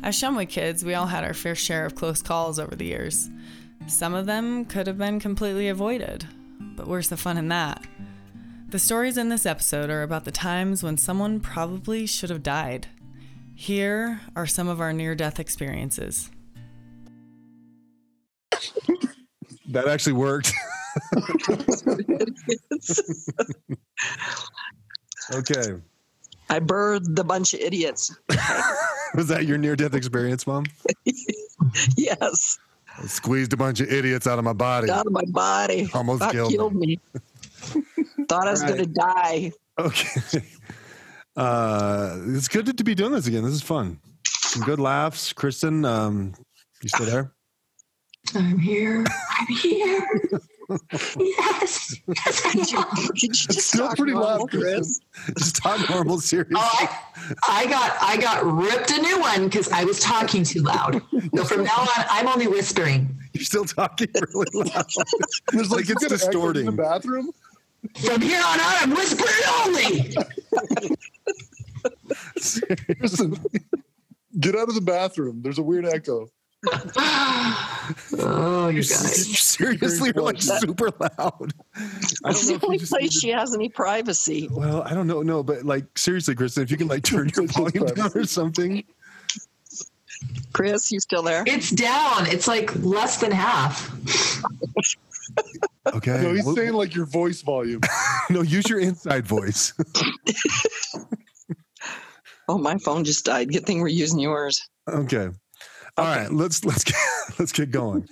As 0.00 0.14
Shumway 0.14 0.48
kids, 0.48 0.84
we 0.84 0.94
all 0.94 1.06
had 1.06 1.24
our 1.24 1.34
fair 1.34 1.56
share 1.56 1.84
of 1.84 1.96
close 1.96 2.22
calls 2.22 2.58
over 2.58 2.76
the 2.76 2.84
years. 2.84 3.28
Some 3.88 4.14
of 4.14 4.26
them 4.26 4.64
could 4.64 4.86
have 4.86 4.96
been 4.96 5.18
completely 5.18 5.68
avoided, 5.68 6.26
but 6.76 6.86
where's 6.86 7.08
the 7.08 7.16
fun 7.16 7.36
in 7.36 7.48
that? 7.48 7.84
The 8.68 8.78
stories 8.78 9.16
in 9.16 9.28
this 9.28 9.44
episode 9.44 9.90
are 9.90 10.02
about 10.02 10.24
the 10.24 10.30
times 10.30 10.82
when 10.82 10.98
someone 10.98 11.40
probably 11.40 12.06
should 12.06 12.30
have 12.30 12.42
died. 12.42 12.86
Here 13.54 14.20
are 14.36 14.46
some 14.46 14.68
of 14.68 14.80
our 14.80 14.92
near 14.92 15.16
death 15.16 15.40
experiences. 15.40 16.30
That 19.70 19.88
actually 19.88 20.12
worked. 20.12 20.52
okay. 25.34 25.80
I 26.50 26.60
birthed 26.60 27.18
a 27.18 27.24
bunch 27.24 27.54
of 27.54 27.60
idiots. 27.60 28.16
Was 29.14 29.28
that 29.28 29.46
your 29.46 29.58
near 29.58 29.76
death 29.76 29.94
experience, 29.94 30.46
Mom? 30.46 30.64
yes. 31.96 32.58
I 32.96 33.06
squeezed 33.06 33.52
a 33.52 33.56
bunch 33.56 33.80
of 33.80 33.90
idiots 33.92 34.26
out 34.26 34.38
of 34.38 34.44
my 34.44 34.52
body. 34.52 34.90
Out 34.90 35.06
of 35.06 35.12
my 35.12 35.24
body. 35.28 35.88
Almost 35.94 36.22
About 36.22 36.32
killed, 36.32 36.52
killed 36.52 36.74
me. 36.74 36.98
me. 37.74 37.82
Thought 38.28 38.48
I 38.48 38.50
was 38.50 38.62
All 38.62 38.68
going 38.68 38.80
to 38.80 38.86
die. 38.86 39.52
Okay. 39.78 40.42
Uh, 41.36 42.18
it's 42.28 42.48
good 42.48 42.76
to 42.76 42.84
be 42.84 42.94
doing 42.94 43.12
this 43.12 43.26
again. 43.26 43.44
This 43.44 43.54
is 43.54 43.62
fun. 43.62 44.00
Some 44.26 44.62
good 44.62 44.80
laughs. 44.80 45.32
Kristen, 45.32 45.84
um, 45.84 46.34
you 46.82 46.88
still 46.88 47.06
there? 47.06 47.32
I'm 48.34 48.58
here. 48.58 49.04
I'm 49.38 49.56
here. 49.56 50.20
Yes. 50.68 51.96
Yes, 52.06 52.42
I 52.44 52.78
am. 52.78 53.06
Could 53.06 53.22
you 53.22 53.32
still 53.34 53.88
pretty 53.94 54.12
normal, 54.12 54.38
loud, 54.40 54.50
Chris? 54.50 55.00
Just 55.38 55.56
talk 55.56 55.88
normal, 55.90 56.20
serious. 56.20 56.48
Oh, 56.54 56.60
I, 56.80 57.34
I 57.48 57.66
got 57.66 57.96
I 58.02 58.16
got 58.18 58.44
ripped 58.44 58.90
a 58.90 59.00
new 59.00 59.18
one 59.20 59.44
because 59.44 59.70
I 59.72 59.84
was 59.84 59.98
talking 60.00 60.44
too 60.44 60.60
loud. 60.62 61.00
So 61.36 61.44
from 61.44 61.64
now 61.64 61.76
on, 61.80 61.88
I'm 62.10 62.28
only 62.28 62.46
whispering. 62.48 63.14
You're 63.32 63.44
still 63.44 63.64
talking 63.64 64.08
really 64.34 64.68
loud. 64.70 64.84
It's 65.54 65.70
Like 65.70 65.88
it's 65.88 65.88
some 65.88 65.96
kind 65.96 66.02
in 66.02 66.08
distorting. 66.18 66.66
the 66.66 66.72
bathroom. 66.72 67.30
From 68.04 68.20
here 68.20 68.42
on 68.44 68.60
out, 68.60 68.82
I'm 68.82 68.90
whispering 68.90 69.44
only. 69.64 70.14
Listen, 73.00 73.36
get 74.40 74.54
out 74.56 74.68
of 74.68 74.74
the 74.74 74.80
bathroom. 74.80 75.42
There's 75.42 75.58
a 75.58 75.62
weird 75.62 75.86
echo. 75.86 76.28
Oh, 78.18 78.68
you 78.68 78.78
You 78.78 78.82
guys. 78.82 79.38
seriously 79.40 80.10
are 80.10 80.22
like 80.22 80.38
That- 80.40 80.60
super 80.60 80.90
loud. 81.00 81.54
I 81.76 82.30
It's 82.30 82.46
the 82.46 82.58
only 82.62 82.78
place 82.78 82.92
needed- 82.92 83.12
she 83.12 83.28
has 83.30 83.54
any 83.54 83.68
privacy. 83.68 84.48
Well, 84.50 84.82
I 84.82 84.92
don't 84.94 85.06
know, 85.06 85.22
no, 85.22 85.42
but 85.42 85.64
like 85.64 85.86
seriously, 85.96 86.34
Kristen, 86.34 86.62
if 86.64 86.70
you 86.70 86.76
can 86.76 86.88
like 86.88 87.02
turn 87.04 87.30
your 87.36 87.46
volume 87.46 87.86
down 87.86 88.10
or 88.14 88.24
something. 88.24 88.84
Chris, 90.52 90.90
you 90.90 90.98
still 90.98 91.22
there? 91.22 91.44
It's 91.46 91.70
down. 91.70 92.26
It's 92.26 92.48
like 92.48 92.74
less 92.84 93.18
than 93.20 93.30
half. 93.32 93.90
Okay. 95.94 96.20
No, 96.22 96.34
he's 96.34 96.44
Well, 96.44 96.54
saying 96.56 96.72
like 96.74 96.94
your 96.94 97.06
voice 97.06 97.40
volume. 97.42 97.80
no, 98.28 98.42
use 98.42 98.68
your 98.68 98.80
inside 98.80 99.26
voice. 99.26 99.72
Oh, 102.48 102.58
my 102.58 102.76
phone 102.78 103.04
just 103.04 103.24
died. 103.24 103.50
Good 103.52 103.64
thing 103.64 103.80
we're 103.80 103.88
using 103.88 104.18
yours. 104.18 104.68
Okay. 104.88 105.28
All 105.98 106.04
right, 106.04 106.32
let's 106.32 106.64
let's 106.64 106.84
get 106.84 106.96
let's 107.38 107.52
get 107.52 107.70
going. 107.70 108.08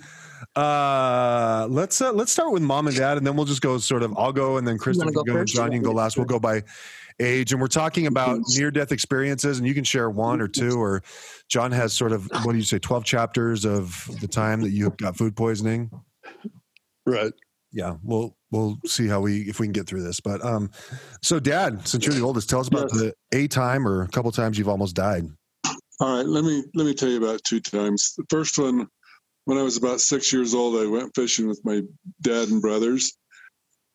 Uh 0.55 1.67
let's 1.69 2.01
uh, 2.01 2.11
let's 2.11 2.31
start 2.31 2.51
with 2.51 2.61
mom 2.61 2.87
and 2.87 2.95
dad 2.95 3.17
and 3.17 3.25
then 3.25 3.35
we'll 3.35 3.45
just 3.45 3.61
go 3.61 3.77
sort 3.77 4.03
of 4.03 4.13
I'll 4.17 4.33
go 4.33 4.57
and 4.57 4.67
then 4.67 4.77
Kristen 4.77 5.05
wanna 5.05 5.13
can 5.13 5.23
go 5.25 5.33
go 5.33 5.39
and? 5.39 5.47
John 5.47 5.71
you 5.71 5.79
can 5.79 5.83
go 5.83 5.91
last. 5.91 6.17
We'll 6.17 6.25
go 6.25 6.39
by 6.39 6.63
age 7.19 7.51
and 7.51 7.61
we're 7.61 7.67
talking 7.67 8.07
about 8.07 8.39
near 8.55 8.69
death 8.71 8.91
experiences 8.91 9.57
and 9.57 9.67
you 9.67 9.73
can 9.73 9.83
share 9.83 10.09
one 10.09 10.41
or 10.41 10.47
two 10.47 10.79
or 10.79 11.01
John 11.47 11.71
has 11.71 11.93
sort 11.93 12.11
of 12.11 12.29
what 12.43 12.51
do 12.51 12.57
you 12.57 12.63
say 12.63 12.77
12 12.77 13.03
chapters 13.05 13.65
of 13.65 14.07
the 14.21 14.27
time 14.27 14.61
that 14.61 14.69
you 14.71 14.83
have 14.83 14.97
got 14.97 15.15
food 15.17 15.35
poisoning. 15.35 15.89
right. 17.05 17.33
Yeah, 17.71 17.95
we'll 18.03 18.35
we'll 18.51 18.77
see 18.85 19.07
how 19.07 19.21
we 19.21 19.41
if 19.41 19.59
we 19.59 19.65
can 19.67 19.73
get 19.73 19.87
through 19.87 20.03
this. 20.03 20.19
But 20.19 20.43
um 20.43 20.71
so 21.21 21.39
dad, 21.39 21.87
since 21.87 22.05
you're 22.05 22.15
the 22.15 22.21
oldest, 22.21 22.49
tell 22.49 22.59
us 22.59 22.67
about 22.67 22.89
Yes. 22.93 23.01
the 23.01 23.13
a 23.33 23.47
time 23.47 23.87
or 23.87 24.03
a 24.03 24.07
couple 24.07 24.31
times 24.31 24.57
you've 24.57 24.69
almost 24.69 24.95
died. 24.95 25.25
All 25.99 26.15
right, 26.15 26.25
let 26.25 26.43
me 26.43 26.63
let 26.75 26.85
me 26.85 26.93
tell 26.93 27.09
you 27.09 27.17
about 27.17 27.43
two 27.43 27.59
times. 27.59 28.13
The 28.15 28.25
first 28.29 28.59
one, 28.59 28.87
when 29.45 29.57
I 29.57 29.63
was 29.63 29.77
about 29.77 29.99
six 29.99 30.31
years 30.31 30.53
old, 30.53 30.75
I 30.79 30.85
went 30.85 31.15
fishing 31.15 31.47
with 31.47 31.59
my 31.63 31.81
dad 32.21 32.49
and 32.49 32.61
brothers, 32.61 33.17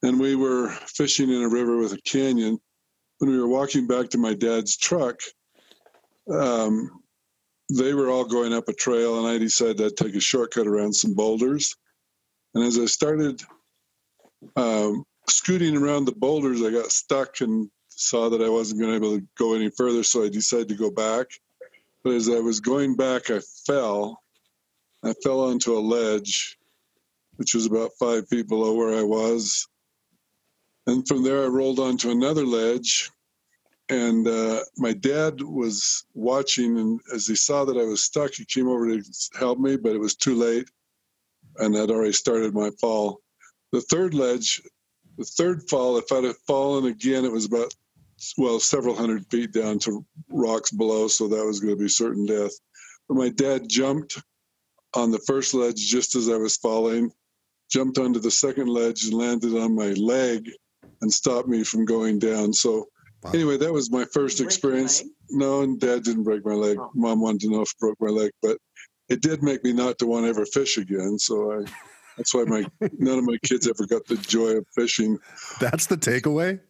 and 0.02 0.18
we 0.18 0.34
were 0.34 0.70
fishing 0.70 1.30
in 1.30 1.42
a 1.42 1.48
river 1.48 1.78
with 1.78 1.92
a 1.92 2.00
canyon. 2.02 2.58
When 3.18 3.30
we 3.30 3.38
were 3.38 3.46
walking 3.46 3.86
back 3.86 4.10
to 4.10 4.18
my 4.18 4.34
dad's 4.34 4.76
truck, 4.76 5.20
um, 6.28 6.90
they 7.70 7.94
were 7.94 8.10
all 8.10 8.24
going 8.24 8.52
up 8.52 8.68
a 8.68 8.72
trail, 8.72 9.18
and 9.18 9.28
I 9.28 9.38
decided 9.38 9.80
I'd 9.80 9.96
take 9.96 10.16
a 10.16 10.20
shortcut 10.20 10.66
around 10.66 10.94
some 10.94 11.14
boulders. 11.14 11.76
And 12.54 12.64
as 12.64 12.80
I 12.80 12.86
started 12.86 13.40
um, 14.56 15.04
scooting 15.28 15.76
around 15.76 16.06
the 16.06 16.16
boulders, 16.16 16.62
I 16.62 16.70
got 16.70 16.90
stuck 16.90 17.40
and 17.42 17.70
saw 17.90 18.28
that 18.30 18.42
I 18.42 18.48
wasn't 18.48 18.80
going 18.80 18.94
to 18.94 19.00
be 19.00 19.06
able 19.06 19.18
to 19.18 19.26
go 19.38 19.54
any 19.54 19.70
further, 19.70 20.02
so 20.02 20.24
I 20.24 20.28
decided 20.28 20.68
to 20.70 20.74
go 20.74 20.90
back. 20.90 21.28
But 22.04 22.14
as 22.14 22.28
I 22.28 22.40
was 22.40 22.60
going 22.60 22.96
back, 22.96 23.30
I 23.30 23.40
fell. 23.66 24.22
I 25.04 25.12
fell 25.22 25.40
onto 25.40 25.76
a 25.76 25.80
ledge, 25.80 26.58
which 27.36 27.54
was 27.54 27.66
about 27.66 27.92
five 27.98 28.28
feet 28.28 28.48
below 28.48 28.74
where 28.74 28.96
I 28.98 29.02
was. 29.02 29.68
And 30.86 31.06
from 31.06 31.22
there, 31.22 31.44
I 31.44 31.48
rolled 31.48 31.78
onto 31.78 32.10
another 32.10 32.44
ledge. 32.44 33.10
And 33.88 34.26
uh, 34.26 34.60
my 34.78 34.92
dad 34.92 35.42
was 35.42 36.04
watching, 36.14 36.78
and 36.78 37.00
as 37.14 37.26
he 37.26 37.34
saw 37.34 37.64
that 37.64 37.76
I 37.76 37.84
was 37.84 38.02
stuck, 38.02 38.32
he 38.32 38.44
came 38.44 38.68
over 38.68 38.86
to 38.86 39.02
help 39.38 39.58
me, 39.58 39.76
but 39.76 39.92
it 39.92 39.98
was 39.98 40.14
too 40.14 40.34
late, 40.34 40.68
and 41.58 41.76
I'd 41.76 41.90
already 41.90 42.12
started 42.12 42.54
my 42.54 42.70
fall. 42.80 43.20
The 43.72 43.82
third 43.82 44.14
ledge, 44.14 44.62
the 45.18 45.24
third 45.24 45.68
fall, 45.68 45.98
if 45.98 46.10
I'd 46.10 46.24
have 46.24 46.38
fallen 46.46 46.86
again, 46.86 47.24
it 47.24 47.32
was 47.32 47.44
about 47.44 47.74
well 48.36 48.60
several 48.60 48.94
hundred 48.94 49.26
feet 49.30 49.52
down 49.52 49.78
to 49.80 50.04
rocks 50.30 50.70
below, 50.70 51.08
so 51.08 51.28
that 51.28 51.44
was 51.44 51.60
going 51.60 51.76
to 51.76 51.82
be 51.82 51.88
certain 51.88 52.26
death. 52.26 52.52
But 53.08 53.16
my 53.16 53.28
dad 53.30 53.68
jumped 53.68 54.18
on 54.94 55.10
the 55.10 55.18
first 55.20 55.54
ledge 55.54 55.76
just 55.76 56.14
as 56.14 56.28
I 56.28 56.36
was 56.36 56.56
falling, 56.56 57.10
jumped 57.70 57.98
onto 57.98 58.20
the 58.20 58.30
second 58.30 58.68
ledge 58.68 59.04
and 59.04 59.14
landed 59.14 59.56
on 59.56 59.74
my 59.74 59.92
leg 59.92 60.48
and 61.00 61.12
stopped 61.12 61.48
me 61.48 61.64
from 61.64 61.84
going 61.84 62.18
down. 62.18 62.52
So 62.52 62.86
Wow. 63.22 63.30
anyway, 63.34 63.56
that 63.58 63.72
was 63.72 63.90
my 63.90 64.04
first 64.12 64.40
experience. 64.40 65.04
No, 65.30 65.62
and 65.62 65.78
dad 65.78 66.02
didn't 66.02 66.24
break 66.24 66.44
my 66.44 66.54
leg. 66.54 66.76
Oh. 66.80 66.90
Mom 66.94 67.20
wanted 67.20 67.42
to 67.42 67.50
know 67.50 67.62
if 67.62 67.70
it 67.70 67.78
broke 67.78 67.96
my 68.00 68.08
leg, 68.08 68.32
but 68.42 68.58
it 69.08 69.22
did 69.22 69.42
make 69.44 69.62
me 69.62 69.72
not 69.72 69.98
to 69.98 70.06
want 70.06 70.24
to 70.24 70.30
ever 70.30 70.44
fish 70.44 70.76
again. 70.76 71.18
So 71.18 71.52
I 71.52 71.64
that's 72.16 72.34
why 72.34 72.44
my 72.44 72.66
none 72.98 73.18
of 73.18 73.24
my 73.24 73.38
kids 73.44 73.68
ever 73.68 73.86
got 73.86 74.06
the 74.06 74.16
joy 74.16 74.56
of 74.56 74.66
fishing. 74.74 75.18
That's 75.60 75.86
the 75.86 75.96
takeaway? 75.96 76.60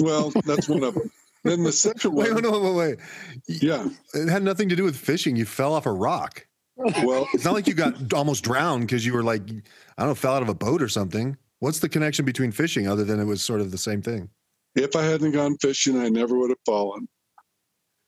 Well, 0.00 0.32
that's 0.44 0.68
one 0.68 0.82
of 0.82 0.94
them. 0.94 1.10
Then 1.44 1.62
the 1.62 1.72
second 1.72 2.12
one, 2.12 2.34
wait, 2.34 2.42
wait, 2.44 2.52
wait, 2.62 2.74
wait. 2.74 2.98
yeah. 3.46 3.88
It 4.14 4.28
had 4.28 4.42
nothing 4.42 4.68
to 4.68 4.76
do 4.76 4.82
with 4.84 4.96
fishing. 4.96 5.36
You 5.36 5.44
fell 5.44 5.74
off 5.74 5.86
a 5.86 5.92
rock. 5.92 6.46
Well, 6.76 7.26
It's 7.32 7.44
not 7.44 7.54
like 7.54 7.66
you 7.66 7.74
got 7.74 8.12
almost 8.12 8.42
drowned 8.44 8.82
because 8.82 9.06
you 9.06 9.12
were 9.14 9.22
like, 9.22 9.42
I 9.42 10.02
don't 10.02 10.08
know, 10.08 10.14
fell 10.14 10.34
out 10.34 10.42
of 10.42 10.48
a 10.48 10.54
boat 10.54 10.82
or 10.82 10.88
something. 10.88 11.36
What's 11.60 11.78
the 11.78 11.88
connection 11.88 12.24
between 12.24 12.52
fishing 12.52 12.86
other 12.88 13.04
than 13.04 13.18
it 13.20 13.24
was 13.24 13.42
sort 13.42 13.60
of 13.60 13.70
the 13.70 13.78
same 13.78 14.02
thing? 14.02 14.28
if 14.74 14.94
I 14.94 15.02
hadn't 15.04 15.32
gone 15.32 15.56
fishing, 15.56 15.98
I 15.98 16.10
never 16.10 16.36
would 16.36 16.50
have 16.50 16.58
fallen. 16.66 17.08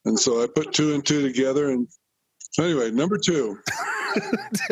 And 0.04 0.18
so 0.18 0.42
I 0.42 0.46
put 0.54 0.74
two 0.74 0.92
and 0.94 1.04
two 1.06 1.22
together. 1.22 1.70
And 1.70 1.88
anyway, 2.58 2.90
number 2.90 3.16
two, 3.16 3.58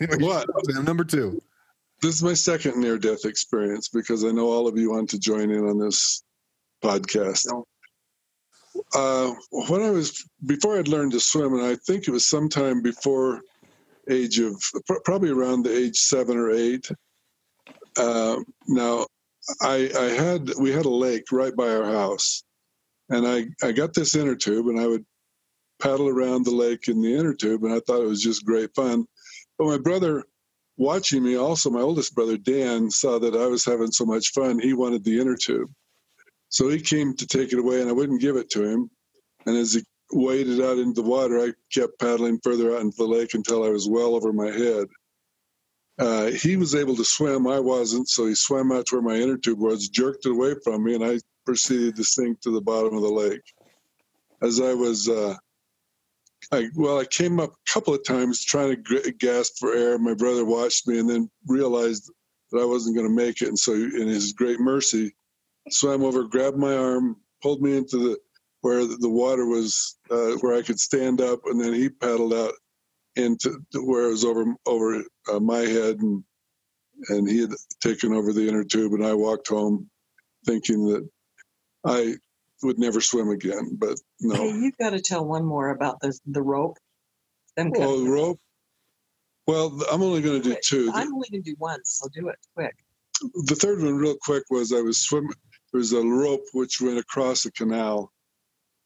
Anyway, 0.00 0.16
What? 0.26 0.46
Number 0.82 1.04
two. 1.04 1.42
This 2.02 2.16
is 2.16 2.22
my 2.22 2.34
second 2.34 2.80
near 2.80 2.98
death 2.98 3.24
experience 3.24 3.88
because 3.88 4.24
I 4.24 4.32
know 4.32 4.48
all 4.48 4.66
of 4.66 4.76
you 4.76 4.90
want 4.90 5.08
to 5.10 5.20
join 5.20 5.50
in 5.50 5.68
on 5.68 5.78
this 5.78 6.24
podcast. 6.84 7.46
Uh, 8.94 9.32
when 9.68 9.82
I 9.82 9.90
was, 9.90 10.24
before 10.44 10.78
I'd 10.78 10.88
learned 10.88 11.12
to 11.12 11.20
swim, 11.20 11.54
and 11.54 11.62
I 11.62 11.76
think 11.76 12.08
it 12.08 12.10
was 12.10 12.28
sometime 12.28 12.82
before 12.82 13.40
age 14.10 14.40
of, 14.40 14.60
pr- 14.86 15.00
probably 15.04 15.30
around 15.30 15.62
the 15.62 15.76
age 15.76 15.96
seven 15.96 16.36
or 16.36 16.50
eight. 16.50 16.90
Uh, 17.96 18.38
now, 18.66 19.06
I, 19.60 19.90
I 19.96 20.04
had, 20.04 20.50
we 20.58 20.72
had 20.72 20.86
a 20.86 20.90
lake 20.90 21.30
right 21.30 21.54
by 21.54 21.68
our 21.68 21.84
house, 21.84 22.42
and 23.10 23.26
I, 23.26 23.46
I 23.64 23.70
got 23.70 23.94
this 23.94 24.16
inner 24.16 24.34
tube, 24.34 24.66
and 24.66 24.80
I 24.80 24.88
would 24.88 25.04
paddle 25.80 26.08
around 26.08 26.44
the 26.44 26.54
lake 26.54 26.88
in 26.88 27.00
the 27.00 27.14
inner 27.14 27.34
tube, 27.34 27.62
and 27.62 27.72
I 27.72 27.80
thought 27.80 28.02
it 28.02 28.08
was 28.08 28.22
just 28.22 28.44
great 28.44 28.74
fun. 28.74 29.06
But 29.58 29.66
my 29.66 29.78
brother, 29.78 30.24
watching 30.76 31.22
me, 31.22 31.36
also 31.36 31.70
my 31.70 31.80
oldest 31.80 32.14
brother 32.14 32.36
Dan, 32.36 32.90
saw 32.90 33.18
that 33.18 33.34
I 33.34 33.46
was 33.46 33.64
having 33.64 33.90
so 33.90 34.04
much 34.04 34.28
fun. 34.32 34.58
He 34.58 34.72
wanted 34.72 35.04
the 35.04 35.20
inner 35.20 35.36
tube, 35.36 35.70
so 36.48 36.68
he 36.68 36.80
came 36.80 37.14
to 37.16 37.26
take 37.26 37.52
it 37.52 37.58
away, 37.58 37.80
and 37.80 37.88
I 37.88 37.92
wouldn't 37.92 38.20
give 38.20 38.36
it 38.36 38.50
to 38.50 38.64
him. 38.64 38.90
And 39.46 39.56
as 39.56 39.74
he 39.74 39.84
waded 40.12 40.60
out 40.60 40.78
into 40.78 41.02
the 41.02 41.08
water, 41.08 41.40
I 41.40 41.52
kept 41.72 41.98
paddling 41.98 42.38
further 42.42 42.74
out 42.74 42.82
into 42.82 42.96
the 42.96 43.04
lake 43.04 43.34
until 43.34 43.64
I 43.64 43.70
was 43.70 43.88
well 43.88 44.14
over 44.14 44.32
my 44.32 44.50
head. 44.50 44.86
Uh, 45.98 46.26
he 46.26 46.56
was 46.56 46.74
able 46.74 46.96
to 46.96 47.04
swim. 47.04 47.46
I 47.46 47.60
wasn't, 47.60 48.08
so 48.08 48.26
he 48.26 48.34
swam 48.34 48.72
out 48.72 48.86
to 48.86 48.96
where 48.96 49.02
my 49.02 49.22
inner 49.22 49.36
tube 49.36 49.58
was, 49.58 49.88
jerked 49.88 50.26
it 50.26 50.32
away 50.32 50.54
from 50.64 50.84
me, 50.84 50.94
and 50.94 51.04
I 51.04 51.18
proceeded 51.44 51.96
to 51.96 52.04
sink 52.04 52.40
to 52.40 52.50
the 52.50 52.60
bottom 52.60 52.94
of 52.94 53.02
the 53.02 53.08
lake. 53.08 53.42
As 54.40 54.60
I 54.60 54.74
was 54.74 55.08
uh, 55.08 55.36
I 56.50 56.68
well, 56.74 56.98
I 56.98 57.04
came 57.04 57.38
up 57.40 57.50
a 57.50 57.70
couple 57.72 57.94
of 57.94 58.04
times 58.04 58.44
trying 58.44 58.82
to 58.82 59.12
gasp 59.12 59.58
for 59.58 59.74
air. 59.74 59.98
My 59.98 60.14
brother 60.14 60.44
watched 60.44 60.88
me 60.88 60.98
and 60.98 61.08
then 61.08 61.30
realized 61.46 62.10
that 62.50 62.60
I 62.60 62.64
wasn't 62.64 62.96
going 62.96 63.08
to 63.08 63.14
make 63.14 63.40
it, 63.42 63.48
and 63.48 63.58
so 63.58 63.72
in 63.72 64.08
his 64.08 64.32
great 64.32 64.60
mercy, 64.60 65.14
swam 65.70 66.02
over, 66.02 66.24
grabbed 66.24 66.58
my 66.58 66.76
arm, 66.76 67.16
pulled 67.42 67.62
me 67.62 67.76
into 67.76 67.98
the 67.98 68.18
where 68.62 68.86
the 68.86 69.08
water 69.08 69.46
was, 69.46 69.98
uh, 70.10 70.32
where 70.40 70.56
I 70.56 70.62
could 70.62 70.78
stand 70.78 71.20
up, 71.20 71.40
and 71.46 71.60
then 71.60 71.74
he 71.74 71.88
paddled 71.88 72.32
out 72.32 72.54
into 73.16 73.58
to 73.72 73.80
where 73.80 74.06
it 74.06 74.10
was 74.10 74.24
over 74.24 74.44
over 74.66 75.02
uh, 75.30 75.40
my 75.40 75.60
head, 75.60 75.98
and 76.00 76.24
and 77.08 77.28
he 77.28 77.40
had 77.40 77.50
taken 77.80 78.12
over 78.12 78.32
the 78.32 78.48
inner 78.48 78.64
tube, 78.64 78.92
and 78.92 79.04
I 79.04 79.14
walked 79.14 79.48
home 79.48 79.90
thinking 80.46 80.86
that 80.86 81.08
I 81.84 82.16
would 82.62 82.78
never 82.78 83.00
swim 83.00 83.30
again. 83.30 83.76
But 83.78 83.98
no. 84.20 84.34
Hey, 84.36 84.50
you've 84.52 84.76
got 84.78 84.90
to 84.90 85.00
tell 85.00 85.24
one 85.24 85.44
more 85.44 85.70
about 85.70 86.00
the 86.00 86.16
the 86.26 86.42
rope. 86.42 86.78
Them 87.56 87.72
Oh, 87.76 88.04
the 88.04 88.10
rope. 88.10 88.40
Well, 89.46 89.78
I'm 89.90 90.02
only 90.02 90.22
going 90.22 90.40
to 90.40 90.48
do 90.50 90.56
two. 90.64 90.90
I'm 90.94 91.12
only 91.14 91.28
going 91.30 91.42
to 91.42 91.50
do 91.50 91.56
one, 91.58 91.80
so 91.84 92.08
do 92.14 92.28
it 92.28 92.36
quick. 92.54 92.74
the 93.46 93.56
third 93.56 93.82
one, 93.82 93.96
real 93.96 94.16
quick, 94.22 94.44
was 94.50 94.72
I 94.72 94.80
was 94.80 95.00
swimming. 95.00 95.32
There 95.72 95.78
was 95.78 95.92
a 95.92 96.02
rope 96.02 96.44
which 96.52 96.80
went 96.80 96.98
across 96.98 97.44
a 97.44 97.52
canal 97.52 98.12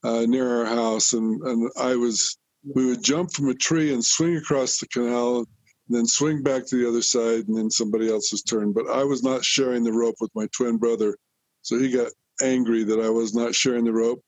uh, 0.05 0.23
near 0.27 0.61
our 0.61 0.67
house, 0.67 1.13
and 1.13 1.43
and 1.43 1.71
I 1.79 1.97
was. 1.97 2.39
We 2.75 2.87
would 2.87 3.05
jump 3.05 3.33
from 3.33 3.49
a 3.49 3.55
tree 3.55 3.93
and 3.93 4.05
swing 4.05 4.37
across 4.37 4.79
the 4.79 4.89
canal, 4.89 5.39
and 5.39 5.47
then 5.89 6.07
swing 6.07 6.43
back 6.43 6.67
to 6.67 6.77
the 6.77 6.89
other 6.89 7.03
side, 7.03 7.47
and 7.47 7.57
then 7.57 7.71
somebody 7.71 8.11
else's 8.11 8.43
turn. 8.43 8.73
But 8.73 8.89
I 8.89 9.05
was 9.05 9.23
not 9.23 9.45
sharing 9.45 9.85
the 9.85 9.93
rope 9.93 10.17
with 10.21 10.33
my 10.35 10.49
twin 10.57 10.77
brother, 10.79 11.17
so 11.63 11.79
he 11.79 11.91
got 11.91 12.11
angry 12.43 12.85
that 12.85 13.01
I 13.01 13.11
was 13.11 13.35
not 13.35 13.55
sharing 13.55 13.85
the 13.85 13.93
rope. 13.93 14.23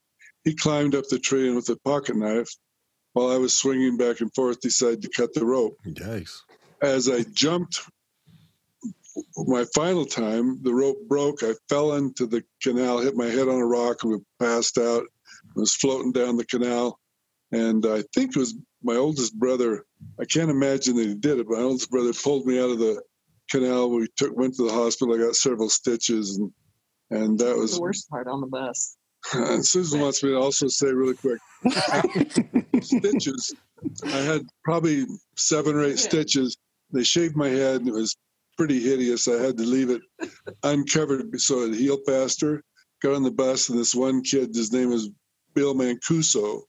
He 0.44 0.54
climbed 0.54 0.94
up 0.94 1.08
the 1.08 1.18
tree 1.18 1.46
and 1.46 1.56
with 1.56 1.68
a 1.68 1.76
pocket 1.84 2.16
knife, 2.16 2.50
while 3.12 3.30
I 3.30 3.36
was 3.36 3.54
swinging 3.54 3.96
back 3.96 4.20
and 4.20 4.32
forth, 4.34 4.60
decided 4.60 5.02
to 5.02 5.10
cut 5.10 5.34
the 5.34 5.44
rope. 5.44 5.76
Yikes. 5.86 6.40
as 6.82 7.08
I 7.08 7.24
jumped 7.32 7.80
my 9.36 9.64
final 9.74 10.04
time, 10.04 10.62
the 10.62 10.72
rope 10.72 10.98
broke. 11.08 11.42
I 11.42 11.54
fell 11.68 11.94
into 11.94 12.26
the 12.26 12.44
canal, 12.62 12.98
hit 12.98 13.16
my 13.16 13.26
head 13.26 13.48
on 13.48 13.58
a 13.60 13.66
rock, 13.66 14.04
and 14.04 14.12
we 14.12 14.18
passed 14.38 14.78
out. 14.78 15.04
I 15.56 15.60
was 15.60 15.74
floating 15.74 16.12
down 16.12 16.36
the 16.36 16.44
canal. 16.44 16.98
And 17.50 17.84
I 17.86 18.04
think 18.14 18.36
it 18.36 18.38
was 18.38 18.54
my 18.82 18.96
oldest 18.96 19.38
brother. 19.38 19.84
I 20.20 20.24
can't 20.24 20.50
imagine 20.50 20.96
that 20.96 21.06
he 21.06 21.14
did 21.14 21.38
it, 21.38 21.48
but 21.48 21.56
my 21.56 21.62
oldest 21.62 21.90
brother 21.90 22.12
pulled 22.12 22.46
me 22.46 22.60
out 22.60 22.70
of 22.70 22.78
the 22.78 23.02
canal. 23.50 23.90
We 23.90 24.08
took 24.16 24.36
went 24.36 24.54
to 24.56 24.66
the 24.66 24.72
hospital. 24.72 25.14
I 25.14 25.18
got 25.18 25.34
several 25.34 25.70
stitches, 25.70 26.36
and 26.36 26.52
and 27.10 27.38
that 27.38 27.56
was 27.56 27.74
the 27.74 27.80
worst 27.80 28.08
part 28.08 28.26
on 28.28 28.40
the 28.40 28.46
bus. 28.46 28.96
And 29.32 29.64
Susan 29.66 30.00
wants 30.00 30.22
me 30.22 30.30
to 30.30 30.36
also 30.36 30.68
say 30.68 30.92
really 30.92 31.16
quick 31.16 31.40
stitches. 32.82 33.54
I 34.04 34.18
had 34.18 34.42
probably 34.64 35.06
seven 35.36 35.76
or 35.76 35.84
eight 35.84 35.98
stitches. 35.98 36.56
They 36.92 37.02
shaved 37.02 37.36
my 37.36 37.48
head 37.48 37.80
and 37.80 37.88
it 37.88 37.94
was 37.94 38.16
pretty 38.56 38.80
hideous. 38.80 39.28
I 39.28 39.40
had 39.42 39.56
to 39.58 39.64
leave 39.64 39.90
it 39.90 40.02
uncovered 40.62 41.40
so 41.40 41.62
it 41.62 41.74
healed 41.74 42.00
faster. 42.06 42.62
Got 43.02 43.14
on 43.14 43.22
the 43.22 43.30
bus 43.30 43.68
and 43.68 43.78
this 43.78 43.94
one 43.94 44.22
kid, 44.22 44.54
his 44.54 44.72
name 44.72 44.90
was 44.90 45.10
Bill 45.54 45.74
Mancuso, 45.74 46.62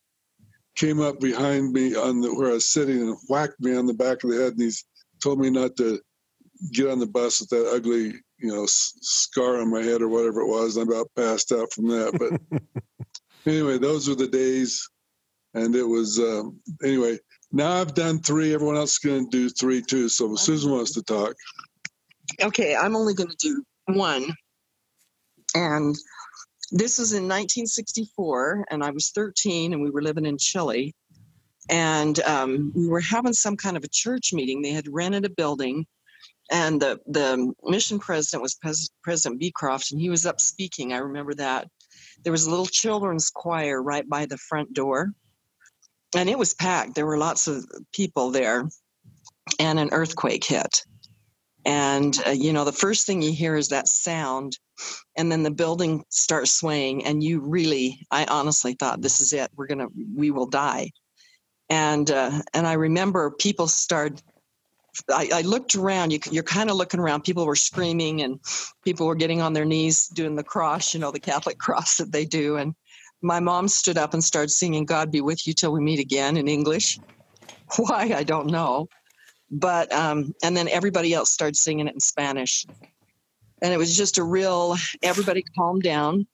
came 0.75 1.01
up 1.01 1.19
behind 1.19 1.73
me 1.73 1.95
on 1.95 2.21
the 2.21 2.33
where 2.33 2.51
I 2.51 2.53
was 2.53 2.71
sitting 2.71 3.01
and 3.01 3.17
whacked 3.27 3.59
me 3.59 3.75
on 3.75 3.87
the 3.87 3.93
back 3.93 4.23
of 4.23 4.29
the 4.29 4.37
head 4.37 4.53
and 4.53 4.61
he's 4.61 4.85
told 5.23 5.39
me 5.39 5.49
not 5.49 5.75
to 5.77 5.99
get 6.71 6.89
on 6.89 6.99
the 6.99 7.07
bus 7.07 7.39
with 7.39 7.49
that 7.49 7.71
ugly, 7.73 8.13
you 8.37 8.51
know, 8.53 8.63
s- 8.63 8.93
scar 9.01 9.61
on 9.61 9.71
my 9.71 9.81
head 9.81 10.01
or 10.01 10.07
whatever 10.07 10.41
it 10.41 10.47
was. 10.47 10.77
I'm 10.77 10.89
about 10.89 11.11
passed 11.15 11.51
out 11.51 11.71
from 11.71 11.87
that. 11.87 12.39
But 12.51 12.61
anyway, 13.45 13.77
those 13.77 14.07
were 14.07 14.15
the 14.15 14.27
days, 14.27 14.89
and 15.53 15.75
it 15.75 15.83
was 15.83 16.19
um, 16.19 16.59
anyway. 16.83 17.17
Now 17.51 17.73
I've 17.73 17.95
done 17.95 18.19
three. 18.19 18.53
Everyone 18.53 18.75
else 18.75 18.93
is 18.93 18.99
going 18.99 19.29
to 19.29 19.37
do 19.37 19.49
three 19.49 19.81
too. 19.81 20.07
So 20.07 20.35
Susan 20.35 20.71
wants 20.71 20.93
to 20.93 21.01
talk. 21.01 21.33
Okay, 22.41 22.75
I'm 22.75 22.95
only 22.95 23.15
going 23.15 23.31
to 23.31 23.35
do 23.37 23.63
one. 23.87 24.27
And 25.55 25.95
this 26.71 26.99
was 26.99 27.13
in 27.13 27.23
1964, 27.23 28.65
and 28.69 28.83
I 28.83 28.91
was 28.91 29.09
13, 29.09 29.73
and 29.73 29.81
we 29.81 29.89
were 29.89 30.03
living 30.03 30.25
in 30.25 30.37
Chile. 30.37 30.93
And 31.69 32.19
um, 32.21 32.71
we 32.75 32.87
were 32.87 33.01
having 33.01 33.33
some 33.33 33.57
kind 33.57 33.77
of 33.77 33.83
a 33.83 33.89
church 33.89 34.31
meeting. 34.33 34.61
They 34.61 34.71
had 34.71 34.87
rented 34.87 35.25
a 35.25 35.29
building, 35.29 35.85
and 36.51 36.81
the, 36.81 36.99
the 37.07 37.53
mission 37.63 37.99
president 37.99 38.41
was 38.41 38.55
Pres- 38.55 38.89
President 39.03 39.39
Beecroft, 39.39 39.91
and 39.91 40.01
he 40.01 40.09
was 40.09 40.25
up 40.25 40.39
speaking. 40.39 40.93
I 40.93 40.97
remember 40.97 41.33
that. 41.35 41.67
There 42.23 42.31
was 42.31 42.45
a 42.45 42.49
little 42.49 42.65
children's 42.65 43.29
choir 43.29 43.81
right 43.81 44.07
by 44.07 44.25
the 44.25 44.37
front 44.37 44.73
door, 44.73 45.13
and 46.15 46.29
it 46.29 46.37
was 46.37 46.53
packed. 46.53 46.95
There 46.95 47.05
were 47.05 47.17
lots 47.17 47.47
of 47.47 47.65
people 47.93 48.31
there, 48.31 48.67
and 49.59 49.79
an 49.79 49.89
earthquake 49.91 50.43
hit 50.43 50.83
and 51.65 52.17
uh, 52.25 52.31
you 52.31 52.53
know 52.53 52.65
the 52.65 52.71
first 52.71 53.05
thing 53.05 53.21
you 53.21 53.31
hear 53.31 53.55
is 53.55 53.69
that 53.69 53.87
sound 53.87 54.57
and 55.17 55.31
then 55.31 55.43
the 55.43 55.51
building 55.51 56.03
starts 56.09 56.53
swaying 56.53 57.05
and 57.05 57.23
you 57.23 57.39
really 57.39 58.05
i 58.11 58.25
honestly 58.25 58.73
thought 58.73 59.01
this 59.01 59.19
is 59.21 59.33
it 59.33 59.49
we're 59.55 59.67
gonna 59.67 59.87
we 60.15 60.31
will 60.31 60.47
die 60.47 60.89
and 61.69 62.09
uh, 62.11 62.31
and 62.53 62.65
i 62.65 62.73
remember 62.73 63.31
people 63.31 63.67
started 63.67 64.21
I, 65.09 65.29
I 65.33 65.41
looked 65.41 65.75
around. 65.75 66.11
You, 66.11 66.19
you're 66.31 66.43
kind 66.43 66.69
of 66.69 66.75
looking 66.75 66.99
around. 66.99 67.23
People 67.23 67.45
were 67.45 67.55
screaming, 67.55 68.21
and 68.21 68.39
people 68.83 69.07
were 69.07 69.15
getting 69.15 69.41
on 69.41 69.53
their 69.53 69.65
knees 69.65 70.07
doing 70.07 70.35
the 70.35 70.43
cross, 70.43 70.93
you 70.93 70.99
know, 70.99 71.11
the 71.11 71.19
Catholic 71.19 71.57
cross 71.59 71.97
that 71.97 72.11
they 72.11 72.25
do. 72.25 72.57
And 72.57 72.73
my 73.21 73.39
mom 73.39 73.67
stood 73.67 73.97
up 73.97 74.13
and 74.13 74.23
started 74.23 74.49
singing 74.49 74.85
"God 74.85 75.11
be 75.11 75.21
with 75.21 75.45
you 75.47 75.53
till 75.53 75.71
we 75.71 75.81
meet 75.81 75.99
again" 75.99 76.37
in 76.37 76.47
English. 76.47 76.99
Why 77.77 78.13
I 78.15 78.23
don't 78.23 78.47
know 78.47 78.87
but 79.51 79.91
um, 79.93 80.33
and 80.43 80.55
then 80.55 80.67
everybody 80.67 81.13
else 81.13 81.31
started 81.31 81.55
singing 81.55 81.87
it 81.87 81.93
in 81.93 81.99
Spanish, 81.99 82.65
and 83.61 83.73
it 83.73 83.77
was 83.77 83.95
just 83.95 84.17
a 84.17 84.23
real. 84.23 84.75
Everybody 85.01 85.43
calmed 85.57 85.83
down, 85.83 86.27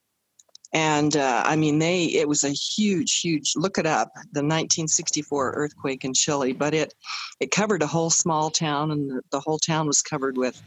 and 0.76 1.16
uh, 1.16 1.42
I 1.46 1.56
mean 1.56 1.80
they. 1.80 2.04
It 2.04 2.28
was 2.28 2.44
a 2.44 2.50
huge, 2.50 3.22
huge. 3.22 3.54
Look 3.56 3.78
it 3.78 3.86
up, 3.86 4.10
the 4.34 4.44
1964 4.44 5.54
earthquake 5.56 6.04
in 6.04 6.14
Chile, 6.14 6.52
but 6.52 6.74
it 6.74 6.94
it 7.40 7.50
covered 7.50 7.82
a 7.82 7.88
whole 7.88 8.10
small 8.10 8.52
town, 8.52 8.92
and 8.92 9.10
the, 9.10 9.22
the 9.32 9.40
whole 9.40 9.58
town 9.58 9.88
was 9.88 10.02
covered 10.02 10.38
with 10.38 10.62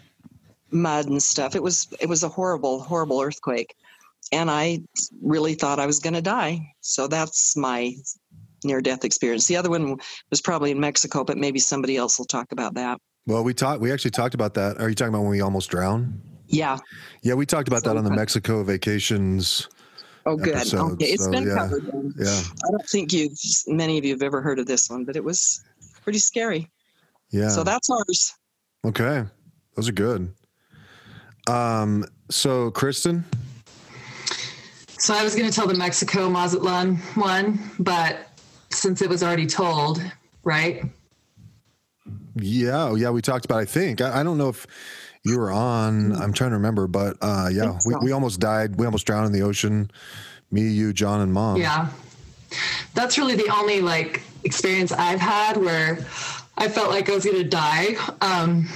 mud 0.71 1.07
and 1.07 1.23
stuff. 1.23 1.55
It 1.55 1.63
was 1.63 1.87
it 2.01 2.09
was 2.09 2.25
a 2.25 2.29
horrible, 2.29 2.81
horrible 2.81 3.21
earthquake, 3.21 3.77
and 4.33 4.51
I 4.51 4.81
really 5.23 5.53
thought 5.53 5.79
I 5.79 5.85
was 5.85 5.99
going 5.99 6.15
to 6.15 6.23
die. 6.23 6.73
So 6.81 7.07
that's 7.07 7.55
my 7.55 7.93
near 8.65 8.81
death 8.81 9.05
experience. 9.05 9.47
The 9.47 9.57
other 9.57 9.69
one 9.69 9.99
was 10.31 10.41
probably 10.41 10.71
in 10.71 10.81
Mexico, 10.81 11.23
but 11.23 11.37
maybe 11.37 11.59
somebody 11.59 11.99
else 11.99 12.19
will 12.19 12.27
talk 12.27 12.51
about 12.51 12.73
that. 12.75 12.99
Well, 13.27 13.45
we 13.45 13.53
talked. 13.53 13.83
We 13.83 13.93
actually 13.93 14.13
talked 14.13 14.35
about 14.35 14.55
that. 14.55 14.81
Are 14.81 14.89
you 14.89 14.95
talking 14.95 15.13
about 15.13 15.21
when 15.21 15.33
we 15.33 15.43
almost 15.43 15.69
drowned? 15.69 16.23
Yeah. 16.47 16.79
Yeah, 17.21 17.35
we 17.35 17.45
talked 17.45 17.69
about 17.69 17.85
that 17.85 17.99
on 17.99 18.05
the 18.05 18.11
Mexico 18.11 18.65
vacations. 18.65 19.69
Oh, 20.29 20.37
good. 20.37 20.57
Episodes, 20.57 20.93
okay, 20.95 21.07
it's 21.07 21.25
so, 21.25 21.31
been 21.31 21.47
yeah. 21.47 21.55
covered. 21.55 21.87
Then. 21.87 22.13
Yeah, 22.19 22.43
I 22.67 22.71
don't 22.71 22.87
think 22.87 23.13
you, 23.15 23.31
many 23.67 23.97
of 23.97 24.05
you, 24.05 24.13
have 24.13 24.23
ever 24.23 24.43
heard 24.43 24.59
of 24.59 24.67
this 24.67 24.91
one, 24.91 25.05
but 25.05 25.17
it 25.17 25.25
was 25.25 25.65
pretty 26.03 26.19
scary. 26.19 26.71
yeah. 27.31 27.49
So 27.49 27.65
that's 27.65 27.89
ours. 27.89 28.35
okay, 28.85 29.25
those 29.75 29.89
are 29.89 29.93
good. 29.93 30.33
Um. 31.49 32.05
So, 32.31 32.71
Kristen. 32.73 33.25
So 34.99 35.15
I 35.15 35.23
was 35.23 35.35
going 35.35 35.49
to 35.49 35.55
tell 35.55 35.67
the 35.67 35.75
Mexico 35.75 36.29
Mazatlan 36.29 36.97
one, 37.15 37.59
but 37.79 38.29
since 38.71 39.01
it 39.01 39.09
was 39.09 39.23
already 39.23 39.47
told, 39.47 40.03
right? 40.45 40.83
Yeah, 42.35 42.89
oh, 42.89 42.95
yeah, 42.97 43.11
we 43.11 43.23
talked 43.23 43.45
about. 43.45 43.59
I 43.61 43.65
think 43.65 44.01
I, 44.01 44.21
I 44.21 44.23
don't 44.23 44.37
know 44.37 44.51
if 44.51 44.67
you 45.25 45.39
were 45.39 45.51
on. 45.51 46.13
I'm 46.13 46.33
trying 46.33 46.51
to 46.51 46.57
remember, 46.57 46.87
but 46.87 47.17
uh, 47.21 47.49
yeah, 47.53 47.79
think 47.79 48.01
we, 48.01 48.07
we 48.07 48.13
almost 48.13 48.41
died. 48.41 48.77
We 48.77 48.87
almost 48.87 49.07
drowned 49.07 49.27
in 49.27 49.33
the 49.33 49.43
ocean. 49.43 49.91
Me, 50.51 50.63
you, 50.63 50.93
John, 50.93 51.21
and 51.21 51.33
Mom. 51.33 51.57
Yeah. 51.57 51.89
That's 52.95 53.19
really 53.19 53.35
the 53.35 53.49
only 53.55 53.81
like 53.81 54.23
experience 54.45 54.93
I've 54.93 55.21
had 55.21 55.57
where 55.57 55.99
I 56.57 56.69
felt 56.69 56.91
like 56.91 57.11
I 57.11 57.15
was 57.15 57.25
going 57.25 57.37
to 57.37 57.45
die. 57.45 57.97
Um, 58.21 58.69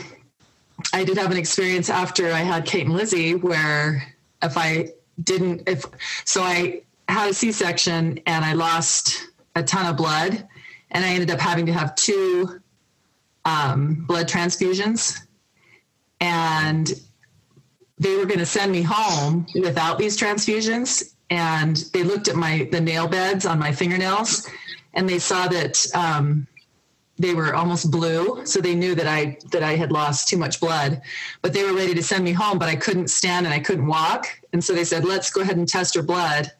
I 0.92 1.04
did 1.04 1.16
have 1.16 1.30
an 1.30 1.38
experience 1.38 1.88
after 1.88 2.32
I 2.32 2.40
had 2.40 2.66
Kate 2.66 2.86
and 2.86 2.94
Lizzie 2.94 3.34
where 3.34 4.06
if 4.42 4.58
I 4.58 4.88
didn't, 5.22 5.68
if 5.68 5.84
so, 6.24 6.42
I 6.42 6.82
had 7.08 7.30
a 7.30 7.34
C 7.34 7.52
section 7.52 8.20
and 8.26 8.44
I 8.44 8.52
lost 8.52 9.28
a 9.54 9.62
ton 9.62 9.86
of 9.86 9.96
blood, 9.96 10.46
and 10.90 11.04
I 11.04 11.08
ended 11.08 11.30
up 11.30 11.40
having 11.40 11.66
to 11.66 11.72
have 11.72 11.94
two 11.94 12.60
um, 13.44 14.04
blood 14.06 14.28
transfusions, 14.28 15.20
and 16.22 16.92
they 17.98 18.16
were 18.16 18.24
going 18.24 18.38
to 18.38 18.46
send 18.46 18.72
me 18.72 18.80
home 18.80 19.44
without 19.60 19.98
these 19.98 20.16
transfusions. 20.16 21.14
And 21.30 21.76
they 21.92 22.04
looked 22.04 22.28
at 22.28 22.36
my 22.36 22.68
the 22.70 22.80
nail 22.80 23.08
beds 23.08 23.44
on 23.44 23.58
my 23.58 23.72
fingernails 23.72 24.48
and 24.94 25.08
they 25.08 25.18
saw 25.18 25.48
that 25.48 25.84
um, 25.94 26.46
they 27.18 27.34
were 27.34 27.54
almost 27.54 27.90
blue. 27.90 28.44
So 28.46 28.60
they 28.60 28.74
knew 28.74 28.94
that 28.94 29.06
i 29.06 29.36
that 29.50 29.62
i 29.62 29.74
had 29.74 29.90
lost 29.90 30.28
too 30.28 30.36
much 30.36 30.60
blood. 30.60 31.02
But 31.42 31.52
they 31.52 31.64
were 31.64 31.74
ready 31.74 31.94
to 31.94 32.02
send 32.02 32.24
me 32.24 32.32
home 32.32 32.58
but 32.58 32.68
i 32.68 32.76
couldn't 32.76 33.08
stand 33.08 33.46
and 33.46 33.54
i 33.54 33.58
couldn't 33.58 33.86
walk. 33.86 34.26
And 34.52 34.62
so 34.62 34.74
they 34.74 34.84
said 34.84 35.04
let's 35.04 35.30
go 35.30 35.40
ahead 35.40 35.56
and 35.56 35.68
test 35.68 35.94
your 35.94 36.04
blood. 36.04 36.52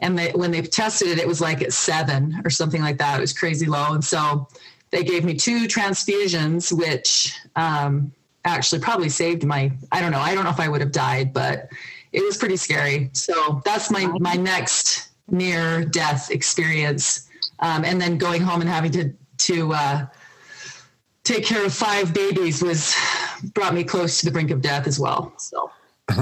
And 0.00 0.18
they, 0.18 0.32
when 0.32 0.50
they 0.50 0.60
tested 0.60 1.08
it, 1.08 1.18
it 1.18 1.26
was 1.26 1.40
like 1.40 1.62
at 1.62 1.72
seven 1.72 2.42
or 2.44 2.50
something 2.50 2.82
like 2.82 2.98
that. 2.98 3.18
It 3.18 3.20
was 3.20 3.32
crazy 3.32 3.66
low, 3.66 3.92
and 3.92 4.04
so 4.04 4.48
they 4.90 5.04
gave 5.04 5.24
me 5.24 5.34
two 5.34 5.66
transfusions, 5.66 6.72
which 6.76 7.32
um, 7.54 8.12
actually 8.44 8.80
probably 8.80 9.08
saved 9.08 9.44
my. 9.44 9.72
I 9.92 10.00
don't 10.00 10.12
know. 10.12 10.20
I 10.20 10.34
don't 10.34 10.44
know 10.44 10.50
if 10.50 10.60
I 10.60 10.68
would 10.68 10.80
have 10.80 10.92
died, 10.92 11.32
but 11.32 11.68
it 12.12 12.22
was 12.24 12.36
pretty 12.36 12.56
scary. 12.56 13.10
So 13.12 13.60
that's 13.64 13.90
my 13.90 14.06
my 14.18 14.34
next 14.34 15.08
near 15.30 15.84
death 15.84 16.30
experience, 16.30 17.28
um, 17.60 17.84
and 17.84 18.00
then 18.00 18.18
going 18.18 18.42
home 18.42 18.60
and 18.60 18.68
having 18.70 18.92
to 18.92 19.12
to 19.38 19.72
uh, 19.72 20.06
take 21.24 21.44
care 21.44 21.64
of 21.64 21.72
five 21.74 22.12
babies 22.14 22.62
was 22.62 22.94
brought 23.54 23.74
me 23.74 23.82
close 23.84 24.20
to 24.20 24.26
the 24.26 24.30
brink 24.32 24.50
of 24.50 24.60
death 24.60 24.86
as 24.86 24.98
well. 25.00 25.32
So. 25.38 25.70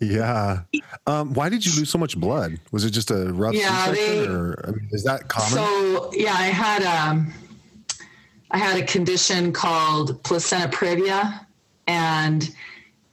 yeah. 0.00 0.60
Um, 1.06 1.32
why 1.34 1.48
did 1.48 1.64
you 1.64 1.72
lose 1.78 1.90
so 1.90 1.98
much 1.98 2.18
blood? 2.18 2.58
Was 2.72 2.84
it 2.84 2.90
just 2.90 3.10
a 3.12 3.32
rough 3.32 3.54
Yeah, 3.54 3.92
they- 3.92 4.26
or 4.26 4.64
I 4.66 4.70
mean, 4.72 4.88
is 4.90 5.04
that 5.04 5.28
common? 5.28 5.50
So 5.50 6.10
yeah, 6.12 6.32
I 6.34 6.46
had 6.46 6.82
um, 6.82 7.32
I 8.54 8.56
had 8.56 8.80
a 8.80 8.86
condition 8.86 9.52
called 9.52 10.22
placenta 10.22 10.68
previa, 10.68 11.44
and 11.88 12.54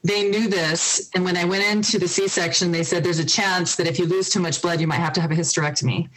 they 0.04 0.30
knew 0.30 0.48
this. 0.48 1.10
And 1.16 1.26
when 1.26 1.36
I 1.36 1.46
went 1.46 1.64
into 1.64 1.98
the 1.98 2.08
C-section, 2.08 2.72
they 2.72 2.84
said 2.84 3.04
there's 3.04 3.18
a 3.18 3.26
chance 3.26 3.76
that 3.78 3.88
if 3.88 3.98
you 3.98 4.06
lose 4.06 4.30
too 4.30 4.40
much 4.40 4.62
blood, 4.62 4.80
you 4.80 4.86
might 4.86 5.00
have 5.00 5.14
to 5.14 5.22
have 5.22 5.32
a 5.32 5.36
hysterectomy. 5.36 6.10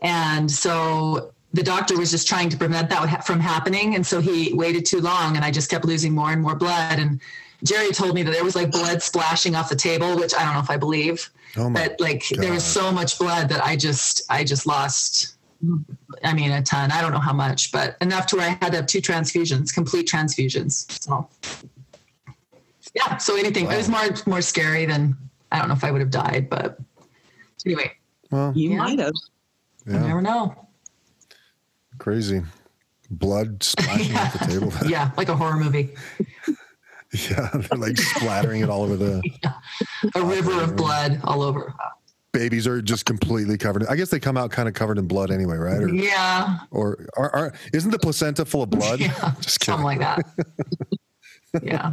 And 0.00 0.50
so 0.50 1.32
the 1.52 1.62
doctor 1.62 1.96
was 1.96 2.10
just 2.10 2.26
trying 2.26 2.48
to 2.48 2.56
prevent 2.56 2.90
that 2.90 3.24
from 3.24 3.38
happening, 3.38 3.94
and 3.94 4.04
so 4.04 4.20
he 4.20 4.52
waited 4.52 4.84
too 4.84 5.00
long, 5.00 5.36
and 5.36 5.44
I 5.44 5.52
just 5.52 5.70
kept 5.70 5.84
losing 5.84 6.12
more 6.12 6.32
and 6.32 6.42
more 6.42 6.56
blood. 6.56 6.98
And 6.98 7.20
Jerry 7.62 7.92
told 7.92 8.16
me 8.16 8.24
that 8.24 8.32
there 8.32 8.42
was 8.42 8.56
like 8.56 8.72
blood 8.72 9.00
splashing 9.00 9.54
off 9.54 9.68
the 9.68 9.76
table, 9.76 10.16
which 10.16 10.34
I 10.34 10.44
don't 10.44 10.54
know 10.54 10.60
if 10.60 10.70
I 10.70 10.76
believe 10.76 11.30
oh 11.56 11.68
my 11.68 11.88
but 11.88 12.00
like 12.00 12.24
there 12.30 12.52
was 12.52 12.64
so 12.64 12.90
much 12.90 13.18
blood 13.18 13.48
that 13.48 13.64
I 13.64 13.76
just 13.76 14.22
I 14.30 14.44
just 14.44 14.66
lost 14.66 15.36
I 16.24 16.34
mean 16.34 16.50
a 16.50 16.62
ton. 16.62 16.90
I 16.90 17.00
don't 17.00 17.12
know 17.12 17.18
how 17.20 17.32
much, 17.32 17.70
but 17.72 17.96
enough 18.00 18.26
to 18.28 18.36
where 18.36 18.46
I 18.48 18.58
had 18.60 18.72
to 18.72 18.76
have 18.78 18.86
two 18.86 19.00
transfusions, 19.00 19.72
complete 19.72 20.08
transfusions. 20.08 20.90
So 21.02 21.28
yeah, 22.94 23.16
so 23.18 23.36
anything 23.36 23.70
it 23.70 23.76
was 23.76 23.88
more 23.88 24.08
more 24.26 24.42
scary 24.42 24.84
than 24.86 25.16
I 25.52 25.58
don't 25.58 25.68
know 25.68 25.74
if 25.74 25.84
I 25.84 25.90
would 25.90 26.00
have 26.00 26.10
died, 26.10 26.48
but 26.50 26.78
anyway, 27.64 27.92
well, 28.30 28.52
You 28.56 28.70
Yeah. 28.70 28.76
might 28.78 28.98
have. 28.98 29.12
you 29.86 29.92
yeah, 29.94 30.06
never 30.06 30.20
know. 30.22 30.68
crazy. 31.98 32.42
Blood 33.10 33.62
splashing 33.62 34.16
off 34.16 34.32
the 34.32 34.38
table. 34.46 34.72
Yeah, 34.88 35.10
like 35.16 35.28
a 35.28 35.36
horror 35.36 35.56
movie. 35.58 35.94
yeah, 37.30 37.50
they're 37.52 37.78
like 37.78 37.96
splattering 37.98 38.62
it 38.62 38.68
all 38.70 38.82
over 38.82 38.96
the 38.96 39.22
A 40.16 40.22
river 40.24 40.60
of 40.62 40.74
blood 40.76 41.20
all 41.24 41.42
over. 41.42 41.72
Babies 42.32 42.66
are 42.66 42.80
just 42.82 43.04
completely 43.04 43.56
covered. 43.58 43.86
I 43.86 43.96
guess 43.96 44.10
they 44.10 44.18
come 44.20 44.36
out 44.36 44.50
kind 44.50 44.66
of 44.68 44.74
covered 44.74 44.98
in 44.98 45.06
blood 45.06 45.30
anyway, 45.30 45.56
right? 45.56 45.82
Or, 45.82 45.88
Yeah. 45.88 46.60
or 46.70 47.06
are, 47.16 47.34
are, 47.34 47.52
isn't 47.72 47.90
the 47.90 47.98
placenta 47.98 48.44
full 48.44 48.62
of 48.62 48.70
blood? 48.70 49.00
Yeah. 49.00 49.32
Just 49.40 49.60
kidding. 49.60 49.78
Something 49.80 49.84
like 49.84 49.98
that. 50.00 50.24
Yeah. 51.62 51.92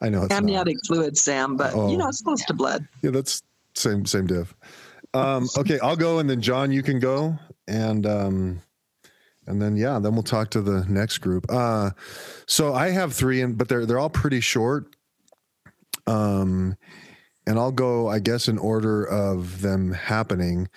I 0.00 0.08
know 0.10 0.22
it's 0.22 0.30
not. 0.30 0.38
Amniotic 0.38 0.76
fluid, 0.86 1.18
Sam, 1.18 1.56
but 1.56 1.74
Oh. 1.74 1.90
you 1.90 1.96
know 1.96 2.06
it's 2.06 2.22
close 2.22 2.44
to 2.44 2.54
blood. 2.54 2.86
Yeah, 3.02 3.10
that's 3.10 3.42
same 3.74 4.06
same 4.06 4.28
diff. 4.28 4.54
Um, 5.12 5.48
okay, 5.58 5.80
I'll 5.80 5.96
go, 5.96 6.20
and 6.20 6.30
then 6.30 6.40
John, 6.40 6.70
you 6.70 6.84
can 6.84 7.00
go, 7.00 7.36
and 7.66 8.06
um, 8.06 8.62
and 9.48 9.60
then 9.60 9.76
yeah, 9.76 9.98
then 9.98 10.12
we'll 10.12 10.22
talk 10.22 10.50
to 10.50 10.60
the 10.62 10.84
next 10.88 11.18
group. 11.18 11.46
Uh, 11.48 11.90
so 12.46 12.74
I 12.74 12.90
have 12.90 13.12
three, 13.12 13.40
and 13.40 13.58
but 13.58 13.68
they're 13.68 13.86
they're 13.86 13.98
all 13.98 14.08
pretty 14.08 14.38
short. 14.40 14.94
Um, 16.06 16.76
and 17.46 17.58
I'll 17.58 17.72
go, 17.72 18.08
I 18.08 18.18
guess, 18.18 18.48
in 18.48 18.58
order 18.58 19.04
of 19.04 19.62
them 19.62 19.92
happening. 19.92 20.68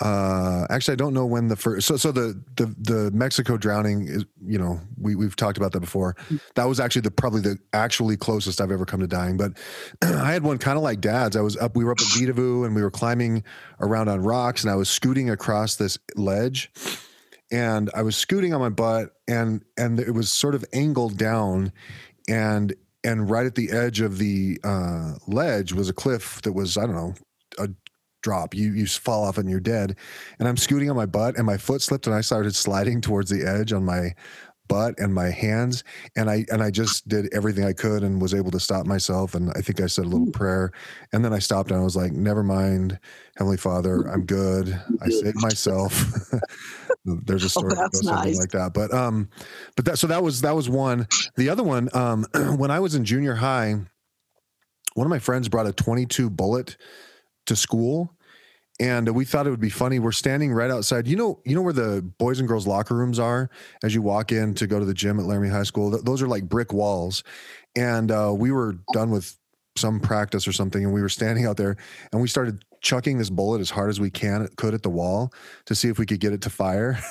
Uh, 0.00 0.66
actually, 0.68 0.94
I 0.94 0.96
don't 0.96 1.14
know 1.14 1.26
when 1.26 1.46
the 1.46 1.54
first. 1.54 1.86
So, 1.86 1.96
so 1.96 2.10
the 2.10 2.42
the 2.56 2.74
the 2.78 3.10
Mexico 3.12 3.56
drowning 3.56 4.08
is, 4.08 4.24
you 4.44 4.58
know, 4.58 4.80
we 5.00 5.14
we've 5.14 5.36
talked 5.36 5.58
about 5.58 5.72
that 5.72 5.80
before. 5.80 6.16
That 6.56 6.64
was 6.64 6.80
actually 6.80 7.02
the 7.02 7.12
probably 7.12 7.40
the 7.40 7.58
actually 7.72 8.16
closest 8.16 8.60
I've 8.60 8.72
ever 8.72 8.84
come 8.84 9.00
to 9.00 9.06
dying. 9.06 9.36
But 9.36 9.52
I 10.02 10.32
had 10.32 10.42
one 10.42 10.58
kind 10.58 10.76
of 10.76 10.82
like 10.82 11.00
Dad's. 11.00 11.36
I 11.36 11.40
was 11.40 11.56
up. 11.56 11.76
We 11.76 11.84
were 11.84 11.92
up 11.92 12.00
at 12.00 12.06
Vedauwoo 12.06 12.66
and 12.66 12.74
we 12.74 12.82
were 12.82 12.90
climbing 12.90 13.44
around 13.80 14.08
on 14.08 14.22
rocks, 14.22 14.64
and 14.64 14.72
I 14.72 14.76
was 14.76 14.88
scooting 14.88 15.30
across 15.30 15.76
this 15.76 15.98
ledge, 16.16 16.72
and 17.52 17.88
I 17.94 18.02
was 18.02 18.16
scooting 18.16 18.52
on 18.54 18.60
my 18.60 18.70
butt, 18.70 19.10
and 19.28 19.62
and 19.76 20.00
it 20.00 20.12
was 20.12 20.32
sort 20.32 20.56
of 20.56 20.64
angled 20.72 21.16
down, 21.16 21.70
and 22.28 22.74
and 23.04 23.30
right 23.30 23.46
at 23.46 23.54
the 23.54 23.70
edge 23.70 24.00
of 24.00 24.18
the 24.18 24.60
uh, 24.64 25.14
ledge 25.26 25.72
was 25.72 25.88
a 25.88 25.92
cliff 25.92 26.40
that 26.42 26.52
was 26.52 26.76
I 26.76 26.86
don't 26.86 26.94
know 26.94 27.14
a 27.58 27.68
drop. 28.22 28.54
You 28.54 28.72
you 28.72 28.86
fall 28.86 29.24
off 29.24 29.38
and 29.38 29.50
you're 29.50 29.60
dead. 29.60 29.96
And 30.38 30.48
I'm 30.48 30.56
scooting 30.56 30.88
on 30.88 30.96
my 30.96 31.06
butt, 31.06 31.36
and 31.36 31.46
my 31.46 31.56
foot 31.56 31.82
slipped, 31.82 32.06
and 32.06 32.14
I 32.14 32.20
started 32.20 32.54
sliding 32.54 33.00
towards 33.02 33.30
the 33.30 33.46
edge 33.46 33.72
on 33.72 33.84
my 33.84 34.14
butt 34.72 34.98
and 34.98 35.12
my 35.14 35.28
hands 35.28 35.84
and 36.16 36.30
i 36.30 36.44
and 36.50 36.62
i 36.62 36.70
just 36.70 37.06
did 37.06 37.32
everything 37.34 37.64
i 37.64 37.72
could 37.72 38.02
and 38.02 38.22
was 38.22 38.32
able 38.32 38.50
to 38.50 38.58
stop 38.58 38.86
myself 38.86 39.34
and 39.34 39.50
i 39.50 39.60
think 39.60 39.80
i 39.80 39.86
said 39.86 40.06
a 40.06 40.08
little 40.08 40.30
prayer 40.32 40.72
and 41.12 41.22
then 41.22 41.32
i 41.32 41.38
stopped 41.38 41.70
and 41.70 41.78
i 41.78 41.82
was 41.82 41.94
like 41.96 42.12
never 42.12 42.42
mind 42.42 42.98
heavenly 43.36 43.58
father 43.58 44.08
i'm 44.12 44.24
good. 44.24 44.80
I 45.02 45.08
saved 45.08 45.42
myself. 45.42 45.92
There's 47.04 47.44
a 47.44 47.48
story 47.48 47.70
that 47.70 47.76
that's 47.76 48.00
goes 48.00 48.08
something 48.08 48.32
nice. 48.32 48.38
like 48.38 48.50
that 48.50 48.72
but 48.72 48.94
um 48.94 49.28
but 49.76 49.84
that 49.84 49.98
so 49.98 50.06
that 50.06 50.22
was 50.22 50.40
that 50.42 50.54
was 50.54 50.68
one. 50.68 51.06
The 51.36 51.48
other 51.48 51.62
one 51.62 51.88
um 51.94 52.24
when 52.56 52.70
i 52.70 52.80
was 52.80 52.94
in 52.94 53.04
junior 53.04 53.34
high 53.34 53.74
one 54.94 55.06
of 55.06 55.10
my 55.10 55.18
friends 55.18 55.48
brought 55.48 55.66
a 55.66 55.72
22 55.72 56.30
bullet 56.30 56.76
to 57.46 57.56
school 57.56 58.14
and 58.82 59.08
we 59.14 59.24
thought 59.24 59.46
it 59.46 59.50
would 59.50 59.60
be 59.60 59.70
funny. 59.70 60.00
We're 60.00 60.10
standing 60.10 60.52
right 60.52 60.70
outside. 60.70 61.06
You 61.06 61.14
know 61.14 61.40
you 61.44 61.54
know 61.54 61.62
where 61.62 61.72
the 61.72 62.02
boys 62.18 62.40
and 62.40 62.48
girls 62.48 62.66
locker 62.66 62.96
rooms 62.96 63.20
are 63.20 63.48
as 63.84 63.94
you 63.94 64.02
walk 64.02 64.32
in 64.32 64.54
to 64.54 64.66
go 64.66 64.80
to 64.80 64.84
the 64.84 64.92
gym 64.92 65.20
at 65.20 65.26
laramie 65.26 65.48
high 65.48 65.62
school? 65.62 65.92
Th- 65.92 66.02
those 66.02 66.20
are 66.20 66.26
like 66.26 66.48
brick 66.48 66.72
walls. 66.72 67.22
And 67.76 68.10
uh, 68.10 68.34
we 68.36 68.50
were 68.50 68.76
done 68.92 69.12
with 69.12 69.38
some 69.76 70.00
practice 70.00 70.48
or 70.48 70.52
something 70.52 70.84
and 70.84 70.92
we 70.92 71.00
were 71.00 71.08
standing 71.08 71.46
out 71.46 71.56
there 71.56 71.76
and 72.12 72.20
we 72.20 72.28
started 72.28 72.62
chucking 72.82 73.16
this 73.16 73.30
bullet 73.30 73.60
as 73.60 73.70
hard 73.70 73.88
as 73.88 73.98
we 73.98 74.10
can 74.10 74.46
could 74.56 74.74
at 74.74 74.82
the 74.82 74.90
wall 74.90 75.32
to 75.64 75.74
see 75.74 75.88
if 75.88 75.98
we 75.98 76.04
could 76.04 76.20
get 76.20 76.32
it 76.32 76.42
to 76.42 76.50
fire. 76.50 76.98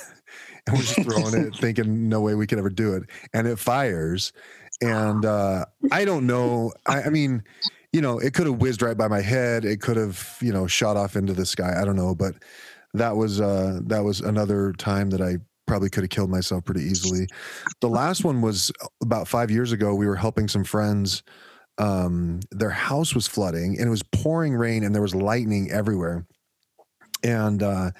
And 0.67 0.77
we're 0.77 0.83
just 0.83 1.01
throwing 1.01 1.33
it 1.33 1.55
thinking 1.59 2.07
no 2.07 2.21
way 2.21 2.35
we 2.35 2.45
could 2.45 2.59
ever 2.59 2.69
do 2.69 2.93
it. 2.93 3.09
And 3.33 3.47
it 3.47 3.57
fires. 3.57 4.31
And 4.79 5.25
uh, 5.25 5.65
i 5.91 6.05
don't 6.05 6.27
know. 6.27 6.71
I, 6.85 7.01
I 7.01 7.09
mean 7.09 7.41
you 7.93 8.01
know, 8.01 8.19
it 8.19 8.33
could 8.33 8.47
have 8.47 8.57
whizzed 8.57 8.81
right 8.81 8.97
by 8.97 9.07
my 9.07 9.21
head. 9.21 9.65
It 9.65 9.81
could 9.81 9.97
have, 9.97 10.37
you 10.41 10.53
know, 10.53 10.67
shot 10.67 10.97
off 10.97 11.15
into 11.15 11.33
the 11.33 11.45
sky. 11.45 11.73
I 11.79 11.85
don't 11.85 11.95
know, 11.95 12.15
but 12.15 12.35
that 12.93 13.15
was 13.15 13.39
uh 13.39 13.79
that 13.85 14.03
was 14.03 14.21
another 14.21 14.73
time 14.73 15.09
that 15.11 15.21
I 15.21 15.37
probably 15.65 15.89
could 15.89 16.03
have 16.03 16.09
killed 16.09 16.29
myself 16.29 16.65
pretty 16.65 16.81
easily. 16.81 17.27
The 17.79 17.89
last 17.89 18.23
one 18.23 18.41
was 18.41 18.71
about 19.01 19.27
5 19.27 19.49
years 19.51 19.71
ago. 19.71 19.95
We 19.95 20.07
were 20.07 20.15
helping 20.15 20.47
some 20.47 20.63
friends 20.63 21.23
um 21.77 22.41
their 22.51 22.69
house 22.69 23.15
was 23.15 23.27
flooding 23.27 23.77
and 23.79 23.87
it 23.87 23.89
was 23.89 24.03
pouring 24.03 24.53
rain 24.55 24.83
and 24.83 24.93
there 24.93 25.01
was 25.01 25.15
lightning 25.15 25.71
everywhere. 25.71 26.25
And 27.23 27.61
uh 27.63 27.91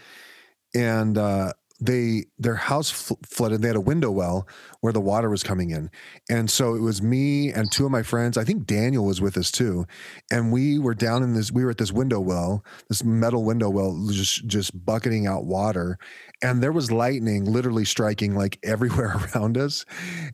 and 0.74 1.17
uh 1.17 1.53
they 1.79 2.25
their 2.38 2.55
house 2.55 2.89
fl- 2.89 3.15
flooded 3.25 3.62
they 3.62 3.67
had 3.67 3.75
a 3.77 3.81
window 3.81 4.12
well 4.12 4.48
where 4.81 4.93
the 4.93 5.01
water 5.01 5.29
was 5.29 5.43
coming 5.43 5.69
in. 5.69 5.89
And 6.29 6.50
so 6.50 6.75
it 6.75 6.81
was 6.81 7.01
me 7.01 7.51
and 7.51 7.71
two 7.71 7.85
of 7.85 7.91
my 7.91 8.03
friends 8.03 8.38
i 8.38 8.43
think 8.43 8.65
daniel 8.65 9.05
was 9.05 9.21
with 9.21 9.38
us 9.38 9.51
too 9.51 9.85
and 10.31 10.51
we 10.51 10.79
were 10.79 10.93
down 10.93 11.23
in 11.23 11.33
this 11.33 11.51
we 11.51 11.63
were 11.63 11.71
at 11.71 11.77
this 11.77 11.91
window 11.91 12.19
well 12.19 12.63
this 12.89 13.03
metal 13.03 13.43
window 13.43 13.69
well 13.69 14.07
just 14.11 14.47
just 14.47 14.85
bucketing 14.85 15.27
out 15.27 15.45
water 15.45 15.97
and 16.41 16.61
there 16.61 16.71
was 16.71 16.91
lightning 16.91 17.45
literally 17.45 17.85
striking 17.85 18.35
like 18.35 18.57
everywhere 18.63 19.19
around 19.35 19.57
us. 19.57 19.85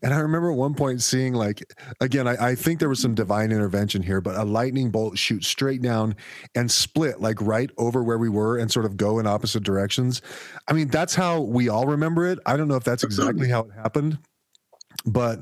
And 0.01 0.13
i 0.13 0.19
remember 0.19 0.51
at 0.51 0.57
one 0.57 0.73
point 0.73 1.01
seeing 1.01 1.33
like 1.33 1.63
again 1.99 2.27
i, 2.27 2.49
I 2.49 2.55
think 2.55 2.79
there 2.79 2.89
was 2.89 3.01
some 3.01 3.15
divine 3.15 3.51
intervention 3.51 4.01
here 4.03 4.21
but 4.21 4.35
a 4.35 4.43
lightning 4.43 4.91
bolt 4.91 5.17
shoot 5.17 5.43
straight 5.43 5.81
down 5.81 6.15
and 6.55 6.69
split 6.71 7.19
like 7.19 7.41
right 7.41 7.69
over 7.77 8.03
where 8.03 8.17
we 8.17 8.29
were 8.29 8.57
and 8.57 8.71
sort 8.71 8.85
of 8.85 8.97
go 8.97 9.19
in 9.19 9.27
opposite 9.27 9.63
directions. 9.63 10.21
I 10.67 10.73
mean 10.73 10.87
that's 10.87 11.15
how 11.15 11.41
we 11.41 11.69
all 11.69 11.85
remember 11.85 12.25
it. 12.25 12.39
I 12.45 12.57
don't 12.57 12.67
know 12.67 12.75
if 12.75 12.83
that's 12.83 13.03
exactly 13.03 13.49
how 13.49 13.61
it 13.61 13.71
happened 13.73 14.19
but 15.07 15.39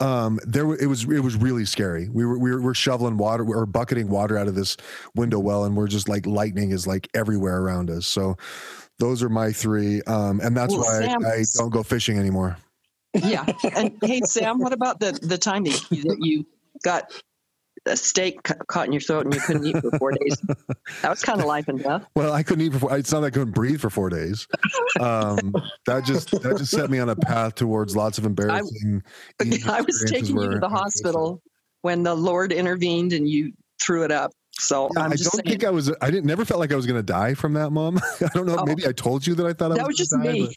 um 0.00 0.40
there 0.44 0.72
it 0.74 0.86
was 0.86 1.04
it 1.04 1.20
was 1.20 1.36
really 1.36 1.66
scary 1.66 2.08
we 2.08 2.24
were 2.24 2.38
we 2.38 2.50
were, 2.50 2.62
we're 2.62 2.74
shoveling 2.74 3.18
water 3.18 3.44
or 3.44 3.66
bucketing 3.66 4.08
water 4.08 4.38
out 4.38 4.48
of 4.48 4.54
this 4.54 4.78
window 5.14 5.38
well 5.38 5.64
and 5.64 5.76
we're 5.76 5.86
just 5.86 6.08
like 6.08 6.24
lightning 6.24 6.70
is 6.70 6.86
like 6.86 7.06
everywhere 7.12 7.58
around 7.60 7.90
us 7.90 8.06
so 8.06 8.34
those 8.98 9.22
are 9.22 9.28
my 9.28 9.52
three 9.52 10.00
um 10.04 10.40
and 10.40 10.56
that's 10.56 10.72
Well, 10.72 10.84
why 10.84 11.06
Sam- 11.06 11.26
I, 11.26 11.40
I 11.40 11.44
don't 11.56 11.70
go 11.70 11.82
fishing 11.82 12.18
anymore 12.18 12.56
Yeah. 13.14 13.44
And 13.76 13.96
hey, 14.02 14.20
Sam, 14.20 14.60
what 14.60 14.72
about 14.72 15.00
the 15.00 15.18
the 15.22 15.36
time 15.36 15.64
that 15.64 15.84
you, 15.90 16.02
that 16.04 16.18
you 16.20 16.46
got 16.84 17.12
a 17.86 17.96
steak 17.96 18.42
ca- 18.42 18.54
caught 18.68 18.86
in 18.86 18.92
your 18.92 19.00
throat 19.00 19.24
and 19.24 19.34
you 19.34 19.40
couldn't 19.40 19.66
eat 19.66 19.76
for 19.80 19.90
four 19.98 20.12
days? 20.12 20.36
That 21.02 21.10
was 21.10 21.22
kind 21.22 21.40
of 21.40 21.46
life 21.46 21.68
and 21.68 21.82
death. 21.82 22.04
well 22.14 22.32
i 22.32 22.42
couldn't 22.42 22.64
eat 22.64 22.74
for 22.74 22.94
it's 22.96 23.10
not 23.12 23.20
that 23.20 23.28
i 23.28 23.30
couldn't 23.30 23.52
breathe 23.52 23.80
for 23.80 23.88
four 23.90 24.10
days 24.10 24.46
um 24.98 25.54
that 25.86 26.04
just 26.04 26.30
that 26.42 26.58
just 26.58 26.70
set 26.72 26.90
me 26.90 26.98
on 26.98 27.08
a 27.08 27.16
path 27.16 27.54
towards 27.54 27.96
lots 27.96 28.18
of 28.18 28.26
embarrassing 28.26 29.02
eating 29.44 29.68
I 29.70 29.80
was 29.80 30.04
taking 30.08 30.36
you 30.36 30.50
to 30.50 30.58
the 30.58 30.68
hospital 30.68 31.40
when 31.82 32.02
the 32.02 32.14
Lord 32.14 32.52
intervened 32.52 33.12
and 33.14 33.26
you 33.28 33.52
threw 33.80 34.04
it 34.04 34.12
up. 34.12 34.32
So 34.58 34.90
Yeah, 34.94 35.04
I'm 35.04 35.12
I 35.12 35.16
just 35.16 35.32
don't 35.32 35.44
saying, 35.46 35.48
think 35.58 35.64
I 35.64 35.70
was. 35.70 35.90
I 36.02 36.10
didn't 36.10 36.26
never 36.26 36.44
felt 36.44 36.60
like 36.60 36.72
I 36.72 36.76
was 36.76 36.84
going 36.86 36.98
to 36.98 37.02
die 37.02 37.32
from 37.32 37.54
that, 37.54 37.70
mom. 37.70 37.98
I 38.20 38.28
don't 38.34 38.44
know. 38.46 38.56
Oh. 38.58 38.64
Maybe 38.66 38.86
I 38.86 38.92
told 38.92 39.26
you 39.26 39.34
that 39.36 39.46
I 39.46 39.54
thought 39.54 39.72
I 39.72 39.76
that 39.76 39.86
was 39.86 39.98
was 39.98 40.08
just 40.08 40.10
die, 40.12 40.32
me. 40.32 40.54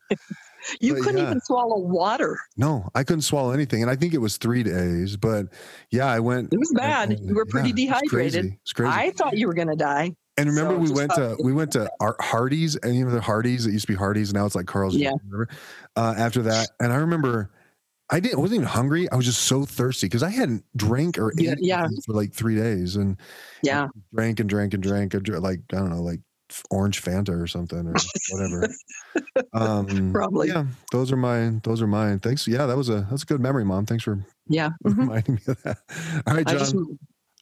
You 0.79 0.93
but 0.93 1.03
couldn't 1.03 1.17
yeah. 1.17 1.25
even 1.27 1.41
swallow 1.41 1.77
water. 1.79 2.37
No, 2.57 2.87
I 2.95 3.03
couldn't 3.03 3.21
swallow 3.23 3.51
anything, 3.51 3.81
and 3.81 3.91
I 3.91 3.95
think 3.95 4.13
it 4.13 4.19
was 4.19 4.37
three 4.37 4.63
days. 4.63 5.17
But 5.17 5.47
yeah, 5.91 6.05
I 6.07 6.19
went. 6.19 6.53
It 6.53 6.59
was 6.59 6.71
bad. 6.75 7.11
and- 7.11 7.27
you 7.27 7.35
were 7.35 7.45
pretty 7.45 7.69
yeah, 7.69 7.73
it's 7.73 8.01
dehydrated. 8.01 8.33
crazy. 8.41 8.59
It's 8.61 8.73
crazy. 8.73 8.93
I 8.93 9.11
thought 9.11 9.37
you 9.37 9.47
were 9.47 9.53
going 9.53 9.69
to 9.69 9.75
die. 9.75 10.15
and 10.37 10.49
remember, 10.49 10.73
so 10.73 10.79
we 10.79 10.91
went 10.97 11.11
to 11.15 11.37
we 11.43 11.53
went 11.53 11.71
to 11.73 11.89
Ar- 11.99 12.15
Hardee's, 12.19 12.75
and 12.77 12.95
you 12.95 13.05
know 13.05 13.11
the 13.11 13.21
Hardee's. 13.21 13.65
It 13.65 13.71
used 13.73 13.85
to 13.87 13.93
be 13.93 13.97
Hardee's, 13.97 14.33
now 14.33 14.45
it's 14.45 14.55
like 14.55 14.65
Carl's. 14.65 14.95
Yeah. 14.95 15.11
Uh, 15.95 16.13
after 16.17 16.41
that, 16.43 16.69
and 16.79 16.91
I 16.91 16.97
remember. 16.97 17.51
I 18.09 18.19
didn't. 18.19 18.37
I 18.37 18.41
wasn't 18.41 18.57
even 18.57 18.67
hungry. 18.67 19.09
I 19.11 19.15
was 19.15 19.25
just 19.25 19.43
so 19.43 19.63
thirsty 19.65 20.05
because 20.07 20.21
I 20.23 20.29
hadn't 20.29 20.65
drank 20.75 21.17
or 21.17 21.31
Yeah, 21.37 21.51
ate 21.53 21.57
yeah. 21.61 21.87
for 22.05 22.13
like 22.13 22.31
three 22.33 22.55
days, 22.55 22.95
and 22.95 23.17
Yeah. 23.63 23.87
drank 24.13 24.39
and 24.39 24.47
drank 24.49 24.73
and 24.75 24.83
drank. 24.83 25.15
I 25.15 25.19
dr- 25.19 25.39
Like 25.41 25.61
I 25.71 25.77
don't 25.77 25.89
know, 25.89 26.01
like 26.03 26.19
orange 26.69 27.01
Fanta 27.03 27.29
or 27.41 27.47
something 27.47 27.87
or 27.87 27.93
whatever. 28.31 28.67
um, 29.53 30.11
Probably. 30.13 30.47
Yeah, 30.49 30.65
those 30.91 31.11
are 31.11 31.17
mine. 31.17 31.61
Those 31.63 31.81
are 31.81 31.87
mine. 31.87 32.19
Thanks. 32.19 32.47
Yeah, 32.47 32.65
that 32.65 32.77
was 32.77 32.89
a 32.89 33.07
that's 33.09 33.23
a 33.23 33.25
good 33.25 33.41
memory, 33.41 33.65
mom. 33.65 33.85
Thanks 33.85 34.03
for 34.03 34.19
Yeah. 34.47 34.69
mhm. 34.85 34.97
reminding 34.97 35.35
me 35.35 35.41
of 35.47 35.63
that. 35.63 35.77
All 36.27 36.35
right, 36.35 36.45
John. 36.47 36.57
just, 36.59 36.75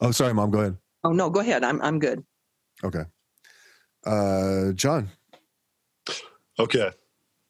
oh, 0.02 0.12
sorry, 0.12 0.34
mom. 0.34 0.52
Go 0.52 0.60
ahead. 0.60 0.78
oh, 1.04 1.12
no, 1.12 1.30
go 1.30 1.40
ahead. 1.40 1.64
I'm, 1.64 1.82
I'm 1.82 2.00
good. 2.00 2.24
Okay. 2.84 3.04
Uh, 4.06 4.72
John. 4.74 5.10
Okay. 6.60 6.92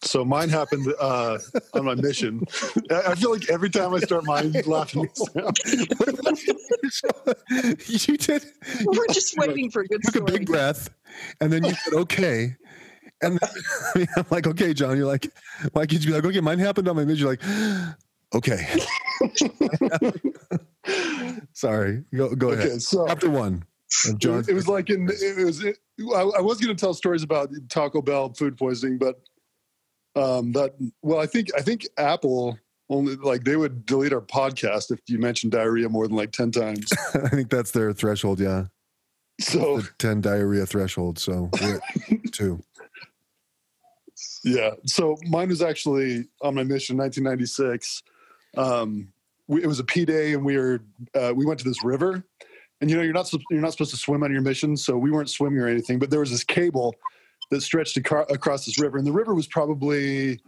So 0.04 0.26
mine 0.26 0.50
happened 0.50 0.92
uh, 1.00 1.38
on 1.74 1.86
my 1.86 1.96
mission. 1.96 2.42
I 2.90 3.12
I 3.12 3.16
feel 3.16 3.32
like 3.32 3.50
every 3.50 3.70
time 3.70 3.94
I 3.94 4.00
start 4.00 4.26
mine, 4.26 4.52
you're 4.54 4.64
laughing. 4.64 5.08
you 7.86 8.18
did. 8.18 8.46
We're 8.86 9.08
just 9.08 9.38
waiting 9.38 9.70
for 9.70 9.82
a 9.82 9.88
good 9.88 10.02
took 10.04 10.16
a 10.16 10.22
big 10.24 10.48
breath, 10.48 10.90
and 11.40 11.54
then 11.54 11.64
you 11.64 11.74
said 11.74 11.94
okay. 11.94 12.56
And 13.24 13.38
then, 13.40 14.08
I'm 14.18 14.26
like, 14.32 14.48
okay, 14.48 14.74
John. 14.74 14.98
You're 14.98 15.06
like, 15.06 15.28
why 15.74 15.86
can't 15.86 16.02
you 16.02 16.08
be 16.08 16.14
like, 16.16 16.26
okay, 16.26 16.40
mine 16.40 16.58
happened 16.58 16.88
on 16.88 16.96
my 16.96 17.06
mission. 17.06 17.28
You're 17.28 17.38
like, 17.38 17.44
okay. 18.34 18.66
Sorry. 21.54 22.04
Go 22.16 22.34
go 22.36 22.50
Okay, 22.52 22.68
ahead. 22.70 22.82
so 22.82 23.06
Chapter 23.08 23.30
one. 23.30 23.64
Of 24.08 24.16
it 24.24 24.28
was, 24.28 24.50
it 24.50 24.54
was 24.56 24.68
like 24.68 24.90
in 24.90 25.08
it 25.12 25.46
was 25.46 25.64
it, 25.64 25.78
I, 26.16 26.22
I 26.22 26.42
was 26.42 26.60
going 26.60 26.76
to 26.76 26.80
tell 26.80 26.94
stories 26.94 27.24
about 27.24 27.50
Taco 27.70 28.02
Bell 28.02 28.34
food 28.34 28.58
poisoning, 28.58 28.98
but 28.98 29.22
um, 30.16 30.52
that 30.54 30.74
well, 31.02 31.20
I 31.20 31.26
think 31.26 31.50
I 31.58 31.62
think 31.62 31.88
Apple 31.98 32.58
only 32.90 33.16
like 33.16 33.44
they 33.44 33.56
would 33.56 33.86
delete 33.86 34.14
our 34.14 34.22
podcast 34.22 34.92
if 34.92 35.00
you 35.08 35.18
mentioned 35.18 35.54
diarrhea 35.54 35.88
more 35.90 36.08
than 36.08 36.18
like 36.18 36.32
ten 36.32 36.52
times. 36.52 36.90
I 37.14 37.30
think 37.30 37.50
that's 37.50 37.72
their 37.72 37.94
threshold. 37.94 38.40
Yeah, 38.40 38.66
So 39.40 39.80
the 39.80 39.90
ten 39.98 40.22
diarrhea 40.22 40.66
threshold. 40.66 41.20
So 41.20 41.50
two. 42.32 42.62
Yeah. 44.44 44.72
So 44.86 45.18
mine 45.28 45.50
was 45.50 45.62
actually 45.62 46.28
on 46.42 46.56
my 46.56 46.64
mission, 46.64 46.98
1996. 46.98 48.04
Um, 48.58 49.12
we, 49.48 49.64
it 49.64 49.68
was 49.68 49.80
a 49.80 49.84
P 49.84 50.06
day, 50.06 50.34
and 50.34 50.44
we 50.44 50.58
were 50.58 50.82
uh, 51.16 51.34
we 51.36 51.46
went 51.46 51.60
to 51.60 51.66
this 51.66 51.84
river, 51.84 52.24
and 52.82 52.90
you 52.90 52.98
know 52.98 53.04
you're 53.04 53.14
not 53.14 53.32
you're 53.50 53.62
not 53.62 53.72
supposed 53.72 53.92
to 53.92 53.98
swim 53.98 54.24
on 54.24 54.32
your 54.32 54.42
mission, 54.42 54.76
so 54.76 54.98
we 54.98 55.12
weren't 55.12 55.30
swimming 55.30 55.60
or 55.60 55.68
anything. 55.68 56.00
But 56.00 56.10
there 56.10 56.20
was 56.20 56.32
this 56.32 56.44
cable 56.44 56.96
that 57.52 57.62
stretched 57.62 57.98
aco- 57.98 58.26
across 58.30 58.66
this 58.66 58.80
river, 58.80 58.98
and 58.98 59.06
the 59.06 59.12
river 59.12 59.36
was 59.36 59.48
probably 59.48 60.42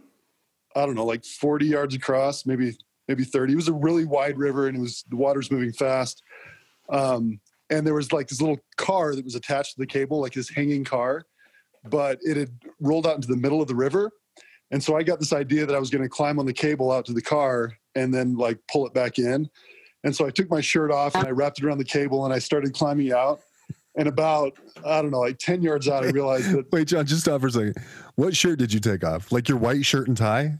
I 0.76 0.84
don't 0.84 0.96
know, 0.96 1.06
like 1.06 1.24
40 1.24 1.66
yards 1.66 1.94
across, 1.94 2.44
maybe 2.46 2.76
maybe 3.06 3.22
30. 3.22 3.52
It 3.52 3.56
was 3.56 3.68
a 3.68 3.72
really 3.72 4.04
wide 4.04 4.36
river, 4.36 4.66
and 4.66 4.76
it 4.76 4.80
was 4.80 5.04
the 5.08 5.16
water's 5.16 5.50
moving 5.50 5.72
fast. 5.72 6.22
Um, 6.88 7.40
and 7.70 7.86
there 7.86 7.94
was 7.94 8.12
like 8.12 8.28
this 8.28 8.40
little 8.40 8.58
car 8.76 9.14
that 9.14 9.24
was 9.24 9.36
attached 9.36 9.74
to 9.74 9.80
the 9.80 9.86
cable, 9.86 10.20
like 10.20 10.32
this 10.32 10.50
hanging 10.50 10.84
car 10.84 11.24
but 11.84 12.18
it 12.22 12.36
had 12.36 12.50
rolled 12.80 13.06
out 13.06 13.16
into 13.16 13.28
the 13.28 13.36
middle 13.36 13.60
of 13.60 13.68
the 13.68 13.74
river. 13.74 14.10
And 14.70 14.82
so 14.82 14.96
I 14.96 15.02
got 15.02 15.20
this 15.20 15.32
idea 15.32 15.66
that 15.66 15.76
I 15.76 15.78
was 15.78 15.90
going 15.90 16.02
to 16.02 16.08
climb 16.08 16.38
on 16.38 16.46
the 16.46 16.52
cable 16.52 16.90
out 16.90 17.04
to 17.06 17.12
the 17.12 17.22
car 17.22 17.74
and 17.94 18.12
then 18.12 18.36
like 18.36 18.58
pull 18.70 18.86
it 18.86 18.94
back 18.94 19.18
in. 19.18 19.48
And 20.02 20.14
so 20.14 20.26
I 20.26 20.30
took 20.30 20.50
my 20.50 20.60
shirt 20.60 20.90
off 20.90 21.14
and 21.14 21.26
I 21.26 21.30
wrapped 21.30 21.58
it 21.58 21.64
around 21.64 21.78
the 21.78 21.84
cable 21.84 22.24
and 22.24 22.34
I 22.34 22.38
started 22.38 22.74
climbing 22.74 23.12
out. 23.12 23.40
And 23.96 24.08
about, 24.08 24.58
I 24.84 25.00
don't 25.00 25.12
know, 25.12 25.20
like 25.20 25.38
10 25.38 25.62
yards 25.62 25.88
out, 25.88 26.04
I 26.04 26.08
realized 26.10 26.50
that 26.50 26.70
Wait, 26.72 26.88
John, 26.88 27.06
just 27.06 27.20
stop 27.22 27.40
for 27.40 27.46
a 27.46 27.50
second. 27.50 27.76
What 28.16 28.34
shirt 28.36 28.58
did 28.58 28.72
you 28.72 28.80
take 28.80 29.04
off? 29.04 29.30
Like 29.30 29.48
your 29.48 29.58
white 29.58 29.84
shirt 29.86 30.08
and 30.08 30.16
tie? 30.16 30.58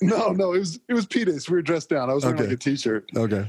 no, 0.00 0.28
no, 0.32 0.52
it 0.54 0.60
was, 0.60 0.78
it 0.88 0.94
was 0.94 1.04
P. 1.06 1.24
We 1.24 1.32
were 1.50 1.62
dressed 1.62 1.88
down. 1.90 2.08
I 2.08 2.14
was 2.14 2.24
wearing 2.24 2.38
Okay. 2.40 2.48
like 2.48 2.54
a 2.56 2.58
t-shirt. 2.58 3.10
Okay. 3.16 3.46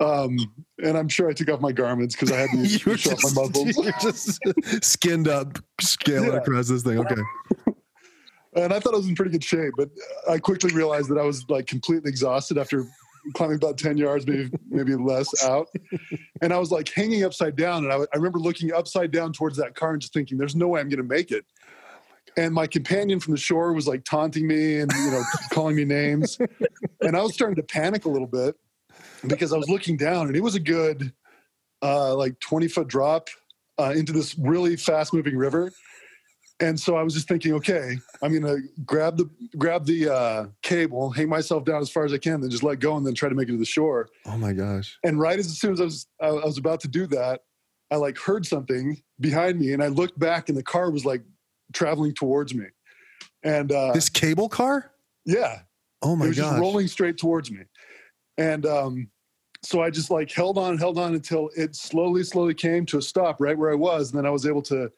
Um, 0.00 0.36
and 0.84 0.96
I'm 0.96 1.08
sure 1.08 1.28
I 1.28 1.32
took 1.32 1.48
off 1.50 1.60
my 1.60 1.72
garments 1.72 2.14
because 2.14 2.30
I 2.30 2.36
had 2.40 2.50
to 2.50 2.58
You 2.58 2.96
show 2.96 3.12
off 3.12 3.24
my 3.34 3.42
muscles. 3.42 3.76
you're 3.84 3.92
just 4.00 4.38
skinned 4.84 5.26
up, 5.28 5.58
scaling 5.80 6.30
Yeah. 6.32 6.36
across 6.38 6.68
this 6.68 6.82
thing. 6.84 6.98
Okay. 6.98 7.20
and 8.54 8.72
I 8.72 8.78
thought 8.80 8.94
I 8.94 8.98
was 8.98 9.08
in 9.08 9.14
pretty 9.14 9.32
good 9.32 9.42
shape, 9.42 9.72
but 9.76 9.88
I 10.30 10.38
quickly 10.38 10.72
realized 10.72 11.08
that 11.08 11.18
I 11.18 11.22
was 11.24 11.44
like 11.48 11.66
completely 11.66 12.10
exhausted 12.10 12.58
after 12.58 12.84
climbing 13.34 13.56
about 13.56 13.78
10 13.78 13.96
yards, 13.96 14.26
maybe 14.26 14.50
maybe 14.68 14.94
less 14.94 15.28
out. 15.44 15.68
And 16.40 16.52
I 16.52 16.58
was 16.58 16.70
like 16.70 16.88
hanging 16.88 17.24
upside 17.24 17.56
down. 17.56 17.84
And 17.84 17.92
I, 17.92 17.96
I 17.96 18.16
remember 18.16 18.38
looking 18.38 18.72
upside 18.72 19.10
down 19.10 19.32
towards 19.32 19.56
that 19.58 19.74
car 19.74 19.92
and 19.92 20.00
just 20.00 20.12
thinking, 20.12 20.38
there's 20.38 20.56
no 20.56 20.68
way 20.68 20.80
I'm 20.80 20.88
going 20.88 20.98
to 20.98 21.08
make 21.08 21.30
it. 21.30 21.44
And 22.36 22.54
my 22.54 22.66
companion 22.66 23.18
from 23.18 23.32
the 23.32 23.40
shore 23.40 23.72
was 23.72 23.88
like 23.88 24.04
taunting 24.04 24.46
me 24.46 24.78
and, 24.78 24.92
you 24.92 25.10
know, 25.10 25.22
calling 25.52 25.74
me 25.74 25.84
names. 25.84 26.38
And 27.00 27.16
I 27.16 27.22
was 27.22 27.34
starting 27.34 27.56
to 27.56 27.62
panic 27.62 28.04
a 28.04 28.08
little 28.08 28.28
bit 28.28 28.54
because 29.26 29.52
I 29.52 29.56
was 29.56 29.68
looking 29.68 29.96
down 29.96 30.28
and 30.28 30.36
it 30.36 30.42
was 30.42 30.54
a 30.54 30.60
good 30.60 31.12
uh, 31.82 32.14
like 32.14 32.38
20 32.40 32.68
foot 32.68 32.88
drop 32.88 33.28
uh, 33.78 33.92
into 33.96 34.12
this 34.12 34.36
really 34.38 34.76
fast 34.76 35.12
moving 35.12 35.36
river. 35.36 35.72
And 36.60 36.78
so 36.78 36.96
I 36.96 37.02
was 37.02 37.14
just 37.14 37.28
thinking, 37.28 37.52
okay, 37.54 37.98
I'm 38.20 38.32
gonna 38.38 38.58
grab 38.84 39.16
the 39.16 39.30
grab 39.56 39.86
the 39.86 40.12
uh, 40.12 40.46
cable, 40.62 41.10
hang 41.10 41.28
myself 41.28 41.64
down 41.64 41.80
as 41.80 41.88
far 41.88 42.04
as 42.04 42.12
I 42.12 42.18
can, 42.18 42.40
then 42.40 42.50
just 42.50 42.64
let 42.64 42.80
go, 42.80 42.96
and 42.96 43.06
then 43.06 43.14
try 43.14 43.28
to 43.28 43.34
make 43.34 43.48
it 43.48 43.52
to 43.52 43.58
the 43.58 43.64
shore. 43.64 44.08
Oh 44.26 44.36
my 44.36 44.52
gosh. 44.52 44.98
And 45.04 45.20
right 45.20 45.38
as, 45.38 45.56
soon 45.58 45.72
as 45.72 45.80
I 45.80 45.84
was 45.84 46.06
I, 46.20 46.30
was 46.30 46.58
about 46.58 46.80
to 46.80 46.88
do 46.88 47.06
that, 47.08 47.42
I 47.92 47.96
like 47.96 48.18
heard 48.18 48.44
something 48.44 49.00
behind 49.20 49.60
me, 49.60 49.72
and 49.72 49.82
I 49.82 49.86
looked 49.86 50.18
back, 50.18 50.48
and 50.48 50.58
the 50.58 50.62
car 50.62 50.90
was 50.90 51.04
like 51.04 51.22
traveling 51.72 52.12
towards 52.12 52.54
me. 52.54 52.66
And 53.44 53.70
uh, 53.70 53.92
This 53.92 54.08
cable 54.08 54.48
car? 54.48 54.90
yeah, 55.24 55.60
Oh 56.02 56.16
my 56.16 56.24
god! 56.24 56.26
it 56.26 56.28
was 56.28 56.36
just 56.38 56.58
rolling 56.58 56.88
straight 56.88 57.18
towards 57.18 57.52
me. 57.52 57.60
And 58.36 58.66
um, 58.66 59.10
so 59.62 59.80
I 59.82 59.90
just 59.90 60.10
like 60.10 60.30
held 60.30 60.58
on, 60.58 60.78
held 60.78 60.98
on 60.98 61.14
until 61.14 61.50
it 61.56 61.76
slowly, 61.76 62.24
slowly 62.24 62.54
came 62.54 62.86
to 62.86 62.98
a 62.98 63.02
stop 63.02 63.40
right 63.40 63.56
where 63.56 63.70
I 63.70 63.74
was. 63.74 64.10
And 64.10 64.18
then 64.18 64.26
I 64.26 64.30
was 64.30 64.46
able 64.46 64.62
to 64.62 64.90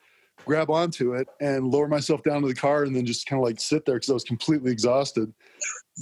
grab 0.47 0.71
onto 0.71 1.15
it 1.15 1.29
and 1.41 1.69
lower 1.69 1.89
myself 1.89 2.23
down 2.23 2.43
to 2.43 2.49
the 2.49 2.55
car 2.55 2.85
and 2.85 2.95
then 2.95 3.07
just 3.07 3.27
kind 3.27 3.41
of 3.41 3.47
like 3.47 3.61
sit 3.61 3.85
there 3.85 3.97
because 3.97 4.11
I 4.11 4.15
was 4.15 4.25
completely 4.25 4.73
exhausted. 4.73 5.33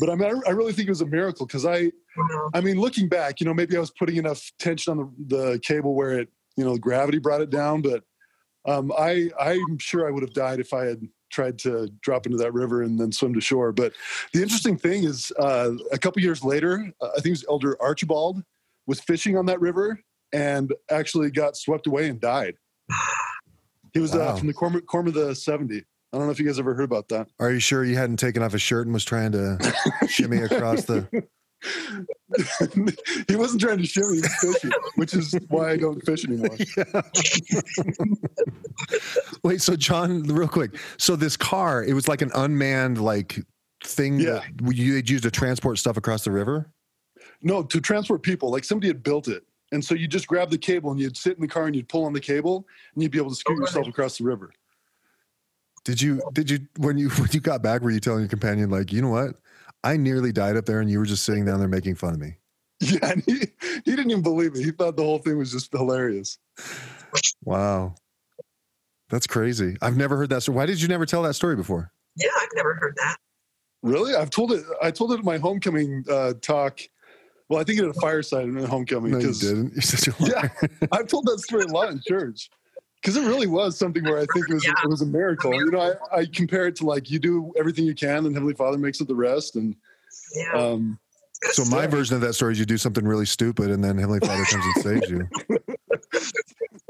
But 0.01 0.11
I 0.11 0.14
mean, 0.14 0.31
I, 0.31 0.51
I 0.51 0.53
really 0.53 0.72
think 0.72 0.88
it 0.88 0.92
was 0.92 1.01
a 1.01 1.07
miracle 1.07 1.46
because 1.46 1.66
I, 1.66 1.90
I 2.55 2.61
mean, 2.61 2.81
looking 2.81 3.09
back, 3.09 3.40
you 3.40 3.46
know, 3.46 3.55
maybe 3.55 3.77
I 3.77 3.81
was 3.81 3.90
putting 3.90 4.16
enough 4.16 4.51
tension 4.59 4.98
on 4.98 5.14
the, 5.29 5.37
the 5.37 5.59
cable 5.61 5.94
where 5.94 6.20
it, 6.20 6.29
you 6.57 6.64
know, 6.64 6.77
gravity 6.77 7.18
brought 7.18 7.40
it 7.40 7.51
down. 7.51 7.83
But 7.83 8.05
um, 8.66 8.92
I, 8.96 9.31
I'm 9.40 9.79
sure 9.79 10.07
I 10.07 10.11
would 10.11 10.22
have 10.22 10.35
died 10.35 10.61
if 10.61 10.72
I 10.72 10.85
had 10.85 11.01
tried 11.31 11.59
to 11.61 11.88
drop 12.01 12.27
into 12.27 12.38
that 12.38 12.55
river 12.55 12.83
and 12.83 12.98
then 12.98 13.12
swim 13.12 13.35
to 13.35 13.40
shore. 13.40 13.72
But 13.72 13.92
the 14.33 14.42
interesting 14.42 14.77
thing 14.77 15.05
is, 15.05 15.33
uh, 15.38 15.72
a 15.92 15.98
couple 15.98 16.22
years 16.22 16.42
later, 16.44 16.92
uh, 17.01 17.09
I 17.09 17.20
think 17.20 17.27
it 17.27 17.31
was 17.31 17.46
Elder 17.48 17.81
Archibald 17.81 18.42
was 18.87 19.01
fishing 19.01 19.37
on 19.37 19.46
that 19.46 19.61
river 19.61 20.01
and 20.33 20.72
actually 20.90 21.31
got 21.31 21.57
swept 21.57 21.87
away 21.87 22.09
and 22.09 22.20
died. 22.20 22.55
He 23.99 24.03
was 24.03 24.15
Wow. 24.15 24.21
uh, 24.29 24.37
from 24.37 24.47
the 24.47 24.55
Quorum, 24.55 24.81
Quorum 24.87 25.09
of 25.09 25.15
the 25.15 25.35
70. 25.35 25.79
I 26.13 26.17
don't 26.17 26.27
know 26.27 26.31
if 26.31 26.39
you 26.39 26.47
guys 26.47 26.61
ever 26.61 26.73
heard 26.73 26.85
about 26.85 27.09
that. 27.09 27.27
Are 27.41 27.51
you 27.51 27.59
sure 27.59 27.85
you 27.85 27.97
hadn't 27.97 28.19
taken 28.19 28.45
off 28.45 28.53
his 28.53 28.63
shirt 28.63 28.87
and 28.87 28.95
was 28.95 29.05
trying 29.05 29.33
to 29.33 29.59
shimmy 30.09 30.37
across 30.39 30.85
the? 30.85 31.05
he 33.29 33.35
wasn't 33.35 33.61
trying 33.61 33.79
to 33.79 33.85
shimmy, 33.87 34.21
fishing, 34.41 34.71
which 34.95 35.15
is 35.15 35.35
why 35.49 35.73
I 35.73 35.77
don't 35.77 35.99
fish 36.07 36.25
anymore. 36.25 36.57
Wait, 39.43 39.61
so 39.61 39.75
John, 39.75 40.23
real 40.23 40.47
quick. 40.47 40.77
So 40.97 41.17
this 41.17 41.37
car, 41.37 41.83
it 41.85 41.93
was 41.95 42.07
like 42.07 42.23
an 42.23 42.31
unmanned 42.37 43.03
like 43.03 43.41
thing 43.83 44.21
Yeah. 44.21 44.43
that 44.63 44.77
you 44.77 44.95
had 44.95 45.11
used 45.11 45.25
to 45.25 45.31
transport 45.33 45.79
stuff 45.79 45.97
across 45.97 46.23
the 46.23 46.31
river. 46.31 46.71
No, 47.43 47.65
to 47.65 47.81
transport 47.81 48.23
people, 48.23 48.51
like 48.53 48.63
somebody 48.65 48.87
had 48.89 49.03
built 49.03 49.27
it. 49.29 49.43
And 49.73 49.85
so 49.85 49.95
you 49.95 50.09
just 50.09 50.27
grab 50.27 50.51
the 50.51 50.59
cable 50.59 50.91
and 50.91 51.01
you'd 51.01 51.17
sit 51.17 51.37
in 51.37 51.43
the 51.43 51.49
car 51.49 51.67
and 51.67 51.77
you'd 51.77 51.89
pull 51.89 52.05
on 52.05 52.13
the 52.13 52.21
cable 52.21 52.67
and 52.95 53.03
you'd 53.03 53.13
be 53.13 53.19
able 53.19 53.31
to 53.31 53.37
scoot 53.37 53.59
yourself 53.59 53.87
across 53.87 54.19
the 54.19 54.25
river. 54.25 54.53
Did 55.85 56.01
you? 56.01 56.23
Did 56.33 56.51
you? 56.51 56.67
When 56.79 56.99
you 56.99 57.09
when 57.19 57.29
you 57.33 57.41
got 57.41 57.63
back, 57.63 57.83
were 57.83 57.91
you 57.91 58.01
telling 58.01 58.21
your 58.21 58.29
companion 58.29 58.71
like, 58.71 58.93
you 58.93 59.03
know 59.03 59.11
what? 59.11 59.37
I 59.85 59.97
nearly 59.97 60.33
died 60.33 60.57
up 60.57 60.67
there, 60.67 60.81
and 60.81 60.91
you 60.91 60.99
were 60.99 61.07
just 61.07 61.25
sitting 61.25 61.45
down 61.45 61.61
there 61.61 61.69
making 61.69 61.95
fun 61.95 62.15
of 62.15 62.21
me. 62.21 62.37
Yeah, 62.81 63.11
and 63.11 63.25
he, 63.27 63.41
he 63.85 63.91
didn't 63.97 64.13
even 64.13 64.23
believe 64.23 64.55
it. 64.55 64.65
He 64.65 64.71
thought 64.71 64.97
the 64.97 65.03
whole 65.03 65.19
thing 65.19 65.37
was 65.37 65.51
just 65.51 65.73
hilarious. 65.73 66.39
Wow, 67.43 67.97
that's 69.09 69.27
crazy. 69.27 69.77
I've 69.83 69.97
never 69.97 70.17
heard 70.17 70.31
that 70.31 70.43
story. 70.43 70.55
Why 70.55 70.67
did 70.67 70.81
you 70.81 70.87
never 70.87 71.05
tell 71.05 71.25
that 71.25 71.35
story 71.35 71.57
before? 71.57 71.91
Yeah, 72.15 72.31
I've 72.41 72.55
never 72.55 72.75
heard 72.75 72.95
that. 72.99 73.17
Really? 73.83 74.15
I've 74.15 74.31
told 74.31 74.53
it. 74.53 74.65
I 74.81 74.93
told 74.93 75.13
it 75.13 75.19
at 75.19 75.25
my 75.25 75.39
homecoming 75.39 76.05
uh, 76.09 76.35
talk 76.41 76.81
Well, 77.49 77.61
I 77.61 77.65
think 77.65 77.79
it 77.79 77.83
had 77.87 77.97
a 77.97 78.01
fireside 78.01 78.45
in 78.45 78.57
homecoming. 78.65 79.13
No, 79.13 79.19
you 79.19 79.27
'cause- 79.29 79.41
didn't. 79.41 79.73
You're 79.73 79.83
such 79.83 80.09
a 80.09 80.23
liar. 80.23 80.53
Yeah, 80.63 80.69
I've 80.93 81.07
told 81.07 81.27
that 81.27 81.39
story 81.41 81.65
a 81.65 81.69
lot 81.69 81.91
in 81.91 82.01
church 82.07 82.51
because 83.01 83.17
it 83.17 83.23
really 83.27 83.47
was 83.47 83.79
something 83.79 84.05
where 84.05 84.19
I 84.19 84.27
think 84.35 84.49
it 84.51 84.55
was 84.55 84.65
it 84.67 84.89
was 84.89 85.01
a 85.03 85.07
miracle. 85.07 85.55
You 85.55 85.71
know, 85.71 85.95
I, 86.13 86.19
I 86.19 86.27
compare 86.27 86.67
it 86.67 86.77
to 86.77 86.85
like 86.87 87.11
you 87.11 87.19
do 87.19 87.53
everything 87.59 87.85
you 87.87 87.95
can, 87.95 88.27
and 88.27 88.35
Heavenly 88.35 88.55
Father 88.55 88.77
makes 88.79 89.01
it 89.01 89.09
the 89.09 89.15
rest. 89.15 89.57
And 89.57 89.75
Yeah. 90.37 90.53
um, 90.53 90.99
So 91.53 91.65
my 91.67 91.87
version 91.87 92.17
of 92.17 92.21
that 92.23 92.35
story 92.35 92.53
is 92.53 92.59
you 92.59 92.67
do 92.67 92.77
something 92.77 93.07
really 93.07 93.27
stupid, 93.27 93.71
and 93.71 93.83
then 93.83 93.97
Heavenly 93.97 94.21
Father 94.21 94.45
comes 94.45 94.65
and 94.75 94.85
saves 94.85 95.11
you. 95.11 95.29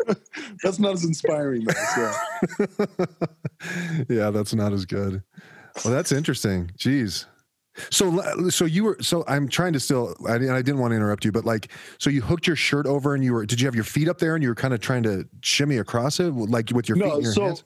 that's 0.65 0.79
not 0.79 0.95
as 0.95 1.05
inspiring. 1.05 1.65
Though, 1.65 1.75
so. 1.95 2.87
yeah, 4.09 4.31
that's 4.31 4.55
not 4.55 4.73
as 4.73 4.87
good. 4.87 5.23
Well, 5.85 5.93
that's 5.95 6.11
interesting. 6.13 6.71
Jeez. 6.79 7.27
So, 7.91 8.49
so 8.51 8.65
you 8.65 8.85
were. 8.85 8.99
So 9.01 9.25
I'm 9.29 9.49
trying 9.49 9.73
to 9.73 9.81
still. 9.81 10.15
I, 10.29 10.37
and 10.37 10.53
I 10.53 10.63
didn't 10.63 10.81
want 10.81 10.93
to 10.93 10.97
interrupt 10.97 11.25
you, 11.25 11.33
but 11.33 11.45
like, 11.45 11.69
so 11.99 12.11
you 12.11 12.21
hooked 12.21 12.47
your 12.47 12.57
shirt 12.57 12.87
over, 12.87 13.15
and 13.15 13.25
you 13.25 13.33
were. 13.33 13.47
Did 13.47 13.61
you 13.61 13.67
have 13.67 13.75
your 13.75 13.85
feet 13.85 14.09
up 14.09 14.19
there, 14.19 14.35
and 14.35 14.43
you 14.43 14.49
were 14.49 14.55
kind 14.55 14.75
of 14.75 14.81
trying 14.81 15.03
to 15.05 15.29
shimmy 15.41 15.79
across 15.79 16.21
it, 16.21 16.31
like 16.31 16.71
with 16.73 16.89
your 16.89 16.97
feet 16.97 17.07
No, 17.07 17.21
your 17.21 17.33
so 17.33 17.45
hands? 17.47 17.65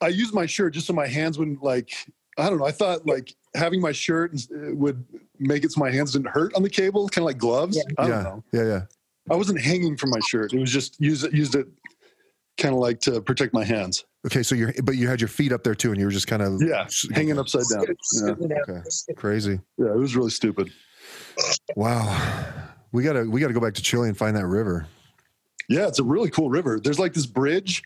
I 0.00 0.08
used 0.08 0.34
my 0.34 0.46
shirt 0.46 0.74
just 0.74 0.86
so 0.86 0.92
my 0.92 1.06
hands 1.06 1.38
wouldn't 1.38 1.62
like. 1.62 1.92
I 2.38 2.48
don't 2.48 2.58
know. 2.58 2.66
I 2.66 2.72
thought 2.72 3.06
like 3.06 3.34
having 3.54 3.80
my 3.80 3.92
shirt 3.92 4.34
uh, 4.34 4.74
would 4.74 5.04
make 5.38 5.64
it 5.64 5.72
so 5.72 5.80
my 5.80 5.90
hands 5.90 6.12
didn't 6.12 6.28
hurt 6.28 6.54
on 6.54 6.62
the 6.62 6.70
cable, 6.70 7.08
kind 7.08 7.22
of 7.22 7.26
like 7.26 7.38
gloves. 7.38 7.78
I 7.98 8.02
don't 8.02 8.10
yeah, 8.10 8.22
know. 8.22 8.44
yeah, 8.52 8.64
yeah. 8.64 8.80
I 9.30 9.36
wasn't 9.36 9.60
hanging 9.60 9.96
from 9.96 10.10
my 10.10 10.20
shirt. 10.20 10.52
It 10.52 10.58
was 10.58 10.72
just 10.72 11.00
used 11.00 11.24
it 11.24 11.32
used 11.32 11.54
it 11.54 11.68
kind 12.58 12.74
of 12.74 12.80
like 12.80 13.00
to 13.00 13.20
protect 13.20 13.52
my 13.54 13.64
hands. 13.64 14.04
Okay, 14.26 14.42
so 14.42 14.54
you're, 14.54 14.72
but 14.84 14.96
you 14.96 15.08
had 15.08 15.20
your 15.20 15.28
feet 15.28 15.52
up 15.52 15.64
there 15.64 15.74
too, 15.74 15.90
and 15.90 15.98
you 15.98 16.06
were 16.06 16.12
just 16.12 16.26
kind 16.28 16.42
of 16.42 16.60
Yeah, 16.62 16.86
hanging 17.12 17.38
upside 17.38 17.64
down. 17.72 17.86
Yeah, 18.12 18.30
Okay, 18.68 18.80
crazy. 19.16 19.58
yeah, 19.78 19.86
it 19.88 19.96
was 19.96 20.14
really 20.14 20.30
stupid. 20.30 20.70
Wow, 21.76 22.44
we 22.92 23.02
gotta 23.02 23.24
we 23.28 23.40
gotta 23.40 23.54
go 23.54 23.60
back 23.60 23.74
to 23.74 23.82
Chile 23.82 24.08
and 24.08 24.16
find 24.16 24.36
that 24.36 24.46
river. 24.46 24.86
Yeah, 25.68 25.86
it's 25.88 25.98
a 25.98 26.04
really 26.04 26.30
cool 26.30 26.50
river. 26.50 26.78
There's 26.78 26.98
like 26.98 27.14
this 27.14 27.26
bridge, 27.26 27.82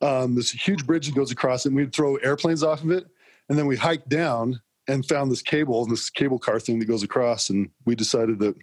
um, 0.00 0.34
this 0.34 0.50
huge 0.50 0.86
bridge 0.86 1.06
that 1.06 1.14
goes 1.14 1.30
across, 1.30 1.66
it, 1.66 1.68
and 1.70 1.76
we'd 1.76 1.92
throw 1.94 2.16
airplanes 2.16 2.62
off 2.62 2.82
of 2.82 2.90
it, 2.90 3.04
and 3.48 3.58
then 3.58 3.66
we 3.66 3.76
hiked 3.76 4.08
down 4.08 4.60
and 4.88 5.06
found 5.06 5.30
this 5.30 5.42
cable 5.42 5.82
and 5.82 5.92
this 5.92 6.08
cable 6.10 6.38
car 6.38 6.58
thing 6.58 6.78
that 6.78 6.86
goes 6.86 7.02
across, 7.02 7.50
and 7.50 7.68
we 7.84 7.94
decided 7.94 8.38
that, 8.40 8.56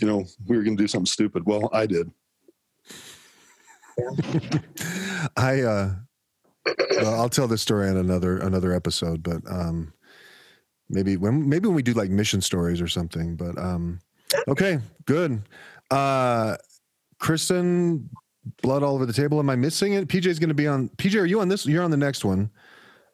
you 0.00 0.06
know, 0.06 0.24
we 0.46 0.56
were 0.56 0.62
going 0.64 0.76
to 0.76 0.82
do 0.82 0.88
something 0.88 1.06
stupid. 1.06 1.44
Well, 1.46 1.68
I 1.72 1.86
did. 1.86 2.10
I 5.36 5.62
uh 5.62 5.90
well, 7.00 7.20
I'll 7.20 7.28
tell 7.28 7.48
this 7.48 7.62
story 7.62 7.88
in 7.88 7.96
another 7.96 8.38
another 8.38 8.72
episode, 8.72 9.22
but 9.22 9.42
um 9.50 9.92
maybe 10.88 11.16
when 11.16 11.48
maybe 11.48 11.66
when 11.66 11.74
we 11.74 11.82
do 11.82 11.92
like 11.92 12.10
mission 12.10 12.40
stories 12.40 12.80
or 12.80 12.88
something. 12.88 13.36
But 13.36 13.58
um 13.58 14.00
okay, 14.48 14.78
good. 15.06 15.42
Uh 15.90 16.56
Kristen, 17.18 18.08
blood 18.62 18.82
all 18.82 18.94
over 18.94 19.06
the 19.06 19.12
table. 19.12 19.38
Am 19.40 19.50
I 19.50 19.56
missing 19.56 19.94
it? 19.94 20.08
PJ's 20.08 20.38
gonna 20.38 20.54
be 20.54 20.66
on 20.66 20.88
PJ, 20.90 21.20
are 21.20 21.26
you 21.26 21.40
on 21.40 21.48
this? 21.48 21.66
You're 21.66 21.82
on 21.84 21.90
the 21.90 21.96
next 21.96 22.24
one. 22.24 22.50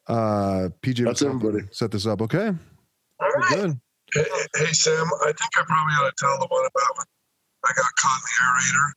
Uh 0.06 0.68
PJ 0.82 1.04
That's 1.04 1.20
will 1.22 1.30
help 1.30 1.42
everybody. 1.44 1.68
set 1.72 1.90
this 1.90 2.06
up, 2.06 2.20
okay? 2.22 2.48
All 2.48 3.28
right. 3.30 3.50
Good. 3.50 3.80
Hey, 4.12 4.24
hey, 4.56 4.72
Sam, 4.72 5.06
I 5.22 5.26
think 5.26 5.50
I 5.56 5.62
probably 5.66 5.94
ought 5.94 6.10
to 6.10 6.14
tell 6.18 6.38
the 6.38 6.46
one 6.48 6.64
about 6.66 6.96
when 6.96 7.06
I 7.64 7.72
got 7.74 7.86
caught 7.98 8.20
in 8.20 8.22
the 8.22 8.44
aerator. 8.44 8.92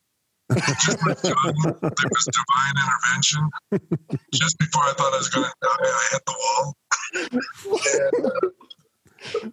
Just 0.55 1.03
when 1.03 1.11
I 1.11 1.15
thought 1.15 1.53
there 1.81 2.09
was 2.09 2.27
divine 2.31 2.75
intervention. 2.83 3.49
Just 4.33 4.57
before 4.59 4.83
I 4.83 4.93
thought 4.93 5.13
I 5.13 5.17
was 5.17 5.29
going 5.29 5.45
to 5.45 5.53
die, 5.61 5.69
I 5.83 6.07
hit 6.11 6.21
the 6.25 6.35
wall. 6.39 6.75
And, 7.93 8.25
uh, 8.25 9.49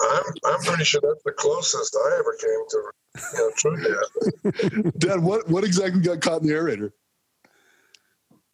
I'm, 0.00 0.22
I'm 0.46 0.60
pretty 0.62 0.84
sure 0.84 1.00
that's 1.02 1.22
the 1.24 1.32
closest 1.32 1.96
I 1.96 2.18
ever 2.18 2.34
came 2.40 2.68
to 2.70 2.92
you 3.14 3.38
know, 3.38 3.50
true 3.56 3.76
death. 3.82 4.92
Dad, 4.98 5.22
what, 5.22 5.48
what 5.48 5.64
exactly 5.64 6.00
got 6.00 6.20
caught 6.20 6.42
in 6.42 6.48
the 6.48 6.54
aerator? 6.54 6.90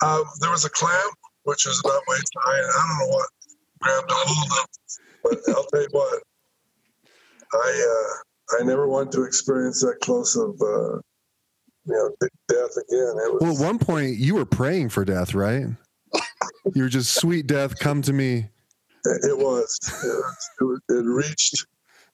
Um, 0.05 0.25
there 0.41 0.51
was 0.51 0.65
a 0.65 0.71
clamp, 0.71 1.15
which 1.45 1.65
was 1.67 1.81
about 1.85 2.03
waist 2.09 2.33
high, 2.37 2.59
and 2.59 2.67
I 2.67 2.87
don't 2.87 2.99
know 2.99 3.15
what 3.15 3.29
grabbed 3.81 4.11
a 4.11 4.15
hold 4.15 4.53
of. 4.53 4.67
But 5.23 5.57
I'll 5.57 5.65
tell 5.65 5.83
you 5.83 5.89
what, 5.93 6.23
I 7.53 7.87
uh, 7.91 8.61
I 8.61 8.65
never 8.65 8.87
want 8.87 9.11
to 9.13 9.25
experience 9.25 9.81
that 9.81 9.99
close 10.01 10.37
of 10.37 10.61
uh, 10.61 11.01
know 11.89 12.11
death 12.49 12.77
again. 12.77 13.15
It 13.25 13.33
was, 13.35 13.39
Well, 13.41 13.53
at 13.55 13.59
one 13.65 13.79
point 13.79 14.17
you 14.17 14.35
were 14.37 14.45
praying 14.47 14.91
for 14.91 15.05
death, 15.05 15.35
right? 15.35 15.67
You 16.75 16.83
were 16.83 16.89
just 16.89 17.15
sweet 17.15 17.47
death, 17.47 17.79
come 17.79 18.03
to 18.03 18.13
me. 18.13 18.49
it, 19.05 19.25
it 19.31 19.39
was 19.39 19.79
it, 20.05 20.07
was- 20.07 20.51
it, 20.61 20.65
was- 20.65 20.81
it 20.91 21.05
reached 21.07 21.67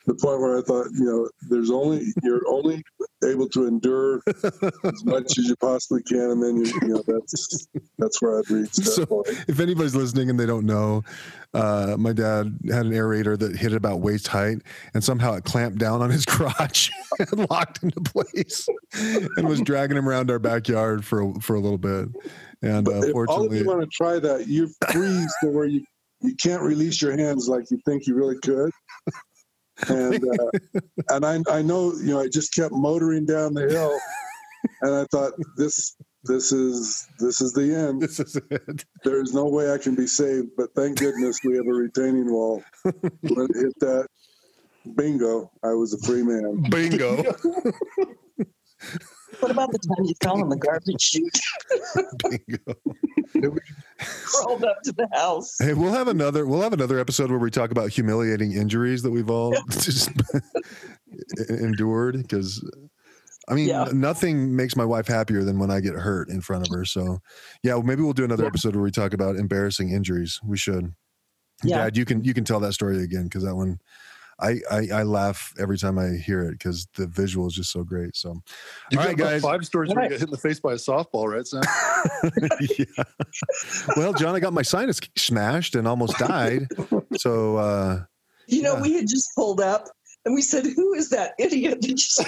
the 0.06 0.14
point 0.14 0.40
where 0.40 0.58
I 0.58 0.62
thought, 0.62 0.86
you 0.92 1.04
know, 1.04 1.28
there's 1.48 1.70
only 1.70 2.06
you're 2.22 2.42
only 2.48 2.82
able 3.24 3.48
to 3.48 3.66
endure 3.66 4.20
as 4.26 5.02
much 5.04 5.38
as 5.38 5.46
you 5.46 5.56
possibly 5.56 6.02
can, 6.02 6.30
and 6.32 6.42
then 6.42 6.56
you, 6.56 6.66
you 6.82 6.88
know 6.88 7.02
that's 7.06 7.66
that's 7.98 8.20
where 8.20 8.38
I'd 8.40 8.44
that 8.46 8.74
So- 8.74 9.06
point. 9.06 9.28
if 9.48 9.60
anybody's 9.60 9.94
listening 9.96 10.28
and 10.30 10.38
they 10.38 10.44
don't 10.46 10.66
know, 10.66 11.02
uh, 11.54 11.96
my 11.98 12.12
dad 12.12 12.58
had 12.70 12.84
an 12.86 12.92
aerator 12.92 13.38
that 13.38 13.56
hit 13.56 13.72
about 13.72 14.00
waist 14.00 14.28
height, 14.28 14.58
and 14.92 15.02
somehow 15.02 15.34
it 15.34 15.44
clamped 15.44 15.78
down 15.78 16.02
on 16.02 16.10
his 16.10 16.24
crotch 16.26 16.90
and 17.18 17.48
locked 17.50 17.82
into 17.82 18.00
place, 18.02 18.66
and 18.92 19.48
was 19.48 19.60
dragging 19.62 19.96
him 19.96 20.08
around 20.08 20.30
our 20.30 20.38
backyard 20.38 21.04
for 21.04 21.22
a- 21.22 21.40
for 21.40 21.54
a 21.56 21.60
little 21.60 21.78
bit. 21.78 22.08
And 22.62 22.88
uh, 22.88 22.92
If 22.92 22.96
all 22.96 23.06
of 23.06 23.12
fortunately, 23.12 23.58
you 23.60 23.66
want 23.66 23.80
to 23.80 23.86
try 23.88 24.18
that, 24.18 24.48
you 24.48 24.70
freeze 24.90 25.32
to 25.42 25.48
where 25.50 25.66
you, 25.66 25.84
you 26.20 26.34
can't 26.36 26.62
release 26.62 27.00
your 27.02 27.14
hands 27.16 27.46
like 27.48 27.70
you 27.70 27.78
think 27.84 28.06
you 28.06 28.14
really 28.14 28.38
could. 28.42 28.70
And 29.88 30.24
uh, 30.24 30.80
and 31.10 31.24
I 31.24 31.58
I 31.58 31.62
know 31.62 31.92
you 31.94 32.06
know 32.06 32.20
I 32.20 32.28
just 32.28 32.54
kept 32.54 32.72
motoring 32.72 33.26
down 33.26 33.54
the 33.54 33.68
hill, 33.68 33.98
and 34.82 34.94
I 34.94 35.04
thought 35.10 35.32
this 35.56 35.96
this 36.24 36.52
is 36.52 37.06
this 37.18 37.40
is 37.40 37.52
the 37.52 37.74
end. 37.74 38.02
this 38.02 38.20
is 38.20 38.36
it. 38.50 38.84
There 39.04 39.20
is 39.20 39.34
no 39.34 39.46
way 39.46 39.72
I 39.72 39.78
can 39.78 39.94
be 39.94 40.06
saved, 40.06 40.50
but 40.56 40.74
thank 40.74 40.98
goodness 40.98 41.40
we 41.44 41.56
have 41.56 41.66
a 41.66 41.72
retaining 41.72 42.30
wall. 42.30 42.62
When 42.82 43.46
it 43.50 43.56
hit 43.56 43.80
that, 43.80 44.08
bingo! 44.96 45.50
I 45.62 45.72
was 45.72 45.92
a 45.94 45.98
free 46.06 46.22
man. 46.22 46.62
Bingo, 46.70 47.22
What 49.40 49.50
about 49.50 49.72
the 49.72 49.78
time 49.78 50.04
you 50.04 50.14
fell 50.22 50.40
in 50.40 50.48
the 50.48 50.56
garbage 50.56 51.00
chute, 51.02 51.38
bingo. 52.22 52.74
crawled 53.98 54.64
up 54.64 54.76
to 54.84 54.92
the 54.92 55.08
house? 55.12 55.56
Hey, 55.58 55.74
we'll 55.74 55.92
have 55.92 56.08
another 56.08 56.46
we'll 56.46 56.62
have 56.62 56.72
another 56.72 56.98
episode 57.00 57.30
where 57.30 57.38
we 57.40 57.50
talk 57.50 57.70
about 57.72 57.90
humiliating 57.90 58.52
injuries 58.52 59.02
that 59.02 59.10
we've 59.10 59.28
all 59.30 59.52
just 59.70 60.10
endured 61.48 62.16
because 62.22 62.64
I 63.48 63.54
mean 63.54 63.68
Yeah. 63.68 63.88
nothing 63.92 64.54
makes 64.54 64.76
my 64.76 64.84
wife 64.84 65.06
happier 65.08 65.42
than 65.44 65.58
when 65.58 65.70
I 65.70 65.80
get 65.80 65.94
hurt 65.94 66.28
in 66.28 66.40
front 66.40 66.66
of 66.66 66.72
her. 66.74 66.84
So 66.84 67.18
yeah, 67.62 67.74
well, 67.74 67.82
maybe 67.82 68.02
we'll 68.02 68.12
do 68.12 68.24
another 68.24 68.44
Yeah. 68.44 68.48
episode 68.48 68.74
where 68.76 68.84
we 68.84 68.90
talk 68.90 69.12
about 69.12 69.36
embarrassing 69.36 69.90
injuries. 69.90 70.38
We 70.44 70.56
should. 70.56 70.92
Yeah. 71.62 71.78
Dad, 71.84 71.96
you 71.96 72.04
can 72.04 72.22
you 72.24 72.34
can 72.34 72.44
tell 72.44 72.60
that 72.60 72.72
story 72.74 73.02
again 73.02 73.24
because 73.24 73.42
that 73.44 73.56
one 73.56 73.78
I, 74.40 74.60
I 74.70 74.88
I 74.92 75.02
laugh 75.04 75.52
every 75.58 75.78
time 75.78 75.98
I 75.98 76.10
hear 76.16 76.42
it 76.42 76.52
because 76.52 76.86
the 76.96 77.06
visual 77.06 77.46
is 77.46 77.54
just 77.54 77.70
so 77.70 77.84
great. 77.84 78.16
So 78.16 78.34
You've 78.90 79.00
All 79.00 79.06
got 79.06 79.14
about 79.14 79.30
guys. 79.30 79.42
five 79.42 79.64
stories 79.64 79.94
where 79.94 80.04
you 80.04 80.10
got 80.10 80.18
hit 80.18 80.28
in 80.28 80.30
the 80.32 80.38
face 80.38 80.60
by 80.60 80.72
a 80.72 80.76
softball, 80.76 81.28
right, 81.32 81.46
Sam? 81.46 81.62
yeah. 82.78 83.04
Well, 83.96 84.12
John, 84.12 84.34
I 84.34 84.40
got 84.40 84.52
my 84.52 84.62
sinus 84.62 85.00
smashed 85.16 85.74
and 85.76 85.86
almost 85.86 86.18
died. 86.18 86.66
So 87.16 87.56
uh 87.56 88.04
You 88.46 88.62
know, 88.62 88.74
Yeah. 88.76 88.82
we 88.82 88.92
had 88.94 89.06
just 89.08 89.30
pulled 89.36 89.60
up 89.60 89.86
and 90.24 90.34
we 90.34 90.42
said, 90.42 90.64
Who 90.66 90.94
is 90.94 91.10
that 91.10 91.34
idiot 91.38 91.80
that 91.82 91.94
just 91.94 92.24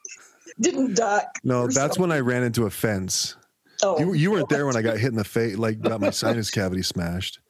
didn't 0.60 0.94
duck? 0.94 1.24
no, 1.44 1.62
that's 1.64 1.76
something? 1.76 2.00
when 2.02 2.12
I 2.12 2.20
ran 2.20 2.42
into 2.42 2.66
a 2.66 2.70
fence. 2.70 3.36
Oh, 3.82 3.98
You, 3.98 4.12
you 4.12 4.30
weren't 4.30 4.50
there 4.50 4.66
when 4.66 4.76
I 4.76 4.82
got 4.82 4.98
hit 4.98 5.08
in 5.08 5.16
the 5.16 5.24
face, 5.24 5.56
like 5.56 5.80
got 5.80 6.00
my 6.02 6.10
sinus 6.10 6.50
cavity 6.50 6.82
smashed. 6.82 7.40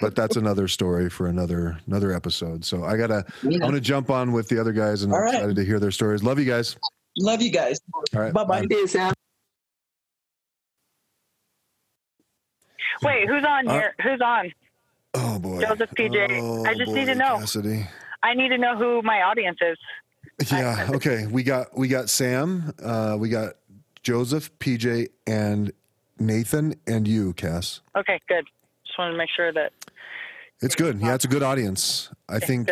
But 0.00 0.14
that's 0.14 0.36
another 0.36 0.68
story 0.68 1.08
for 1.10 1.26
another 1.26 1.78
another 1.86 2.12
episode. 2.12 2.64
So 2.64 2.84
I 2.84 2.96
gotta 2.96 3.24
I'm 3.42 3.58
gonna 3.58 3.80
jump 3.80 4.10
on 4.10 4.32
with 4.32 4.48
the 4.48 4.60
other 4.60 4.72
guys 4.72 5.02
and 5.02 5.12
All 5.12 5.18
I'm 5.18 5.24
right. 5.24 5.34
excited 5.34 5.56
to 5.56 5.64
hear 5.64 5.78
their 5.80 5.90
stories. 5.90 6.22
Love 6.22 6.38
you 6.38 6.44
guys. 6.44 6.76
Love 7.18 7.42
you 7.42 7.50
guys. 7.50 7.80
All 8.14 8.20
right. 8.20 8.32
Bye 8.32 8.44
bye. 8.44 8.64
Hey, 8.70 8.86
Sam. 8.86 9.12
Wait, 13.02 13.28
who's 13.28 13.44
on 13.44 13.68
Uh, 13.68 13.72
here? 13.72 13.94
Who's 14.02 14.20
on? 14.20 14.52
Oh 15.14 15.38
boy. 15.38 15.60
Joseph 15.60 15.90
PJ. 15.90 16.66
I 16.66 16.74
just 16.74 16.92
need 16.92 17.06
to 17.06 17.12
boy, 17.14 17.18
know. 17.18 17.38
Cassidy. 17.38 17.86
I 18.22 18.34
need 18.34 18.48
to 18.50 18.58
know 18.58 18.76
who 18.76 19.02
my 19.02 19.22
audience 19.22 19.58
is. 19.62 19.78
Yeah. 20.50 20.88
Okay. 20.90 21.26
We 21.26 21.42
got 21.42 21.76
we 21.76 21.88
got 21.88 22.08
Sam, 22.10 22.72
uh, 22.82 23.16
we 23.18 23.28
got 23.28 23.54
Joseph, 24.02 24.56
PJ, 24.58 25.08
and 25.26 25.72
Nathan, 26.18 26.74
and 26.86 27.06
you, 27.06 27.32
Cass. 27.34 27.80
Okay, 27.96 28.20
good. 28.28 28.44
Just 28.98 29.04
wanted 29.04 29.12
to 29.12 29.18
make 29.18 29.30
sure 29.30 29.52
that. 29.52 29.72
It's 30.60 30.74
good. 30.74 30.98
Yeah, 31.00 31.14
it's 31.14 31.24
a 31.24 31.28
good 31.28 31.44
audience. 31.44 32.10
I 32.28 32.40
think 32.40 32.66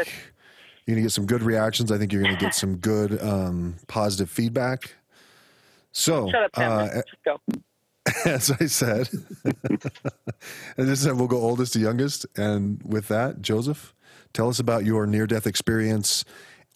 you're 0.85 0.97
gonna 0.97 1.03
get 1.03 1.13
some 1.13 1.25
good 1.25 1.45
reactions. 1.45 1.93
I 1.93 1.99
think 1.99 2.13
you're 2.13 2.25
gonna 2.25 2.37
get 2.37 2.53
some 2.53 2.77
good 2.79 3.23
um, 3.23 3.77
positive 3.87 4.29
feedback. 4.29 4.97
So, 5.93 6.29
Shut 6.29 6.43
up, 6.43 6.51
uh, 6.57 6.89
just 6.89 7.25
go. 7.25 7.41
as 8.25 8.51
I 8.51 8.67
said, 8.67 9.09
as 10.77 10.91
I 10.91 10.95
said, 10.95 11.13
we'll 11.13 11.29
go 11.29 11.39
oldest 11.39 11.75
to 11.75 11.79
youngest. 11.79 12.27
And 12.37 12.83
with 12.83 13.07
that, 13.07 13.41
Joseph, 13.41 13.95
tell 14.33 14.49
us 14.49 14.59
about 14.59 14.85
your 14.85 15.07
near 15.07 15.29
death 15.29 15.47
experience 15.47 16.25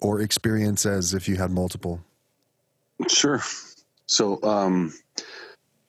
or 0.00 0.20
experience 0.20 0.86
as 0.86 1.12
if 1.12 1.28
you 1.28 1.36
had 1.38 1.50
multiple? 1.50 2.00
Sure. 3.08 3.42
So, 4.06 4.40
um, 4.44 4.94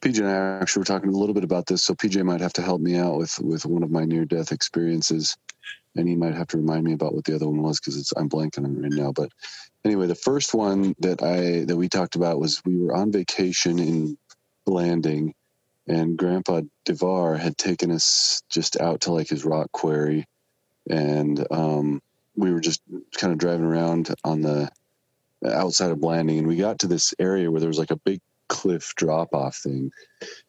PJ 0.01 0.19
and 0.19 0.27
I 0.27 0.59
actually 0.59 0.81
were 0.81 0.85
talking 0.85 1.09
a 1.09 1.17
little 1.17 1.35
bit 1.35 1.43
about 1.43 1.67
this. 1.67 1.83
So 1.83 1.93
PJ 1.93 2.23
might 2.23 2.41
have 2.41 2.53
to 2.53 2.61
help 2.61 2.81
me 2.81 2.97
out 2.97 3.17
with 3.17 3.39
with 3.39 3.65
one 3.65 3.83
of 3.83 3.91
my 3.91 4.03
near 4.03 4.25
death 4.25 4.51
experiences, 4.51 5.37
and 5.95 6.07
he 6.07 6.15
might 6.15 6.33
have 6.33 6.47
to 6.47 6.57
remind 6.57 6.83
me 6.83 6.93
about 6.93 7.13
what 7.13 7.25
the 7.25 7.35
other 7.35 7.47
one 7.47 7.61
was 7.61 7.79
because 7.79 7.97
it's 7.97 8.11
I'm 8.17 8.27
blanking 8.27 8.65
on 8.65 8.81
right 8.81 8.91
now. 8.91 9.11
But 9.11 9.29
anyway, 9.85 10.07
the 10.07 10.15
first 10.15 10.55
one 10.55 10.95
that 10.99 11.21
I 11.21 11.65
that 11.65 11.77
we 11.77 11.87
talked 11.87 12.15
about 12.15 12.39
was 12.39 12.61
we 12.65 12.79
were 12.79 12.95
on 12.95 13.11
vacation 13.11 13.77
in 13.77 14.17
Blanding, 14.65 15.35
and 15.87 16.17
Grandpa 16.17 16.61
Devar 16.83 17.35
had 17.35 17.57
taken 17.57 17.91
us 17.91 18.41
just 18.49 18.81
out 18.81 19.01
to 19.01 19.11
like 19.11 19.29
his 19.29 19.45
rock 19.45 19.71
quarry, 19.71 20.25
and 20.89 21.45
um, 21.51 22.01
we 22.35 22.51
were 22.51 22.59
just 22.59 22.81
kind 23.15 23.31
of 23.31 23.37
driving 23.37 23.65
around 23.65 24.13
on 24.23 24.41
the 24.41 24.71
outside 25.45 25.91
of 25.91 26.01
Blanding, 26.01 26.39
and 26.39 26.47
we 26.47 26.55
got 26.55 26.79
to 26.79 26.87
this 26.87 27.13
area 27.19 27.51
where 27.51 27.59
there 27.59 27.69
was 27.69 27.79
like 27.79 27.91
a 27.91 27.97
big 27.97 28.19
cliff 28.51 28.93
drop 28.97 29.33
off 29.33 29.55
thing, 29.57 29.89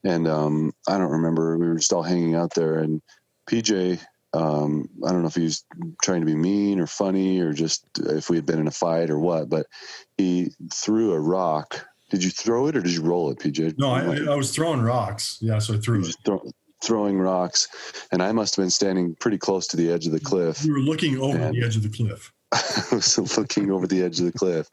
and 0.02 0.26
um, 0.26 0.72
I 0.88 0.98
don't 0.98 1.12
remember. 1.12 1.56
We 1.56 1.68
were 1.68 1.76
just 1.76 1.92
all 1.92 2.02
hanging 2.02 2.34
out 2.34 2.52
there, 2.54 2.80
and 2.80 3.00
PJ. 3.48 4.00
Um, 4.34 4.88
I 5.06 5.12
don't 5.12 5.20
know 5.20 5.28
if 5.28 5.34
he 5.34 5.42
was 5.42 5.64
trying 6.02 6.20
to 6.20 6.26
be 6.26 6.34
mean 6.34 6.80
or 6.80 6.86
funny 6.86 7.38
or 7.40 7.52
just 7.52 7.84
if 8.00 8.30
we 8.30 8.36
had 8.36 8.46
been 8.46 8.58
in 8.58 8.66
a 8.66 8.70
fight 8.72 9.10
or 9.10 9.18
what, 9.18 9.50
but 9.50 9.66
he 10.16 10.50
threw 10.72 11.12
a 11.12 11.20
rock. 11.20 11.86
Did 12.10 12.24
you 12.24 12.30
throw 12.30 12.66
it 12.66 12.76
or 12.76 12.80
did 12.80 12.92
you 12.92 13.02
roll 13.02 13.30
it, 13.30 13.38
PJ? 13.38 13.78
No, 13.78 13.90
I, 13.90 14.32
I 14.32 14.34
was 14.34 14.50
throwing 14.50 14.80
rocks. 14.80 15.38
Yeah, 15.42 15.58
so 15.58 15.74
I 15.74 15.76
threw 15.76 16.00
it. 16.00 16.04
Just 16.04 16.24
throw, 16.24 16.42
throwing 16.82 17.18
rocks, 17.18 17.68
and 18.10 18.22
I 18.22 18.32
must 18.32 18.56
have 18.56 18.62
been 18.62 18.70
standing 18.70 19.14
pretty 19.16 19.38
close 19.38 19.66
to 19.68 19.76
the 19.76 19.92
edge 19.92 20.06
of 20.06 20.12
the 20.12 20.20
cliff. 20.20 20.64
We 20.64 20.72
were 20.72 20.78
looking 20.80 21.18
over 21.18 21.38
And- 21.38 21.54
the 21.54 21.62
edge 21.64 21.76
of 21.76 21.82
the 21.82 21.90
cliff. 21.90 22.32
I 22.52 22.82
was 22.92 23.36
looking 23.38 23.70
over 23.70 23.86
the 23.86 24.02
edge 24.02 24.18
of 24.20 24.26
the 24.26 24.32
cliff, 24.32 24.68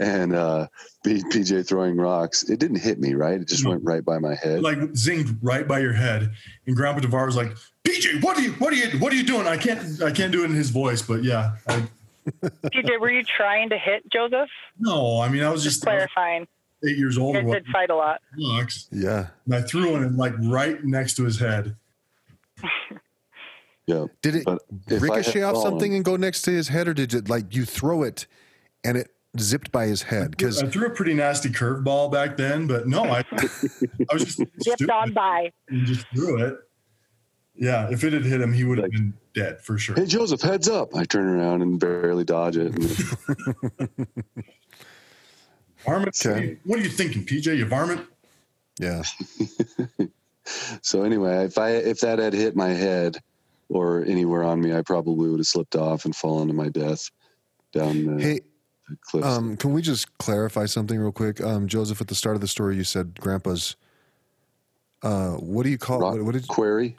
and 0.00 0.34
uh, 0.34 0.66
PJ 1.06 1.66
throwing 1.66 1.96
rocks. 1.96 2.42
It 2.50 2.58
didn't 2.58 2.78
hit 2.80 2.98
me, 2.98 3.14
right? 3.14 3.40
It 3.40 3.48
just 3.48 3.64
No. 3.64 3.70
went 3.70 3.84
right 3.84 4.04
by 4.04 4.18
my 4.18 4.34
head. 4.34 4.62
like 4.62 4.78
zinged 4.94 5.36
right 5.42 5.66
by 5.66 5.78
your 5.78 5.92
head. 5.92 6.30
And 6.66 6.74
Grandpa 6.74 7.00
Devar 7.00 7.26
was 7.26 7.36
like, 7.36 7.52
PJ, 7.84 8.22
what 8.22 8.36
are 8.36 8.40
you 8.42 8.52
what 8.54 8.72
are 8.72 8.76
you 8.76 8.98
what 8.98 9.12
are 9.12 9.16
you 9.16 9.22
doing? 9.24 9.46
I 9.46 9.56
can't 9.56 10.02
I 10.02 10.10
can't 10.10 10.32
do 10.32 10.42
it 10.42 10.46
in 10.46 10.54
his 10.54 10.70
voice, 10.70 11.02
but 11.02 11.22
yeah. 11.22 11.52
I, 11.68 11.86
PJ, 12.42 12.98
were 13.00 13.10
you 13.10 13.22
trying 13.22 13.68
to 13.70 13.78
hit 13.78 14.10
Joseph? 14.10 14.48
no, 14.78 15.20
I 15.20 15.28
mean 15.28 15.42
I 15.44 15.50
was 15.50 15.62
Just 15.62 15.76
just 15.82 15.88
I 15.88 15.94
was 15.94 16.06
clarifying. 16.14 16.48
eight 16.84 16.96
years 16.96 17.16
old 17.18 17.36
You 17.36 17.42
or 17.42 17.54
did 17.54 17.66
fight 17.68 17.90
a 17.90 17.94
lot. 17.94 18.22
rocks. 18.38 18.88
Yeah. 18.90 19.26
And 19.46 19.54
I 19.54 19.62
threw 19.62 19.92
one 19.92 20.02
and 20.02 20.16
like 20.16 20.32
right 20.40 20.82
next 20.84 21.14
to 21.16 21.24
his 21.24 21.38
head. 21.38 21.76
yeah. 23.86 24.06
Did 24.22 24.36
it 24.36 24.44
But 24.44 24.62
if 24.88 24.90
I 24.90 24.94
had 24.94 25.02
ricochet 25.02 25.42
off 25.42 25.54
fallen- 25.54 25.70
something 25.72 25.94
and 25.94 26.04
go 26.04 26.16
next 26.16 26.42
to 26.42 26.50
his 26.50 26.68
head, 26.68 26.88
or 26.88 26.94
did 26.94 27.12
it 27.14 27.28
like 27.28 27.54
you 27.54 27.64
throw 27.64 28.02
it 28.02 28.26
and 28.84 28.96
it 28.96 29.10
zipped 29.38 29.70
by 29.72 29.86
his 29.86 30.02
head? 30.02 30.30
Because 30.30 30.62
I 30.62 30.66
threw 30.68 30.86
a 30.86 30.90
pretty 30.90 31.14
nasty 31.14 31.48
curveball 31.50 32.10
back 32.12 32.36
then, 32.36 32.66
but 32.66 32.86
no, 32.88 33.04
I 33.04 33.18
I 33.32 34.14
was 34.14 34.24
just 34.24 34.40
Zipped 34.62 34.90
on 34.90 35.12
by. 35.12 35.50
and 35.68 35.86
just 35.86 36.06
threw 36.14 36.42
it. 36.44 36.56
Yeah, 37.56 37.88
if 37.90 38.02
it 38.02 38.12
had 38.12 38.24
hit 38.24 38.40
him, 38.40 38.52
he 38.52 38.64
would 38.64 38.78
have 38.78 38.84
Like- 38.86 38.92
been 38.92 39.14
dead 39.34 39.60
for 39.60 39.78
sure. 39.78 39.94
Hey 39.96 40.06
Joseph, 40.06 40.40
heads 40.40 40.68
up! 40.68 40.94
I 40.96 41.04
turn 41.04 41.26
around 41.28 41.62
and 41.62 41.78
barely 41.78 42.24
dodge 42.24 42.56
it. 42.56 42.72
Varmint, 45.84 46.16
Okay. 46.26 46.56
what 46.64 46.78
are 46.78 46.82
you 46.82 46.88
thinking, 46.88 47.24
PJ? 47.26 47.56
You 47.58 47.66
varmint? 47.66 48.06
yeah, 48.80 49.02
so 50.82 51.02
anyway, 51.02 51.44
if 51.44 51.58
I 51.58 51.70
if 51.72 52.00
that 52.00 52.18
had 52.18 52.32
hit 52.32 52.56
my 52.56 52.70
head 52.70 53.18
or 53.68 54.04
anywhere 54.04 54.44
on 54.44 54.60
me, 54.60 54.74
I 54.74 54.82
probably 54.82 55.30
would 55.30 55.40
have 55.40 55.46
slipped 55.46 55.76
off 55.76 56.04
and 56.04 56.14
fallen 56.14 56.48
to 56.48 56.54
my 56.54 56.68
death 56.68 57.10
down 57.72 58.16
the, 58.16 58.22
hey, 58.22 58.40
the 58.88 58.96
cliff. 59.02 59.24
um, 59.24 59.56
can 59.56 59.72
we 59.72 59.82
just 59.82 60.16
clarify 60.18 60.66
something 60.66 60.98
real 60.98 61.12
quick, 61.12 61.40
um, 61.40 61.66
Joseph? 61.66 62.00
At 62.00 62.08
the 62.08 62.14
start 62.14 62.36
of 62.36 62.40
the 62.40 62.48
story, 62.48 62.76
you 62.76 62.84
said 62.84 63.18
Grandpa's. 63.20 63.76
Uh, 65.02 65.32
what 65.32 65.64
do 65.64 65.70
you 65.70 65.78
call 65.78 66.00
Rock 66.00 66.14
what, 66.14 66.24
what 66.24 66.32
did? 66.32 66.48
quarry, 66.48 66.96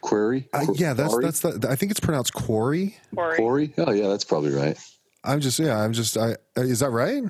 quarry. 0.00 0.48
Uh, 0.52 0.66
Qu- 0.66 0.76
yeah, 0.76 0.94
that's 0.94 1.08
quarry? 1.08 1.24
that's 1.24 1.40
the. 1.40 1.66
I 1.68 1.74
think 1.74 1.90
it's 1.90 2.00
pronounced 2.00 2.34
quarry. 2.34 2.96
Corey. 3.14 3.36
quarry. 3.36 3.74
Oh 3.78 3.90
yeah, 3.90 4.08
that's 4.08 4.24
probably 4.24 4.52
right. 4.52 4.78
I'm 5.24 5.40
just 5.40 5.58
yeah. 5.58 5.80
I'm 5.80 5.92
just. 5.92 6.16
I 6.16 6.32
uh, 6.56 6.62
is 6.62 6.80
that 6.80 6.90
right? 6.90 7.24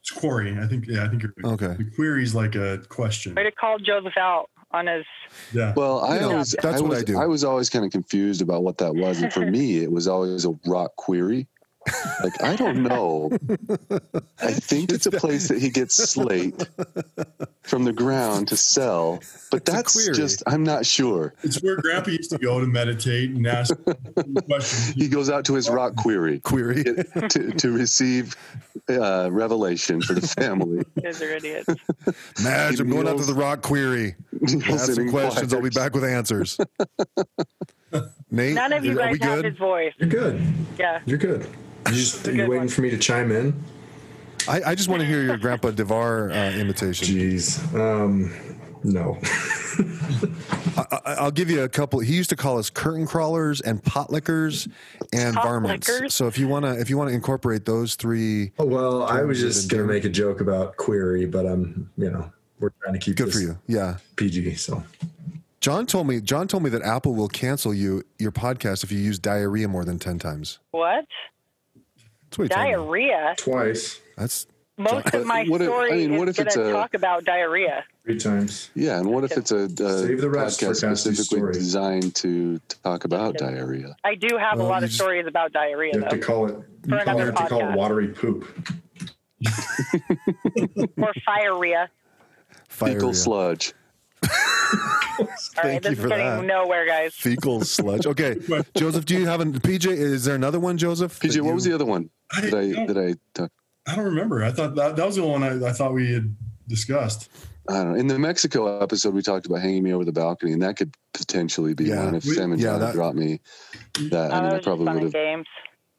It's 0.00 0.10
quarry. 0.10 0.58
I 0.58 0.66
think. 0.66 0.86
Yeah, 0.88 1.04
I 1.04 1.08
think 1.08 1.22
you're. 1.22 1.32
Okay. 1.44 1.76
The 1.78 1.90
query's 1.94 2.34
like 2.34 2.56
a 2.56 2.78
question. 2.88 3.34
Way 3.36 3.44
to 3.44 3.52
call 3.52 3.78
Joseph 3.78 4.16
out 4.16 4.50
on 4.74 4.86
his. 4.88 5.04
Yeah. 5.52 5.72
Well, 5.76 6.00
I 6.00 6.16
You 6.16 6.20
know, 6.20 6.30
always 6.32 6.50
that's 6.60 6.78
I 6.78 6.80
what 6.80 6.90
was, 6.90 6.98
I 7.00 7.02
do. 7.04 7.18
I 7.18 7.26
was 7.26 7.44
always 7.44 7.70
kind 7.70 7.84
of 7.84 7.92
confused 7.92 8.42
about 8.42 8.62
what 8.62 8.78
that 8.78 8.94
was, 8.94 9.22
and 9.22 9.32
for 9.32 9.46
me, 9.46 9.78
it 9.78 9.90
was 9.90 10.08
always 10.08 10.44
a 10.44 10.52
rock 10.66 10.94
query. 10.96 11.46
Like 12.22 12.42
I 12.42 12.56
don't 12.56 12.82
know. 12.90 13.30
I 14.40 14.52
think 14.52 14.92
it's 14.92 15.06
a 15.06 15.10
place 15.10 15.48
that 15.48 15.58
he 15.60 15.70
gets 15.70 15.94
slate 15.96 16.66
from 17.62 17.84
the 17.84 17.92
ground 17.92 18.48
to 18.48 18.56
sell, 18.56 19.20
but 19.50 19.64
that's 19.64 19.92
query. 19.92 20.14
just 20.16 20.42
I'm 20.46 20.62
not 20.64 20.86
sure. 20.86 21.34
It's 21.42 21.62
where 21.62 21.76
Grandpa 21.76 22.10
used 22.10 22.30
to 22.30 22.38
go 22.38 22.60
to 22.60 22.66
meditate 22.66 23.30
and 23.30 23.46
ask 23.46 23.74
questions. 24.46 24.94
He 24.94 25.08
goes 25.08 25.28
out 25.30 25.44
to 25.46 25.54
his 25.54 25.68
rock 25.68 25.96
query 25.96 26.40
Query. 26.40 26.84
to, 26.84 27.52
to 27.52 27.70
receive 27.72 28.36
uh, 28.88 29.28
revelation 29.30 30.00
for 30.00 30.14
the 30.14 30.26
family. 30.40 30.84
You 30.96 31.02
guys 31.02 31.20
are 31.22 31.30
idiots. 31.30 31.68
Madge, 32.42 32.80
I'm 32.80 32.90
going 32.90 33.08
out 33.08 33.18
to 33.18 33.24
the 33.24 33.34
rock 33.34 33.62
query. 33.62 34.14
Ask 34.66 34.92
some 34.94 35.10
questions. 35.10 35.52
I'll 35.54 35.62
be 35.62 35.70
back 35.70 35.94
with 35.94 36.04
answers. 36.04 36.58
Nate, 38.30 38.54
None 38.54 38.72
of 38.72 38.84
you 38.84 39.00
are 39.00 39.10
we 39.10 39.18
guys 39.18 39.28
have 39.28 39.42
good? 39.42 39.44
his 39.52 39.58
voice. 39.58 39.92
You're 39.98 40.08
good. 40.08 40.42
Yeah. 40.78 41.00
You're 41.06 41.18
good. 41.18 41.46
You 41.88 41.92
just 41.92 42.26
a 42.26 42.30
you 42.30 42.38
good 42.38 42.48
waiting 42.48 42.60
one. 42.62 42.68
for 42.68 42.80
me 42.82 42.90
to 42.90 42.98
chime 42.98 43.30
in? 43.30 43.54
I, 44.48 44.62
I 44.62 44.74
just 44.74 44.88
want 44.88 45.00
to 45.00 45.06
hear 45.06 45.22
your 45.22 45.36
Grandpa 45.38 45.70
Devar 45.70 46.30
uh, 46.30 46.50
imitation. 46.52 47.06
Jeez. 47.06 47.62
Um, 47.74 48.32
no. 48.82 49.18
I, 50.76 50.98
I- 51.04 51.14
I'll 51.14 51.30
give 51.30 51.48
you 51.50 51.62
a 51.62 51.68
couple. 51.68 52.00
He 52.00 52.14
used 52.14 52.30
to 52.30 52.36
call 52.36 52.58
us 52.58 52.68
curtain 52.70 53.06
crawlers 53.06 53.60
and 53.60 53.82
potlickers 53.82 54.68
and 55.12 55.34
Pot 55.34 55.44
varmints. 55.44 55.88
lickers? 55.88 56.14
So 56.14 56.26
if 56.26 56.38
you 56.38 56.48
want 56.48 56.64
to, 56.64 56.78
if 56.78 56.90
you 56.90 56.98
want 56.98 57.08
to 57.10 57.14
incorporate 57.14 57.64
those 57.64 57.94
three, 57.94 58.50
well, 58.58 59.04
I 59.04 59.22
was 59.22 59.40
just 59.40 59.70
gonna 59.70 59.82
endearment. 59.84 60.04
make 60.04 60.10
a 60.10 60.12
joke 60.14 60.40
about 60.40 60.76
query, 60.76 61.24
but 61.26 61.46
I'm 61.46 61.90
you 61.96 62.10
know 62.10 62.30
we're 62.58 62.70
trying 62.82 62.94
to 62.94 62.98
keep 62.98 63.16
good 63.16 63.28
this 63.28 63.34
for 63.36 63.40
you. 63.40 63.58
Yeah. 63.66 63.98
PG. 64.16 64.54
So 64.56 64.82
John 65.64 65.86
told 65.86 66.06
me. 66.06 66.20
John 66.20 66.46
told 66.46 66.62
me 66.62 66.68
that 66.68 66.82
Apple 66.82 67.14
will 67.14 67.26
cancel 67.28 67.72
you 67.72 68.02
your 68.18 68.32
podcast 68.32 68.84
if 68.84 68.92
you 68.92 68.98
use 68.98 69.18
diarrhea 69.18 69.66
more 69.66 69.86
than 69.86 69.98
ten 69.98 70.18
times. 70.18 70.58
What? 70.72 71.06
That's 72.28 72.36
what 72.38 72.44
he 72.44 72.48
told 72.50 72.66
me. 72.66 72.72
Diarrhea. 72.72 73.34
twice, 73.38 73.98
That's 74.18 74.46
Most 74.76 75.04
But 75.04 75.14
of 75.14 75.26
my 75.26 75.44
what 75.44 75.62
if- 75.62 75.70
I 75.70 75.88
mean, 75.96 76.18
what 76.18 76.28
is 76.28 76.38
if 76.38 76.48
it's 76.48 76.56
going 76.56 76.68
to 76.68 76.74
a- 76.76 76.78
talk 76.78 76.92
about 76.92 77.24
diarrhea. 77.24 77.82
three 78.04 78.18
times. 78.18 78.68
Yeah, 78.74 78.98
and 78.98 79.08
what 79.08 79.24
if 79.24 79.38
it's 79.38 79.52
a, 79.52 79.60
a 79.60 79.68
Save 80.00 80.20
the 80.20 80.28
rest 80.28 80.60
podcast 80.60 80.76
specifically 80.98 81.24
story. 81.38 81.52
designed 81.54 82.14
to 82.16 82.58
talk 82.82 83.06
about 83.06 83.38
diarrhea? 83.38 83.96
I 84.04 84.16
do 84.16 84.36
have 84.36 84.58
Well, 84.58 84.66
a 84.66 84.68
lot 84.68 84.82
of 84.82 84.90
just- 84.90 85.00
stories 85.00 85.26
about 85.26 85.52
diarrhea, 85.54 85.92
You 85.94 86.00
have 86.00 86.10
to 86.10 86.18
call 86.18 86.46
it. 86.46 86.56
You 86.86 86.98
another 86.98 87.24
have 87.24 87.36
to 87.36 87.46
call 87.48 87.70
it 87.70 87.74
watery 87.74 88.08
poop. 88.08 88.44
or 90.98 91.14
firea. 91.26 91.88
Fecal 92.68 93.14
sludge. 93.14 93.72
All 95.20 95.26
right, 95.26 95.38
Thank 95.62 95.82
this 95.84 95.90
you 95.92 95.96
is 95.96 96.02
for 96.02 96.08
getting 96.08 96.26
that. 96.26 96.44
nowhere, 96.44 96.86
guys. 96.86 97.14
Fecal 97.14 97.62
sludge. 97.64 98.06
Okay, 98.06 98.36
Joseph, 98.76 99.04
do 99.04 99.14
you 99.16 99.26
have 99.26 99.40
a 99.40 99.44
PJ? 99.44 99.86
Is 99.86 100.24
there 100.24 100.34
another 100.34 100.58
one, 100.58 100.76
Joseph? 100.76 101.18
PJ, 101.20 101.40
what 101.40 101.48
you- 101.48 101.54
was 101.54 101.64
the 101.64 101.72
other 101.74 101.84
one 101.84 102.10
I, 102.32 102.40
that 102.42 102.54
I 102.54 102.72
don't, 102.84 102.98
I 102.98 103.14
talked? 103.34 103.52
I 103.86 103.94
don't 103.96 104.04
remember. 104.06 104.42
I 104.42 104.50
thought 104.50 104.74
that, 104.76 104.96
that 104.96 105.06
was 105.06 105.16
the 105.16 105.24
one 105.24 105.42
I, 105.42 105.68
I 105.68 105.72
thought 105.72 105.92
we 105.94 106.12
had 106.12 106.34
discussed. 106.68 107.28
I 107.68 107.74
don't 107.74 107.92
know. 107.92 107.98
In 107.98 108.06
the 108.08 108.18
Mexico 108.18 108.80
episode, 108.80 109.14
we 109.14 109.22
talked 109.22 109.46
about 109.46 109.60
hanging 109.60 109.82
me 109.84 109.92
over 109.94 110.04
the 110.04 110.12
balcony, 110.12 110.52
and 110.52 110.62
that 110.62 110.76
could 110.76 110.94
potentially 111.14 111.74
be 111.74 111.84
Yeah. 111.84 112.04
one 112.06 112.14
if 112.16 112.24
We- 112.24 112.34
Sam 112.34 112.52
and 112.52 112.60
yeah, 112.60 112.70
John 112.72 112.80
that- 112.80 112.94
dropped 112.94 113.16
me. 113.16 113.40
That 114.10 114.32
I 114.32 114.40
mean, 114.42 114.52
I 114.52 114.58
probably 114.60 114.86
would 114.92 115.02
have. 115.04 115.12
games. 115.12 115.46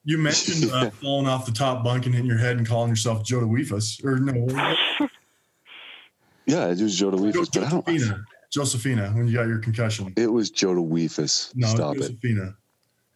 You 0.03 0.17
mentioned 0.19 0.71
uh, 0.71 0.89
falling 1.01 1.25
off 1.27 1.45
the 1.47 1.51
top 1.51 1.83
bunk 1.83 2.05
and 2.05 2.13
hitting 2.13 2.29
your 2.29 2.37
head 2.37 2.57
and 2.57 2.67
calling 2.67 2.89
yourself 2.89 3.23
Joe 3.23 3.39
DeWeefus. 3.39 4.03
Or 4.03 4.19
no, 4.19 5.07
Yeah, 6.47 6.67
it 6.67 6.79
was 6.81 6.97
Joe 6.97 7.11
DeWeefus, 7.11 7.49
but 7.53 7.63
I 7.63 7.69
don't. 7.69 7.85
Josephina. 7.87 8.23
Josephina, 8.51 9.09
when 9.11 9.27
you 9.27 9.33
got 9.33 9.47
your 9.47 9.59
concussion. 9.59 10.13
It 10.15 10.31
was 10.31 10.49
Joe 10.51 10.75
DeWeefus. 10.75 11.51
No, 11.55 11.67
Stop 11.67 11.95
it, 11.95 11.99
Josephina. 12.01 12.55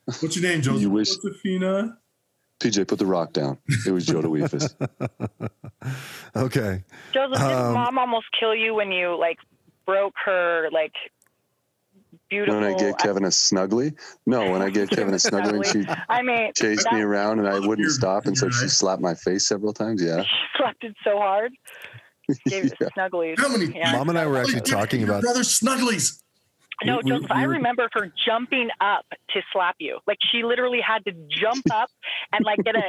What's 0.06 0.36
your 0.36 0.50
name, 0.52 0.62
Joseph? 0.62 0.82
You 0.82 0.90
wish- 0.90 1.16
Josephina? 1.16 1.98
PJ. 2.60 2.88
Put 2.88 3.00
the 3.00 3.06
rock 3.06 3.32
down. 3.32 3.58
It 3.88 3.92
was 3.92 4.06
Joe 4.06 4.22
DeWeefus. 4.22 4.74
Okay. 6.36 6.84
Joseph, 7.14 7.38
did 7.40 7.52
Um, 7.52 7.74
mom 7.74 7.98
almost 7.98 8.26
kill 8.38 8.54
you 8.54 8.74
when 8.74 8.92
you 8.92 9.18
like 9.18 9.38
broke 9.86 10.14
her 10.26 10.70
like 10.72 10.94
beautiful? 12.30 12.60
when 12.60 12.64
I 12.74 12.78
gave 12.78 12.98
Kevin 12.98 13.24
a 13.24 13.30
snuggly, 13.30 13.98
no, 14.26 14.52
when 14.52 14.62
I 14.62 14.70
gave 14.70 14.90
Kevin 14.98 15.14
a 15.14 15.18
snuggly, 15.18 15.56
and 15.56 15.66
she 15.66 15.86
I 16.10 16.22
mean, 16.22 16.52
chased 16.56 16.86
me 16.92 17.02
around, 17.02 17.40
and 17.40 17.48
I 17.48 17.60
wouldn't 17.66 17.90
stop, 17.92 18.26
and 18.26 18.38
so 18.38 18.48
you're 18.48 18.52
she 18.54 18.68
slapped 18.68 19.02
my 19.02 19.16
face 19.16 19.48
several 19.48 19.74
times. 19.74 20.04
Yeah, 20.04 20.22
She 20.24 20.30
slapped 20.58 20.84
it 20.84 20.96
so 21.04 21.18
hard. 21.18 21.54
Gave 22.48 22.66
it 22.66 22.74
Yeah. 22.82 22.88
snugglies. 22.98 23.40
How 23.40 23.50
many- 23.50 23.76
Yeah. 23.78 23.92
Mom 23.94 24.10
and 24.10 24.18
I 24.18 24.26
were 24.28 24.38
actually 24.38 24.62
talking 24.62 25.04
about. 25.04 25.22
brother 25.22 25.42
Snugglies. 25.42 26.22
No, 26.86 27.00
We- 27.04 27.12
we- 27.12 27.18
Joseph, 27.18 27.32
I 27.32 27.42
we 27.42 27.48
were- 27.48 27.54
remember 27.56 27.90
her 27.94 28.12
jumping 28.26 28.70
up 28.80 29.06
to 29.34 29.42
slap 29.52 29.76
you. 29.80 30.00
Like 30.08 30.18
she 30.32 30.44
literally 30.44 30.80
had 30.80 31.04
to 31.06 31.12
jump 31.30 31.66
up 31.74 31.90
and 32.32 32.46
like 32.46 32.60
get 32.64 32.76
a 32.76 32.82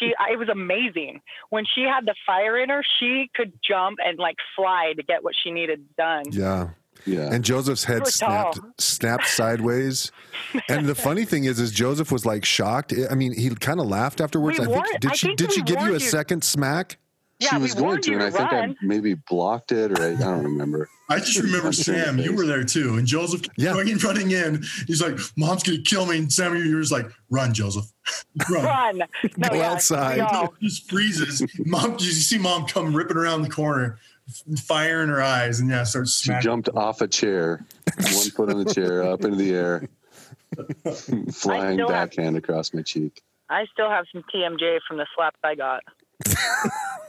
she 0.00 0.12
it 0.30 0.38
was 0.38 0.48
amazing. 0.48 1.20
When 1.50 1.64
she 1.74 1.82
had 1.82 2.06
the 2.06 2.14
fire 2.26 2.58
in 2.58 2.70
her, 2.70 2.82
she 2.98 3.30
could 3.36 3.52
jump 3.66 3.98
and 4.04 4.18
like 4.18 4.36
fly 4.56 4.94
to 4.96 5.02
get 5.02 5.22
what 5.22 5.34
she 5.42 5.52
needed 5.52 5.84
done. 5.96 6.24
Yeah. 6.30 6.70
Yeah. 7.04 7.30
And 7.32 7.44
Joseph's 7.44 7.84
head 7.84 8.00
Really 8.00 8.10
tall. 8.10 8.52
snapped 8.52 8.80
snapped 8.80 9.28
sideways. 9.28 10.10
And 10.68 10.86
the 10.86 10.94
funny 10.96 11.24
thing 11.24 11.44
is, 11.44 11.60
is 11.60 11.70
Joseph 11.70 12.10
was 12.10 12.24
like 12.26 12.44
shocked. 12.44 12.92
I 13.10 13.14
mean, 13.14 13.32
he 13.32 13.50
kind 13.50 13.78
of 13.78 13.86
laughed 13.86 14.20
afterwards. 14.20 14.58
We 14.58 14.64
I 14.64 14.66
think 14.66 14.76
warned- 14.76 15.00
did 15.00 15.10
I 15.12 15.14
she 15.14 15.26
think 15.28 15.38
did 15.38 15.52
she 15.52 15.62
give 15.62 15.80
you 15.82 15.90
a 15.90 15.92
you. 15.92 15.98
second 16.00 16.42
smack? 16.42 16.96
Yeah, 17.38 17.50
she 17.50 17.56
we 17.56 17.62
was 17.62 17.74
going 17.74 18.00
to, 18.00 18.10
you 18.10 18.16
and 18.18 18.24
I 18.24 18.30
think 18.30 18.50
I 18.52 18.74
maybe 18.82 19.12
blocked 19.14 19.70
it, 19.70 19.92
or 19.92 20.02
I, 20.02 20.12
I 20.12 20.14
don't 20.16 20.42
remember. 20.44 20.88
I 21.10 21.18
just 21.18 21.36
remember 21.38 21.64
Punch 21.64 21.86
her 21.86 21.92
in 21.92 21.98
the 21.98 22.04
Sam. 22.06 22.18
You 22.18 22.34
were 22.34 22.46
there 22.46 22.64
too, 22.64 22.96
and 22.96 23.06
Joseph 23.06 23.42
Yeah. 23.58 23.72
running, 23.72 23.98
running 23.98 24.30
in. 24.30 24.64
He's 24.86 25.02
like, 25.02 25.18
"Mom's 25.36 25.62
gonna 25.62 25.82
kill 25.82 26.06
me," 26.06 26.16
and 26.18 26.32
Sam, 26.32 26.56
you 26.56 26.74
were 26.74 26.80
just 26.80 26.92
like, 26.92 27.06
"Run, 27.30 27.52
Joseph, 27.52 27.84
run." 28.50 28.64
Run. 28.64 29.02
No, 29.36 29.48
Go 29.50 29.56
yeah, 29.56 29.70
outside. 29.72 30.16
we 30.16 30.20
all- 30.22 30.54
just 30.62 30.88
freezes. 30.90 31.42
Mom, 31.66 31.92
you 32.00 32.10
see 32.10 32.38
mom 32.38 32.66
come 32.66 32.96
ripping 32.96 33.18
around 33.18 33.42
the 33.42 33.50
corner, 33.50 33.98
fire 34.64 35.02
in 35.02 35.10
her 35.10 35.20
eyes, 35.22 35.60
and 35.60 35.68
yeah, 35.68 35.84
starts 35.84 36.16
She 36.18 36.24
smacking. 36.28 36.42
jumped 36.42 36.68
off 36.70 37.02
a 37.02 37.06
chair, 37.06 37.66
one 37.98 38.30
foot 38.30 38.50
on 38.50 38.64
the 38.64 38.72
chair, 38.74 39.02
up 39.02 39.22
into 39.24 39.36
the 39.36 39.54
air, 39.54 39.88
flying 41.32 41.76
still 41.76 41.88
have- 41.90 42.10
backhand 42.10 42.36
across 42.38 42.72
my 42.72 42.80
cheek. 42.82 43.20
I 43.48 43.66
still 43.72 43.88
have 43.90 44.06
some 44.12 44.24
TMJ 44.34 44.78
from 44.88 44.96
the 44.96 45.06
slaps 45.14 45.38
I 45.44 45.54
got. 45.54 45.82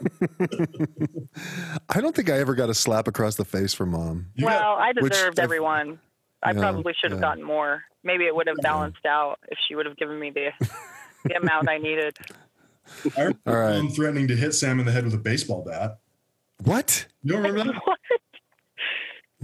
I 1.88 2.00
don't 2.00 2.14
think 2.14 2.30
I 2.30 2.38
ever 2.38 2.54
got 2.54 2.70
a 2.70 2.74
slap 2.74 3.08
across 3.08 3.36
the 3.36 3.44
face 3.44 3.74
from 3.74 3.90
mom. 3.90 4.26
You 4.34 4.46
well, 4.46 4.58
got- 4.58 4.78
I 4.80 4.92
deserved 4.92 5.38
I've- 5.38 5.44
every 5.44 5.60
one. 5.60 5.98
I 6.42 6.52
Yeah, 6.52 6.60
probably 6.60 6.94
should 7.00 7.10
have 7.10 7.18
yeah. 7.18 7.26
gotten 7.28 7.42
more. 7.42 7.82
Maybe 8.04 8.24
it 8.24 8.34
would 8.34 8.46
have 8.46 8.58
balanced 8.62 9.04
out 9.04 9.40
if 9.48 9.58
she 9.66 9.74
would 9.74 9.86
have 9.86 9.96
given 9.96 10.20
me 10.20 10.30
the 10.30 10.50
the 11.24 11.34
amount 11.36 11.68
I 11.68 11.78
needed. 11.78 12.16
I 13.16 13.20
remember 13.22 13.38
All 13.46 13.56
right. 13.56 13.76
mom 13.78 13.88
threatening 13.90 14.28
to 14.28 14.36
hit 14.36 14.54
Sam 14.54 14.78
in 14.78 14.86
the 14.86 14.92
head 14.92 15.04
with 15.04 15.14
a 15.14 15.18
baseball 15.18 15.64
bat. 15.64 15.98
What? 16.62 17.06
You 17.24 17.32
don't 17.34 17.42
remember 17.42 17.72
that? 17.72 17.82
What? 17.86 17.98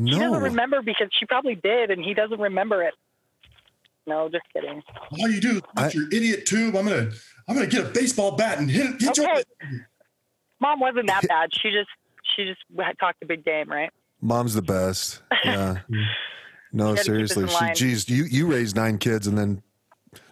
She 0.09 0.19
doesn't 0.19 0.43
remember 0.43 0.83
because 0.83 1.09
she 1.19 1.25
probably 1.27 1.55
did, 1.55 1.91
and 1.93 2.03
he 2.05 2.15
doesn't 2.15 2.41
remember 2.41 2.83
it. 2.83 2.95
No, 4.09 4.29
just 4.29 4.45
kidding. 4.53 4.83
All 5.21 5.29
you 5.29 5.41
do 5.41 5.57
is 5.59 5.63
I- 5.77 5.91
your 5.91 6.07
idiot 6.09 6.47
tube. 6.47 6.75
I'm 6.77 6.85
gonna, 6.87 7.11
I'm 7.49 7.55
gonna 7.55 7.67
get 7.69 7.85
a 7.87 7.89
baseball 7.91 8.33
bat 8.37 8.59
and 8.59 8.69
hit, 8.71 9.01
hit 9.01 9.19
Okay. 9.19 9.43
your. 9.63 9.89
Mom 10.65 10.81
wasn't 10.81 11.07
that 11.09 11.29
bad. 11.29 11.51
She 11.53 11.71
just 11.71 11.91
she 12.35 12.47
just 12.47 12.61
talked 12.99 13.23
a 13.23 13.27
big 13.27 13.45
game, 13.45 13.69
right? 13.71 13.91
Mom's 14.23 14.55
the 14.55 14.63
best. 14.63 15.23
Yeah. 15.45 15.79
No, 16.77 16.89
You 16.89 16.97
gotta 16.97 17.13
keep 17.13 17.23
us 17.23 17.33
seriously. 17.33 17.69
She, 17.69 17.75
geez, 17.75 18.09
you 18.09 18.25
you 18.25 18.51
raised 18.51 18.75
nine 18.75 18.99
kids 18.99 19.29
and 19.29 19.39
then 19.39 19.63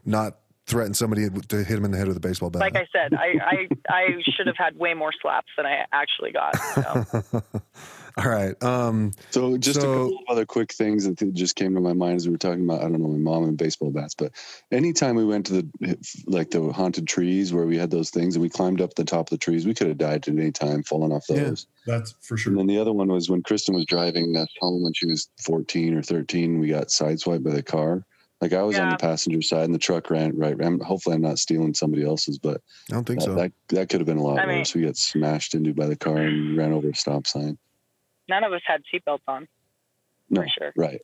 not 0.05 0.39
threaten 0.67 0.93
somebody 0.93 1.29
to 1.31 1.57
hit 1.59 1.79
him 1.79 1.85
in 1.85 1.93
the 1.93 1.99
head 1.99 2.09
with 2.09 2.17
a 2.17 2.21
baseball 2.21 2.51
bat. 2.51 2.63
Like 2.63 2.75
I 2.75 2.89
said, 2.93 3.15
I 3.15 3.37
I, 3.41 3.69
I 3.89 4.07
should 4.37 4.49
have 4.49 4.57
had 4.59 4.77
way 4.77 4.93
more 4.93 5.13
slaps 5.23 5.47
than 5.57 5.67
I 5.67 5.85
actually 5.93 6.33
got. 6.33 6.57
So. 6.57 7.43
All 8.19 8.29
right. 8.29 8.61
Um, 8.63 9.13
So 9.31 9.57
just 9.57 9.81
So- 9.81 9.91
a 9.91 9.95
couple 10.05 10.19
of 10.19 10.25
other 10.29 10.45
quick 10.47 10.73
things 10.73 11.05
that 11.05 11.17
just 11.35 11.57
came 11.57 11.75
to 11.75 11.81
my 11.81 11.93
mind 11.93 12.17
as 12.17 12.27
we 12.27 12.33
were 12.33 12.39
talking 12.39 12.65
about. 12.65 12.81
I 12.81 12.83
don't 12.85 13.01
know 13.01 13.09
my 13.09 13.17
mom 13.19 13.45
and 13.45 13.57
baseball 13.57 13.91
bats, 13.91 14.15
but 14.15 14.33
anytime 14.71 15.17
we 15.17 15.25
went 15.25 15.47
to 15.47 15.55
the 15.55 15.99
like 16.27 16.51
the 16.51 16.73
haunted 16.73 17.07
trees 17.07 17.53
where 17.53 17.67
we 17.67 17.79
had 17.79 17.91
those 17.91 18.11
things 18.11 18.35
and 18.37 18.43
we 18.43 18.49
climbed 18.49 18.81
up 18.81 18.95
the 18.95 19.05
top 19.05 19.27
of 19.27 19.31
the 19.31 19.39
trees, 19.39 19.67
we 19.67 19.75
could 19.75 19.87
have 19.89 19.99
died 19.99 20.29
at 20.29 20.29
any 20.29 20.53
time 20.53 20.83
falling 20.83 21.13
off 21.13 21.25
Yeah. 21.29 21.45
those. 21.45 21.67
That's 21.87 22.15
for 22.21 22.37
sure. 22.37 22.51
And 22.53 22.59
then 22.61 22.67
the 22.67 22.79
other 22.79 22.93
one 22.93 23.09
was 23.09 23.31
when 23.31 23.43
Kristen 23.43 23.75
was 23.75 23.87
driving 23.87 24.37
us 24.37 24.49
home 24.61 24.83
when 24.83 24.93
she 24.93 25.07
was 25.07 25.29
14 25.41 25.95
or 25.95 26.03
13. 26.03 26.59
We 26.61 26.69
got 26.69 26.89
sideswiped 26.89 27.43
by 27.43 27.53
the 27.53 27.63
car. 27.63 28.05
Like 28.41 28.53
I 28.53 28.63
was 28.65 28.77
on 28.77 28.91
the 28.91 28.97
passenger 28.97 29.41
side 29.41 29.67
and 29.67 29.75
the 29.75 29.79
truck 29.79 30.11
ran 30.11 30.37
right. 30.37 30.57
I'm, 30.61 30.81
hopefully, 30.81 31.15
I'm 31.15 31.23
not 31.23 31.39
stealing 31.39 31.75
somebody 31.75 32.05
else's, 32.05 32.39
but 32.39 32.61
I 32.91 32.95
don't 32.95 33.07
think 33.07 33.21
that, 33.21 33.25
so. 33.27 33.35
that 33.37 33.53
that 33.69 33.89
could 33.89 34.01
have 34.01 34.07
been 34.07 34.17
a 34.19 34.23
lot 34.23 34.41
I 34.41 34.47
mean- 34.47 34.59
worse. 34.59 34.75
We 34.75 34.83
got 34.83 34.97
smashed 34.97 35.55
into 35.55 35.73
by 35.73 35.87
the 35.87 35.95
car 35.97 36.17
and 36.19 36.57
ran 36.57 36.73
over 36.73 36.89
a 36.91 36.95
stop 36.95 37.27
sign. 37.29 37.57
None 38.29 38.45
of 38.45 38.53
us 38.53 38.61
had 38.67 38.83
seatbelts 38.93 39.21
on. 39.29 39.49
No, 40.31 40.43
For 40.43 40.49
sure. 40.59 40.73
right. 40.77 41.01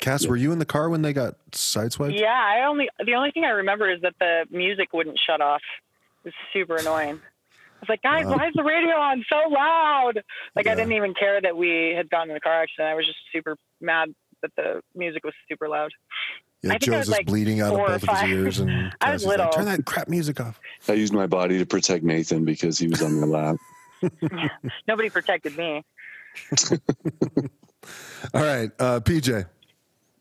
Cass, 0.00 0.26
were 0.26 0.36
you 0.36 0.50
in 0.52 0.58
the 0.58 0.66
car 0.66 0.88
when 0.88 1.02
they 1.02 1.12
got 1.12 1.34
sideswiped? 1.52 2.18
Yeah, 2.18 2.26
I 2.34 2.66
only 2.66 2.88
the 3.04 3.14
only 3.14 3.30
thing 3.30 3.44
I 3.44 3.50
remember 3.50 3.88
is 3.90 4.00
that 4.02 4.14
the 4.18 4.44
music 4.50 4.92
wouldn't 4.92 5.18
shut 5.24 5.40
off. 5.40 5.62
It 6.24 6.28
was 6.28 6.34
super 6.52 6.76
annoying. 6.76 7.20
I 7.20 7.78
was 7.80 7.88
like, 7.88 8.02
guys, 8.02 8.26
Wow. 8.26 8.36
why 8.36 8.48
is 8.48 8.54
the 8.54 8.64
radio 8.64 8.94
on 8.96 9.24
so 9.28 9.48
loud? 9.48 10.22
Like 10.56 10.66
Yeah. 10.66 10.72
I 10.72 10.74
didn't 10.74 10.92
even 10.94 11.14
care 11.14 11.40
that 11.40 11.56
we 11.56 11.94
had 11.96 12.10
gotten 12.10 12.30
in 12.30 12.36
a 12.36 12.40
car 12.40 12.62
accident. 12.62 12.88
I 12.88 12.94
was 12.94 13.06
just 13.06 13.18
super 13.32 13.56
mad 13.80 14.12
that 14.42 14.50
the 14.56 14.82
music 14.96 15.22
was 15.24 15.32
super 15.48 15.68
loud. 15.68 15.92
Yeah, 16.62 16.72
I 16.74 16.78
think 16.78 16.92
I 16.94 16.98
was 16.98 17.08
like 17.10 17.26
bleeding 17.26 17.60
out 17.60 17.72
of 17.74 17.86
both 17.86 18.08
of 18.08 18.18
his 18.20 18.30
ears, 18.30 18.58
and 18.58 18.70
I 19.00 19.12
was 19.12 19.22
Cassie's 19.24 19.26
like, 19.38 19.52
turn 19.52 19.64
that 19.66 19.84
crap 19.84 20.08
music 20.08 20.40
off. 20.40 20.58
I 20.88 20.94
used 20.94 21.12
my 21.12 21.26
body 21.26 21.58
to 21.58 21.66
protect 21.66 22.04
Nathan 22.04 22.44
because 22.44 22.78
he 22.78 22.88
was 22.88 23.00
on 23.02 23.20
my 23.20 23.26
lap. 23.26 23.56
Nobody 24.88 25.10
protected 25.10 25.56
me. 25.56 25.84
All 28.34 28.42
right, 28.42 28.70
uh, 28.78 29.00
PJ. 29.00 29.46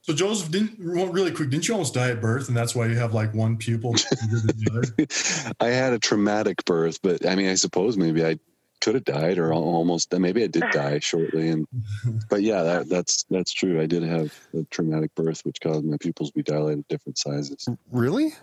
So 0.01 0.13
Joseph 0.13 0.51
didn't 0.51 0.77
really 0.79 1.31
quick. 1.31 1.49
Didn't 1.49 1.67
you 1.69 1.75
almost 1.75 1.93
die 1.93 2.09
at 2.09 2.19
birth, 2.19 2.49
and 2.49 2.57
that's 2.57 2.75
why 2.75 2.87
you 2.87 2.95
have 2.95 3.13
like 3.13 3.33
one 3.33 3.55
pupil 3.55 3.91
than 4.31 4.47
the 4.47 5.45
other? 5.47 5.55
I 5.61 5.73
had 5.73 5.93
a 5.93 5.99
traumatic 5.99 6.65
birth, 6.65 7.01
but 7.01 7.25
I 7.25 7.35
mean, 7.35 7.47
I 7.47 7.55
suppose 7.55 7.95
maybe 7.95 8.25
I 8.25 8.37
could 8.81 8.95
have 8.95 9.05
died 9.05 9.37
or 9.37 9.53
almost. 9.53 10.11
Maybe 10.11 10.43
I 10.43 10.47
did 10.47 10.65
die 10.73 10.99
shortly, 10.99 11.47
and 11.47 11.65
but 12.29 12.41
yeah, 12.41 12.63
that, 12.63 12.89
that's 12.89 13.23
that's 13.29 13.53
true. 13.53 13.79
I 13.79 13.85
did 13.85 14.03
have 14.03 14.37
a 14.53 14.63
traumatic 14.65 15.15
birth, 15.15 15.45
which 15.45 15.61
caused 15.61 15.85
my 15.85 15.95
pupils 15.97 16.31
to 16.31 16.35
be 16.35 16.43
dilated 16.43 16.85
different 16.89 17.17
sizes. 17.17 17.65
Really? 17.89 18.33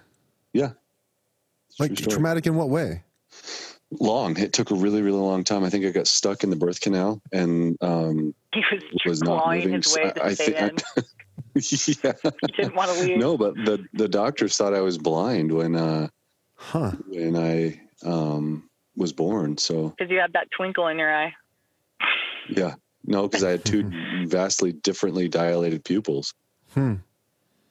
Yeah, 0.55 0.71
Like 1.79 1.95
traumatic 1.95 2.47
in 2.47 2.55
what 2.57 2.71
way? 2.71 3.05
Long. 3.99 4.39
It 4.39 4.53
took 4.53 4.71
a 4.71 4.75
really 4.75 5.03
really 5.03 5.19
long 5.19 5.45
time. 5.45 5.65
I 5.65 5.71
think 5.71 5.85
I 5.85 5.91
got 5.91 6.07
stuck 6.07 6.45
in 6.45 6.51
the 6.51 6.57
birth 6.57 6.81
canal 6.81 7.21
and 7.33 7.77
um, 7.81 8.35
He 8.55 8.63
was, 8.73 8.83
was 9.07 9.23
not 9.23 9.47
moving. 9.55 9.73
his 9.75 9.95
way 9.97 10.11
to 10.13 10.23
I, 10.23 10.27
I 10.29 10.35
think. 10.35 10.57
in. 10.57 10.77
yeah. 12.05 12.13
He 12.23 12.53
didn't 12.57 12.75
want 12.77 12.91
to 12.93 13.01
leave. 13.03 13.19
No, 13.19 13.37
but 13.37 13.55
the 13.55 13.85
the 13.95 14.09
doctors 14.09 14.57
thought 14.57 14.75
I 14.75 14.81
was 14.81 14.99
blind 14.99 15.53
when 15.53 15.75
uh 15.77 16.09
Huh. 16.57 16.93
when 17.09 17.37
I 17.37 17.81
um 18.07 18.69
was 18.97 19.13
born. 19.13 19.57
So 19.59 19.91
Because 19.97 20.11
you 20.11 20.19
had 20.19 20.33
that 20.35 20.49
twinkle 20.57 20.89
in 20.89 20.99
your 20.99 21.13
eye. 21.15 21.35
yeah, 22.49 22.75
no, 23.05 23.23
because 23.29 23.45
I 23.45 23.51
had 23.51 23.65
two 23.65 23.91
vastly 24.27 24.73
differently 24.73 25.29
dilated 25.29 25.85
pupils. 25.85 26.35
Hmm. 26.75 26.95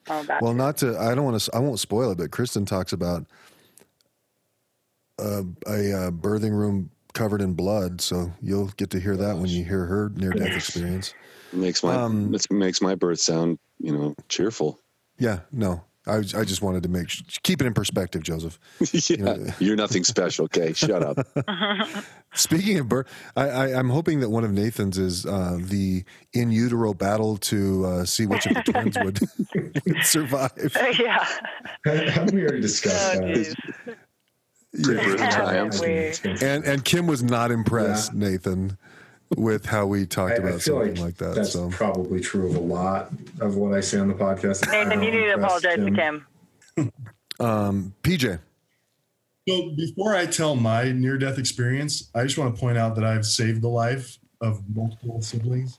Oh. 0.08 0.26
Well, 0.40 0.54
not 0.54 0.78
to. 0.78 0.98
I 0.98 1.14
don't 1.14 1.24
want 1.24 1.40
to. 1.40 1.50
I 1.54 1.60
won't 1.60 1.78
spoil 1.78 2.10
it, 2.10 2.18
but 2.18 2.30
Kristen 2.32 2.64
talks 2.66 2.92
about 2.92 3.26
uh, 5.20 5.42
a 5.66 5.92
uh, 5.92 6.10
birthing 6.10 6.52
room 6.52 6.90
covered 7.12 7.40
in 7.42 7.54
blood. 7.54 8.00
So 8.00 8.32
you'll 8.40 8.68
get 8.76 8.90
to 8.90 9.00
hear 9.00 9.16
that 9.16 9.36
when 9.36 9.46
you 9.50 9.64
hear 9.64 9.84
her 9.84 10.10
near-death 10.14 10.56
experience. 10.56 11.14
It 11.52 11.58
makes 11.58 11.82
my 11.82 11.94
Um, 11.94 12.34
it 12.34 12.50
makes 12.50 12.80
my 12.80 12.94
birth 12.94 13.20
sound 13.20 13.58
you 13.78 13.92
know 13.92 14.14
cheerful. 14.28 14.80
Yeah. 15.18 15.40
No. 15.52 15.84
I, 16.06 16.16
I 16.16 16.44
just 16.44 16.62
wanted 16.62 16.82
to 16.84 16.88
make 16.88 17.08
keep 17.42 17.60
it 17.60 17.66
in 17.66 17.74
perspective, 17.74 18.22
Joseph. 18.22 18.58
yeah, 19.10 19.36
you're 19.58 19.76
nothing 19.76 20.02
special. 20.02 20.46
Okay, 20.46 20.72
shut 20.72 21.02
up. 21.02 21.18
Speaking 22.34 22.78
of 22.78 22.88
birth, 22.88 23.06
I, 23.36 23.48
I, 23.50 23.78
I'm 23.78 23.90
hoping 23.90 24.20
that 24.20 24.30
one 24.30 24.42
of 24.42 24.50
Nathan's 24.50 24.96
is 24.96 25.26
uh, 25.26 25.58
the 25.60 26.04
in 26.32 26.50
utero 26.52 26.94
battle 26.94 27.36
to 27.36 27.84
uh, 27.84 28.04
see 28.06 28.24
which 28.24 28.46
of 28.46 28.54
the 28.54 28.62
twins 28.62 28.96
would, 28.98 29.20
would 29.86 30.02
survive. 30.02 30.74
yeah. 30.98 31.26
Haven't 31.84 32.34
we 32.34 32.42
already 32.44 32.62
discussed 32.62 33.16
Oh, 33.16 33.20
that? 33.20 33.96
Geez. 34.74 36.20
Yeah. 36.24 36.36
And 36.40 36.64
and 36.64 36.84
Kim 36.84 37.06
was 37.06 37.22
not 37.22 37.50
impressed, 37.50 38.14
Nathan, 38.14 38.76
with 39.36 39.66
how 39.66 39.86
we 39.86 40.06
talked 40.06 40.32
I, 40.32 40.36
I 40.36 40.38
about 40.38 40.62
feel 40.62 40.78
something 40.80 40.94
like, 40.96 41.04
like, 41.04 41.16
that. 41.16 41.34
that's 41.34 41.52
So 41.52 41.68
probably 41.70 42.20
true 42.20 42.48
of 42.48 42.56
a 42.56 42.60
lot 42.60 43.10
of 43.40 43.56
what 43.56 43.74
I 43.74 43.80
say 43.80 43.98
on 43.98 44.08
the 44.08 44.14
podcast. 44.14 44.70
Nathan, 44.70 45.02
you 45.02 45.10
need 45.10 45.24
to 45.26 45.34
apologize 45.34 45.76
to 45.76 45.90
Kim. 45.90 46.26
um, 47.40 47.94
PJ, 48.02 48.38
So 49.48 49.70
before 49.76 50.14
I 50.14 50.26
tell 50.26 50.54
my 50.54 50.92
near-death 50.92 51.38
experience, 51.38 52.10
I 52.14 52.22
just 52.22 52.38
want 52.38 52.54
to 52.54 52.60
point 52.60 52.78
out 52.78 52.94
that 52.96 53.04
I've 53.04 53.26
saved 53.26 53.62
the 53.62 53.68
life 53.68 54.18
of 54.40 54.62
multiple 54.74 55.20
siblings. 55.20 55.78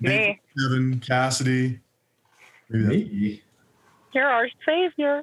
Me. 0.00 0.40
Kevin, 0.58 1.00
Cassidy. 1.00 1.80
Maybe 2.68 2.84
Me? 2.84 3.42
You're 4.12 4.26
our 4.26 4.48
savior. 4.66 5.22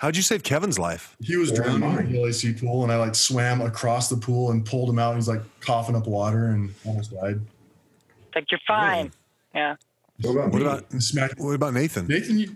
How'd 0.00 0.16
you 0.16 0.22
save 0.22 0.42
Kevin's 0.42 0.78
life? 0.78 1.16
He 1.22 1.36
was 1.36 1.52
Or 1.52 1.56
drowning 1.56 1.82
in 1.82 1.94
mine. 1.94 2.12
the 2.12 2.18
LAC 2.22 2.58
pool, 2.60 2.82
and 2.82 2.92
I 2.92 2.96
like 2.96 3.14
swam 3.14 3.60
across 3.60 4.08
the 4.08 4.16
pool 4.16 4.50
and 4.50 4.64
pulled 4.64 4.88
him 4.90 4.98
out. 4.98 5.10
And 5.10 5.18
he's 5.18 5.28
like 5.28 5.42
coughing 5.60 5.94
up 5.96 6.06
water 6.06 6.46
and 6.48 6.74
almost 6.84 7.12
died. 7.12 7.40
It's 8.26 8.34
like, 8.34 8.50
you're 8.50 8.60
fine. 8.66 9.12
Yeah. 9.54 9.76
What 10.22 10.32
about 10.32 10.52
What 10.52 10.62
about 10.62 10.84
And 10.90 11.02
what 11.38 11.54
about 11.54 11.74
Nathan? 11.74 12.06
Nathan, 12.06 12.38
you, 12.38 12.50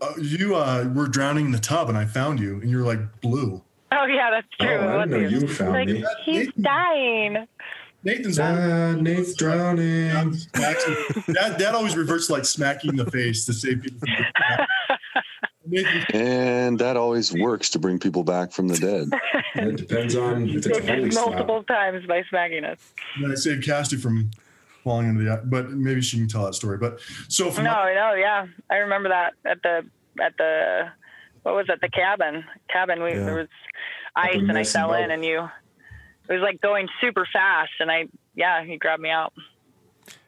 uh, 0.00 0.12
you 0.18 0.54
uh, 0.56 0.88
were 0.94 1.06
drowning 1.06 1.46
in 1.46 1.52
the 1.52 1.58
tub, 1.58 1.88
and 1.88 1.98
I 1.98 2.04
found 2.06 2.40
you, 2.40 2.60
and 2.60 2.70
you 2.70 2.78
were 2.78 2.84
like 2.84 2.98
blue. 3.20 3.62
Oh, 3.92 4.06
yeah, 4.06 4.30
that's 4.30 4.46
Oh, 4.60 4.64
true. 4.64 4.88
I 4.88 5.04
didn't 5.06 5.10
know 5.22 5.28
you 5.28 5.48
found 5.48 5.72
like, 5.72 5.88
me. 5.88 6.04
he's 6.24 6.50
dying. 6.60 7.46
Nathan's 8.02 8.36
Dad, 8.36 9.00
Nate's 9.02 9.34
drowning. 9.34 10.34
smacks. 10.34 10.84
Dad, 11.32 11.56
Dad 11.58 11.74
always 11.74 11.96
reverts 11.96 12.26
to 12.26 12.32
like 12.34 12.44
smacking 12.44 12.96
the 12.96 13.10
face 13.10 13.46
to 13.46 13.52
save 13.54 13.82
people 13.82 13.98
from 14.00 14.08
getting 14.08 14.24
back. 14.34 14.58
Nathan, 14.58 14.68
And 16.12 16.78
that 16.78 16.96
always 16.96 17.32
works 17.32 17.70
to 17.70 17.78
bring 17.78 17.98
people 17.98 18.24
back 18.24 18.52
from 18.52 18.68
the 18.68 18.76
dead. 18.78 19.08
It 19.56 19.76
depends 19.76 20.16
on 20.16 20.48
if 20.48 20.56
it's 20.56 20.66
a 20.66 20.74
Saved 20.74 20.88
holy 20.88 21.08
us 21.08 21.14
slap. 21.14 21.26
multiple 21.30 21.62
times 21.64 22.06
by 22.06 22.22
smacking 22.28 22.64
us. 22.64 22.78
then 23.20 23.30
I 23.32 23.34
saved 23.34 23.64
Casty 23.64 24.00
from 24.00 24.30
falling 24.82 25.08
into 25.08 25.24
the 25.24 25.40
but 25.44 25.70
maybe 25.70 26.00
she 26.02 26.18
can 26.18 26.28
tell 26.28 26.44
that 26.44 26.54
story. 26.54 26.76
But 26.78 27.00
so 27.28 27.50
from 27.50 27.64
No, 27.64 27.72
no, 27.94 28.14
yeah, 28.14 28.46
I 28.70 28.76
remember 28.76 29.08
that 29.10 29.34
at 29.44 29.62
the 29.62 29.86
at 30.22 30.36
the 30.36 30.88
what 31.42 31.54
was 31.54 31.66
it? 31.68 31.80
The 31.80 31.88
cabin. 31.88 32.44
Cabin. 32.70 33.02
We 33.02 33.10
Yeah. 33.10 33.24
there 33.24 33.34
was 33.36 33.48
ice, 34.16 34.34
and 34.36 34.50
I 34.52 34.54
messy 34.54 34.72
fell 34.78 34.94
in, 34.94 35.10
and 35.10 35.24
you. 35.24 35.48
It 36.28 36.32
was 36.32 36.40
like 36.42 36.60
going 36.60 36.88
super 37.00 37.26
fast, 37.32 37.72
and 37.80 37.90
I 37.90 38.08
yeah, 38.34 38.64
he 38.64 38.76
grabbed 38.76 39.02
me 39.02 39.10
out. 39.10 39.32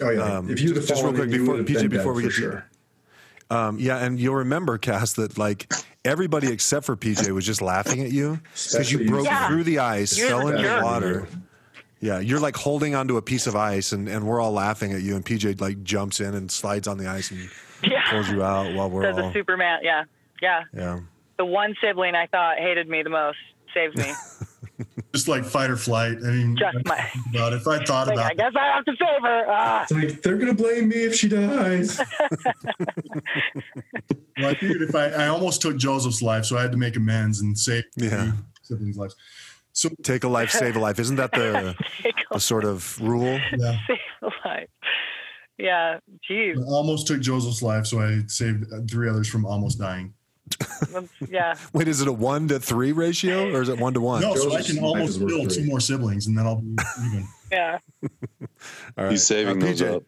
Oh 0.00 0.10
yeah. 0.10 0.22
Um, 0.38 0.50
if 0.50 0.60
you'd 0.60 0.76
have 0.76 0.86
just 0.86 1.02
real 1.02 1.12
fallen 1.12 1.16
quick 1.16 1.30
you 1.30 1.38
before- 1.40 1.54
would 1.56 1.68
have 1.68 1.76
PJ, 1.76 1.80
been 1.82 1.90
before 1.90 2.12
dead 2.12 2.16
we 2.16 2.22
for 2.22 2.28
get 2.28 2.34
to- 2.34 2.40
sure. 2.40 2.66
Um, 3.50 3.78
yeah, 3.78 3.98
and 4.04 4.18
you'll 4.18 4.34
remember, 4.36 4.76
Cass, 4.78 5.12
that 5.14 5.38
like 5.38 5.72
everybody 6.04 6.48
except 6.52 6.84
for 6.86 6.96
PJ 6.96 7.30
was 7.30 7.46
just 7.46 7.62
laughing 7.62 8.00
at 8.02 8.10
you 8.12 8.40
because 8.52 8.90
you 8.90 9.06
broke 9.08 9.24
Yeah. 9.26 9.48
through 9.48 9.64
the 9.64 9.78
ice, 9.78 10.16
You're 10.18 10.28
fell 10.28 10.46
the 10.46 10.56
into 10.56 10.62
the 10.68 10.80
water. 10.82 11.28
Yeah, 12.00 12.18
you're 12.20 12.40
like 12.40 12.56
holding 12.56 12.94
onto 12.94 13.16
a 13.16 13.22
piece 13.22 13.46
of 13.46 13.56
ice, 13.56 13.92
and, 13.92 14.08
and 14.08 14.26
we're 14.26 14.40
all 14.40 14.52
laughing 14.52 14.92
at 14.92 15.00
you. 15.02 15.16
And 15.16 15.24
PJ 15.24 15.60
like 15.60 15.82
jumps 15.82 16.20
in 16.20 16.34
and 16.34 16.50
slides 16.50 16.86
on 16.88 16.98
the 16.98 17.06
ice 17.08 17.30
and 17.30 17.48
Yeah. 17.82 18.10
pulls 18.10 18.28
you 18.30 18.42
out 18.42 18.74
while 18.74 18.90
we're 18.90 19.10
all 19.10 19.18
a 19.18 19.32
Superman. 19.32 19.80
Yeah, 19.82 20.04
yeah. 20.42 20.64
yeah. 20.74 21.00
The 21.38 21.44
one 21.44 21.74
sibling 21.80 22.14
I 22.14 22.26
thought 22.26 22.58
hated 22.58 22.88
me 22.88 23.02
the 23.02 23.10
most 23.10 23.38
saved 23.76 23.98
me. 23.98 24.12
just 25.14 25.28
like 25.28 25.44
fight 25.44 25.70
or 25.70 25.76
flight. 25.76 26.16
I 26.24 26.30
mean, 26.30 26.56
Just 26.56 26.76
my. 26.86 27.10
about 27.30 27.52
it. 27.52 27.56
if 27.56 27.66
I 27.68 27.82
thought 27.84 28.06
Like, 28.08 28.16
about 28.16 28.30
I 28.30 28.34
guess 28.34 28.52
I 28.56 28.66
have 28.74 28.84
to 28.86 28.92
save 28.92 29.22
her. 29.22 29.44
Ah. 29.48 29.82
It's 29.82 29.92
like 29.92 30.22
they're 30.22 30.36
gonna 30.38 30.54
blame 30.54 30.88
me 30.88 30.96
if 30.96 31.14
she 31.14 31.28
dies. 31.28 32.00
Well, 34.38 34.50
I 34.50 34.54
figured 34.54 34.82
if 34.82 34.94
I, 34.94 35.06
I 35.08 35.28
almost 35.28 35.62
took 35.62 35.78
Joseph's 35.78 36.20
life, 36.20 36.44
so 36.44 36.58
I 36.58 36.62
had 36.62 36.72
to 36.72 36.76
make 36.76 36.94
amends 36.96 37.40
and 37.40 37.58
save 37.58 37.84
Yeah. 37.96 38.08
the 38.10 38.34
siblings' 38.62 38.98
lives. 38.98 39.16
So 39.72 39.88
Take 40.02 40.24
a 40.24 40.28
life, 40.28 40.50
save 40.50 40.76
a 40.76 40.78
life. 40.78 40.98
Isn't 40.98 41.16
that 41.16 41.32
the 41.32 41.74
the 42.02 42.12
a 42.32 42.38
sort 42.40 42.64
of 42.64 43.00
rule? 43.00 43.40
yeah, 43.56 43.78
save 43.86 43.96
a 44.22 44.48
life. 44.48 44.68
Yeah, 45.58 46.00
geez. 46.28 46.58
I 46.58 46.62
almost 46.70 47.06
took 47.06 47.20
Joseph's 47.20 47.62
life, 47.62 47.86
so 47.86 48.00
I 48.00 48.20
saved 48.26 48.70
uh, 48.70 48.80
three 48.90 49.08
others 49.08 49.26
from 49.28 49.46
almost 49.46 49.78
dying. 49.78 50.12
That's- 50.92 51.08
Yeah. 51.28 51.54
Wait, 51.72 51.88
is 51.88 52.00
it 52.00 52.08
a 52.08 52.12
one 52.12 52.48
to 52.48 52.58
three 52.60 52.92
ratio 52.92 53.52
or 53.54 53.62
is 53.62 53.68
it 53.68 53.78
one 53.78 53.94
to 53.94 54.00
one? 54.00 54.22
No, 54.22 54.34
so 54.34 54.54
I 54.54 54.62
can 54.62 54.78
almost 54.78 55.18
build 55.18 55.46
worth 55.46 55.54
two 55.54 55.64
more 55.66 55.80
siblings, 55.80 56.26
and 56.26 56.36
then 56.36 56.46
I'll 56.46 56.56
be 56.60 56.76
even. 57.06 57.28
Yeah. 57.52 57.78
All 58.02 59.04
right. 59.04 59.10
He's 59.12 59.24
saving 59.26 59.62
Uh, 59.62 59.66
those 59.66 59.80
PJ. 59.80 59.94
up. 59.96 60.02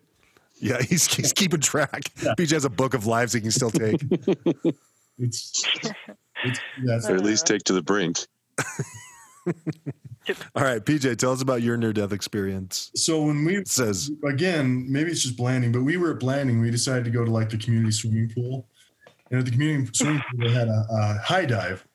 Yeah, 0.61 0.83
he's 0.83 1.07
he's 1.15 1.33
keeping 1.33 1.61
track. 1.61 2.03
PJ 2.19 2.51
has 2.51 2.65
a 2.65 2.71
book 2.71 2.95
of 2.95 3.07
lives 3.07 3.33
he 3.33 3.41
can 3.41 3.53
still 3.53 3.71
take. 3.71 4.03
It's, 5.21 5.63
it's 6.43 6.61
yeah, 6.85 6.97
it's, 6.97 7.09
Or 7.09 7.15
at 7.15 7.23
least 7.23 7.47
take 7.47 7.63
to 7.65 7.73
the 7.73 7.83
brink. 7.83 8.19
All 10.55 10.63
right, 10.63 10.85
PJ, 10.85 11.17
tell 11.17 11.33
us 11.33 11.41
about 11.41 11.63
your 11.63 11.77
near 11.79 11.93
death 11.93 12.13
experience. 12.13 12.91
so 12.95 13.23
when 13.23 13.45
we 13.45 13.57
It 13.57 13.69
says 13.69 14.11
again, 14.27 14.85
maybe 14.91 15.11
it's 15.11 15.23
just 15.23 15.37
Blanding, 15.39 15.73
but 15.73 15.83
we 15.83 15.97
were 15.97 16.13
at 16.13 16.21
Blanding. 16.21 16.61
We 16.61 16.71
decided 16.71 17.05
to 17.07 17.11
go 17.11 17.25
to 17.25 17.31
like 17.31 17.49
the 17.49 17.57
community 17.57 17.93
swimming 17.93 18.29
pool, 18.35 18.69
and 19.31 19.39
at 19.39 19.45
the 19.45 19.51
community 19.51 19.91
swimming 19.93 20.23
pool 20.31 20.41
they 20.41 20.53
had 20.53 20.69
a, 20.69 20.87
a 20.91 21.19
high 21.25 21.45
dive, 21.45 21.87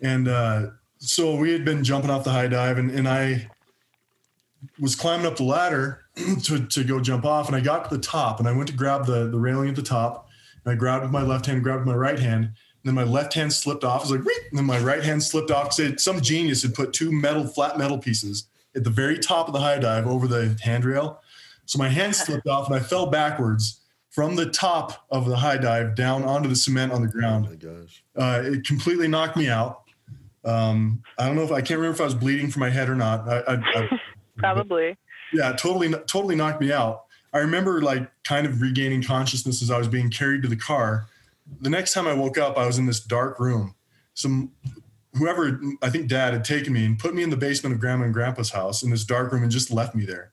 and 0.00 0.28
uh, 0.28 0.66
so 0.98 1.36
we 1.36 1.52
had 1.52 1.64
been 1.64 1.84
jumping 1.84 2.10
off 2.10 2.24
the 2.24 2.30
high 2.30 2.48
dive, 2.48 2.78
and, 2.78 2.90
and 2.90 3.08
I 3.08 3.48
was 4.78 4.94
climbing 4.94 5.26
up 5.26 5.36
the 5.36 5.44
ladder 5.44 6.04
to, 6.44 6.66
to 6.66 6.84
go 6.84 7.00
jump 7.00 7.24
off, 7.24 7.46
and 7.46 7.56
I 7.56 7.60
got 7.60 7.88
to 7.88 7.96
the 7.96 8.02
top, 8.02 8.38
and 8.40 8.48
I 8.48 8.52
went 8.52 8.68
to 8.68 8.74
grab 8.74 9.06
the 9.06 9.28
the 9.28 9.38
railing 9.38 9.68
at 9.68 9.76
the 9.76 9.82
top, 9.82 10.28
and 10.64 10.72
I 10.72 10.76
grabbed 10.76 11.02
with 11.02 11.12
my 11.12 11.22
left 11.22 11.46
hand, 11.46 11.62
grabbed 11.62 11.86
with 11.86 11.94
my 11.94 11.98
right 11.98 12.18
hand. 12.18 12.44
And 12.44 12.84
then 12.84 12.94
my 12.94 13.02
left 13.02 13.34
hand 13.34 13.52
slipped 13.52 13.82
off. 13.82 14.02
I 14.02 14.04
was 14.04 14.10
like, 14.12 14.24
"Wheep," 14.24 14.50
and 14.50 14.58
then 14.58 14.64
my 14.64 14.78
right 14.78 15.02
hand 15.02 15.22
slipped 15.22 15.50
off. 15.50 15.72
Said 15.72 16.00
some 16.00 16.20
genius 16.20 16.62
had 16.62 16.74
put 16.74 16.92
two 16.92 17.10
metal, 17.10 17.44
flat 17.44 17.76
metal 17.76 17.98
pieces 17.98 18.46
at 18.76 18.84
the 18.84 18.90
very 18.90 19.18
top 19.18 19.48
of 19.48 19.52
the 19.52 19.60
high 19.60 19.78
dive 19.78 20.06
over 20.06 20.26
the 20.26 20.56
handrail. 20.62 21.20
So 21.66 21.78
my 21.78 21.88
hand 21.88 22.14
slipped 22.16 22.46
off 22.46 22.66
and 22.66 22.76
I 22.76 22.80
fell 22.80 23.06
backwards 23.06 23.80
from 24.18 24.34
the 24.34 24.46
top 24.50 25.06
of 25.12 25.26
the 25.26 25.36
high 25.36 25.56
dive 25.56 25.94
down 25.94 26.24
onto 26.24 26.48
the 26.48 26.56
cement 26.56 26.90
on 26.90 27.00
the 27.02 27.06
Oh 27.06 27.12
ground. 27.12 27.48
my 27.48 27.54
gosh. 27.54 28.02
Uh, 28.16 28.42
it 28.44 28.64
completely 28.64 29.06
knocked 29.06 29.36
me 29.36 29.48
out. 29.48 29.82
Um, 30.44 31.04
I 31.20 31.26
don't 31.28 31.36
know 31.36 31.44
if 31.44 31.52
I 31.52 31.60
can't 31.60 31.78
remember 31.78 31.94
if 31.94 32.00
I 32.00 32.04
was 32.06 32.16
bleeding 32.16 32.50
from 32.50 32.58
my 32.58 32.68
head 32.68 32.88
or 32.88 32.96
not. 32.96 33.28
I, 33.28 33.38
I, 33.42 33.54
I, 33.54 34.00
Probably. 34.38 34.96
yeah, 35.32 35.52
totally, 35.52 35.90
totally 36.08 36.34
knocked 36.34 36.60
me 36.60 36.72
out. 36.72 37.04
I 37.32 37.38
remember 37.38 37.80
like 37.80 38.10
kind 38.24 38.44
of 38.44 38.60
regaining 38.60 39.04
consciousness 39.04 39.62
as 39.62 39.70
I 39.70 39.78
was 39.78 39.86
being 39.86 40.10
carried 40.10 40.42
to 40.42 40.48
the 40.48 40.56
car. 40.56 41.06
The 41.60 41.70
next 41.70 41.92
time 41.92 42.08
I 42.08 42.12
woke 42.14 42.38
up, 42.38 42.58
I 42.58 42.66
was 42.66 42.76
in 42.76 42.86
this 42.86 42.98
dark 42.98 43.38
room. 43.38 43.76
Some 44.14 44.50
whoever 45.14 45.60
I 45.80 45.90
think 45.90 46.08
dad 46.08 46.32
had 46.32 46.44
taken 46.44 46.72
me 46.72 46.84
and 46.84 46.98
put 46.98 47.14
me 47.14 47.22
in 47.22 47.30
the 47.30 47.36
basement 47.36 47.72
of 47.72 47.80
grandma 47.80 48.06
and 48.06 48.12
grandpa's 48.12 48.50
house 48.50 48.82
in 48.82 48.90
this 48.90 49.04
dark 49.04 49.30
room 49.30 49.44
and 49.44 49.52
just 49.52 49.70
left 49.70 49.94
me 49.94 50.04
there. 50.04 50.32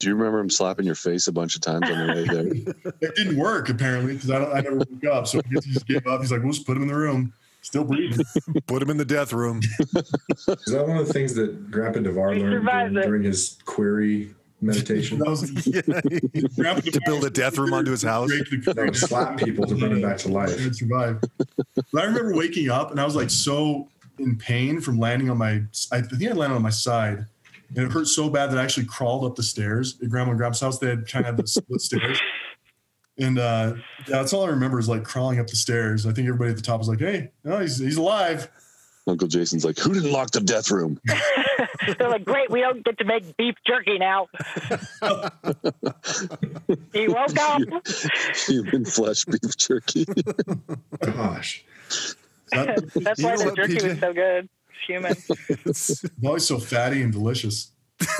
Do 0.00 0.08
you 0.08 0.14
remember 0.16 0.38
him 0.40 0.50
slapping 0.50 0.84
your 0.86 0.94
face 0.96 1.28
a 1.28 1.32
bunch 1.32 1.54
of 1.54 1.60
times 1.62 1.88
on 1.90 2.06
the 2.06 2.12
way 2.14 2.24
there? 2.24 2.94
It 3.00 3.14
didn't 3.16 3.36
work 3.36 3.68
apparently 3.68 4.14
because 4.14 4.30
I, 4.30 4.38
don't- 4.38 4.52
I 4.56 4.60
never 4.60 4.76
woke 4.78 5.04
up. 5.12 5.26
So 5.26 5.38
I 5.38 5.42
guess 5.52 5.64
he 5.64 5.72
just 5.72 5.86
gave 5.86 6.06
up. 6.06 6.20
He's 6.20 6.32
like, 6.32 6.42
we'll 6.42 6.52
just 6.52 6.66
put 6.66 6.76
him 6.76 6.82
in 6.82 6.88
the 6.88 6.96
room, 6.96 7.32
still 7.62 7.84
breathing. 7.84 8.24
Put 8.66 8.82
him 8.82 8.90
in 8.90 8.96
the 8.96 9.04
death 9.04 9.32
room. 9.32 9.60
Is 9.62 10.72
that 10.72 10.84
one 10.86 10.96
of 10.98 11.06
the 11.06 11.12
things 11.12 11.34
that 11.34 11.70
Grandpa 11.70 12.00
Devar 12.00 12.34
learned 12.34 12.66
during, 12.66 12.92
during 12.94 13.22
his 13.22 13.56
query 13.64 14.34
meditation? 14.60 15.18
Was 15.20 15.50
Yeah. 15.66 15.82
To 15.82 17.00
build 17.06 17.24
a 17.24 17.30
death 17.30 17.56
room 17.56 17.72
onto 17.72 17.90
his 17.92 18.02
house. 18.02 18.30
No, 18.76 18.92
slap 18.92 19.38
people 19.38 19.66
to 19.66 19.74
bring 19.76 19.92
them 19.92 20.02
back 20.02 20.18
to 20.18 20.28
life. 20.28 20.58
and 20.58 20.74
survive. 20.76 21.22
But 21.92 22.02
I 22.02 22.04
remember 22.04 22.34
waking 22.34 22.68
up 22.70 22.90
and 22.90 23.00
I 23.00 23.04
was 23.04 23.14
like 23.16 23.30
so 23.30 23.88
in 24.18 24.36
pain 24.36 24.80
from 24.80 24.98
landing 24.98 25.30
on 25.30 25.38
my. 25.38 25.62
I 25.92 26.00
think 26.02 26.30
I 26.30 26.34
landed 26.34 26.56
on 26.56 26.62
my 26.62 26.70
side, 26.70 27.26
and 27.76 27.86
it 27.86 27.92
hurt 27.92 28.06
so 28.06 28.28
bad 28.28 28.50
that 28.50 28.58
I 28.58 28.62
actually 28.62 28.86
crawled 28.86 29.24
up 29.24 29.36
the 29.36 29.42
stairs 29.42 29.98
at 30.02 30.08
Grandma 30.08 30.30
and 30.30 30.38
Grandpa's 30.38 30.60
house. 30.60 30.78
They 30.78 30.88
had 30.88 31.06
kind 31.06 31.26
of 31.26 31.36
the 31.36 31.46
split 31.46 31.80
stairs, 31.80 32.20
and 33.18 33.38
uh, 33.38 33.74
yeah, 33.76 33.82
that's 34.08 34.32
all 34.32 34.44
I 34.44 34.50
remember 34.50 34.78
is 34.78 34.88
like 34.88 35.04
crawling 35.04 35.38
up 35.38 35.46
the 35.46 35.56
stairs. 35.56 36.06
I 36.06 36.12
think 36.12 36.28
everybody 36.28 36.50
at 36.50 36.56
the 36.56 36.62
top 36.62 36.78
was 36.78 36.88
like, 36.88 37.00
"Hey, 37.00 37.30
no, 37.44 37.60
he's 37.60 37.78
he's 37.78 37.96
alive." 37.96 38.50
Uncle 39.06 39.28
Jason's 39.28 39.66
like, 39.66 39.78
who 39.78 39.92
didn't 39.92 40.12
lock 40.12 40.30
the 40.30 40.40
death 40.40 40.70
room? 40.70 40.98
They're 41.98 42.08
like, 42.08 42.24
great, 42.24 42.50
we 42.50 42.60
don't 42.60 42.84
get 42.84 42.98
to 42.98 43.04
make 43.04 43.36
beef 43.36 43.54
jerky 43.66 43.98
now. 43.98 44.28
he 46.92 47.08
woke 47.08 47.38
up. 47.38 47.60
Human 48.46 48.84
flesh 48.84 49.24
beef 49.24 49.56
jerky. 49.56 50.06
Gosh. 51.00 51.64
That, 52.52 52.90
That's 52.94 53.22
why 53.22 53.36
the 53.36 53.52
jerky 53.54 53.76
PJ? 53.76 53.88
was 53.88 53.98
so 53.98 54.12
good. 54.12 54.48
It's 54.88 55.26
human. 55.28 55.58
it's 55.64 56.04
always 56.24 56.46
so 56.46 56.58
fatty 56.58 57.02
and 57.02 57.12
delicious. 57.12 57.72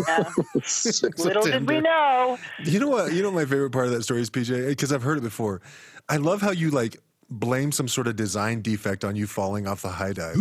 Yeah. 0.08 0.24
So 0.62 1.08
Little 1.18 1.42
did 1.42 1.68
we 1.68 1.80
know. 1.80 2.38
You 2.64 2.80
know 2.80 2.88
what? 2.88 3.12
You 3.12 3.22
know 3.22 3.30
my 3.30 3.44
favorite 3.44 3.70
part 3.70 3.86
of 3.86 3.92
that 3.92 4.02
story 4.02 4.20
is 4.20 4.30
PJ 4.30 4.68
because 4.68 4.92
I've 4.92 5.02
heard 5.02 5.18
it 5.18 5.22
before. 5.22 5.60
I 6.08 6.16
love 6.16 6.40
how 6.40 6.52
you 6.52 6.70
like 6.70 6.96
blame 7.30 7.72
some 7.72 7.88
sort 7.88 8.06
of 8.06 8.16
design 8.16 8.62
defect 8.62 9.04
on 9.04 9.16
you 9.16 9.26
falling 9.26 9.66
off 9.66 9.82
the 9.82 9.88
high 9.88 10.12
dive. 10.12 10.36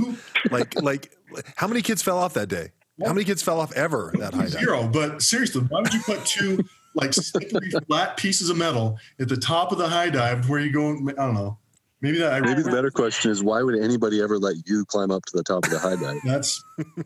like, 0.51 0.82
like, 0.82 1.11
how 1.55 1.67
many 1.67 1.82
kids 1.82 2.01
fell 2.01 2.17
off 2.17 2.34
that 2.34 2.47
day? 2.47 2.71
How 3.03 3.13
many 3.13 3.26
kids 3.26 3.41
fell 3.41 3.59
off 3.59 3.74
ever 3.74 4.13
that 4.19 4.34
high 4.34 4.43
dive? 4.43 4.51
Zero. 4.51 4.88
But 4.88 5.21
seriously, 5.21 5.61
why 5.61 5.82
would 5.82 5.93
you 5.93 6.01
put 6.01 6.26
two 6.26 6.63
like 6.95 7.13
slippery 7.13 7.71
flat 7.88 8.17
pieces 8.17 8.49
of 8.49 8.57
metal 8.57 8.99
at 9.19 9.28
the 9.28 9.38
top 9.38 9.71
of 9.71 9.78
the 9.78 9.88
high 9.88 10.09
dive 10.09 10.47
where 10.47 10.59
you 10.59 10.71
go? 10.71 10.89
I 10.91 11.26
don't 11.26 11.34
know. 11.34 11.57
Maybe 12.04 12.18
that. 12.18 12.34
I, 12.34 12.41
Maybe 12.41 12.62
the 12.62 12.70
better 12.70 12.91
question 12.91 13.32
is 13.32 13.41
why 13.41 13.64
would 13.64 13.80
anybody 13.80 14.22
ever 14.22 14.38
let 14.38 14.58
you 14.68 14.84
climb 14.84 15.10
up 15.10 15.24
to 15.26 15.38
the 15.38 15.43
top 15.43 15.64
of 15.64 15.72
the 15.72 15.80
high 15.80 15.95
dive? 15.95 16.20
That's 16.26 16.62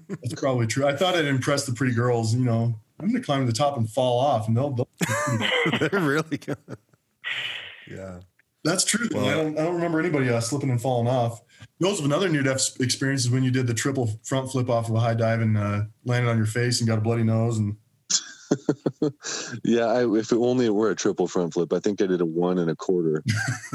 that's 0.10 0.34
probably 0.34 0.66
true. 0.66 0.88
I 0.88 0.95
thought 0.95 1.16
I'd 1.16 1.26
impress 1.26 1.68
the 1.68 1.72
pretty 1.72 1.93
girls. 1.93 2.34
You 2.34 2.43
know, 2.43 2.76
I'm 3.00 3.08
going 3.08 3.22
to 3.22 3.26
climb 3.26 3.41
to 3.41 3.45
the 3.45 3.56
top 3.56 3.78
and 3.78 3.88
fall 3.88 4.20
off, 4.20 4.48
and 4.48 4.58
they'll. 4.58 4.72
they'll 4.72 4.89
They're 5.80 6.00
really 6.00 6.38
good. 6.39 6.58
Yeah. 7.88 8.22
that's 8.64 8.84
true. 8.84 9.08
though. 9.08 9.24
I 9.24 9.36
don't. 9.36 9.60
I 9.60 9.64
don't 9.66 9.76
remember 9.76 10.00
anybody 10.00 10.30
uh, 10.30 10.39
slipping 10.39 10.72
and 10.72 10.82
falling 10.82 11.08
off. 11.08 11.41
Those 11.80 12.00
of 12.00 12.06
another 12.06 12.28
near 12.28 12.41
death 12.41 12.76
experience 12.80 13.24
is 13.24 13.30
when 13.30 13.43
you 13.43 13.52
did 13.52 13.68
the 13.68 13.76
triple 13.76 14.20
front 14.24 14.52
flip 14.52 14.68
off 14.68 14.89
of 14.89 14.95
a 14.95 15.00
high 15.00 15.14
dive 15.14 15.41
and 15.41 15.56
uh, 15.60 15.82
landed 16.06 16.28
on 16.28 16.38
your 16.38 16.48
face 16.48 16.82
and 16.82 16.88
got 16.89 16.98
a 16.98 17.02
bloody 17.02 17.24
nose. 17.24 17.60
And 17.60 17.78
Yeah, 19.64 19.86
I, 19.86 20.16
if 20.18 20.32
it 20.32 20.38
only 20.38 20.66
it 20.66 20.74
were 20.74 20.89
a 20.89 20.95
triple 20.95 21.28
front 21.28 21.54
flip, 21.54 21.74
I 21.74 21.80
think 21.80 22.02
I 22.02 22.08
did 22.08 22.22
a 22.22 22.26
one 22.26 22.58
and 22.58 22.70
a 22.70 22.76
quarter 22.76 23.24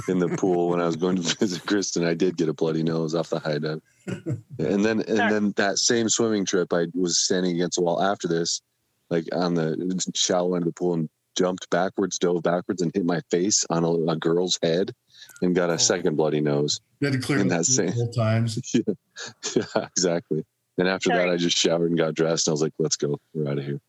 in 0.09 0.18
the 0.18 0.29
pool 0.29 0.68
when 0.70 0.81
I 0.81 0.87
was 0.87 0.97
going 0.97 1.16
to 1.16 1.23
visit 1.39 1.64
Kristen. 1.66 2.05
I 2.05 2.14
did 2.14 2.37
get 2.37 2.49
a 2.49 2.53
bloody 2.53 2.83
nose 2.83 3.14
off 3.14 3.31
the 3.31 3.39
high 3.39 3.59
dive, 3.59 3.81
and 4.07 4.85
then 4.85 5.01
and 5.01 5.18
then 5.18 5.53
that 5.57 5.79
same 5.79 6.09
swimming 6.09 6.45
trip, 6.45 6.73
I 6.73 6.87
was 6.95 7.18
standing 7.18 7.55
against 7.55 7.79
a 7.79 7.83
wall 7.83 8.03
after 8.03 8.29
this, 8.29 8.62
like 9.11 9.27
on 9.33 9.55
the 9.55 10.11
shallow 10.14 10.55
end 10.55 10.62
of 10.62 10.66
the 10.66 10.79
pool, 10.79 10.95
and 10.95 11.09
jumped 11.37 11.68
backwards, 11.70 12.18
dove 12.18 12.43
backwards, 12.43 12.83
and 12.83 12.93
hit 12.95 13.05
my 13.05 13.20
face 13.31 13.64
on 13.70 13.85
a, 13.85 13.93
a 14.12 14.16
girl's 14.16 14.59
head, 14.62 14.93
and 15.41 15.55
got 15.55 15.70
a 15.70 15.75
oh. 15.75 15.79
second 15.79 16.16
bloody 16.16 16.41
nose. 16.41 16.81
you 17.01 17.09
had 17.09 17.20
to 17.20 17.25
clear 17.25 17.39
In 17.39 17.49
that 17.49 17.64
same- 17.64 17.87
multiple 17.87 18.12
times. 18.12 18.59
yeah, 19.55 19.87
exactly. 19.97 20.45
And 20.79 20.89
after 20.89 21.11
that, 21.11 21.29
I 21.29 21.37
just 21.37 21.57
showered 21.57 21.91
and 21.91 21.99
got 21.99 22.14
dressed, 22.14 22.47
and 22.47 22.53
I 22.53 22.55
was 22.55 22.62
like, 22.62 22.73
"Let's 22.79 22.97
go, 22.97 23.20
we're 23.35 23.51
out 23.51 23.59
of 23.59 23.64
here." 23.64 23.81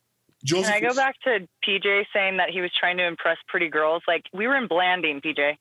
Joseph, 0.43 0.73
Can 0.73 0.83
I 0.83 0.87
go 0.87 0.93
back 0.95 1.15
to 1.23 1.47
PJ 1.67 2.05
saying 2.13 2.37
that 2.37 2.49
he 2.49 2.61
was 2.61 2.71
trying 2.77 2.97
to 2.97 3.05
impress 3.05 3.37
pretty 3.47 3.69
girls? 3.69 4.03
Like 4.07 4.23
we 4.33 4.47
were 4.47 4.55
in 4.57 4.67
Blanding, 4.67 5.21
PJ. 5.21 5.57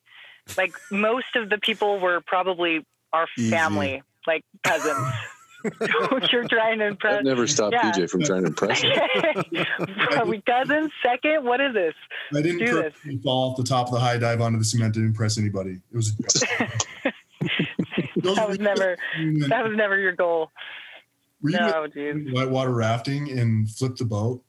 Like 0.57 0.73
most 0.91 1.35
of 1.35 1.49
the 1.49 1.57
people 1.57 1.99
were 1.99 2.21
probably 2.25 2.85
our 3.13 3.27
Easy. 3.37 3.49
family, 3.49 4.03
like 4.27 4.43
cousins. 4.63 4.97
You're 6.29 6.45
trying 6.49 6.79
to 6.79 6.87
impress. 6.87 7.15
That 7.19 7.23
never 7.23 7.47
stopped 7.47 7.73
Yeah. 7.73 7.93
PJ 7.93 8.09
from 8.09 8.21
trying 8.23 8.41
to 8.41 8.47
impress 8.47 8.81
him. 8.81 8.91
Are 10.17 10.25
we 10.25 10.41
cousins? 10.41 10.91
Second? 11.01 11.45
What 11.45 11.61
is 11.61 11.73
this? 11.73 11.93
I 12.35 12.41
didn't 12.41 12.59
do 12.65 12.81
this. 12.81 12.93
fall 13.23 13.51
off 13.51 13.55
the 13.57 13.63
top 13.63 13.87
of 13.87 13.93
the 13.93 13.99
high 14.01 14.17
dive 14.17 14.41
onto 14.41 14.57
the 14.59 14.65
cement 14.65 14.93
to 14.95 14.99
impress 14.99 15.37
anybody. 15.37 15.79
It 15.93 15.95
was. 15.95 16.15
That 18.23 18.47
was 18.47 18.59
never 18.59 18.97
that 19.49 19.63
was 19.63 19.73
never 19.75 19.97
your 19.97 20.13
goal. 20.13 20.51
Were 21.41 21.49
you 21.51 21.57
No, 21.59 21.87
dude. 21.87 22.33
whitewater 22.33 22.71
rafting 22.71 23.31
and 23.37 23.69
flip 23.69 23.95
the 23.97 24.05
boat? 24.05 24.41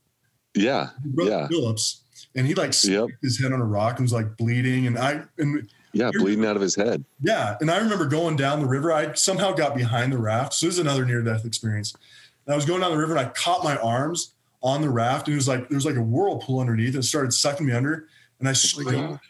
Yeah, 0.54 0.90
Brother 1.04 1.30
yeah, 1.30 1.48
Phillips, 1.48 2.02
and 2.34 2.46
he 2.46 2.54
like 2.54 2.72
Yep. 2.82 3.08
his 3.22 3.40
head 3.40 3.52
on 3.52 3.60
a 3.60 3.64
rock 3.64 3.98
and 3.98 4.04
was 4.04 4.12
like 4.12 4.36
bleeding. 4.36 4.86
And 4.86 4.98
I 4.98 5.22
and 5.38 5.68
yeah, 5.92 6.10
bleeding 6.12 6.44
out 6.44 6.56
of 6.56 6.62
his 6.62 6.74
head. 6.74 7.04
yeah, 7.20 7.56
and 7.60 7.70
I 7.70 7.78
remember 7.78 8.06
going 8.06 8.36
down 8.36 8.60
the 8.60 8.66
river. 8.66 8.92
I 8.92 9.14
somehow 9.14 9.52
got 9.52 9.74
behind 9.76 10.12
the 10.12 10.18
raft. 10.18 10.54
So 10.54 10.66
this 10.66 10.74
is 10.74 10.80
another 10.80 11.04
near 11.04 11.22
death 11.22 11.44
experience. 11.44 11.94
And 12.46 12.52
I 12.52 12.56
was 12.56 12.64
going 12.64 12.80
down 12.80 12.90
the 12.90 12.98
river 12.98 13.16
and 13.16 13.26
I 13.26 13.30
caught 13.30 13.64
my 13.64 13.76
arms 13.76 14.34
on 14.62 14.82
the 14.82 14.90
raft. 14.90 15.28
And 15.28 15.34
it 15.34 15.36
was 15.36 15.48
like 15.48 15.68
there 15.68 15.76
was 15.76 15.86
like 15.86 15.96
a 15.96 16.02
whirlpool 16.02 16.60
underneath 16.60 16.94
and 16.94 17.02
it 17.02 17.06
started 17.06 17.32
sucking 17.32 17.66
me 17.66 17.72
under. 17.72 18.08
And 18.38 18.48
I 18.48 18.52
oh, 18.52 18.54
screamed. 18.54 19.20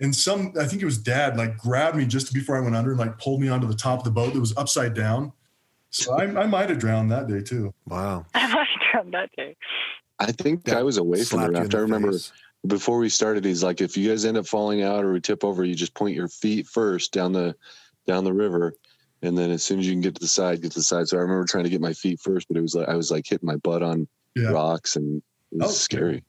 And 0.00 0.14
some, 0.14 0.52
I 0.58 0.64
think 0.64 0.82
it 0.82 0.84
was 0.84 0.98
dad, 0.98 1.36
like 1.36 1.56
grabbed 1.56 1.96
me 1.96 2.06
just 2.06 2.34
before 2.34 2.56
I 2.56 2.60
went 2.60 2.74
under 2.74 2.90
and 2.90 2.98
like 2.98 3.18
pulled 3.18 3.40
me 3.40 3.48
onto 3.48 3.68
the 3.68 3.74
top 3.74 4.00
of 4.00 4.04
the 4.04 4.10
boat 4.10 4.34
that 4.34 4.40
was 4.40 4.56
upside 4.56 4.94
down. 4.94 5.32
So 5.90 6.14
I, 6.14 6.24
I 6.24 6.46
might 6.46 6.70
have 6.70 6.78
drowned 6.78 7.10
that 7.12 7.28
day 7.28 7.40
too. 7.40 7.72
Wow. 7.86 8.26
I 8.34 8.46
must 8.46 8.70
have 8.70 8.92
drowned 8.92 9.14
that 9.14 9.30
day. 9.36 9.56
I 10.22 10.32
think 10.32 10.68
I 10.68 10.82
was 10.82 10.96
away 10.98 11.24
from 11.24 11.40
the 11.40 11.46
Slapped 11.46 11.52
you 11.52 11.56
in 11.56 11.62
raft. 11.62 11.74
I 11.74 11.78
remember 11.78 12.12
face. 12.12 12.32
before 12.66 12.98
we 12.98 13.08
started, 13.08 13.44
he's 13.44 13.62
like, 13.62 13.80
if 13.80 13.96
you 13.96 14.08
guys 14.10 14.24
end 14.24 14.36
up 14.36 14.46
falling 14.46 14.82
out 14.82 15.04
or 15.04 15.12
we 15.12 15.20
tip 15.20 15.44
over, 15.44 15.64
you 15.64 15.74
just 15.74 15.94
point 15.94 16.14
your 16.14 16.28
feet 16.28 16.66
first 16.66 17.12
down 17.12 17.32
the 17.32 17.54
down 18.06 18.24
the 18.24 18.32
river, 18.32 18.74
and 19.22 19.36
then 19.38 19.50
as 19.50 19.62
soon 19.62 19.78
as 19.80 19.86
you 19.86 19.92
can 19.92 20.00
get 20.00 20.14
to 20.14 20.20
the 20.20 20.28
side, 20.28 20.60
get 20.62 20.72
to 20.72 20.78
the 20.78 20.82
side. 20.84 21.06
So 21.08 21.16
I 21.18 21.20
remember 21.20 21.44
trying 21.44 21.64
to 21.64 21.70
get 21.70 21.80
my 21.80 21.92
feet 21.92 22.20
first, 22.20 22.48
but 22.48 22.56
it 22.56 22.62
was 22.62 22.74
like 22.74 22.88
I 22.88 22.94
was 22.96 23.10
like 23.10 23.24
hitting 23.28 23.46
my 23.46 23.56
butt 23.56 23.82
on 23.82 24.06
Yeah. 24.36 24.50
rocks, 24.50 24.96
and 24.96 25.22
it 25.52 25.58
was 25.58 25.68
Oh, 25.70 25.72
scary. 25.72 26.24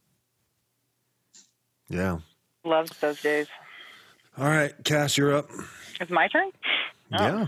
Yeah. 1.89 2.19
Loved 2.63 2.99
those 3.01 3.21
days. 3.21 3.47
All 4.37 4.45
right, 4.47 4.73
Cass, 4.83 5.17
you're 5.17 5.33
up. 5.35 5.49
It's 5.99 6.09
my 6.11 6.27
turn? 6.27 6.49
Oh. 7.13 7.23
Yeah. 7.23 7.47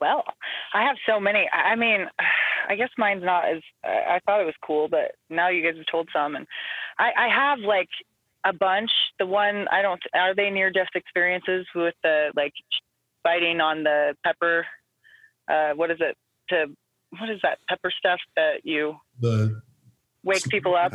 Well, 0.00 0.24
I 0.72 0.82
have 0.82 0.96
so 1.06 1.20
many. 1.20 1.48
I 1.52 1.72
I 1.72 1.76
mean, 1.76 2.06
I 2.68 2.76
guess 2.76 2.88
mine's 2.98 3.22
not 3.24 3.44
as. 3.48 3.62
I 3.84 4.16
I 4.16 4.20
thought 4.26 4.40
it 4.40 4.44
was 4.46 4.54
cool, 4.64 4.88
but 4.88 5.12
now 5.30 5.48
you 5.48 5.62
guys 5.62 5.76
have 5.76 5.86
told 5.90 6.08
some, 6.12 6.34
and 6.36 6.46
I, 6.98 7.10
I 7.16 7.28
have 7.28 7.58
like 7.60 7.88
a 8.44 8.52
bunch. 8.52 8.90
The 9.18 9.26
one 9.26 9.66
I 9.70 9.82
don't. 9.82 10.00
Are 10.14 10.34
they 10.34 10.50
near 10.50 10.70
death 10.70 10.88
experiences 10.94 11.66
with 11.74 11.94
the 12.02 12.30
like 12.36 12.52
biting 13.22 13.60
on 13.60 13.82
the 13.84 14.14
pepper? 14.24 14.66
Uh, 15.48 15.72
what 15.74 15.90
is 15.90 15.98
it? 16.00 16.16
To 16.50 16.66
what 17.18 17.30
is 17.30 17.40
that 17.42 17.58
pepper 17.68 17.90
stuff 17.98 18.18
that 18.36 18.64
you 18.64 18.96
The 19.20 19.60
wake 20.24 20.44
people 20.48 20.74
up? 20.74 20.92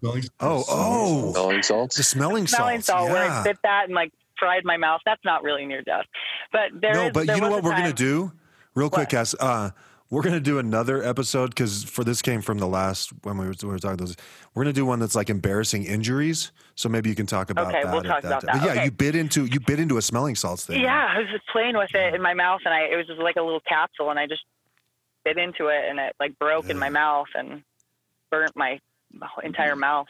smelling- 0.00 0.24
Oh, 0.40 0.64
oh. 0.68 1.32
Smelling 1.32 1.62
salts. 1.62 1.96
The 1.96 2.02
smelling 2.02 2.46
Smelling 2.46 2.80
salts. 2.82 2.86
salt, 3.08 3.10
where 3.10 3.30
I 3.30 3.42
bit 3.44 3.58
that 3.62 3.84
and 3.84 3.94
like 3.94 4.12
fried 4.38 4.64
my 4.64 4.76
mouth. 4.76 5.00
That's 5.06 5.24
not 5.24 5.42
really 5.42 5.64
near 5.64 5.82
death, 5.82 6.04
but 6.52 6.70
there 6.80 6.94
no, 6.94 7.06
is- 7.06 7.12
but 7.12 7.26
there 7.26 7.36
you 7.36 7.42
know 7.42 7.50
what 7.50 7.62
we're 7.62 7.70
gonna 7.76 7.92
do, 7.92 8.32
real 8.74 8.90
quick, 8.90 9.04
What? 9.08 9.10
Cass. 9.10 9.34
Uh, 9.38 9.70
we're 10.10 10.22
gonna 10.22 10.38
do 10.40 10.58
another 10.58 11.02
episode 11.02 11.50
because 11.50 11.82
for 11.84 12.04
this 12.04 12.22
came 12.22 12.40
from 12.42 12.58
the 12.58 12.66
last 12.66 13.10
when 13.22 13.36
we 13.38 13.46
were, 13.46 13.54
we 13.62 13.68
were 13.68 13.78
talking 13.78 13.96
those. 13.96 14.16
We're 14.54 14.62
gonna 14.64 14.72
do 14.72 14.86
one 14.86 15.00
that's 15.00 15.14
like 15.14 15.30
embarrassing 15.30 15.84
injuries. 15.84 16.52
So 16.76 16.88
maybe 16.88 17.08
you 17.08 17.14
can 17.16 17.26
talk 17.26 17.50
about 17.50 17.68
Okay, 17.68 17.82
that. 17.82 17.92
we'll 17.92 18.02
talk 18.02 18.22
about 18.24 18.42
time. 18.42 18.58
that. 18.58 18.62
But 18.62 18.64
yeah, 18.66 18.72
Okay. 18.72 18.84
you 18.84 18.90
bit 18.90 19.14
into 19.16 19.44
you 19.46 19.60
bit 19.60 19.80
into 19.80 19.96
a 19.96 20.02
smelling 20.02 20.34
salts 20.34 20.66
thing. 20.66 20.80
Yeah, 20.82 21.08
I 21.10 21.18
was 21.20 21.28
just 21.30 21.46
playing 21.48 21.76
with 21.76 21.94
it 21.94 22.14
in 22.14 22.22
my 22.22 22.34
mouth, 22.34 22.60
and 22.64 22.74
I 22.74 22.82
it 22.82 22.96
was 22.96 23.06
just 23.06 23.20
like 23.20 23.36
a 23.36 23.42
little 23.42 23.62
capsule, 23.66 24.10
and 24.10 24.18
I 24.18 24.26
just 24.26 24.42
bit 25.24 25.38
into 25.38 25.68
it, 25.68 25.84
and 25.88 25.98
it 25.98 26.14
like 26.20 26.38
broke 26.38 26.68
in 26.68 26.78
my 26.78 26.90
mouth 26.90 27.28
and 27.34 27.62
burnt 28.30 28.54
my 28.56 28.78
entire 29.42 29.76
mouth. 29.76 30.06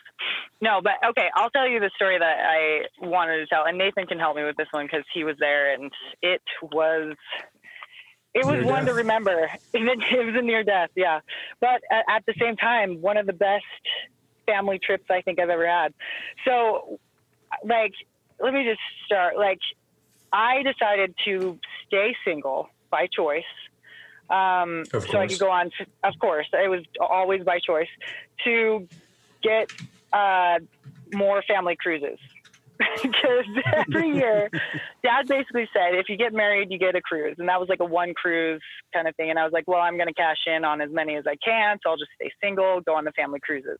No, 0.60 0.80
but 0.82 0.94
okay, 1.10 1.28
I'll 1.34 1.50
tell 1.50 1.68
you 1.68 1.78
the 1.78 1.90
story 1.94 2.18
that 2.18 2.38
I 2.40 2.86
wanted 3.06 3.36
to 3.36 3.46
tell, 3.46 3.64
and 3.64 3.78
Nathan 3.78 4.06
can 4.06 4.18
help 4.18 4.34
me 4.36 4.42
with 4.44 4.56
this 4.56 4.68
one 4.72 4.86
because 4.86 5.04
he 5.14 5.22
was 5.24 5.36
there, 5.38 5.72
and 5.74 5.92
it 6.20 6.42
was. 6.62 7.14
It 8.34 8.44
was 8.44 8.56
Near 8.56 8.64
one 8.64 8.86
to 8.86 8.94
remember. 8.94 9.50
It 9.72 10.26
was 10.26 10.34
a 10.36 10.42
near 10.42 10.64
death, 10.64 10.90
yeah. 10.94 11.20
But 11.60 11.82
at, 11.90 12.24
the 12.26 12.34
same 12.38 12.56
time, 12.56 13.00
one 13.00 13.16
of 13.16 13.26
the 13.26 13.32
best 13.32 13.64
family 14.46 14.78
trips 14.78 15.04
I 15.10 15.20
think 15.20 15.38
I've 15.38 15.50
ever 15.50 15.66
had. 15.66 15.94
So, 16.44 16.98
like, 17.64 17.92
let 18.40 18.52
me 18.52 18.64
just 18.64 18.80
start. 19.06 19.36
Like, 19.36 19.60
I 20.32 20.62
decided 20.62 21.14
to 21.24 21.58
stay 21.86 22.16
single 22.24 22.68
by 22.90 23.06
choice. 23.06 23.44
Um, 24.30 24.84
so 24.90 25.18
I 25.18 25.26
could 25.26 25.38
go 25.38 25.50
on, 25.50 25.70
to, 25.78 25.86
of 26.02 26.14
course, 26.18 26.46
it 26.52 26.68
was 26.68 26.82
always 26.98 27.44
by 27.44 27.58
choice 27.58 27.88
to 28.44 28.88
get 29.42 29.70
uh, 30.12 30.58
more 31.12 31.42
family 31.42 31.76
cruises. 31.76 32.18
Because 32.78 33.46
every 33.72 34.16
year, 34.16 34.50
dad 35.02 35.28
basically 35.28 35.68
said, 35.72 35.94
if 35.94 36.08
you 36.08 36.16
get 36.16 36.32
married, 36.32 36.70
you 36.70 36.78
get 36.78 36.96
a 36.96 37.00
cruise. 37.00 37.36
And 37.38 37.48
that 37.48 37.60
was 37.60 37.68
like 37.68 37.80
a 37.80 37.84
one 37.84 38.14
cruise 38.14 38.62
kind 38.92 39.06
of 39.06 39.14
thing. 39.16 39.30
And 39.30 39.38
I 39.38 39.44
was 39.44 39.52
like, 39.52 39.68
well, 39.68 39.80
I'm 39.80 39.96
going 39.96 40.08
to 40.08 40.14
cash 40.14 40.38
in 40.46 40.64
on 40.64 40.80
as 40.80 40.90
many 40.90 41.16
as 41.16 41.24
I 41.26 41.36
can. 41.44 41.78
So 41.82 41.90
I'll 41.90 41.96
just 41.96 42.10
stay 42.16 42.30
single, 42.42 42.80
go 42.80 42.94
on 42.94 43.04
the 43.04 43.12
family 43.12 43.38
cruises. 43.40 43.78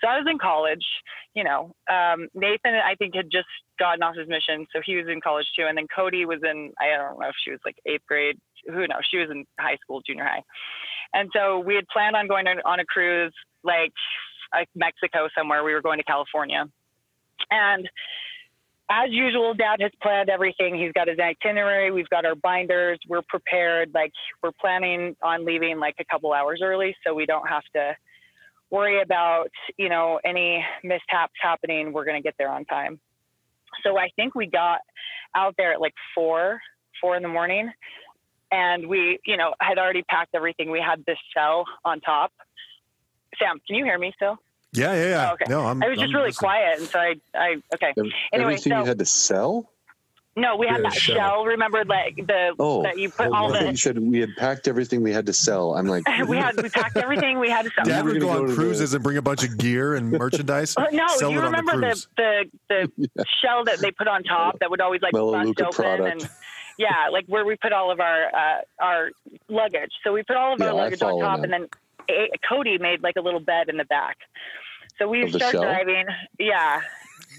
So 0.00 0.08
I 0.08 0.18
was 0.18 0.26
in 0.30 0.38
college, 0.38 0.84
you 1.34 1.44
know. 1.44 1.74
Um, 1.90 2.28
Nathan, 2.34 2.74
I 2.74 2.94
think, 2.96 3.14
had 3.14 3.30
just 3.30 3.48
gotten 3.78 4.02
off 4.02 4.16
his 4.16 4.28
mission. 4.28 4.66
So 4.74 4.80
he 4.84 4.96
was 4.96 5.06
in 5.08 5.20
college 5.20 5.46
too. 5.56 5.66
And 5.66 5.78
then 5.78 5.86
Cody 5.94 6.26
was 6.26 6.40
in, 6.42 6.72
I 6.80 6.96
don't 6.96 7.18
know 7.18 7.28
if 7.28 7.36
she 7.42 7.50
was 7.50 7.60
like 7.64 7.76
eighth 7.86 8.04
grade. 8.06 8.38
Who 8.66 8.86
knows? 8.86 9.06
She 9.10 9.18
was 9.18 9.30
in 9.30 9.46
high 9.58 9.76
school, 9.82 10.02
junior 10.06 10.24
high. 10.24 10.42
And 11.14 11.30
so 11.34 11.60
we 11.60 11.74
had 11.76 11.86
planned 11.88 12.16
on 12.16 12.26
going 12.26 12.46
on 12.46 12.80
a 12.80 12.84
cruise, 12.84 13.32
like, 13.62 13.92
like 14.52 14.68
Mexico 14.74 15.28
somewhere. 15.36 15.64
We 15.64 15.72
were 15.72 15.82
going 15.82 15.98
to 15.98 16.04
California. 16.04 16.66
And 17.50 17.88
as 18.88 19.10
usual, 19.10 19.54
dad 19.54 19.80
has 19.80 19.90
planned 20.00 20.30
everything. 20.30 20.76
He's 20.76 20.92
got 20.92 21.08
his 21.08 21.18
itinerary. 21.18 21.90
We've 21.90 22.08
got 22.08 22.24
our 22.24 22.36
binders. 22.36 22.98
We're 23.08 23.22
prepared. 23.28 23.90
Like 23.94 24.12
we're 24.42 24.52
planning 24.60 25.16
on 25.22 25.44
leaving 25.44 25.78
like 25.78 25.96
a 25.98 26.04
couple 26.04 26.32
hours 26.32 26.60
early 26.62 26.94
so 27.04 27.12
we 27.14 27.26
don't 27.26 27.48
have 27.48 27.64
to 27.74 27.96
worry 28.70 29.02
about, 29.02 29.48
you 29.76 29.88
know, 29.88 30.20
any 30.24 30.64
mishaps 30.84 31.34
happening. 31.40 31.92
We're 31.92 32.04
going 32.04 32.20
to 32.20 32.22
get 32.22 32.34
there 32.38 32.50
on 32.50 32.64
time. 32.64 33.00
So 33.82 33.98
I 33.98 34.08
think 34.16 34.34
we 34.34 34.46
got 34.46 34.80
out 35.34 35.54
there 35.58 35.72
at 35.72 35.80
like 35.80 35.94
four, 36.14 36.60
four 37.00 37.16
in 37.16 37.22
the 37.22 37.28
morning. 37.28 37.70
And 38.52 38.86
we, 38.86 39.18
you 39.26 39.36
know, 39.36 39.54
had 39.60 39.78
already 39.78 40.02
packed 40.04 40.34
everything. 40.34 40.70
We 40.70 40.80
had 40.80 41.04
this 41.06 41.18
cell 41.36 41.64
on 41.84 42.00
top. 42.00 42.32
Sam, 43.40 43.58
can 43.66 43.76
you 43.76 43.84
hear 43.84 43.98
me 43.98 44.12
still? 44.14 44.38
Yeah, 44.76 44.94
yeah, 44.94 45.08
yeah. 45.08 45.28
Oh, 45.30 45.34
okay. 45.34 45.44
No, 45.48 45.60
I'm. 45.66 45.82
I 45.82 45.88
was 45.88 45.98
just 45.98 46.08
I'm 46.10 46.14
really 46.14 46.28
listening. 46.28 46.38
quiet, 46.48 46.78
and 46.78 46.88
so 46.88 46.98
I, 46.98 47.14
I 47.34 47.56
okay. 47.74 47.88
Ev- 47.88 47.94
Anyway, 47.96 48.12
Everything 48.52 48.72
so 48.72 48.78
you 48.80 48.84
had 48.84 48.98
to 48.98 49.06
sell. 49.06 49.70
no, 50.36 50.56
we 50.56 50.66
had 50.66 50.76
Yeah, 50.82 50.82
that 50.90 50.92
shell. 50.94 51.16
shell. 51.16 51.44
Remember, 51.46 51.84
like 51.84 52.16
the 52.16 52.54
Oh, 52.58 52.82
that 52.82 52.98
you 52.98 53.08
put 53.10 53.28
oh, 53.28 53.34
all 53.34 53.52
I 53.54 53.58
thought 53.60 53.66
you 53.66 53.72
the. 53.72 53.78
said 53.78 53.98
we 53.98 54.20
had 54.20 54.30
packed 54.36 54.68
everything 54.68 55.02
we 55.02 55.12
had 55.12 55.26
to 55.26 55.32
sell. 55.32 55.74
I'm 55.74 55.86
like, 55.86 56.04
we 56.28 56.36
had 56.36 56.60
we 56.62 56.68
packed 56.68 56.96
everything. 56.96 57.38
We 57.38 57.48
had 57.50 57.64
to 57.64 57.70
sell. 57.74 57.84
Dad 57.84 58.04
were 58.04 58.12
would 58.12 58.20
go 58.20 58.26
gonna 58.28 58.38
on 58.40 58.44
go 58.44 58.46
to 58.48 58.52
the- 58.54 58.62
cruises 58.62 58.92
and 58.94 59.02
bring 59.02 59.16
a 59.16 59.22
bunch 59.22 59.42
of 59.44 59.56
gear 59.58 59.94
and 59.94 60.10
merchandise. 60.24 60.74
No, 60.92 61.06
sell 61.16 61.30
you 61.30 61.38
it 61.38 61.44
on 61.44 61.52
the 61.52 61.58
remember 61.58 61.94
the 61.94 62.06
the 62.68 62.90
the 63.08 63.24
shell 63.42 63.64
that 63.64 63.78
they 63.80 63.90
put 63.90 64.08
on 64.08 64.22
top 64.24 64.58
that 64.60 64.70
would 64.70 64.80
always 64.80 65.00
like 65.02 65.12
bust 65.12 65.22
Melaleuca 65.22 65.68
open 65.68 65.72
product. 65.84 66.22
and 66.22 66.30
yeah, 66.78 67.08
like 67.10 67.24
where 67.26 67.46
we 67.46 67.56
put 67.56 67.72
all 67.72 67.90
of 67.90 68.00
our 68.00 68.24
uh, 68.26 68.60
our 68.80 69.10
luggage. 69.48 69.92
So 70.04 70.12
we 70.12 70.22
put 70.22 70.36
all 70.36 70.52
of 70.52 70.60
Yeah, 70.60 70.66
our 70.66 70.74
luggage 70.74 71.00
on 71.02 71.18
top, 71.20 71.38
that. 71.38 71.44
and 71.44 71.52
then 71.52 71.68
a- 72.10 72.28
Cody 72.46 72.76
made 72.76 73.02
like 73.02 73.16
a 73.16 73.22
little 73.22 73.40
bed 73.40 73.70
in 73.70 73.78
the 73.78 73.84
back. 73.86 74.18
So 74.98 75.08
we 75.08 75.22
Of 75.22 75.30
start 75.30 75.52
shell? 75.52 75.62
driving. 75.62 76.06
Yeah, 76.38 76.80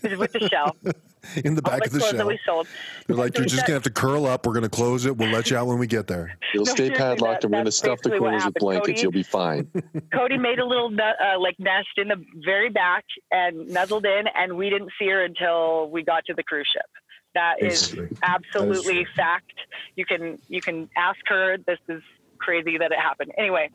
with 0.03 0.31
the 0.33 0.47
shell. 0.47 0.75
in 1.43 1.55
the 1.55 1.61
back 1.61 1.79
the 1.79 1.85
of 1.87 1.91
the 1.93 1.99
clothes 1.99 2.11
that 2.11 2.17
shell. 2.19 2.27
we 2.27 2.39
sold. 2.45 2.67
They're 3.07 3.15
like, 3.15 3.33
So 3.35 3.41
you're 3.41 3.47
just 3.49 3.63
gonna 3.65 3.73
have 3.75 3.83
to 3.83 3.89
curl 3.89 4.25
up. 4.25 4.45
We're 4.45 4.53
gonna 4.53 4.69
close 4.69 5.05
it. 5.05 5.17
We'll 5.17 5.29
let 5.31 5.49
you 5.49 5.57
out 5.57 5.67
when 5.67 5.79
we 5.79 5.87
get 5.87 6.07
there. 6.07 6.37
it'll 6.53 6.65
No, 6.67 6.73
stay 6.73 6.89
padlocked, 6.91 7.41
that- 7.41 7.43
and 7.45 7.51
we're 7.51 7.57
going 7.57 7.65
to 7.65 7.71
stuff 7.71 7.99
the 8.01 8.17
corners 8.17 8.45
with 8.45 8.53
blankets. 8.55 8.87
Cody- 8.87 9.01
You'll 9.01 9.11
be 9.11 9.23
fine. 9.23 9.69
Cody 10.13 10.37
made 10.37 10.59
a 10.59 10.65
little 10.65 10.91
uh, 10.99 11.39
like 11.39 11.55
nest 11.59 11.87
in 11.97 12.07
the 12.09 12.23
very 12.45 12.69
back 12.69 13.03
and 13.31 13.67
nuzzled 13.69 14.05
in, 14.05 14.25
and 14.35 14.55
we 14.57 14.69
didn't 14.69 14.91
see 14.99 15.07
her 15.09 15.23
until 15.23 15.89
we 15.89 16.03
got 16.03 16.25
to 16.25 16.33
the 16.33 16.43
cruise 16.43 16.67
ship. 16.71 16.85
That 17.33 17.61
is 17.61 17.95
absolutely 18.23 19.03
true. 19.03 19.13
fact. 19.15 19.51
You 19.95 20.05
can 20.05 20.39
you 20.49 20.61
can 20.61 20.89
ask 20.97 21.19
her. 21.27 21.57
This 21.67 21.77
is 21.89 22.01
crazy 22.37 22.77
that 22.77 22.91
it 22.91 22.99
happened. 22.99 23.31
Anyway, 23.37 23.69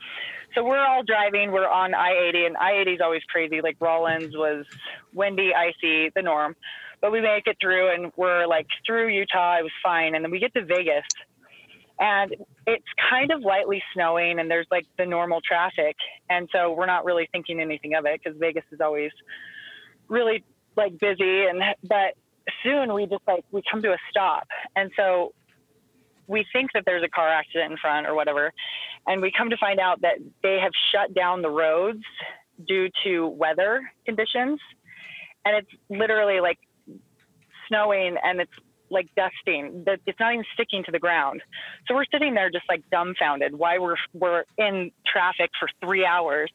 so 0.54 0.64
we're 0.64 0.84
all 0.84 1.02
driving. 1.02 1.52
We're 1.52 1.68
on 1.68 1.94
I-80, 1.94 2.46
and 2.46 2.56
I-80 2.56 2.94
is 2.94 3.00
always 3.02 3.22
crazy. 3.24 3.60
Like 3.60 3.76
Rawlins 3.80 4.34
was 4.36 4.64
windy, 5.14 5.52
icy, 5.54 6.10
the 6.14 6.22
norm. 6.22 6.56
But 7.00 7.10
we 7.10 7.20
make 7.20 7.46
it 7.46 7.56
through, 7.60 7.92
and 7.92 8.12
we're 8.16 8.46
like 8.46 8.66
through 8.86 9.08
Utah. 9.08 9.58
It 9.58 9.62
was 9.62 9.72
fine, 9.82 10.14
and 10.14 10.24
then 10.24 10.30
we 10.30 10.38
get 10.38 10.54
to 10.54 10.64
Vegas, 10.64 11.04
and 11.98 12.34
it's 12.66 12.86
kind 13.10 13.30
of 13.30 13.42
lightly 13.42 13.82
snowing 13.94 14.38
and 14.38 14.50
there's 14.50 14.66
like 14.70 14.86
the 14.98 15.06
normal 15.06 15.40
traffic 15.40 15.96
and 16.30 16.48
so 16.52 16.72
we're 16.72 16.86
not 16.86 17.04
really 17.04 17.28
thinking 17.32 17.60
anything 17.60 17.94
of 17.94 18.04
it 18.06 18.20
because 18.22 18.38
vegas 18.38 18.64
is 18.72 18.80
always 18.80 19.10
really 20.08 20.44
like 20.76 20.98
busy 20.98 21.44
and 21.44 21.62
but 21.84 22.14
soon 22.62 22.92
we 22.92 23.06
just 23.06 23.22
like 23.26 23.44
we 23.52 23.62
come 23.70 23.82
to 23.82 23.92
a 23.92 23.98
stop 24.10 24.48
and 24.74 24.90
so 24.96 25.32
we 26.32 26.44
think 26.52 26.70
that 26.74 26.84
there's 26.86 27.04
a 27.04 27.08
car 27.08 27.28
accident 27.28 27.72
in 27.72 27.78
front 27.78 28.06
or 28.06 28.14
whatever 28.14 28.52
and 29.06 29.20
we 29.20 29.32
come 29.36 29.50
to 29.50 29.56
find 29.56 29.80
out 29.80 30.00
that 30.02 30.18
they 30.42 30.58
have 30.60 30.72
shut 30.92 31.14
down 31.14 31.42
the 31.42 31.50
roads 31.50 32.02
due 32.66 32.88
to 33.04 33.26
weather 33.28 33.90
conditions. 34.04 34.60
And 35.44 35.56
it's 35.56 35.70
literally 35.88 36.40
like 36.40 36.58
snowing 37.68 38.16
and 38.22 38.40
it's 38.40 38.52
like 38.90 39.08
dusting. 39.16 39.84
It's 40.06 40.20
not 40.20 40.34
even 40.34 40.44
sticking 40.52 40.84
to 40.84 40.92
the 40.92 40.98
ground. 40.98 41.42
So 41.88 41.94
we're 41.94 42.04
sitting 42.12 42.34
there 42.34 42.50
just 42.50 42.66
like 42.68 42.82
dumbfounded 42.90 43.54
why 43.54 43.78
we're 43.78 43.96
we're 44.12 44.44
in 44.58 44.92
traffic 45.06 45.50
for 45.58 45.68
three 45.82 46.04
hours 46.04 46.50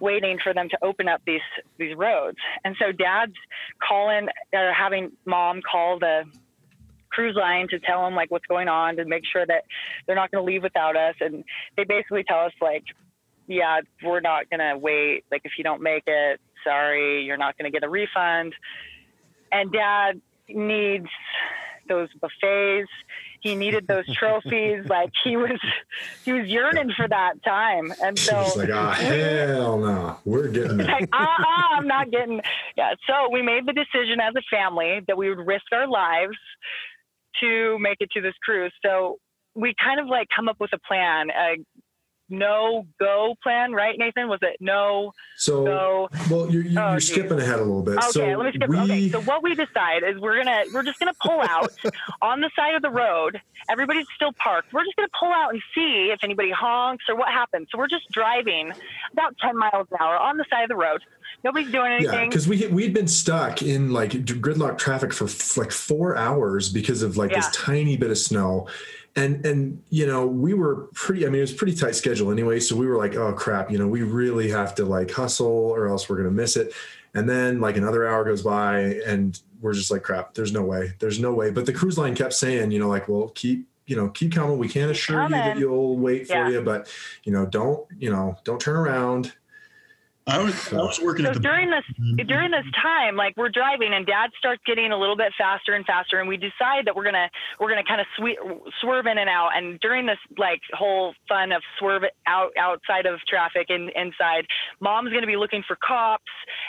waiting 0.00 0.38
for 0.42 0.54
them 0.54 0.68
to 0.70 0.78
open 0.82 1.08
up 1.08 1.20
these 1.26 1.42
these 1.78 1.94
roads. 1.94 2.38
And 2.64 2.74
so 2.80 2.90
dad's 2.90 3.34
calling 3.86 4.28
or 4.54 4.72
having 4.72 5.12
mom 5.26 5.60
call 5.70 5.98
the 5.98 6.24
cruise 7.14 7.36
line 7.36 7.68
to 7.68 7.78
tell 7.78 8.04
them 8.04 8.14
like 8.14 8.30
what's 8.30 8.46
going 8.46 8.68
on 8.68 8.96
to 8.96 9.04
make 9.04 9.22
sure 9.30 9.46
that 9.46 9.64
they're 10.06 10.16
not 10.16 10.30
going 10.30 10.44
to 10.44 10.52
leave 10.52 10.62
without 10.62 10.96
us 10.96 11.14
and 11.20 11.44
they 11.76 11.84
basically 11.84 12.24
tell 12.24 12.40
us 12.40 12.52
like 12.60 12.84
yeah 13.46 13.80
we're 14.02 14.20
not 14.20 14.48
going 14.50 14.60
to 14.60 14.76
wait 14.78 15.24
like 15.30 15.42
if 15.44 15.52
you 15.58 15.64
don't 15.64 15.82
make 15.82 16.04
it 16.06 16.40
sorry 16.64 17.22
you're 17.24 17.36
not 17.36 17.56
going 17.58 17.70
to 17.70 17.74
get 17.76 17.84
a 17.84 17.88
refund 17.88 18.54
and 19.52 19.70
dad 19.72 20.20
needs 20.48 21.08
those 21.88 22.08
buffets 22.20 22.90
he 23.40 23.54
needed 23.54 23.86
those 23.86 24.04
trophies 24.16 24.84
like 24.88 25.10
he 25.22 25.36
was 25.36 25.60
he 26.24 26.32
was 26.32 26.46
yearning 26.46 26.90
for 26.96 27.06
that 27.06 27.34
time 27.44 27.92
and 28.02 28.18
so 28.18 28.42
She's 28.44 28.56
like, 28.56 28.70
ah, 28.72 28.92
hell 28.94 29.78
no, 29.78 30.16
we're 30.24 30.48
getting 30.48 30.80
it. 30.80 30.86
like, 30.86 31.08
uh, 31.12 31.26
I'm 31.76 31.86
not 31.86 32.10
getting. 32.10 32.40
Yeah. 32.76 32.94
So 33.06 33.28
we 33.30 33.42
made 33.42 33.66
the 33.66 33.74
decision 33.74 34.18
as 34.20 34.34
a 34.34 34.42
family 34.50 35.00
that 35.06 35.16
we 35.18 35.28
would 35.28 35.46
risk 35.46 35.64
our 35.72 35.86
lives 35.86 36.36
to 37.40 37.78
make 37.78 37.98
it 38.00 38.10
to 38.12 38.20
this 38.20 38.34
cruise. 38.42 38.72
So 38.84 39.18
we 39.54 39.74
kind 39.82 40.00
of 40.00 40.06
like 40.06 40.28
come 40.34 40.48
up 40.48 40.56
with 40.60 40.70
a 40.72 40.78
plan, 40.86 41.30
a 41.30 41.56
no 42.28 42.86
go 42.98 43.34
plan, 43.42 43.72
right, 43.72 43.98
Nathan? 43.98 44.28
Was 44.28 44.38
it 44.42 44.56
no 44.60 45.12
So, 45.36 45.64
go? 45.64 46.08
well, 46.30 46.50
you're, 46.50 46.62
you're, 46.62 46.82
Oh, 46.82 46.98
skipping 46.98 47.38
ahead 47.38 47.56
a 47.56 47.64
little 47.64 47.82
bit. 47.82 47.98
Okay, 47.98 48.10
so 48.10 48.26
let 48.26 48.46
me 48.46 48.52
skip. 48.54 48.68
we, 48.68 48.78
okay, 48.78 49.08
so 49.10 49.20
what 49.22 49.42
we 49.42 49.54
decide 49.54 50.02
is 50.02 50.18
we're 50.20 50.42
gonna 50.42 50.64
we're 50.72 50.82
just 50.82 50.98
gonna 50.98 51.12
pull 51.22 51.40
out 51.40 51.70
on 52.22 52.40
the 52.40 52.50
side 52.56 52.74
of 52.74 52.82
the 52.82 52.90
road. 52.90 53.40
Everybody's 53.68 54.06
still 54.16 54.32
parked. 54.32 54.72
We're 54.72 54.84
just 54.84 54.96
gonna 54.96 55.08
pull 55.18 55.32
out 55.32 55.50
and 55.52 55.62
see 55.74 56.10
if 56.12 56.22
anybody 56.24 56.50
honks 56.50 57.04
or 57.08 57.16
what 57.16 57.28
happens. 57.28 57.68
So 57.70 57.78
we're 57.78 57.88
just 57.88 58.10
driving 58.10 58.72
about 59.12 59.36
ten 59.38 59.56
miles 59.56 59.86
an 59.90 59.98
hour 60.00 60.16
on 60.16 60.36
the 60.36 60.44
side 60.50 60.62
of 60.64 60.68
the 60.68 60.76
road. 60.76 61.02
Nobody's 61.42 61.70
doing 61.70 61.92
anything. 61.92 62.14
yeah, 62.20 62.24
because 62.26 62.48
we 62.48 62.66
we'd 62.68 62.94
been 62.94 63.08
stuck 63.08 63.60
in 63.62 63.92
like 63.92 64.12
gridlock 64.12 64.78
traffic 64.78 65.12
for 65.12 65.26
like 65.60 65.72
four 65.72 66.16
hours 66.16 66.70
because 66.70 67.02
of 67.02 67.16
like 67.18 67.32
this 67.34 67.48
tiny 67.52 67.96
bit 67.98 68.10
of 68.10 68.16
snow. 68.18 68.66
And 69.16 69.46
and 69.46 69.80
you 69.90 70.06
know 70.06 70.26
we 70.26 70.54
were 70.54 70.88
pretty. 70.94 71.24
I 71.24 71.28
mean, 71.28 71.38
it 71.38 71.42
was 71.42 71.52
a 71.52 71.56
pretty 71.56 71.74
tight 71.76 71.94
schedule 71.94 72.32
anyway. 72.32 72.58
So 72.58 72.74
we 72.74 72.86
were 72.86 72.96
like, 72.96 73.14
oh 73.14 73.32
crap, 73.32 73.70
you 73.70 73.78
know, 73.78 73.86
we 73.86 74.02
really 74.02 74.50
have 74.50 74.74
to 74.76 74.84
like 74.84 75.10
hustle 75.10 75.46
or 75.46 75.86
else 75.86 76.08
we're 76.08 76.16
gonna 76.16 76.30
miss 76.32 76.56
it. 76.56 76.72
And 77.14 77.28
then 77.28 77.60
like 77.60 77.76
another 77.76 78.08
hour 78.08 78.24
goes 78.24 78.42
by, 78.42 79.00
and 79.06 79.40
we're 79.60 79.72
just 79.72 79.92
like, 79.92 80.02
crap. 80.02 80.34
There's 80.34 80.52
no 80.52 80.62
way. 80.62 80.94
There's 80.98 81.20
no 81.20 81.32
way. 81.32 81.50
But 81.52 81.64
the 81.64 81.72
cruise 81.72 81.96
line 81.96 82.16
kept 82.16 82.32
saying, 82.32 82.72
you 82.72 82.80
know, 82.80 82.88
like, 82.88 83.08
well, 83.08 83.28
keep 83.36 83.68
you 83.86 83.94
know 83.94 84.08
keep 84.08 84.32
coming. 84.32 84.58
We 84.58 84.68
can't 84.68 84.90
assure 84.90 85.22
you 85.22 85.28
that 85.28 85.58
you'll 85.58 85.96
wait 85.96 86.26
for 86.26 86.34
Yeah. 86.34 86.48
you, 86.48 86.60
but 86.62 86.88
you 87.22 87.30
know, 87.32 87.46
don't 87.46 87.86
you 87.96 88.10
know, 88.10 88.36
don't 88.42 88.60
turn 88.60 88.74
around. 88.74 89.32
I 90.26 90.38
was 90.42 90.72
I 90.72 90.76
was 90.76 90.98
working 91.00 91.26
so 91.26 91.32
at 91.32 91.34
the 91.34 91.40
during 91.40 91.68
this 91.68 91.84
mm-hmm. 92.00 92.26
during 92.26 92.50
this 92.50 92.64
time 92.82 93.14
like 93.14 93.36
we're 93.36 93.50
driving 93.50 93.92
and 93.92 94.06
dad 94.06 94.30
starts 94.38 94.62
getting 94.64 94.90
a 94.90 94.98
little 94.98 95.16
bit 95.18 95.32
faster 95.36 95.74
and 95.74 95.84
faster 95.84 96.18
and 96.18 96.26
we 96.26 96.38
decide 96.38 96.86
that 96.86 96.96
we're 96.96 97.04
gonna 97.04 97.28
we're 97.60 97.68
gonna 97.68 97.84
kind 97.84 98.00
of 98.00 98.06
swe- 98.16 98.38
swerve 98.80 99.04
in 99.06 99.18
and 99.18 99.28
out 99.28 99.50
and 99.54 99.78
during 99.80 100.06
this 100.06 100.16
like 100.38 100.60
whole 100.72 101.12
fun 101.28 101.52
of 101.52 101.60
swerve 101.78 102.04
out 102.26 102.52
outside 102.58 103.04
of 103.04 103.20
traffic 103.28 103.66
and 103.68 103.90
inside 103.94 104.46
mom's 104.80 105.12
gonna 105.12 105.26
be 105.26 105.36
looking 105.36 105.62
for 105.66 105.76
cops 105.86 106.24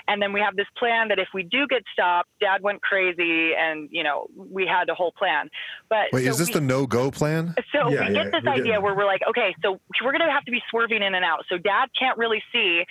and 0.10 0.22
then 0.22 0.34
we 0.34 0.41
have 0.41 0.58
this 0.58 0.68
plan 0.78 1.08
that 1.08 1.18
if 1.18 1.30
we 1.34 1.41
do 1.43 1.66
get 1.70 1.82
stopped 1.93 2.30
dad 2.41 2.62
went 2.62 2.82
crazy 2.82 3.53
and 3.58 3.88
you 3.89 4.03
know 4.03 4.28
we 4.36 4.68
had 4.68 4.89
a 4.89 4.93
whole 4.95 5.14
plan 5.18 5.49
but 5.89 6.08
Wait, 6.12 6.26
so 6.26 6.32
is 6.32 6.38
this 6.38 6.49
we- 6.49 6.56
the 6.56 6.62
no 6.62 6.86
go 6.86 7.10
plan? 7.10 7.56
so 7.72 7.88
Yeah, 7.89 8.10
we 8.10 8.14
yeah, 8.16 8.24
get 8.24 8.32
this 8.34 8.43
we're 8.43 8.51
idea 8.51 8.64
getting- 8.66 8.82
where 8.84 8.95
we're 8.95 9.06
like, 9.06 9.22
okay, 9.30 9.56
so 9.64 9.80
we're 10.03 10.12
gonna 10.12 10.30
have 10.30 10.43
to 10.43 10.51
be 10.51 10.62
swerving 10.70 11.01
in 11.03 11.14
and 11.16 11.24
out. 11.24 11.45
So 11.47 11.58
dad 11.58 11.88
can't 11.97 12.18
really 12.18 12.41
see, 12.51 12.84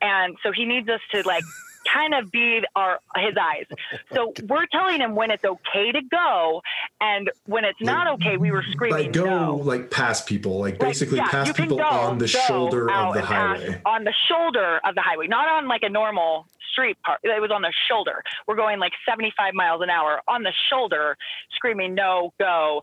and 0.00 0.36
so 0.42 0.52
he 0.52 0.64
needs 0.64 0.88
us 0.88 1.00
to 1.12 1.22
like 1.26 1.44
kind 1.92 2.14
of 2.14 2.30
be 2.32 2.60
our 2.74 2.98
his 3.16 3.34
eyes. 3.40 3.66
So 4.12 4.32
we're 4.48 4.66
telling 4.66 5.00
him 5.00 5.14
when 5.14 5.30
it's 5.30 5.44
okay 5.44 5.92
to 5.92 6.02
go, 6.10 6.62
and 7.00 7.30
when 7.46 7.64
it's 7.64 7.80
not 7.80 8.06
okay, 8.14 8.36
we 8.36 8.50
were 8.50 8.64
screaming 8.72 9.04
like 9.04 9.12
go 9.12 9.24
no. 9.24 9.56
like 9.56 9.90
past 9.90 10.26
people, 10.26 10.58
like 10.58 10.74
Like, 10.74 10.80
basically 10.80 11.18
yeah, 11.18 11.28
past 11.28 11.54
people 11.56 11.76
go- 11.78 11.84
on 11.84 12.18
the 12.18 12.28
shoulder 12.28 12.90
of 12.90 13.14
the 13.14 13.22
highway. 13.22 13.80
on 13.86 14.04
the 14.04 14.14
shoulder 14.28 14.80
of 14.84 14.94
the 14.94 15.02
highway, 15.02 15.26
not 15.28 15.48
on 15.48 15.68
like 15.68 15.82
a 15.84 15.88
normal 15.88 16.46
street 16.72 16.98
part. 17.04 17.20
It 17.22 17.40
was 17.40 17.50
on 17.50 17.62
the 17.62 17.72
shoulder. 17.88 18.22
We're 18.46 18.56
going 18.56 18.78
like 18.78 18.92
75 19.08 19.54
miles 19.54 19.80
an 19.80 19.88
hour 19.88 20.20
on 20.28 20.42
the 20.42 20.52
shoulder, 20.70 21.16
screaming 21.54 21.94
no, 21.94 22.32
go. 22.38 22.82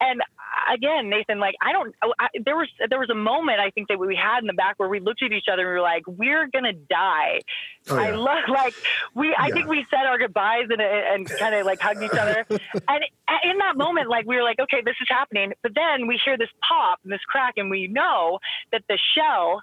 And 0.00 0.22
again, 0.72 1.08
Nathan, 1.08 1.38
like 1.38 1.54
I 1.62 1.72
don't. 1.72 1.94
I, 2.18 2.28
there 2.44 2.56
was 2.56 2.68
there 2.88 2.98
was 2.98 3.10
a 3.10 3.14
moment 3.14 3.60
I 3.60 3.70
think 3.70 3.88
that 3.88 3.98
we 3.98 4.16
had 4.16 4.40
in 4.40 4.46
the 4.46 4.52
back 4.52 4.74
where 4.78 4.88
we 4.88 5.00
looked 5.00 5.22
at 5.22 5.32
each 5.32 5.46
other 5.52 5.62
and 5.62 5.68
we 5.70 5.74
were 5.74 5.80
like, 5.80 6.02
"We're 6.06 6.48
gonna 6.52 6.72
die." 6.72 7.40
Oh, 7.88 7.96
I 7.98 8.10
love 8.10 8.44
like 8.48 8.74
we. 9.14 9.34
I 9.34 9.48
Yeah. 9.48 9.54
think 9.54 9.68
we 9.68 9.86
said 9.90 10.06
our 10.06 10.18
goodbyes 10.18 10.66
and 10.70 10.80
and 10.80 11.28
kind 11.38 11.54
of 11.54 11.66
like 11.66 11.80
hugged 11.80 12.02
each 12.02 12.12
other. 12.12 12.46
and 12.50 13.04
in 13.44 13.58
that 13.58 13.76
moment, 13.76 14.08
like 14.08 14.26
we 14.26 14.36
were 14.36 14.42
like, 14.42 14.58
"Okay, 14.60 14.82
this 14.84 14.96
is 15.00 15.08
happening." 15.08 15.52
But 15.62 15.72
then 15.74 16.06
we 16.06 16.20
hear 16.24 16.36
this 16.38 16.50
pop 16.68 16.98
and 17.04 17.12
this 17.12 17.20
crack, 17.28 17.54
and 17.56 17.70
we 17.70 17.88
know 17.88 18.38
that 18.72 18.82
the 18.88 18.98
shell. 19.16 19.62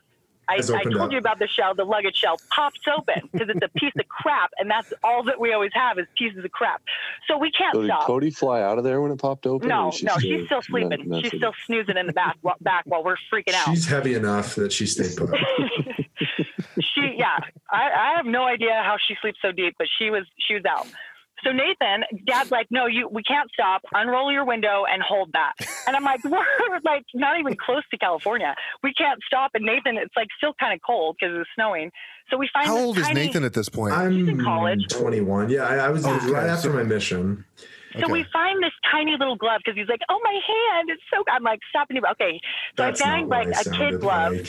I, 0.49 0.55
I 0.55 0.83
told 0.83 0.95
up. 0.95 1.11
you 1.11 1.17
about 1.17 1.39
the 1.39 1.47
shell. 1.47 1.75
The 1.75 1.83
luggage 1.83 2.15
shell 2.15 2.39
pops 2.49 2.79
open 2.87 3.29
because 3.31 3.49
it's 3.49 3.61
a 3.61 3.79
piece 3.79 3.93
of 3.99 4.07
crap, 4.07 4.51
and 4.57 4.69
that's 4.69 4.93
all 5.03 5.23
that 5.23 5.39
we 5.39 5.51
always 5.53 5.71
have 5.73 5.99
is 5.99 6.05
pieces 6.17 6.43
of 6.43 6.51
crap. 6.51 6.81
So 7.27 7.37
we 7.37 7.51
can't 7.51 7.73
So 7.75 7.81
did 7.81 7.87
stop. 7.87 8.05
Cody 8.05 8.31
fly 8.31 8.61
out 8.61 8.77
of 8.77 8.83
there 8.83 9.01
when 9.01 9.11
it 9.11 9.19
popped 9.19 9.45
open? 9.45 9.67
No, 9.67 9.91
she 9.91 10.05
no, 10.05 10.17
she's 10.17 10.45
still 10.45 10.61
sleeping. 10.61 11.09
not- 11.09 11.21
she's 11.23 11.33
still 11.33 11.53
snoozing 11.65 11.97
in 11.97 12.07
the 12.07 12.13
back 12.13 12.37
while, 12.41 12.55
back 12.61 12.83
while 12.85 13.03
we're 13.03 13.17
freaking 13.31 13.53
out. 13.53 13.67
She's 13.67 13.87
heavy 13.87 14.13
enough 14.13 14.55
that 14.55 14.71
she 14.71 14.85
stayed 14.85 15.17
put. 15.17 15.29
she, 16.79 17.15
yeah, 17.17 17.39
I, 17.69 17.89
I 17.91 18.13
have 18.15 18.25
no 18.25 18.43
idea 18.45 18.81
how 18.83 18.97
she 19.05 19.15
sleeps 19.21 19.39
so 19.41 19.51
deep, 19.51 19.75
but 19.77 19.87
she 19.97 20.09
was 20.09 20.25
she 20.37 20.53
was 20.53 20.63
out. 20.65 20.87
So 21.43 21.51
Nathan, 21.51 22.03
Dad's 22.25 22.51
like, 22.51 22.67
no, 22.71 22.87
you, 22.87 23.07
we 23.11 23.23
can't 23.23 23.49
stop. 23.53 23.81
Unroll 23.93 24.31
your 24.31 24.45
window 24.45 24.83
and 24.91 25.01
hold 25.01 25.29
that. 25.33 25.53
And 25.85 25.95
I'm 25.95 26.03
like, 26.03 26.21
we're 26.23 26.79
like 26.83 27.05
not 27.13 27.39
even 27.39 27.55
close 27.63 27.83
to 27.91 27.97
California. 27.97 28.55
We 28.83 28.93
can't 28.93 29.19
stop. 29.25 29.51
And 29.53 29.65
Nathan, 29.65 29.97
it's 29.97 30.15
like 30.15 30.27
still 30.37 30.53
kind 30.59 30.73
of 30.73 30.79
cold 30.85 31.17
because 31.19 31.35
it's 31.39 31.49
snowing. 31.55 31.91
So 32.29 32.37
we 32.37 32.49
find 32.53 32.67
How 32.67 32.75
this 32.75 32.83
old 32.83 32.97
is 32.97 33.13
Nathan 33.13 33.43
at 33.43 33.53
this 33.53 33.69
point? 33.69 33.93
I'm 33.93 34.27
in 34.27 34.43
college. 34.43 34.85
21. 34.89 35.49
Yeah, 35.49 35.63
I, 35.63 35.75
I 35.77 35.89
was 35.89 36.05
Okay, 36.05 36.31
right 36.31 36.47
after 36.47 36.71
my 36.71 36.83
mission. 36.83 37.45
So 37.93 38.03
Okay. 38.03 38.11
we 38.11 38.25
find 38.33 38.61
this 38.61 38.73
tiny 38.91 39.15
little 39.17 39.37
glove 39.37 39.61
because 39.63 39.77
he's 39.77 39.87
like, 39.87 40.01
"Oh, 40.09 40.19
my 40.23 40.33
hand! 40.33 40.89
It's 40.89 41.01
so." 41.11 41.23
I'm 41.31 41.43
like, 41.43 41.59
"Stop 41.69 41.87
and 41.89 41.99
Okay." 42.05 42.39
So 42.77 42.83
That's 42.83 43.01
I 43.01 43.05
find 43.05 43.29
like 43.29 43.47
a 43.47 43.63
kid 43.63 43.99
glove, 43.99 44.33
like. 44.33 44.47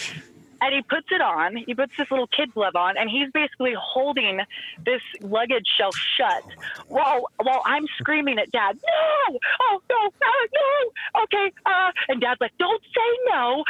And 0.60 0.74
he 0.74 0.82
puts 0.82 1.06
it 1.10 1.20
on. 1.20 1.56
He 1.56 1.74
puts 1.74 1.92
this 1.96 2.10
little 2.10 2.26
kid 2.26 2.52
glove 2.54 2.76
on, 2.76 2.96
and 2.96 3.08
he's 3.08 3.30
basically 3.32 3.74
holding 3.78 4.40
this 4.84 5.02
luggage 5.20 5.66
shelf 5.76 5.94
shut 6.16 6.42
while 6.88 7.30
while 7.42 7.62
I'm 7.64 7.86
screaming 7.98 8.38
at 8.38 8.50
Dad, 8.50 8.76
"No! 8.76 9.38
Oh 9.62 9.82
no! 9.88 10.06
Uh, 10.06 10.46
no! 10.54 11.22
Okay!" 11.24 11.52
Uh, 11.66 11.92
and 12.08 12.20
Dad's 12.20 12.40
like, 12.40 12.52
"Don't 12.58 12.82
say 12.82 13.18
no, 13.30 13.64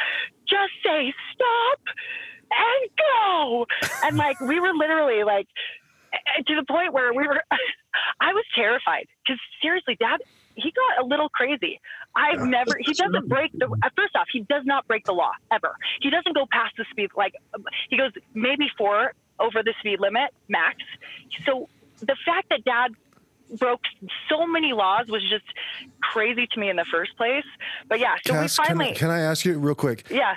just 0.48 0.72
say 0.84 1.12
stop 1.34 1.80
and 2.50 2.90
go." 2.98 3.66
And 4.04 4.16
like 4.16 4.40
we 4.40 4.60
were 4.60 4.72
literally 4.72 5.24
like 5.24 5.48
to 6.46 6.54
the 6.54 6.64
point 6.64 6.92
where 6.92 7.12
we 7.12 7.26
were. 7.26 7.42
I 8.20 8.32
was 8.32 8.44
terrified 8.54 9.06
because 9.24 9.40
seriously, 9.60 9.96
Dad. 9.98 10.20
He 10.64 10.72
got 10.72 11.04
a 11.04 11.06
little 11.06 11.28
crazy. 11.28 11.80
I've 12.16 12.40
Yeah. 12.40 12.44
never. 12.58 12.72
He 12.80 12.92
doesn't 12.92 13.28
break 13.28 13.52
the. 13.52 13.66
uh, 13.66 13.88
First 13.96 14.16
off, 14.16 14.26
he 14.32 14.40
does 14.40 14.64
not 14.64 14.86
break 14.88 15.04
the 15.04 15.12
law 15.12 15.32
ever. 15.52 15.74
He 16.00 16.10
doesn't 16.10 16.34
go 16.34 16.46
past 16.50 16.74
the 16.76 16.84
speed. 16.90 17.10
Like 17.16 17.34
he 17.90 17.96
goes 17.96 18.12
maybe 18.34 18.68
four 18.76 19.12
over 19.38 19.62
the 19.62 19.74
speed 19.80 20.00
limit 20.00 20.30
max. 20.48 20.76
So 21.46 21.68
the 22.00 22.16
fact 22.26 22.48
that 22.50 22.64
Dad 22.64 22.92
broke 23.58 23.80
so 24.28 24.46
many 24.46 24.72
laws 24.74 25.06
was 25.08 25.22
just 25.22 25.44
crazy 26.02 26.46
to 26.52 26.60
me 26.60 26.68
in 26.68 26.76
the 26.76 26.84
first 26.92 27.16
place. 27.16 27.44
But 27.88 27.98
yeah, 27.98 28.16
so 28.26 28.34
Cass, 28.34 28.58
we 28.58 28.64
can, 28.66 28.76
finally. 28.76 28.90
I, 28.94 28.98
can 28.98 29.10
I 29.10 29.20
ask 29.20 29.44
you 29.46 29.58
real 29.58 29.74
quick? 29.74 30.04
yeah. 30.10 30.34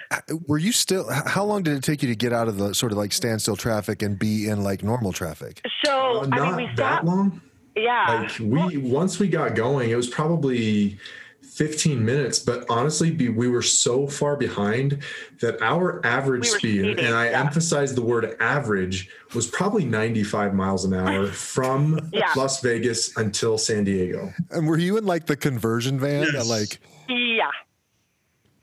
Were 0.48 0.58
you 0.58 0.72
still? 0.72 1.10
How 1.12 1.44
long 1.44 1.64
did 1.64 1.76
it 1.76 1.84
take 1.84 2.02
you 2.04 2.10
to 2.10 2.16
get 2.16 2.32
out 2.32 2.48
of 2.48 2.58
the 2.58 2.74
sort 2.74 2.92
of 2.94 2.98
like 2.98 3.12
standstill 3.12 3.56
traffic 3.58 4.02
and 4.02 4.18
be 4.18 4.48
in 4.48 4.64
like 4.64 4.82
normal 4.84 5.12
traffic? 5.14 5.62
So 5.84 6.22
Uh, 6.22 6.28
I 6.32 6.40
mean, 6.56 6.56
we 6.70 6.76
that 6.78 7.04
long. 7.06 7.42
Yeah. 7.76 8.28
Like 8.30 8.40
we 8.40 8.78
once 8.78 9.20
we 9.20 9.28
got 9.28 9.56
going, 9.56 9.90
it 9.92 9.96
was 9.96 10.08
probably 10.08 10.98
15 11.42 12.04
minutes, 12.04 12.40
but 12.40 12.66
honestly, 12.70 13.12
be, 13.12 13.28
we 13.30 13.48
were 13.50 13.62
so 13.62 14.08
far 14.08 14.36
behind 14.38 15.00
that 15.42 15.62
our 15.62 16.04
average 16.06 16.44
We 16.44 16.48
speed, 16.48 16.80
speeding, 16.86 17.00
and 17.06 17.14
I 17.16 17.30
yeah. 17.30 17.40
emphasize 17.42 17.94
the 17.94 18.02
word 18.02 18.36
average, 18.40 19.10
was 19.36 19.48
probably 19.48 19.84
95 19.86 20.54
miles 20.54 20.86
an 20.86 20.94
hour 20.94 21.28
from 21.32 22.10
Yeah. 22.14 22.32
Las 22.38 22.62
Vegas 22.62 23.16
until 23.18 23.58
San 23.58 23.84
Diego. 23.84 24.32
And 24.52 24.66
were 24.68 24.78
you 24.78 24.98
in 24.98 25.06
like 25.06 25.26
the 25.26 25.36
conversion 25.36 26.00
van? 26.00 26.22
That 26.22 26.34
Yes. 26.36 26.50
like, 26.50 26.80
Yeah. 27.10 27.50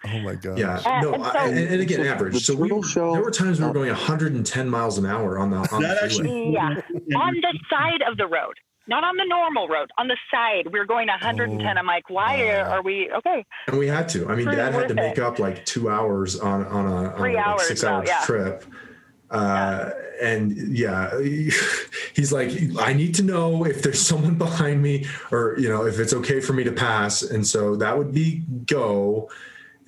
oh 0.06 0.18
my 0.20 0.34
god. 0.36 0.58
Yeah, 0.58 0.80
Uh, 0.84 1.00
no, 1.02 1.12
and 1.14 1.24
so- 1.24 1.30
I, 1.30 1.48
and, 1.48 1.58
and 1.58 1.80
again, 1.82 1.98
So 2.04 2.10
average. 2.10 2.34
the 2.34 2.40
So 2.40 2.54
we, 2.54 2.68
turtle 2.68 2.82
shell- 2.82 3.12
there 3.12 3.22
were 3.22 3.30
times 3.30 3.60
we 3.60 3.66
were 3.66 3.72
going 3.72 3.90
110 3.90 4.68
miles 4.68 4.96
an 4.96 5.04
hour 5.04 5.38
on 5.38 5.50
the 5.50 5.56
on 5.72 5.82
That 5.82 5.96
the 6.00 6.04
actually- 6.04 6.52
Yeah. 6.54 6.74
on 7.16 7.34
the 7.34 7.58
side 7.68 8.00
of 8.08 8.16
the 8.16 8.26
road, 8.26 8.54
not 8.88 9.04
on 9.04 9.16
the 9.16 9.24
normal 9.24 9.68
road. 9.68 9.90
On 9.98 10.08
the 10.08 10.16
side, 10.30 10.72
we 10.72 10.78
were 10.78 10.86
going 10.86 11.08
110. 11.08 11.60
Oh, 11.60 11.78
I'm 11.78 11.86
like, 11.86 12.08
why 12.08 12.48
are, 12.48 12.64
wow. 12.64 12.70
are 12.70 12.82
we 12.82 13.10
okay? 13.12 13.44
And 13.66 13.78
we 13.78 13.86
had 13.86 14.08
to. 14.10 14.28
I 14.28 14.34
mean, 14.34 14.46
Dad 14.46 14.74
had 14.74 14.88
to 14.88 14.94
make 14.94 15.18
it. 15.18 15.22
up 15.22 15.38
like 15.38 15.64
two 15.66 15.90
hours 15.90 16.40
on 16.40 16.66
on 16.66 16.86
a, 16.86 17.10
on 17.12 17.18
a 17.18 17.20
like, 17.20 17.36
hours 17.36 17.68
six 17.68 17.84
hour 17.84 18.04
yeah. 18.04 18.24
trip. 18.24 18.64
Uh, 19.30 19.90
and 20.22 20.56
yeah, 20.74 21.10
he's 22.14 22.32
like, 22.32 22.50
I 22.80 22.94
need 22.94 23.14
to 23.16 23.22
know 23.22 23.64
if 23.64 23.82
there's 23.82 24.00
someone 24.00 24.36
behind 24.36 24.82
me, 24.82 25.06
or 25.30 25.56
you 25.58 25.68
know, 25.68 25.86
if 25.86 25.98
it's 25.98 26.14
okay 26.14 26.40
for 26.40 26.54
me 26.54 26.64
to 26.64 26.72
pass. 26.72 27.22
And 27.22 27.46
so 27.46 27.76
that 27.76 27.96
would 27.96 28.12
be 28.12 28.42
go. 28.66 29.30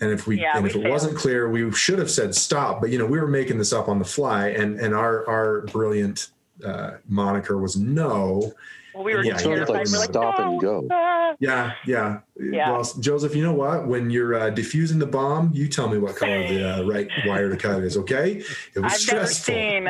And 0.02 0.10
if 0.12 0.26
we 0.26 0.40
Yeah, 0.40 0.52
and 0.54 0.64
we 0.64 0.70
if 0.70 0.76
it 0.76 0.88
wasn't 0.88 1.16
clear, 1.16 1.48
we 1.48 1.70
should 1.72 1.98
have 1.98 2.10
said 2.10 2.34
stop. 2.34 2.80
But 2.80 2.90
you 2.90 2.98
know, 2.98 3.06
we 3.06 3.18
were 3.18 3.26
making 3.26 3.58
this 3.58 3.72
up 3.72 3.88
on 3.88 3.98
the 3.98 4.04
fly, 4.04 4.48
and 4.48 4.78
and 4.78 4.94
our 4.94 5.26
our 5.28 5.62
brilliant 5.62 6.30
uh, 6.64 6.92
moniker 7.08 7.58
was 7.58 7.76
no. 7.76 8.52
Well, 8.94 9.04
we 9.04 9.14
were 9.14 9.22
Yeah, 9.24 9.32
just 9.32 9.44
yeah. 9.46 9.54
terrified. 9.54 9.86
We're 9.90 9.98
like, 9.98 10.10
Stop 10.10 10.38
and 10.40 10.60
go." 10.60 10.86
ah." 10.90 11.34
Yeah, 11.38 11.72
yeah. 11.86 12.20
Yeah. 12.38 12.70
Well, 12.72 12.84
Joseph, 13.00 13.34
you 13.36 13.42
know 13.42 13.52
what? 13.54 13.86
When 13.86 14.10
you're 14.10 14.34
uh, 14.34 14.50
diffusing 14.50 14.98
the 14.98 15.06
bomb, 15.06 15.50
you 15.54 15.68
tell 15.68 15.88
me 15.88 15.98
what 15.98 16.16
color 16.16 16.46
the 16.48 16.68
uh, 16.78 16.82
right 16.84 17.08
wire 17.26 17.48
to 17.50 17.56
cut 17.56 17.82
is. 17.82 17.96
Okay? 17.96 18.42
It 18.74 18.80
was 18.80 19.08
I've 19.08 19.14
never 19.14 19.26
seen 19.28 19.84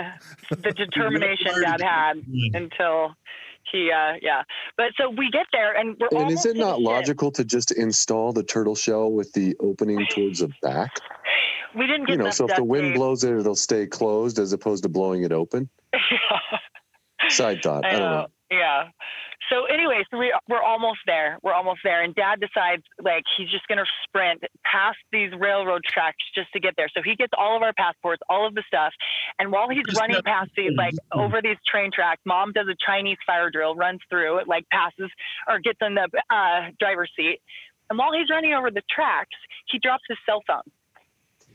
the 0.50 0.72
determination 0.76 1.52
Dad 1.62 1.80
had 1.80 2.22
until 2.54 3.14
he, 3.72 3.90
uh, 3.90 4.14
yeah. 4.20 4.42
But 4.76 4.92
so 4.96 5.08
we 5.10 5.30
get 5.30 5.46
there 5.52 5.74
and 5.76 5.96
we're 6.00 6.20
And 6.20 6.30
is 6.30 6.44
it 6.44 6.56
not 6.56 6.76
ship. 6.76 6.84
logical 6.86 7.30
to 7.32 7.44
just 7.44 7.70
install 7.72 8.32
the 8.32 8.42
turtle 8.42 8.74
shell 8.74 9.10
with 9.12 9.32
the 9.32 9.56
opening 9.60 10.06
towards 10.10 10.40
the 10.40 10.50
back? 10.62 10.90
We 11.76 11.86
didn't 11.86 12.06
get 12.06 12.12
You 12.12 12.18
know, 12.18 12.30
so 12.30 12.46
if 12.48 12.56
the 12.56 12.64
wind 12.64 12.88
tape. 12.88 12.96
blows 12.96 13.22
it, 13.24 13.32
it'll 13.38 13.54
stay 13.54 13.86
closed 13.86 14.38
as 14.40 14.52
opposed 14.52 14.82
to 14.82 14.88
blowing 14.88 15.22
it 15.22 15.30
open. 15.32 15.70
Side 17.28 17.60
thought. 17.62 17.84
I, 17.84 17.88
I 17.88 17.92
don't 17.92 18.00
know. 18.00 18.10
know. 18.22 18.26
Yeah. 18.50 18.88
So 19.50 19.64
anyway, 19.66 20.04
so 20.10 20.18
we 20.18 20.34
we're 20.48 20.62
almost 20.62 21.00
there. 21.06 21.38
We're 21.42 21.54
almost 21.54 21.80
there, 21.84 22.02
and 22.02 22.14
Dad 22.14 22.40
decides 22.40 22.82
like 23.02 23.22
he's 23.36 23.48
just 23.48 23.66
gonna 23.68 23.84
sprint 24.04 24.42
past 24.64 24.98
these 25.12 25.30
railroad 25.38 25.82
tracks 25.84 26.18
just 26.34 26.52
to 26.52 26.60
get 26.60 26.74
there. 26.76 26.88
So 26.94 27.00
he 27.02 27.14
gets 27.16 27.32
all 27.38 27.56
of 27.56 27.62
our 27.62 27.72
passports, 27.72 28.20
all 28.28 28.46
of 28.46 28.54
the 28.54 28.62
stuff, 28.66 28.92
and 29.38 29.50
while 29.52 29.68
he's 29.68 29.84
running 29.98 30.16
not- 30.16 30.24
past 30.24 30.50
these 30.56 30.72
like 30.76 30.94
over 31.12 31.40
these 31.42 31.56
train 31.66 31.90
tracks, 31.94 32.20
Mom 32.26 32.52
does 32.52 32.66
a 32.68 32.76
Chinese 32.84 33.18
fire 33.26 33.50
drill, 33.50 33.74
runs 33.76 34.00
through 34.10 34.38
it, 34.38 34.48
like 34.48 34.68
passes 34.70 35.10
or 35.48 35.58
gets 35.60 35.78
in 35.80 35.94
the 35.94 36.08
uh, 36.30 36.70
driver's 36.78 37.10
seat, 37.16 37.40
and 37.88 37.98
while 37.98 38.12
he's 38.12 38.30
running 38.30 38.52
over 38.52 38.70
the 38.70 38.82
tracks, 38.90 39.36
he 39.70 39.78
drops 39.78 40.02
his 40.08 40.18
cell 40.26 40.42
phone. 40.46 40.62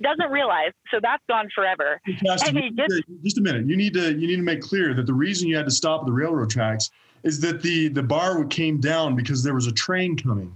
Doesn't 0.01 0.29
realize, 0.31 0.71
so 0.91 0.99
that's 1.01 1.23
gone 1.29 1.47
forever. 1.55 2.01
Pastor, 2.25 2.49
And 2.49 2.57
he 2.57 2.63
need 2.65 2.75
gets- 2.77 2.93
just 3.23 3.37
a 3.37 3.41
minute. 3.41 3.65
You 3.67 3.77
need 3.77 3.93
to 3.93 4.11
you 4.13 4.27
need 4.27 4.35
to 4.35 4.41
make 4.41 4.61
clear 4.61 4.93
that 4.93 5.05
the 5.05 5.13
reason 5.13 5.47
you 5.47 5.55
had 5.55 5.65
to 5.65 5.71
stop 5.71 6.01
at 6.01 6.05
the 6.07 6.11
railroad 6.11 6.49
tracks 6.49 6.89
is 7.23 7.39
that 7.41 7.61
the 7.61 7.87
the 7.87 8.03
bar 8.03 8.43
came 8.45 8.79
down 8.79 9.15
because 9.15 9.43
there 9.43 9.53
was 9.55 9.67
a 9.67 9.71
train 9.71 10.17
coming. 10.17 10.55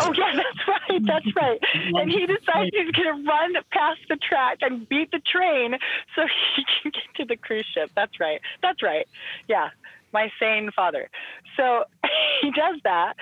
Oh 0.00 0.12
yeah, 0.14 0.32
that's 0.34 0.68
right. 0.68 1.02
That's 1.06 1.36
right. 1.36 1.58
And 1.94 2.10
he 2.10 2.26
decides 2.26 2.70
he's 2.72 2.90
gonna 2.92 3.22
run 3.26 3.54
past 3.70 4.00
the 4.08 4.16
track 4.16 4.58
and 4.60 4.88
beat 4.88 5.10
the 5.12 5.20
train 5.20 5.76
so 6.14 6.22
he 6.56 6.64
can 6.82 6.92
get 6.92 7.14
to 7.16 7.24
the 7.24 7.36
cruise 7.36 7.66
ship. 7.72 7.90
That's 7.94 8.18
right. 8.20 8.40
That's 8.62 8.82
right. 8.82 9.06
Yeah, 9.48 9.70
my 10.12 10.30
sane 10.38 10.70
father. 10.76 11.08
So 11.56 11.84
he 12.42 12.50
does 12.50 12.76
that. 12.84 13.14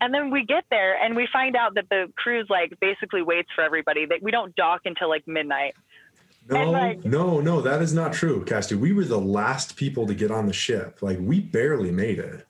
And 0.00 0.14
then 0.14 0.30
we 0.30 0.44
get 0.44 0.64
there 0.70 0.96
and 1.02 1.14
we 1.14 1.28
find 1.32 1.56
out 1.56 1.74
that 1.74 1.88
the 1.90 2.10
cruise 2.16 2.46
like 2.48 2.72
basically 2.80 3.22
waits 3.22 3.50
for 3.54 3.62
everybody. 3.62 4.06
That 4.06 4.22
we 4.22 4.30
don't 4.30 4.54
dock 4.56 4.82
until 4.86 5.08
like 5.08 5.26
midnight. 5.28 5.74
No, 6.48 6.70
like- 6.70 7.04
no, 7.04 7.40
no, 7.40 7.60
that 7.60 7.82
is 7.82 7.92
not 7.92 8.12
true, 8.12 8.44
Casty. 8.44 8.76
We 8.76 8.92
were 8.92 9.04
the 9.04 9.20
last 9.20 9.76
people 9.76 10.06
to 10.06 10.14
get 10.14 10.30
on 10.30 10.46
the 10.46 10.52
ship. 10.52 10.98
Like 11.02 11.18
we 11.20 11.40
barely 11.40 11.90
made 11.90 12.18
it. 12.18 12.46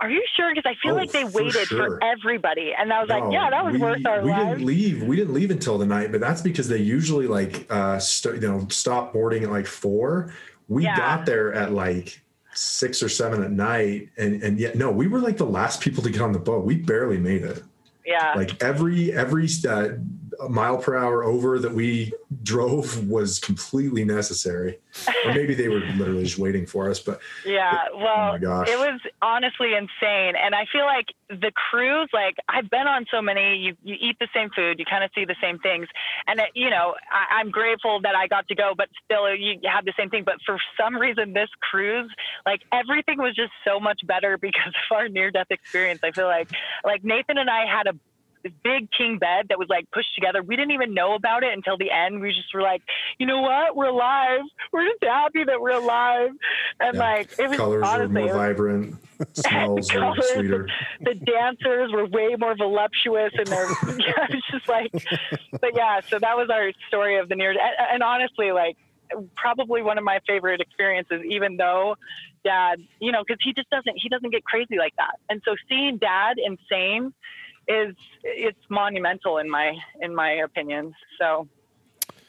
Are 0.00 0.08
you 0.10 0.22
sure? 0.36 0.54
Because 0.54 0.70
I 0.70 0.76
feel 0.80 0.92
Oh, 0.94 0.96
like 0.98 1.10
they 1.10 1.24
for 1.24 1.42
waited 1.42 1.66
sure. 1.66 1.98
for 1.98 2.04
everybody. 2.04 2.72
And 2.78 2.92
I 2.92 3.00
was 3.00 3.08
like, 3.08 3.24
yeah, 3.32 3.50
that 3.50 3.64
was 3.64 3.74
we, 3.74 3.80
worth 3.80 4.06
our 4.06 4.22
we 4.22 4.30
lives. 4.30 4.50
didn't 4.50 4.64
leave. 4.66 5.02
We 5.02 5.16
didn't 5.16 5.34
leave 5.34 5.50
until 5.50 5.76
the 5.76 5.86
night, 5.86 6.12
but 6.12 6.20
that's 6.20 6.40
because 6.40 6.68
they 6.68 6.76
usually 6.78 7.26
like 7.26 7.66
uh 7.70 7.98
st- 7.98 8.36
you 8.42 8.48
know 8.48 8.66
stop 8.70 9.12
boarding 9.12 9.42
at 9.42 9.50
like 9.50 9.66
four. 9.66 10.32
We 10.68 10.84
Yeah. 10.84 10.96
got 10.96 11.26
there 11.26 11.52
at 11.52 11.72
like 11.72 12.20
six 12.58 13.02
or 13.02 13.08
seven 13.08 13.42
at 13.42 13.50
night, 13.50 14.10
and 14.16 14.42
and 14.42 14.58
yet 14.58 14.76
no, 14.76 14.90
we 14.90 15.06
were 15.06 15.20
like 15.20 15.36
the 15.36 15.46
last 15.46 15.80
people 15.80 16.02
to 16.02 16.10
get 16.10 16.20
on 16.20 16.32
the 16.32 16.38
boat. 16.38 16.64
We 16.64 16.76
barely 16.76 17.18
made 17.18 17.42
it. 17.42 17.62
yeah. 18.04 18.34
Like 18.34 18.62
every 18.62 19.12
every 19.12 19.48
uh, 19.66 19.90
mile 20.48 20.78
per 20.78 20.96
hour 20.96 21.24
over 21.24 21.58
that 21.58 21.72
we 21.72 22.12
drove 22.42 23.08
was 23.08 23.38
completely 23.38 24.04
necessary, 24.04 24.78
or 25.24 25.34
maybe 25.34 25.54
they 25.54 25.68
were 25.68 25.80
literally 25.96 26.24
just 26.24 26.38
waiting 26.38 26.66
for 26.66 26.88
us. 26.90 27.00
But 27.00 27.20
Yeah, 27.44 27.72
oh 27.92 27.98
well, 27.98 28.32
my 28.32 28.38
gosh. 28.38 28.68
it 28.68 28.78
was 28.78 29.00
honestly 29.22 29.74
insane, 29.74 30.34
and 30.36 30.54
I 30.54 30.66
feel 30.70 30.84
like 30.84 31.06
the 31.28 31.52
cruise. 31.70 32.08
Like 32.12 32.36
I've 32.48 32.70
been 32.70 32.86
on 32.86 33.06
so 33.10 33.20
many. 33.20 33.56
You 33.56 33.74
you 33.82 33.96
eat 34.00 34.16
the 34.20 34.28
same 34.34 34.50
food, 34.54 34.78
you 34.78 34.84
kind 34.84 35.02
of 35.02 35.10
see 35.14 35.24
the 35.24 35.36
same 35.42 35.58
things, 35.58 35.88
and 36.26 36.38
it, 36.40 36.50
you 36.54 36.70
know 36.70 36.94
I, 37.10 37.40
I'm 37.40 37.50
grateful 37.50 38.00
that 38.02 38.14
I 38.14 38.28
got 38.28 38.46
to 38.48 38.54
go, 38.54 38.74
but 38.76 38.88
still 39.04 39.24
uh, 39.24 39.32
you 39.32 39.58
have 39.64 39.84
the 39.84 39.94
same 39.98 40.10
thing. 40.10 40.24
But 40.24 40.36
for 40.46 40.58
some 40.80 40.96
reason, 40.96 41.32
this 41.32 41.48
cruise, 41.70 42.10
like 42.46 42.62
everything 42.72 43.18
was 43.18 43.34
just 43.34 43.52
so 43.66 43.80
much 43.80 44.00
better 44.06 44.38
because 44.40 44.72
of 44.90 44.96
our 44.96 45.08
near 45.08 45.30
death 45.30 45.50
experience. 45.50 46.00
I 46.02 46.12
feel 46.12 46.26
like 46.26 46.48
like 46.84 47.02
Nathan 47.04 47.38
and 47.38 47.50
I 47.50 47.66
had 47.66 47.86
a 47.86 47.94
big 48.64 48.88
king 48.96 49.18
bed 49.18 49.46
that 49.48 49.58
was 49.58 49.68
like 49.68 49.90
pushed 49.92 50.14
together. 50.14 50.42
We 50.42 50.56
didn't 50.56 50.72
even 50.72 50.94
know 50.94 51.14
about 51.14 51.42
it 51.42 51.52
until 51.52 51.76
the 51.76 51.90
end. 51.90 52.20
We 52.20 52.30
just 52.30 52.52
were 52.54 52.62
like, 52.62 52.82
you 53.18 53.26
know 53.26 53.40
what? 53.40 53.76
We're 53.76 53.86
alive. 53.86 54.40
We're 54.72 54.86
just 54.88 55.02
happy 55.02 55.44
that 55.44 55.60
we're 55.60 55.70
alive. 55.78 56.30
And 56.80 56.96
Yeah. 56.96 57.00
like 57.00 57.30
it 57.38 57.48
was 57.48 57.56
colors 57.56 57.80
were 57.82 57.86
honestly 57.86 58.22
more 58.22 58.34
vibrant, 58.34 58.96
smells 59.34 59.92
were 59.92 60.14
sweeter. 60.34 60.68
the 61.00 61.14
dancers 61.14 61.92
were 61.92 62.06
way 62.06 62.36
more 62.38 62.56
voluptuous 62.56 63.32
and 63.34 63.50
they're 63.50 63.68
yeah, 63.86 64.26
it's 64.30 64.46
just 64.50 64.68
like 64.68 64.92
but 65.60 65.70
yeah, 65.74 66.00
so 66.10 66.18
that 66.20 66.36
was 66.36 66.48
our 66.52 66.70
story 66.88 67.18
of 67.18 67.28
the 67.28 67.34
near 67.36 67.50
and, 67.50 67.60
and 67.92 68.02
honestly 68.02 68.52
like 68.52 68.76
probably 69.36 69.82
one 69.82 69.96
of 69.96 70.04
my 70.04 70.20
favorite 70.26 70.60
experiences 70.60 71.22
even 71.26 71.56
though 71.56 71.96
dad 72.44 72.78
you 73.00 73.10
know 73.10 73.22
because 73.26 73.38
he 73.42 73.54
just 73.54 73.68
doesn't 73.70 73.96
he 73.96 74.08
doesn't 74.08 74.30
get 74.30 74.44
crazy 74.44 74.76
like 74.78 74.92
that 74.98 75.14
and 75.30 75.40
so 75.46 75.54
seeing 75.68 75.96
dad 75.96 76.36
insane 76.36 77.12
is 77.68 77.94
it's 78.22 78.58
monumental 78.70 79.38
in 79.38 79.48
my 79.48 79.74
in 80.00 80.14
my 80.14 80.30
opinion 80.32 80.94
so 81.20 81.46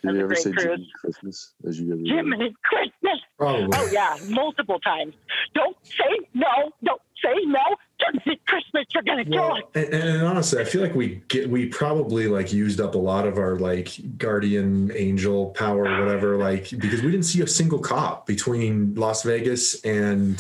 Did 0.04 0.14
you 0.16 0.20
ever 0.20 0.28
great 0.28 0.40
say 0.44 0.52
cruise. 0.52 0.66
Jiminy 0.66 0.92
Christmas 1.00 1.54
as 1.68 1.80
you 1.80 1.94
ever 1.94 2.02
Jiminy 2.04 2.56
Christmas 2.64 3.20
Probably. 3.38 3.70
Oh 3.74 3.88
yeah, 3.94 4.18
multiple 4.28 4.80
times. 4.82 5.14
Don't 5.54 5.78
say 5.86 6.28
no. 6.34 6.72
Don't 6.84 7.02
say 7.24 7.34
no. 7.46 7.62
Jiminy 8.02 8.38
Christmas, 8.46 8.86
you're 8.94 9.02
gonna 9.04 9.24
kill 9.24 9.36
Well, 9.36 9.54
us. 9.56 9.62
and, 9.76 9.94
and 9.94 10.24
honestly, 10.24 10.60
I 10.60 10.66
feel 10.66 10.82
like 10.82 10.94
we 10.94 11.22
get 11.30 11.50
we 11.50 11.68
probably 11.68 12.28
like 12.28 12.52
used 12.52 12.82
up 12.82 12.96
a 12.96 12.98
lot 12.98 13.26
of 13.26 13.38
our 13.38 13.58
like 13.58 13.98
guardian 14.18 14.92
angel 14.94 15.52
power 15.52 15.86
or 15.86 16.04
whatever, 16.04 16.36
like 16.36 16.70
because 16.70 17.02
we 17.02 17.12
didn't 17.12 17.28
see 17.28 17.42
a 17.42 17.48
single 17.48 17.80
cop 17.80 18.26
between 18.28 18.94
Las 18.96 19.24
Vegas 19.24 19.82
and 19.86 20.36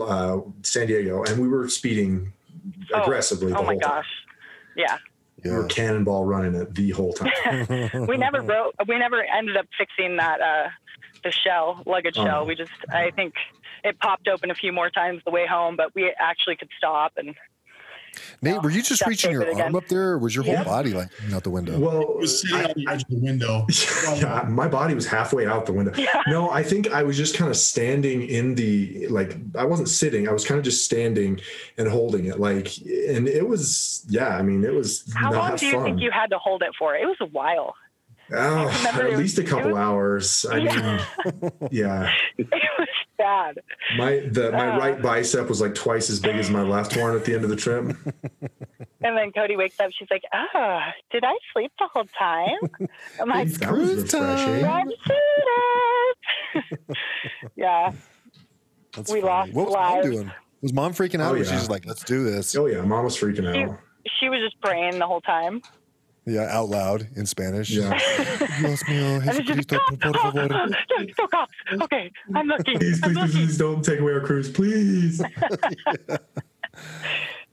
uh, 0.00 0.38
San 0.62 0.86
Diego, 0.86 1.24
and 1.24 1.42
we 1.42 1.48
were 1.48 1.68
speeding 1.68 2.32
Oh, 2.94 3.02
aggressively 3.02 3.50
the 3.52 3.58
Oh 3.58 3.62
my 3.62 3.72
whole 3.72 3.80
time. 3.80 4.04
Gosh. 4.78 4.86
Yeah. 4.88 4.96
We 5.44 5.50
were 5.56 5.64
cannonball 5.66 6.24
running 6.24 6.54
it 6.54 6.74
the 6.74 6.90
whole 6.90 7.12
time. 7.12 7.30
we 8.08 8.16
never 8.16 8.40
wrote 8.50 8.74
we 8.88 8.98
never 8.98 9.22
ended 9.22 9.56
up 9.56 9.66
fixing 9.78 10.16
that 10.16 10.40
uh 10.40 10.68
the 11.24 11.30
shell, 11.32 11.82
luggage 11.86 12.16
Oh. 12.18 12.24
shell. 12.24 12.46
We 12.46 12.54
just 12.54 12.72
I 12.92 13.10
think 13.10 13.34
it 13.84 13.98
popped 14.00 14.26
open 14.28 14.50
a 14.50 14.54
few 14.54 14.72
more 14.72 14.90
times 14.90 15.22
the 15.24 15.30
way 15.30 15.46
home, 15.46 15.76
but 15.76 15.94
we 15.94 16.12
actually 16.18 16.56
could 16.56 16.70
stop 16.76 17.12
and 17.16 17.34
Nate, 18.42 18.62
were 18.62 18.70
you 18.70 18.82
just 18.82 19.06
reaching 19.06 19.32
your 19.32 19.60
arm 19.60 19.74
up 19.74 19.88
there, 19.88 20.10
or 20.12 20.18
was 20.18 20.34
your 20.34 20.44
whole 20.44 20.64
body 20.64 20.92
like 20.92 21.08
out 21.32 21.44
the 21.44 21.50
window? 21.50 21.78
Well, 21.78 22.00
It 22.02 22.16
was 22.16 22.40
sitting 22.40 22.66
on 22.66 22.72
the 22.76 22.86
edge 22.88 23.02
of 23.02 23.08
the 23.08 23.20
window. 23.20 23.66
yeah, 24.16 24.44
my 24.48 24.68
body 24.68 24.94
was 24.94 25.06
halfway 25.06 25.46
out 25.46 25.66
the 25.66 25.72
window. 25.72 25.92
Yeah. 25.96 26.22
No, 26.28 26.50
I 26.50 26.62
think 26.62 26.92
I 26.92 27.02
was 27.02 27.16
just 27.16 27.36
kind 27.36 27.50
of 27.50 27.56
standing 27.56 28.22
in 28.22 28.54
the 28.54 29.08
like 29.08 29.36
I 29.56 29.64
wasn't 29.64 29.88
sitting. 29.88 30.28
I 30.28 30.32
was 30.32 30.44
kind 30.44 30.58
of 30.58 30.64
just 30.64 30.84
standing 30.84 31.40
and 31.76 31.88
holding 31.88 32.26
it. 32.26 32.38
Like, 32.38 32.76
and 32.78 33.26
it 33.28 33.46
was 33.48 34.04
yeah. 34.08 34.28
I 34.36 34.42
mean, 34.42 34.64
it 34.64 34.74
was 34.74 35.10
how 35.14 35.30
not 35.30 35.38
long 35.38 35.56
do 35.56 35.66
you 35.66 35.72
fun. 35.72 35.84
think 35.84 36.00
you 36.00 36.10
had 36.10 36.30
to 36.30 36.38
hold 36.38 36.62
it 36.62 36.70
for? 36.78 36.94
It 36.94 37.06
was 37.06 37.16
a 37.20 37.26
while. 37.26 37.74
Oh, 38.32 38.88
at 38.94 39.04
it 39.06 39.18
least 39.18 39.38
a 39.38 39.44
couple 39.44 39.70
was- 39.72 39.78
hours. 39.78 40.46
I 40.50 40.56
Yeah. 40.58 41.06
mean, 41.24 41.52
yeah. 41.70 42.12
It 42.38 42.48
was 42.78 42.88
bad. 43.18 43.58
My 43.96 44.20
the 44.30 44.52
my 44.52 44.68
Ah. 44.68 44.76
right 44.76 45.02
bicep 45.02 45.48
was 45.48 45.60
like 45.60 45.74
twice 45.74 46.08
as 46.10 46.20
big 46.20 46.36
as 46.36 46.50
my 46.50 46.62
left 46.62 46.96
one 46.96 47.14
at 47.16 47.24
the 47.24 47.34
end 47.34 47.42
of 47.44 47.50
the 47.50 47.56
trip. 47.56 47.96
And 49.00 49.16
then 49.16 49.32
Cody 49.32 49.56
wakes 49.56 49.78
up. 49.80 49.90
She's 49.98 50.08
like, 50.10 50.22
"Oh, 50.32 50.80
did 51.10 51.24
I 51.24 51.34
sleep 51.52 51.72
the 51.78 51.88
whole 51.92 52.06
time?" 52.18 52.58
I'm 53.20 53.28
like, 53.28 53.48
That 53.54 53.72
was 53.72 53.88
Cruise 53.90 54.10
time. 54.12 54.22
refreshing. 54.54 54.64
"I'm 54.66 54.88
suited." 56.54 56.78
yeah, 57.56 57.92
That's 58.94 59.10
We 59.12 59.20
funny. 59.20 59.30
lost 59.32 59.52
What 59.52 59.66
was 59.66 59.74
mom 59.74 60.02
doing? 60.02 60.30
Was 60.62 60.72
mom 60.72 60.92
freaking 60.92 61.20
out? 61.20 61.32
Oh, 61.32 61.34
or 61.34 61.38
was 61.38 61.48
she 61.48 61.52
yeah. 61.54 61.58
just 61.60 61.70
like, 61.70 61.86
let's 61.86 62.04
do 62.04 62.24
this? 62.24 62.54
Oh 62.56 62.66
yeah, 62.66 62.82
mom 62.82 63.04
was 63.04 63.16
freaking 63.16 63.52
she, 63.52 63.62
out. 63.64 63.78
she 64.20 64.28
was 64.28 64.40
just 64.40 64.60
praying 64.60 64.98
the 64.98 65.06
whole 65.06 65.20
time. 65.20 65.60
Yeah, 66.28 66.46
out 66.56 66.68
loud 66.68 67.08
in 67.16 67.24
Spanish. 67.26 67.70
Yeah. 67.70 67.90
Dios 68.60 68.82
mío, 68.84 69.20
And 69.20 69.28
it's 69.30 69.38
just, 69.48 69.68
Jesucristo, 69.68 70.00
por 70.00 70.12
favor. 70.32 70.48
don't, 70.48 70.74
don't. 71.16 71.82
Okay, 71.84 72.10
I'm 72.34 72.46
lucky. 72.48 72.76
Please, 72.76 73.00
I'm 73.02 73.10
please, 73.14 73.16
lucky. 73.16 73.32
please 73.32 73.56
don't 73.58 73.82
take 73.84 74.00
away 74.00 74.12
our 74.12 74.20
cruise, 74.20 74.50
please. 74.50 75.22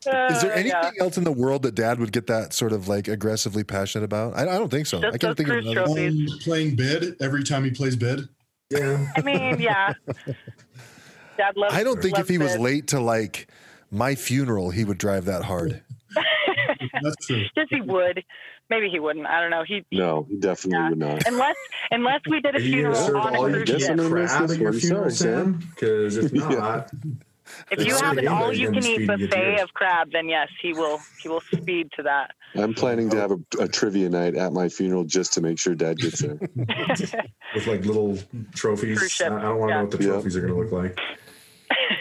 Is 0.08 0.42
there 0.42 0.52
Uh, 0.52 0.56
anything 0.56 0.68
yeah. 0.68 0.92
else 1.04 1.18
in 1.18 1.24
the 1.24 1.32
world 1.32 1.64
that 1.64 1.74
dad 1.74 2.00
would 2.00 2.12
get 2.12 2.28
that 2.28 2.54
sort 2.54 2.74
of 2.74 2.88
like 2.88 3.08
aggressively 3.08 3.64
passionate 3.64 4.04
about? 4.06 4.36
I, 4.38 4.42
I 4.42 4.58
don't 4.60 4.70
think 4.70 4.86
so. 4.88 5.02
Just 5.02 5.16
I 5.16 5.18
can't 5.18 5.36
think 5.38 5.50
of 5.50 5.54
cruise 5.54 5.66
another. 5.72 5.86
trophies. 5.88 6.32
Um, 6.32 6.40
playing 6.40 6.76
bid 6.76 7.16
every 7.22 7.44
time 7.44 7.64
he 7.64 7.72
plays 7.72 7.96
bid. 7.96 8.28
Yeah. 8.70 9.08
I 9.16 9.22
mean, 9.22 9.60
yeah. 9.60 9.94
Dad 11.38 11.56
loves. 11.56 11.74
I 11.74 11.84
don't 11.84 12.02
think 12.02 12.14
if 12.14 12.20
loves 12.20 12.30
he 12.30 12.38
was 12.38 12.58
late 12.58 12.88
to 12.90 13.00
like 13.00 13.48
my 13.90 14.14
funeral, 14.16 14.70
he 14.70 14.84
would 14.84 14.98
drive 15.00 15.26
that 15.26 15.44
hard. 15.44 15.82
That's 17.02 17.16
true. 17.26 17.44
Yes, 17.56 17.68
he 17.72 17.82
would. 17.82 18.24
Maybe 18.70 18.90
he 18.90 19.00
wouldn't. 19.00 19.28
I 19.28 19.42
don't 19.42 19.52
know. 19.52 19.64
He 19.66 19.86
No, 19.92 20.26
he 20.30 20.38
definitely 20.38 20.80
Yeah. 20.80 20.90
would 20.90 20.98
not. 20.98 21.28
unless 21.28 21.56
unless 21.92 22.22
we 22.30 22.42
did 22.42 22.56
a 22.56 22.58
Are 22.58 22.62
you 22.62 22.72
funeral 22.72 23.18
on 23.18 23.36
a 23.36 23.38
cruise 23.38 23.70
can 23.70 23.80
ship. 23.80 23.90
I'm 23.92 24.00
eat 24.00 24.04
gonna 24.04 24.22
miss 24.22 24.32
crab 24.32 24.50
your 24.60 24.74
funeral, 24.74 25.10
Sam. 25.12 25.60
Sam? 25.62 25.70
Because 25.70 26.18
if 26.18 26.32
Yeah. 26.34 26.48
not, 26.50 26.92
If 27.70 27.78
It's 27.78 27.86
you 27.86 27.96
have 27.96 28.18
an 28.18 28.28
all 28.28 28.52
you 28.52 28.68
gonna 28.70 28.82
can 28.82 28.90
eat 28.90 28.96
speed 28.96 29.08
to 29.08 29.18
get 29.18 29.30
buffet 29.30 29.60
of 29.62 29.74
crab, 29.76 30.12
then 30.12 30.28
yes, 30.28 30.50
he 30.64 30.74
will 30.74 31.00
he 31.22 31.30
will 31.30 31.42
speed 31.42 31.90
to 31.96 32.02
that. 32.04 32.32
I'm 32.56 32.74
planning 32.74 33.10
to 33.12 33.18
have 33.18 33.32
a, 33.32 33.38
a 33.60 33.68
trivia 33.68 34.10
night 34.10 34.34
at 34.36 34.52
my 34.52 34.68
funeral 34.70 35.04
just 35.04 35.34
to 35.34 35.42
make 35.42 35.60
sure 35.60 35.76
Dad 35.76 35.98
gets 36.00 36.22
there. 36.22 36.40
with 36.56 37.68
like 37.68 37.86
little 37.86 38.18
trophies, 38.56 38.98
Cruise 38.98 39.12
ship, 39.12 39.32
I 39.32 39.38
I 39.38 39.42
don't 39.44 39.60
want 39.60 39.70
to 39.70 39.74
yeah. 39.74 39.78
know 39.78 39.84
what 39.84 39.92
the 39.92 40.04
Yeah. 40.04 40.10
trophies 40.14 40.36
are 40.38 40.42
going 40.42 40.54
to 40.54 40.60
look 40.60 40.72
like. 40.72 41.00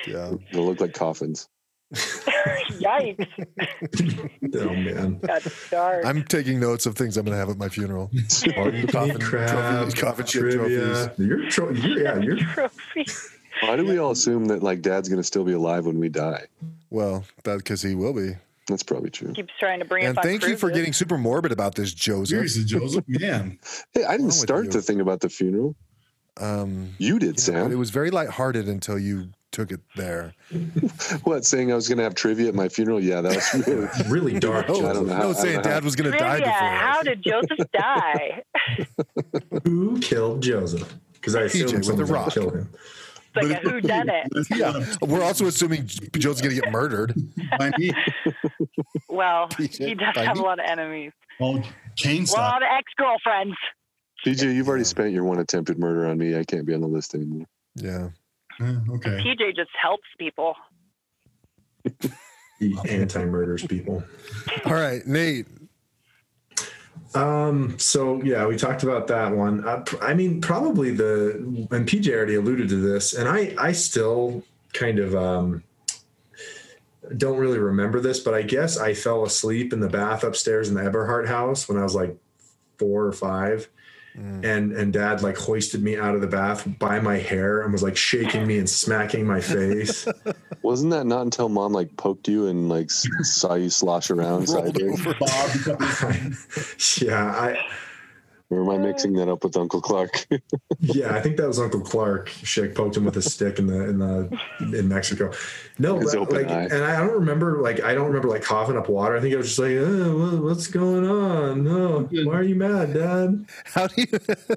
Yeah. 0.06 0.32
They'll 0.52 0.64
look 0.66 0.80
like 0.80 0.94
coffins. 0.94 1.48
Yikes! 1.92 3.28
Oh 4.56 4.68
man, 4.68 5.18
Got 5.18 5.42
dark. 5.70 6.04
I'm 6.06 6.22
taking 6.24 6.60
notes 6.60 6.86
of 6.86 6.94
things 6.96 7.16
I'm 7.16 7.24
going 7.24 7.32
to 7.34 7.38
have 7.38 7.50
at 7.50 7.56
my 7.58 7.68
funeral. 7.68 8.10
all 8.56 8.72
you 8.72 8.82
can 8.82 8.86
Coffin- 8.88 9.16
eat 9.16 9.20
crab, 9.20 9.48
trophy- 9.90 10.00
coffin 10.00 10.26
ship 10.26 10.40
trivia. 10.42 11.12
You're, 11.18 11.48
tro- 11.50 11.70
you're 11.70 11.98
yeah, 12.02 12.18
you're 12.20 12.36
Trophy. 12.54 13.06
Why 13.62 13.76
do 13.76 13.84
we 13.84 13.98
all 13.98 14.12
assume 14.12 14.46
that 14.46 14.62
like 14.62 14.80
Dad's 14.82 15.08
gonna 15.08 15.22
still 15.24 15.44
be 15.44 15.52
alive 15.52 15.86
when 15.86 15.98
we 15.98 16.08
die? 16.08 16.44
Well, 16.90 17.24
that 17.42 17.58
because 17.58 17.82
he 17.82 17.94
will 17.96 18.12
be. 18.12 18.36
That's 18.68 18.82
probably 18.84 19.10
true. 19.10 19.32
Keeps 19.32 19.52
trying 19.58 19.80
to 19.80 19.84
bring 19.84 20.04
And 20.04 20.16
us 20.16 20.24
on 20.24 20.30
thank 20.30 20.46
you 20.46 20.56
for 20.56 20.70
getting 20.70 20.92
super 20.92 21.18
morbid 21.18 21.50
about 21.52 21.74
this, 21.74 21.92
Joseph. 21.92 22.28
Seriously, 22.28 22.64
Joseph, 22.64 23.04
man. 23.08 23.58
Hey, 23.92 24.04
I 24.04 24.16
didn't 24.16 24.32
start 24.32 24.70
the 24.70 24.80
thing 24.82 25.00
about 25.00 25.20
the 25.20 25.28
funeral. 25.28 25.74
Um, 26.40 26.94
You 26.98 27.18
did, 27.18 27.44
yeah, 27.46 27.62
but 27.64 27.72
it 27.72 27.76
was 27.76 27.90
very 27.90 28.10
lighthearted 28.10 28.68
until 28.68 28.98
you 28.98 29.28
took 29.54 29.70
it 29.72 29.80
there. 29.96 30.34
What 31.24 31.44
saying 31.44 31.72
I 31.72 31.74
was 31.74 31.88
gonna 31.88 32.02
have 32.02 32.14
trivia 32.14 32.48
at 32.48 32.54
my 32.54 32.68
funeral? 32.68 33.00
Yeah, 33.02 33.20
that 33.22 33.34
was 33.36 33.66
really. 33.66 33.88
really 34.32 34.40
dark. 34.48 34.68
No, 34.68 34.74
I 34.88 34.92
don't 34.92 35.06
know 35.06 35.14
how- 35.14 35.22
no 35.22 35.30
I 35.30 35.32
saying 35.32 35.54
don't 35.56 35.64
know 35.64 35.70
how- 35.70 35.74
dad 35.76 35.84
was 35.84 35.96
going 35.96 36.12
to 36.12 36.18
die 36.18 36.38
before. 36.38 36.52
How 36.52 37.02
did 37.02 37.22
Joseph 37.22 37.66
die? 37.72 38.42
Who 39.64 39.98
killed 40.00 40.42
Joseph? 40.42 40.92
Because 41.14 41.34
I 41.36 41.42
PJ 41.44 41.64
assume 41.76 41.96
with 41.98 42.10
a 42.10 42.12
rock. 42.12 42.32
to 42.32 42.40
kill 42.40 42.50
him. 42.50 42.68
It's 43.36 43.48
like 43.50 43.64
a 43.64 43.68
who 43.68 43.80
done 43.80 44.08
it. 44.08 44.28
yeah, 44.50 44.84
we're 45.02 45.22
also 45.22 45.46
assuming 45.46 45.86
Joe's 45.86 46.40
going 46.40 46.54
to 46.54 46.60
get 46.60 46.70
murdered. 46.70 47.14
By 47.58 47.70
me. 47.78 47.90
Well, 49.08 49.48
PJ, 49.48 49.88
he 49.88 49.94
does 49.94 50.14
have 50.16 50.36
me? 50.36 50.42
a 50.42 50.44
lot 50.44 50.58
of 50.60 50.66
enemies. 50.68 51.12
Oh, 51.40 51.60
Kane 51.96 52.22
A 52.22 52.26
style. 52.26 52.42
lot 52.42 52.62
of 52.62 52.68
ex 52.78 52.92
girlfriends. 52.96 53.56
PJ, 54.24 54.54
you've 54.54 54.68
already 54.68 54.84
spent 54.84 55.12
your 55.12 55.24
one 55.24 55.40
attempted 55.40 55.78
murder 55.78 56.06
on 56.06 56.16
me. 56.18 56.36
I 56.38 56.44
can't 56.44 56.64
be 56.64 56.74
on 56.74 56.80
the 56.80 56.86
list 56.86 57.14
anymore. 57.14 57.46
Yeah. 57.74 58.10
Yeah, 58.60 58.78
okay. 58.90 59.20
PJ 59.24 59.56
just 59.56 59.70
helps 59.80 60.08
people. 60.18 60.54
He 62.60 62.78
anti-murders 62.88 63.66
people. 63.66 64.04
All 64.64 64.74
right, 64.74 65.04
Nate. 65.06 65.46
Um. 67.14 67.76
So 67.78 68.22
yeah, 68.22 68.46
we 68.46 68.56
talked 68.56 68.84
about 68.84 69.08
that 69.08 69.34
one. 69.34 69.66
Uh, 69.66 69.80
pr- 69.80 70.02
I 70.02 70.14
mean, 70.14 70.40
probably 70.40 70.92
the 70.92 71.32
and 71.72 71.86
PJ 71.86 72.12
already 72.14 72.36
alluded 72.36 72.68
to 72.68 72.76
this, 72.76 73.12
and 73.12 73.28
I 73.28 73.54
I 73.58 73.72
still 73.72 74.44
kind 74.72 75.00
of 75.00 75.14
um 75.14 75.64
don't 77.16 77.38
really 77.38 77.58
remember 77.58 78.00
this, 78.00 78.20
but 78.20 78.34
I 78.34 78.42
guess 78.42 78.78
I 78.78 78.94
fell 78.94 79.24
asleep 79.24 79.72
in 79.72 79.80
the 79.80 79.88
bath 79.88 80.24
upstairs 80.24 80.68
in 80.68 80.74
the 80.74 80.84
Eberhardt 80.84 81.28
house 81.28 81.68
when 81.68 81.78
I 81.78 81.82
was 81.82 81.94
like 81.94 82.16
four 82.78 83.04
or 83.04 83.12
five. 83.12 83.68
Mm. 84.18 84.44
And 84.44 84.72
and 84.72 84.92
dad 84.92 85.22
like 85.22 85.36
hoisted 85.36 85.82
me 85.82 85.96
out 85.96 86.14
of 86.14 86.20
the 86.20 86.28
bath 86.28 86.68
by 86.78 87.00
my 87.00 87.16
hair 87.16 87.62
and 87.62 87.72
was 87.72 87.82
like 87.82 87.96
shaking 87.96 88.46
me 88.46 88.58
and 88.58 88.70
smacking 88.70 89.26
my 89.26 89.40
face. 89.40 90.06
Wasn't 90.62 90.92
that 90.92 91.04
not 91.04 91.22
until 91.22 91.48
Mom 91.48 91.72
like 91.72 91.96
poked 91.96 92.28
you 92.28 92.46
and 92.46 92.68
like 92.68 92.90
saw 92.92 93.54
you 93.54 93.70
slosh 93.70 94.10
around 94.10 94.48
Rolled 94.48 94.76
sideways? 94.76 95.06
over. 95.06 95.14
Bob, 95.18 96.32
yeah, 97.02 97.24
I 97.26 97.58
Or 98.54 98.62
am 98.62 98.70
I 98.70 98.78
mixing 98.78 99.14
that 99.14 99.28
up 99.28 99.42
with 99.42 99.56
Uncle 99.56 99.80
Clark? 99.80 100.26
Yeah, 100.80 101.14
I 101.14 101.20
think 101.20 101.38
that 101.38 101.46
was 101.46 101.58
Uncle 101.58 101.80
Clark. 101.80 102.28
Shake 102.28 102.74
poked 102.74 102.96
him 102.96 103.04
with 103.04 103.16
a 103.16 103.22
stick 103.22 103.58
in 103.58 103.66
the 103.66 103.88
in 103.88 103.98
the 103.98 104.38
in 104.78 104.88
Mexico. 104.88 105.32
No, 105.78 105.98
His 105.98 106.12
but, 106.12 106.20
open 106.20 106.36
like, 106.36 106.48
eye. 106.48 106.64
and 106.64 106.84
I 106.84 107.00
don't 107.00 107.14
remember 107.14 107.62
like 107.62 107.82
I 107.82 107.94
don't 107.94 108.06
remember 108.08 108.28
like 108.28 108.42
coughing 108.42 108.76
up 108.76 108.88
water. 108.88 109.16
I 109.16 109.20
think 109.20 109.34
I 109.34 109.38
was 109.38 109.46
just 109.46 109.58
like, 109.58 109.72
oh, 109.76 110.40
what's 110.42 110.66
going 110.66 111.08
on? 111.08 111.64
No, 111.64 112.00
why 112.24 112.34
are 112.34 112.42
you 112.42 112.54
mad, 112.54 112.92
Dad? 112.92 113.46
How 113.64 113.86
do 113.86 114.02
you 114.02 114.06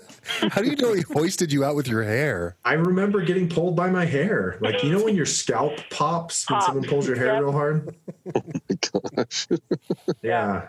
how 0.50 0.62
do 0.62 0.70
you 0.70 0.76
know 0.76 0.93
he 0.93 1.02
hoisted 1.02 1.54
you 1.54 1.64
out 1.64 1.76
with 1.76 1.88
your 1.88 2.04
hair? 2.04 2.58
I 2.66 2.74
remember 2.74 3.22
getting 3.22 3.48
pulled 3.48 3.76
by 3.78 3.89
my 3.89 4.06
hair. 4.06 4.58
Like 4.60 4.84
you 4.84 4.91
know 4.91 5.04
when 5.04 5.16
your 5.16 5.26
scalp 5.26 5.78
pops 5.91 6.50
when 6.50 6.60
Pops, 6.60 6.66
someone 6.66 6.84
pulls 6.89 7.08
your 7.08 7.16
hair 7.16 7.28
yep. 7.36 7.41
real 7.41 7.52
hard. 7.54 7.95
Oh 8.36 8.43
my 8.43 9.22
gosh. 9.24 9.48
Yeah. 10.22 10.68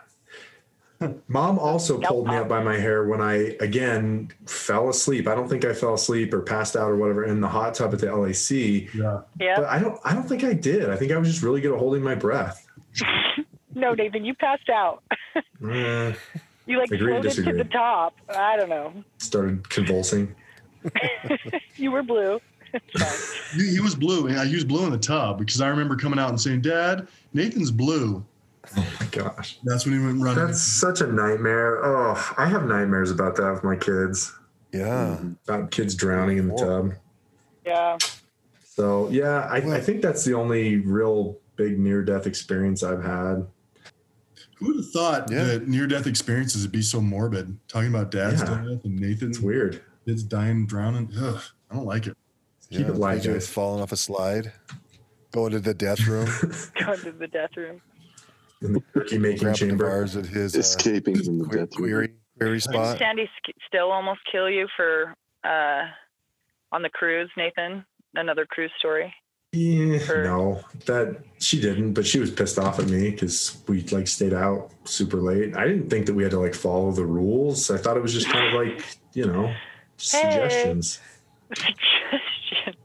Mom 1.29 1.59
also 1.59 1.97
Scalp 1.99 2.09
pulled 2.13 2.27
me 2.29 2.37
up 2.37 2.49
by 2.49 2.63
my 2.63 2.77
hair 2.77 3.05
when 3.07 3.21
I 3.21 3.57
again 3.61 4.31
fell 4.47 4.89
asleep. 4.89 5.29
I 5.29 5.35
don't 5.35 5.49
think 5.49 5.65
I 5.65 5.73
fell 5.73 5.95
asleep 5.95 6.33
or 6.35 6.41
passed 6.43 6.75
out 6.77 6.91
or 6.91 6.97
whatever 6.97 7.25
in 7.25 7.41
the 7.41 7.49
hot 7.49 7.75
tub 7.75 7.93
at 7.95 8.01
the 8.01 8.15
LAC. 8.15 8.93
yeah. 8.95 9.21
Yeah. 9.39 9.57
But 9.61 9.65
I 9.67 9.79
don't 9.79 9.99
I 10.05 10.13
don't 10.15 10.29
think 10.29 10.45
I 10.45 10.53
did. 10.55 10.91
I 10.91 10.97
think 10.97 11.13
I 11.13 11.17
was 11.17 11.29
just 11.29 11.43
really 11.43 11.61
good 11.61 11.73
at 11.73 11.79
holding 11.79 12.03
my 12.03 12.15
breath. 12.15 12.67
No, 13.75 13.95
Nathan, 13.95 14.25
you 14.25 14.35
passed 14.35 14.69
out. 14.71 15.05
Eh, 15.37 16.13
You 16.67 16.79
like 16.79 16.91
Agree 16.91 17.13
to 17.13 17.21
floated 17.31 17.45
to 17.45 17.53
the 17.53 17.65
top. 17.71 18.13
I 18.29 18.57
don't 18.57 18.71
know. 18.71 18.93
started 19.19 19.69
convulsing. 19.71 20.35
You 21.77 21.93
were 21.93 22.03
blue. 22.03 22.41
He, 23.55 23.69
he 23.75 23.81
was 23.81 23.95
blue. 23.95 24.29
I 24.37 24.43
used 24.45 24.67
blue 24.67 24.85
in 24.87 24.91
the 24.91 24.99
tub 24.99 25.39
because 25.39 25.61
I 25.61 25.69
remember 25.69 25.95
coming 25.97 26.19
out 26.19 26.31
and 26.31 26.41
saying, 26.41 26.63
Dad, 26.63 27.07
Nathan's 27.33 27.71
blue. 27.71 28.25
Oh 28.77 28.87
my 29.01 29.07
gosh. 29.07 29.59
That's 29.65 29.85
when 29.87 29.99
he 29.99 30.05
went 30.05 30.21
running. 30.21 30.47
That's 30.47 30.63
such 30.63 31.01
a 31.01 31.07
nightmare. 31.07 31.85
Oh, 31.85 32.35
I 32.37 32.47
have 32.47 32.65
nightmares 32.67 33.11
about 33.11 33.37
that 33.37 33.53
with 33.53 33.65
my 33.65 33.77
kids. 33.77 34.35
Yeah. 34.73 35.19
About 35.47 35.71
kids 35.71 35.95
drowning 35.95 36.39
in 36.39 36.49
the 36.49 36.55
tub. 36.57 36.93
Yeah. 37.65 37.99
So 38.65 39.09
yeah, 39.11 39.49
I, 39.51 39.57
I 39.57 39.81
think 39.81 40.03
that's 40.03 40.25
the 40.25 40.35
only 40.35 40.77
real 40.77 41.39
big 41.57 41.79
near 41.79 42.03
death 42.05 42.27
experience 42.27 42.83
I've 42.83 43.03
had. 43.03 43.47
Who 44.57 44.67
would 44.67 44.77
have 44.77 44.91
thought 44.91 45.31
Yeah. 45.31 45.45
that 45.45 45.69
near 45.69 45.87
death 45.87 46.07
experiences 46.07 46.63
would 46.63 46.73
be 46.73 46.83
so 46.83 47.01
morbid? 47.01 47.57
Talking 47.69 47.89
about 47.91 48.11
dad's 48.11 48.41
Yeah. 48.41 48.47
death 48.65 48.85
and 48.85 48.99
Nathan's 48.99 49.37
It's 49.37 49.41
weird. 49.41 49.83
kids 50.07 50.23
dying, 50.23 50.67
drowning. 50.67 51.11
Ugh, 51.19 51.41
I 51.71 51.75
don't 51.75 51.87
like 51.87 52.07
it. 52.07 52.17
Keep 52.71 52.81
yeah, 52.81 52.87
it 52.89 52.97
light, 52.97 53.23
PJ 53.23 53.33
guys. 53.33 53.49
falling 53.49 53.81
off 53.83 53.93
a 53.93 53.97
slide, 53.97 54.53
going 55.33 55.53
to 55.53 55.61
the 55.61 55.73
death 55.75 56.07
room, 56.07 56.27
Going 56.85 56.99
to 57.01 57.13
the 57.13 57.27
death 57.27 57.57
room. 57.57 57.81
In 58.63 58.73
the 58.73 58.83
turkey 58.95 59.19
making 59.19 59.39
grabbing 59.45 59.55
chamber. 59.69 59.85
bars 59.87 60.17
at 60.17 60.27
his 60.27 60.57
uh, 60.57 60.59
Escaping 60.61 61.23
from 61.23 61.39
the 61.39 61.45
que- 61.49 61.59
death 61.59 61.79
room. 61.79 61.89
query 61.89 62.13
query 62.39 62.59
Did. 62.59 62.99
Sandy 62.99 63.29
still 63.67 63.91
almost 63.91 64.21
kill 64.31 64.49
you 64.51 64.67
for 64.77 65.15
uh, 65.45 65.83
on 66.73 66.83
the 66.83 66.89
cruise, 66.91 67.31
Nathan? 67.37 67.85
Another 68.15 68.47
cruise 68.47 68.71
story. 68.79 69.13
Yeah, 69.53 69.99
Or- 70.11 70.25
no, 70.25 70.61
that 70.87 71.23
she 71.39 71.61
didn't, 71.61 71.95
but 71.95 72.07
she 72.07 72.19
was 72.19 72.31
pissed 72.31 72.59
off 72.59 72.79
at 72.79 72.87
me 72.89 73.11
because 73.11 73.63
we 73.69 73.83
like 73.85 74.07
stayed 74.09 74.35
out 74.35 74.73
super 74.85 75.19
late. 75.19 75.57
I 75.57 75.67
didn't 75.67 75.89
think 75.89 76.07
that 76.07 76.15
we 76.15 76.23
had 76.23 76.33
to 76.33 76.41
like 76.41 76.55
follow 76.55 76.91
the 76.93 77.07
rules. 77.07 77.71
I 77.71 77.79
thought 77.79 77.97
it 77.97 78.03
was 78.03 78.13
just 78.13 78.29
kind 78.29 78.47
of 78.49 78.55
like, 78.55 78.85
you 79.15 79.27
know, 79.27 79.53
suggestions. 79.97 81.01
Suggestions. 81.55 82.77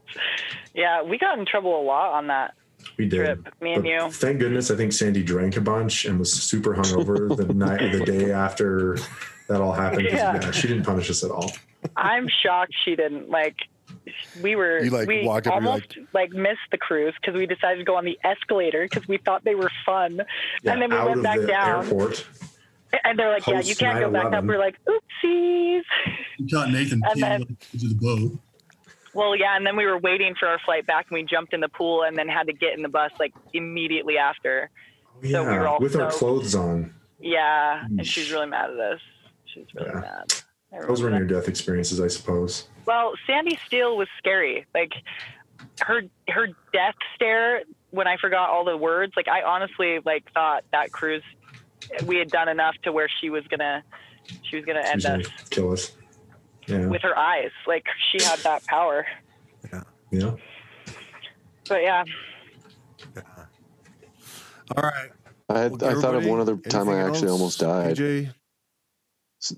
Yeah, 0.74 1.02
we 1.02 1.18
got 1.18 1.38
in 1.38 1.44
trouble 1.46 1.78
a 1.80 1.84
lot 1.84 2.12
on 2.14 2.28
that 2.28 2.54
We 2.96 3.06
did. 3.08 3.16
trip, 3.42 3.48
me 3.60 3.74
and 3.74 3.82
But 3.82 3.88
you. 3.88 4.10
Thank 4.10 4.38
goodness, 4.40 4.70
I 4.70 4.76
think 4.76 4.92
Sandy 4.92 5.22
drank 5.22 5.56
a 5.56 5.60
bunch 5.60 6.04
and 6.04 6.18
was 6.18 6.32
super 6.32 6.74
hungover 6.74 7.36
the 7.36 7.52
night, 7.54 7.92
the 7.92 8.04
day 8.04 8.30
after 8.32 8.96
that 9.48 9.60
all 9.60 9.72
happened. 9.72 10.04
Yeah. 10.10 10.34
yeah, 10.40 10.50
she 10.52 10.68
didn't 10.68 10.84
punish 10.84 11.10
us 11.10 11.24
at 11.24 11.30
all. 11.30 11.50
I'm 11.96 12.28
shocked 12.42 12.72
she 12.84 12.96
didn't. 12.96 13.28
Like, 13.30 13.56
we 14.42 14.56
were 14.56 14.82
You, 14.82 14.90
like, 14.90 15.08
we 15.08 15.24
walk 15.24 15.46
up 15.46 15.56
and 15.56 15.66
almost 15.66 15.98
like, 16.12 16.30
missed 16.32 16.58
the 16.70 16.78
cruise 16.78 17.14
because 17.20 17.36
we 17.36 17.46
decided 17.46 17.78
to 17.78 17.84
go 17.84 17.96
on 17.96 18.04
the 18.04 18.18
escalator 18.24 18.86
because 18.88 19.06
we 19.08 19.18
thought 19.18 19.44
they 19.44 19.54
were 19.54 19.70
fun, 19.84 20.20
Yeah, 20.62 20.72
and 20.72 20.82
then 20.82 20.90
we 20.90 20.96
out 20.96 21.06
went 21.08 21.18
of 21.18 21.24
back 21.24 21.40
the 21.40 21.46
down. 21.46 21.84
airport. 21.84 22.26
And 23.02 23.18
they're 23.18 23.28
like, 23.32 23.44
"Yeah, 23.48 23.58
you 23.60 23.74
can't 23.74 23.98
go 23.98 24.08
back 24.08 24.32
up." 24.32 24.44
We're 24.44 24.56
like, 24.56 24.76
"Oopsies." 24.86 25.82
You 26.38 26.48
caught 26.48 26.70
Nathan 26.70 27.02
And 27.10 27.20
then- 27.22 27.42
peeing 27.42 27.74
into 27.74 27.88
the 27.88 27.94
boat. 27.96 28.38
Well, 29.14 29.36
yeah, 29.36 29.56
and 29.56 29.64
then 29.66 29.76
we 29.76 29.86
were 29.86 29.98
waiting 29.98 30.34
for 30.38 30.48
our 30.48 30.58
flight 30.64 30.86
back, 30.86 31.06
and 31.10 31.14
we 31.14 31.22
jumped 31.24 31.54
in 31.54 31.60
the 31.60 31.68
pool, 31.68 32.02
and 32.02 32.16
then 32.16 32.28
had 32.28 32.46
to 32.48 32.52
get 32.52 32.74
in 32.76 32.82
the 32.82 32.88
bus 32.88 33.12
like 33.18 33.32
immediately 33.52 34.18
after. 34.18 34.70
Yeah, 35.22 35.42
So 35.44 35.50
we 35.52 35.58
were 35.58 35.68
all 35.68 35.78
with 35.80 35.96
our 35.96 36.10
clothes 36.10 36.54
on. 36.54 36.92
Yeah, 37.20 37.84
and 37.84 38.06
she's 38.06 38.30
really 38.32 38.46
mad 38.46 38.70
at 38.70 38.78
us. 38.78 39.00
She's 39.46 39.66
really 39.74 39.90
Yeah. 39.94 40.00
mad. 40.00 40.34
Those 40.88 41.02
were 41.02 41.10
near 41.10 41.24
death 41.24 41.46
experiences, 41.46 42.00
I 42.00 42.08
suppose. 42.08 42.68
Well, 42.84 43.12
Sandy 43.28 43.56
Steele 43.66 43.96
was 43.96 44.08
scary. 44.18 44.66
Like 44.74 44.92
her 45.80 46.02
her 46.28 46.48
death 46.72 46.96
stare 47.14 47.62
when 47.90 48.08
I 48.08 48.16
forgot 48.16 48.50
all 48.50 48.64
the 48.64 48.76
words. 48.76 49.12
Like 49.16 49.28
I 49.28 49.42
honestly 49.42 50.00
like 50.04 50.24
thought 50.32 50.64
that 50.72 50.90
cruise 50.90 51.22
we 52.06 52.16
had 52.16 52.28
done 52.28 52.48
enough 52.48 52.74
to 52.82 52.90
where 52.92 53.08
she 53.20 53.30
was 53.30 53.44
gonna 53.46 53.84
she 54.42 54.56
was 54.56 54.64
gonna 54.64 54.80
end 54.80 55.02
She's 55.02 55.08
gonna 55.08 55.22
kill 55.50 55.70
us. 55.72 55.92
Yeah. 56.66 56.86
with 56.86 57.02
her 57.02 57.16
eyes. 57.16 57.50
Like 57.66 57.84
she 58.10 58.24
had 58.24 58.38
that 58.40 58.64
power. 58.66 59.06
yeah. 59.72 59.82
Yeah. 60.10 60.34
But 61.68 61.82
yeah, 61.82 62.04
yeah. 63.16 63.22
All 64.76 64.82
right. 64.82 65.10
I, 65.48 65.58
had, 65.58 65.72
Well, 65.80 65.98
I 65.98 66.00
thought 66.00 66.14
of 66.14 66.24
one 66.26 66.40
other 66.40 66.56
time 66.56 66.88
I 66.88 67.00
actually 67.00 67.28
else? 67.28 67.30
almost 67.32 67.60
died. 67.60 67.96
PJ? 67.96 68.32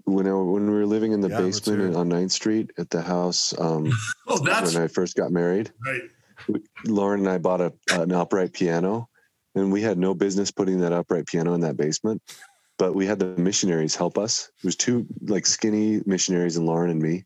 When 0.04 0.26
I, 0.26 0.32
when 0.32 0.66
we 0.68 0.74
were 0.76 0.86
living 0.86 1.12
in 1.12 1.20
the 1.20 1.28
Yeah, 1.28 1.38
basement 1.42 1.94
on 1.94 2.08
9th 2.10 2.32
Street 2.32 2.72
at 2.76 2.90
the 2.90 3.00
house 3.02 3.54
um, 3.60 3.92
Oh, 4.26 4.38
that's 4.38 4.74
when 4.74 4.82
I 4.82 4.88
first 4.88 5.16
got 5.16 5.30
married, 5.30 5.70
right. 5.84 6.02
Lauren 6.86 7.20
and 7.20 7.28
I 7.28 7.38
bought 7.38 7.60
a, 7.60 7.72
an 7.90 8.10
upright 8.12 8.52
piano, 8.52 9.08
and 9.54 9.70
we 9.72 9.82
had 9.82 9.96
no 9.96 10.12
business 10.12 10.50
putting 10.50 10.80
that 10.80 10.92
upright 10.92 11.26
piano 11.26 11.54
in 11.54 11.60
that 11.60 11.76
basement. 11.76 12.20
But 12.78 12.94
we 12.94 13.06
had 13.06 13.18
the 13.18 13.36
missionaries 13.38 13.96
help 13.96 14.18
us. 14.18 14.50
It 14.58 14.64
was 14.64 14.76
two 14.76 15.06
like 15.22 15.46
skinny 15.46 16.02
missionaries, 16.04 16.56
and 16.56 16.66
Lauren 16.66 16.90
and 16.90 17.00
me, 17.00 17.24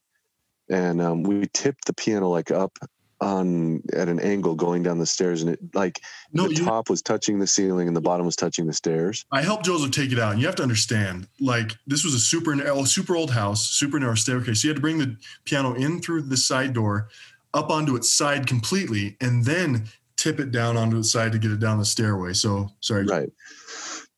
and 0.69 1.01
um, 1.01 1.23
we 1.23 1.49
tipped 1.53 1.87
the 1.87 1.93
piano 1.93 2.29
like 2.29 2.51
up 2.51 2.79
on 3.21 3.83
at 3.93 4.09
an 4.09 4.19
angle 4.21 4.55
going 4.55 4.83
down 4.83 4.99
the 4.99 5.07
stairs, 5.07 5.43
and 5.43 5.51
it 5.51 5.59
like 5.75 6.01
No, 6.33 6.49
the 6.49 6.55
you, 6.55 6.65
top 6.65 6.89
was 6.89 7.03
touching 7.03 7.39
the 7.39 7.47
ceiling 7.47 7.87
and 7.87 7.97
the 7.97 8.01
bottom 8.01 8.25
was 8.25 8.37
touching 8.37 8.67
the 8.67 8.73
stairs. 8.73 9.27
I 9.31 9.43
helped 9.43 9.67
Joseph 9.67 9.91
take 9.91 10.13
it 10.13 10.19
out. 10.19 10.33
And 10.33 10.41
you 10.41 10.47
have 10.47 10.57
to 10.57 10.63
understand, 10.63 11.29
like, 11.39 11.77
this 11.87 12.05
was 12.05 12.15
a 12.15 12.19
super, 12.19 12.57
super 12.87 13.17
old 13.17 13.31
house, 13.31 13.69
super 13.71 13.99
narrow 13.99 14.15
staircase. 14.15 14.63
So 14.63 14.69
you 14.69 14.71
had 14.71 14.77
to 14.77 14.81
bring 14.81 14.99
the 14.99 15.17
piano 15.45 15.75
in 15.75 16.01
through 16.01 16.23
the 16.23 16.37
side 16.37 16.73
door, 16.73 17.09
up 17.53 17.71
onto 17.71 17.95
its 17.95 18.11
side 18.13 18.47
completely, 18.47 19.17
and 19.21 19.45
then 19.45 19.89
tip 20.17 20.41
it 20.41 20.51
down 20.51 20.77
onto 20.77 20.99
its 20.99 21.13
side 21.13 21.33
to 21.33 21.39
get 21.39 21.51
it 21.51 21.61
down 21.61 21.79
the 21.79 21.85
stairway. 21.85 22.33
So, 22.33 22.71
sorry. 22.81 23.05
Right. 23.05 23.29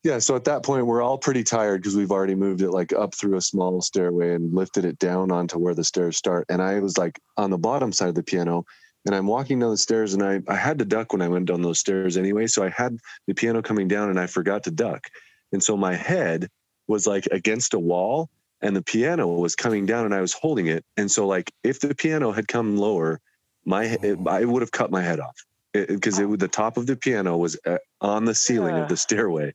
Yeah. 0.03 0.19
So 0.19 0.35
at 0.35 0.45
that 0.45 0.65
point, 0.65 0.87
we're 0.87 1.03
all 1.03 1.17
pretty 1.17 1.45
tired 1.45 1.81
because 1.81 1.97
we've 1.97 2.11
already 2.11 2.35
moved 2.35 2.61
it 2.61 2.71
like 2.71 2.93
up 2.93 3.15
through 3.15 3.37
a 3.37 3.41
small 3.41 3.81
stairway 3.81 4.35
and 4.35 4.53
lifted 4.53 4.85
it 4.85 4.99
down 4.99 5.31
onto 5.31 5.59
where 5.59 5.75
the 5.75 5.85
stairs 5.85 6.17
start. 6.17 6.47
And 6.49 6.61
I 6.61 6.81
was 6.81 6.99
like 6.99 7.21
on 7.37 7.51
the 7.51 7.59
bottom 7.59 7.93
side 7.93 8.09
of 8.09 8.17
the 8.17 8.23
piano 8.23 8.65
and 9.07 9.15
I'm 9.15 9.27
walking 9.27 9.61
down 9.61 9.71
the 9.71 9.77
stairs 9.77 10.15
and 10.15 10.23
I, 10.23 10.41
I 10.49 10.57
had 10.57 10.79
to 10.81 10.85
duck 10.85 11.13
when 11.13 11.23
I 11.23 11.29
went 11.29 11.47
down 11.47 11.63
those 11.63 11.79
stairs 11.79 12.17
anyway. 12.17 12.49
So 12.49 12.65
I 12.65 12.71
had 12.71 12.99
the 13.27 13.35
piano 13.35 13.63
coming 13.63 13.87
down 13.87 14.11
and 14.11 14.19
I 14.19 14.27
forgot 14.27 14.65
to 14.65 14.71
duck. 14.73 15.09
And 15.53 15.63
so 15.63 15.77
my 15.77 15.95
head 15.95 16.49
was 16.89 17.07
like 17.07 17.27
against 17.31 17.75
a 17.75 17.79
wall 17.79 18.29
and 18.61 18.75
the 18.75 18.83
piano 18.83 19.29
was 19.29 19.55
coming 19.55 19.87
down 19.87 20.05
and 20.05 20.15
I 20.15 20.21
was 20.21 20.33
holding 20.33 20.67
it. 20.67 20.85
And 20.97 21.11
so 21.11 21.27
like 21.29 21.53
if 21.63 21.81
the 21.81 21.95
piano 21.95 22.33
had 22.33 22.49
come 22.49 22.77
lower, 22.77 23.21
my 23.65 23.85
it, 23.85 24.19
I 24.27 24.45
would 24.45 24.63
have 24.63 24.73
cut 24.73 24.91
my 24.91 25.03
head 25.03 25.21
off 25.21 25.45
because 25.73 26.19
it, 26.19 26.27
would 26.29 26.41
the 26.41 26.49
top 26.49 26.77
of 26.77 26.87
the 26.87 26.97
piano 26.97 27.37
was 27.37 27.57
uh, 27.65 27.79
on 28.03 28.25
the 28.27 28.35
ceiling 28.35 28.77
Yeah. 28.77 28.83
of 28.83 28.89
the 28.89 28.97
stairway. 28.97 29.55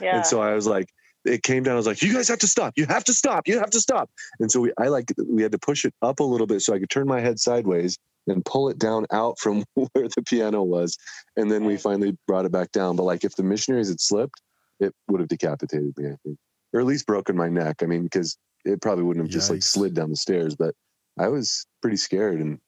yeah. 0.00 0.16
And 0.16 0.26
so 0.26 0.40
I 0.40 0.54
was 0.54 0.66
like, 0.66 0.88
it 1.24 1.42
came 1.42 1.62
down. 1.64 1.74
I 1.74 1.76
was 1.76 1.86
like, 1.86 2.00
you 2.00 2.14
guys 2.14 2.28
have 2.28 2.38
to 2.38 2.46
stop. 2.48 2.72
You 2.76 2.86
have 2.86 3.04
to 3.04 3.12
stop. 3.12 3.46
You 3.48 3.58
have 3.58 3.70
to 3.70 3.80
stop. 3.80 4.08
And 4.40 4.50
so 4.50 4.60
we, 4.60 4.72
I 4.78 4.86
like, 4.88 5.12
we 5.28 5.42
had 5.42 5.52
to 5.52 5.58
push 5.58 5.84
it 5.84 5.92
up 6.00 6.20
a 6.20 6.24
little 6.24 6.46
bit 6.46 6.62
so 6.62 6.72
I 6.72 6.78
could 6.78 6.88
turn 6.90 7.06
my 7.06 7.20
head 7.20 7.38
sideways 7.38 7.98
and 8.28 8.42
pull 8.44 8.68
it 8.70 8.78
down 8.78 9.04
out 9.12 9.38
from 9.38 9.64
where 9.74 10.08
the 10.08 10.22
piano 10.24 10.62
was. 10.62 10.96
And 11.36 11.50
then 11.50 11.64
we 11.64 11.76
finally 11.76 12.16
brought 12.26 12.44
it 12.46 12.52
back 12.52 12.70
down. 12.72 12.96
But 12.96 13.02
like, 13.02 13.24
if 13.24 13.34
the 13.36 13.42
missionaries 13.42 13.88
had 13.88 14.00
slipped, 14.00 14.40
it 14.80 14.94
would 15.08 15.20
have 15.20 15.28
decapitated 15.28 15.92
me, 15.98 16.06
I 16.06 16.16
think, 16.24 16.38
or 16.72 16.80
at 16.80 16.86
least 16.86 17.06
broken 17.06 17.36
my 17.36 17.48
neck. 17.48 17.82
I 17.82 17.86
mean, 17.86 18.04
because 18.04 18.38
it 18.64 18.80
probably 18.80 19.02
wouldn't 19.04 19.26
have 19.26 19.32
just 19.32 19.50
like 19.50 19.62
slid 19.62 19.94
down 19.94 20.10
the 20.10 20.16
stairs. 20.16 20.54
But 20.54 20.74
I 21.18 21.26
was 21.28 21.66
pretty 21.82 21.96
scared, 21.96 22.38
and 22.40 22.58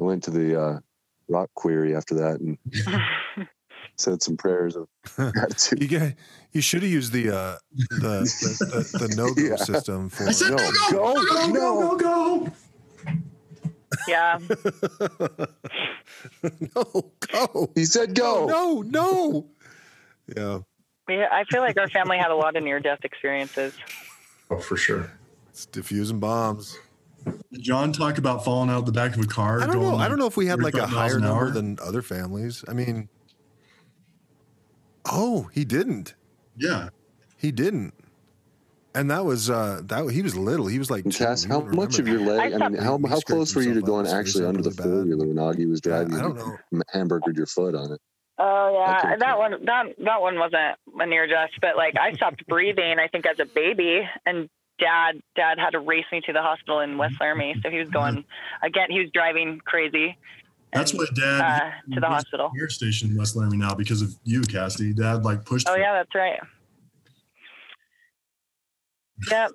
I 0.00 0.04
went 0.04 0.22
to 0.24 0.30
the 0.30 0.58
uh, 0.60 0.78
rock 1.28 1.50
query 1.54 1.94
after 1.94 2.14
that 2.14 2.40
and 2.40 2.58
said 3.96 4.22
some 4.22 4.36
prayers 4.36 4.76
of 4.76 4.88
gratitude. 5.16 5.80
You 5.82 5.88
get, 5.88 6.16
you 6.52 6.60
should 6.60 6.82
have 6.82 6.90
used 6.90 7.12
the 7.12 7.30
uh, 7.30 7.56
the 7.90 7.96
the, 7.98 8.88
the, 8.98 9.06
the 9.06 9.14
no 9.16 9.32
go 9.34 9.42
Yeah. 9.42 9.56
system 9.56 10.08
for 10.08 10.28
I 10.28 10.32
said, 10.32 10.50
No, 10.50 10.56
no, 10.56 10.70
go, 10.90 11.14
go, 11.14 11.24
go, 11.24 11.52
go, 11.52 11.96
go, 11.96 12.46
go. 12.46 12.52
yeah. 14.08 14.38
no 16.76 17.12
go. 17.32 17.70
He 17.74 17.84
said, 17.84 18.14
"Go." 18.14 18.46
No, 18.46 18.82
no. 18.82 19.46
Yeah, 20.36 20.60
Yeah, 21.08 21.28
I 21.30 21.44
feel 21.44 21.60
like 21.60 21.76
our 21.78 21.88
family 21.88 22.16
had 22.18 22.30
a 22.30 22.34
lot 22.34 22.56
of 22.56 22.62
near 22.62 22.80
death 22.80 23.00
experiences. 23.04 23.74
Oh, 24.50 24.58
for 24.58 24.76
sure. 24.76 25.10
it's 25.50 25.66
diffusing 25.66 26.18
bombs. 26.18 26.78
Did 27.24 27.62
John 27.62 27.92
talk 27.92 28.18
about 28.18 28.44
falling 28.44 28.70
out 28.70 28.86
the 28.86 28.92
back 28.92 29.14
of 29.16 29.22
a 29.22 29.26
car? 29.26 29.60
I 29.62 29.66
don't 29.66 29.80
know. 29.80 29.96
I 29.96 30.08
don't 30.08 30.18
know 30.18 30.26
if 30.26 30.36
we 30.36 30.46
had 30.46 30.62
like 30.62 30.74
a 30.74 30.86
higher 30.86 31.18
number 31.18 31.46
hour? 31.46 31.50
than 31.50 31.78
other 31.82 32.02
families. 32.02 32.64
I 32.68 32.72
mean, 32.72 33.08
oh, 35.10 35.50
he 35.52 35.64
didn't. 35.64 36.14
Yeah. 36.56 36.88
He 37.36 37.52
didn't. 37.52 37.94
And 38.94 39.10
that 39.10 39.24
was 39.24 39.50
uh 39.50 39.80
that 39.86 40.08
he 40.12 40.22
was 40.22 40.36
little. 40.36 40.66
He 40.66 40.78
was 40.78 40.90
like 40.90 41.04
And 41.04 41.12
two. 41.12 41.24
Cass, 41.24 41.42
He 41.42 41.48
how 41.48 41.60
much 41.60 41.98
of 41.98 42.06
your 42.06 42.20
leg? 42.20 42.52
I 42.52 42.54
I 42.54 42.68
mean, 42.68 42.80
how 42.80 42.98
how 43.08 43.20
close 43.20 43.54
were 43.56 43.62
you 43.62 43.74
to 43.74 43.82
going 43.82 44.06
actually 44.06 44.44
up 44.44 44.50
under 44.50 44.62
the 44.62 44.70
really 44.70 44.76
four 44.76 45.04
wheeler 45.04 45.26
when 45.26 45.36
Augie 45.36 45.68
was 45.68 45.80
Yeah, 45.84 46.04
driving? 46.04 46.14
I 46.14 46.22
don't 46.22 46.38
and 46.38 46.48
know. 46.72 46.82
Hamburgered 46.92 47.36
your 47.36 47.46
foot 47.46 47.74
on 47.74 47.92
it. 47.92 48.00
Oh 48.38 48.72
yeah, 48.72 49.04
Okay. 49.06 49.16
that 49.18 49.38
one 49.38 49.64
that 49.64 49.86
that 49.98 50.20
one 50.20 50.38
wasn't 50.38 50.76
a 50.98 51.06
near 51.06 51.26
death, 51.26 51.50
but 51.60 51.76
like 51.76 51.96
I 51.98 52.12
stopped 52.14 52.46
breathing. 52.46 52.98
I 52.98 53.08
think 53.08 53.26
as 53.26 53.38
a 53.40 53.46
baby, 53.46 54.08
and 54.26 54.48
dad 54.78 55.20
dad 55.36 55.58
had 55.58 55.70
to 55.70 55.80
race 55.80 56.04
me 56.10 56.20
to 56.26 56.32
the 56.32 56.42
hospital 56.42 56.80
in 56.80 56.98
West 56.98 57.14
Laramie. 57.20 57.56
So 57.62 57.70
he 57.70 57.78
was 57.78 57.88
going 57.90 58.24
again. 58.62 58.90
He 58.90 59.00
was 59.00 59.10
driving 59.12 59.60
crazy. 59.64 60.16
That's 60.74 60.90
and, 60.90 60.98
why 61.00 61.06
Dad 61.14 61.40
uh, 61.40 61.94
to 61.94 62.00
the 62.00 62.06
hospital. 62.06 62.50
at 62.54 62.60
Air 62.60 62.68
station 62.68 63.10
in 63.10 63.16
West 63.16 63.36
Laramie 63.36 63.56
now 63.56 63.74
because 63.74 64.02
of 64.02 64.12
you, 64.24 64.42
Cassidy. 64.42 64.92
Dad 64.92 65.24
like 65.24 65.44
pushed. 65.44 65.68
Oh 65.68 65.72
for- 65.74 65.78
yeah, 65.78 65.92
that's 65.94 66.14
right. 66.14 66.40
Yep, 69.30 69.50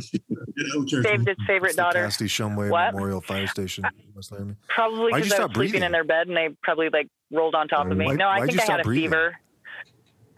Get 0.00 0.66
out 0.76 0.88
there, 0.90 1.02
saved 1.02 1.28
his 1.28 1.36
favorite 1.46 1.76
daughter. 1.76 2.02
Cassidy 2.04 2.28
Shumway 2.28 2.70
What? 2.70 2.94
Memorial 2.94 3.20
Fire 3.20 3.46
Station, 3.48 3.84
West 4.14 4.32
Laramie. 4.32 4.54
Probably 4.68 5.12
because 5.12 5.14
I 5.14 5.18
was 5.20 5.26
stop 5.28 5.38
sleeping 5.54 5.72
breathing? 5.72 5.82
in 5.82 5.92
their 5.92 6.04
bed 6.04 6.28
and 6.28 6.36
they 6.36 6.48
probably 6.62 6.88
like 6.88 7.08
rolled 7.32 7.54
on 7.54 7.68
top 7.68 7.90
of 7.90 7.96
me. 7.96 8.06
Why- 8.06 8.14
no, 8.14 8.28
I 8.28 8.46
think 8.46 8.58
I 8.60 8.62
had 8.62 8.64
stop 8.66 8.80
a 8.80 8.82
breathing? 8.84 9.10
fever. 9.10 9.36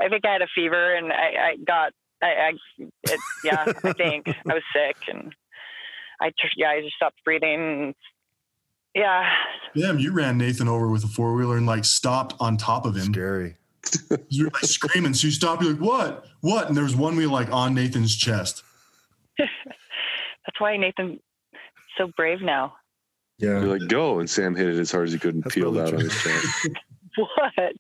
I 0.01 0.09
think 0.09 0.27
I 0.27 0.33
had 0.33 0.43
a 0.43 0.49
fever 0.55 0.95
and 0.95 1.13
I, 1.13 1.17
I 1.53 1.57
got 1.67 1.93
I, 2.23 2.27
I 2.27 2.53
it, 3.05 3.21
yeah 3.45 3.65
I 3.85 3.93
think 3.93 4.27
I 4.29 4.55
was 4.55 4.63
sick 4.75 4.97
and 5.09 5.35
I 6.21 6.31
tr- 6.31 6.47
yeah 6.57 6.71
I 6.71 6.81
just 6.81 6.97
stopped 6.97 7.23
breathing. 7.25 7.95
And, 8.97 9.03
yeah, 9.03 9.29
Damn, 9.77 9.99
you 9.99 10.13
ran 10.13 10.39
Nathan 10.39 10.69
over 10.69 10.89
with 10.89 11.05
a 11.05 11.09
four 11.09 11.35
wheeler 11.35 11.57
and 11.57 11.67
like 11.67 11.85
stopped 11.85 12.35
on 12.41 12.57
top 12.57 12.87
of 12.87 12.97
him. 12.97 13.13
Scary. 13.13 13.57
You're 14.29 14.51
like 14.51 14.65
screaming. 14.65 15.15
So 15.15 15.27
you 15.27 15.33
stopped. 15.33 15.63
You're 15.63 15.73
like, 15.73 15.83
what? 15.83 16.27
What? 16.41 16.69
And 16.69 16.77
there 16.77 16.85
was 16.85 16.97
one 16.97 17.17
wheel 17.17 17.31
like 17.31 17.53
on 17.53 17.75
Nathan's 17.75 18.17
chest. 18.17 18.63
that's 19.39 20.59
why 20.59 20.77
Nathan's 20.77 21.21
so 21.99 22.11
brave 22.17 22.41
now. 22.41 22.75
Yeah. 23.39 23.61
You're 23.61 23.79
like, 23.79 23.89
"Go!" 23.89 24.19
And 24.19 24.31
Sam 24.31 24.55
hit 24.55 24.69
it 24.69 24.79
as 24.79 24.91
hard 24.91 25.09
as 25.09 25.13
he 25.13 25.19
could 25.19 25.35
and 25.35 25.45
That's 25.45 25.55
peeled 25.55 25.75
probably 25.75 25.93
out 25.93 25.99
on 25.99 26.01
his 26.01 26.23
chest. 26.23 26.69
What? 27.19 27.77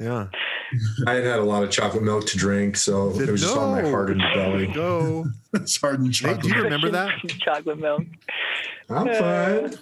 Yeah. 0.00 0.28
I 1.06 1.14
had 1.14 1.24
had 1.24 1.38
a 1.40 1.44
lot 1.44 1.62
of 1.62 1.70
chocolate 1.70 2.02
milk 2.02 2.26
to 2.28 2.38
drink, 2.38 2.76
so 2.76 3.10
it 3.20 3.28
was 3.28 3.42
just 3.42 3.56
on 3.56 3.72
my 3.72 3.82
No. 3.82 3.90
heart 3.90 4.10
and 4.10 4.20
belly. 4.34 4.66
Go. 4.68 5.26
It's 5.52 5.80
hard 5.80 5.96
and 5.98 6.04
Nate, 6.06 6.14
chocolate. 6.14 6.42
do 6.42 6.48
you 6.48 6.62
remember 6.62 6.90
that? 6.90 7.10
Chocolate 7.40 7.78
milk. 7.78 8.04
I'm 8.88 9.08
uh. 9.08 9.14
fine. 9.14 9.78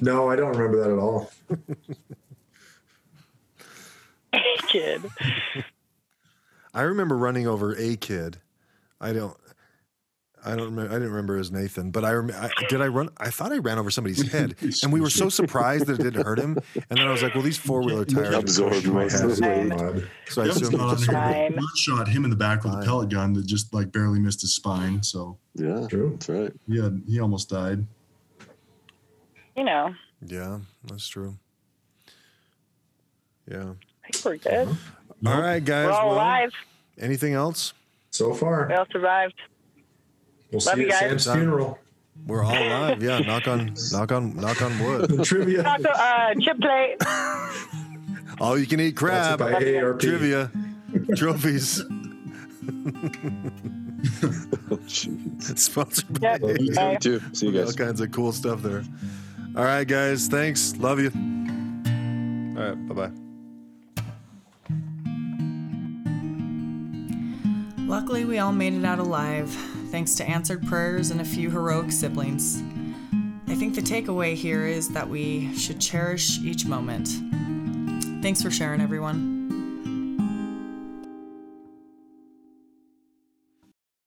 No, 0.00 0.30
I 0.30 0.36
don't 0.36 0.56
remember 0.56 0.78
that 0.80 0.90
at 0.92 0.98
all. 0.98 1.30
A 4.32 4.38
kid. 4.68 5.02
I 6.72 6.82
remember 6.82 7.16
running 7.16 7.48
over 7.48 7.74
a 7.76 7.96
kid. 7.96 8.38
I 9.00 9.12
don't. 9.12 9.36
I 10.48 10.56
don't 10.56 10.64
remember. 10.74 10.90
I 10.90 10.94
didn't 10.94 11.10
remember 11.10 11.36
as 11.36 11.52
Nathan, 11.52 11.90
but 11.90 12.06
I, 12.06 12.12
rem- 12.12 12.30
I 12.34 12.50
did. 12.70 12.80
I 12.80 12.86
run. 12.86 13.10
I 13.18 13.28
thought 13.28 13.52
I 13.52 13.58
ran 13.58 13.78
over 13.78 13.90
somebody's 13.90 14.32
head, 14.32 14.54
and 14.82 14.90
we 14.90 14.98
were 14.98 15.10
so 15.10 15.28
surprised 15.28 15.86
that 15.86 16.00
it 16.00 16.02
didn't 16.02 16.24
hurt 16.24 16.38
him. 16.38 16.56
And 16.74 16.98
then 16.98 17.06
I 17.06 17.10
was 17.10 17.22
like, 17.22 17.34
"Well, 17.34 17.42
these 17.42 17.58
four 17.58 17.82
wheeler 17.82 18.06
tires 18.06 18.34
are 18.34 18.38
Absorbed 18.38 18.86
my 18.86 19.02
most 19.04 19.12
head." 19.12 19.28
the 19.30 19.46
weight. 19.46 19.68
Mud. 19.68 20.10
So 20.28 20.40
I 20.42 20.46
That 20.46 20.56
assumed 20.56 20.78
not 20.78 20.96
just 20.96 21.08
under- 21.10 21.60
shot 21.76 22.08
him 22.08 22.24
in 22.24 22.30
the 22.30 22.36
back 22.36 22.64
with 22.64 22.72
a 22.72 22.82
pellet 22.82 23.10
gun 23.10 23.34
that 23.34 23.44
just 23.46 23.74
like 23.74 23.92
barely 23.92 24.20
missed 24.20 24.40
his 24.40 24.54
spine. 24.54 25.02
So 25.02 25.36
Yeah, 25.54 25.86
True. 25.86 26.12
that's 26.12 26.28
right. 26.30 26.52
yeah, 26.66 26.88
he 27.06 27.20
almost 27.20 27.50
died. 27.50 27.84
you 29.54 29.64
know, 29.64 29.94
Yeah, 30.26 30.60
that's 30.84 31.08
true. 31.08 31.36
Yeah. 33.50 33.72
I 34.04 34.10
think 34.12 34.24
we're 34.24 34.36
good. 34.38 34.68
All 35.26 35.40
right, 35.42 35.62
guys. 35.62 35.86
We're 35.88 35.92
all 35.92 36.06
well, 36.08 36.16
alive. 36.16 36.52
Anything 36.98 37.34
else? 37.34 37.74
So 38.12 38.32
far, 38.34 38.66
We 38.68 38.74
all 38.74 38.86
survived. 38.90 39.34
We'll 40.50 40.60
Love 40.60 40.74
see 40.74 40.80
you 40.80 40.86
you 40.86 40.92
at 40.92 41.00
guys. 41.10 41.24
Sam's 41.24 41.36
funeral. 41.38 41.78
We're 42.26 42.44
all 42.44 42.52
alive. 42.52 43.02
Yeah. 43.02 43.20
Knock 43.20 43.46
on, 43.48 43.74
knock 43.92 44.12
on, 44.12 44.36
knock 44.36 44.60
on 44.62 44.78
wood. 44.80 45.24
Trivia. 45.24 45.64
Also, 45.66 45.88
uh, 45.88 46.34
chip 46.40 46.58
plate. 46.60 46.96
All 48.40 48.56
you 48.58 48.66
can 48.66 48.78
eat 48.80 48.96
crab. 48.96 49.38
By 49.40 49.52
AARP. 49.54 50.00
Trivia. 50.00 50.50
Trophies. 51.16 51.82
It's 54.80 55.62
sponsored 55.64 56.20
by 56.20 56.38
Yep. 56.40 56.60
You 56.60 56.74
Bye. 56.74 56.96
too. 56.96 57.20
See 57.32 57.46
you 57.46 57.52
guys. 57.52 57.68
all 57.78 57.86
kinds 57.86 58.00
of 58.00 58.12
cool 58.12 58.32
stuff 58.32 58.62
there. 58.62 58.84
All 59.56 59.64
right, 59.64 59.86
guys. 59.86 60.28
Thanks. 60.28 60.76
Love 60.76 61.00
you. 61.00 61.10
All 62.56 62.68
right. 62.68 62.88
Bye 62.88 62.94
bye. 62.94 63.10
Luckily, 67.86 68.24
we 68.24 68.38
all 68.38 68.52
made 68.52 68.74
it 68.74 68.84
out 68.84 68.98
alive, 68.98 69.50
thanks 69.90 70.14
to 70.16 70.28
answered 70.28 70.66
prayers 70.66 71.10
and 71.10 71.20
a 71.20 71.24
few 71.24 71.50
heroic 71.50 71.92
siblings. 71.92 72.62
I 73.48 73.54
think 73.54 73.74
the 73.74 73.80
takeaway 73.80 74.34
here 74.34 74.66
is 74.66 74.88
that 74.90 75.08
we 75.08 75.54
should 75.56 75.80
cherish 75.80 76.38
each 76.40 76.66
moment. 76.66 77.08
Thanks 78.22 78.42
for 78.42 78.50
sharing, 78.50 78.80
everyone. 78.80 79.37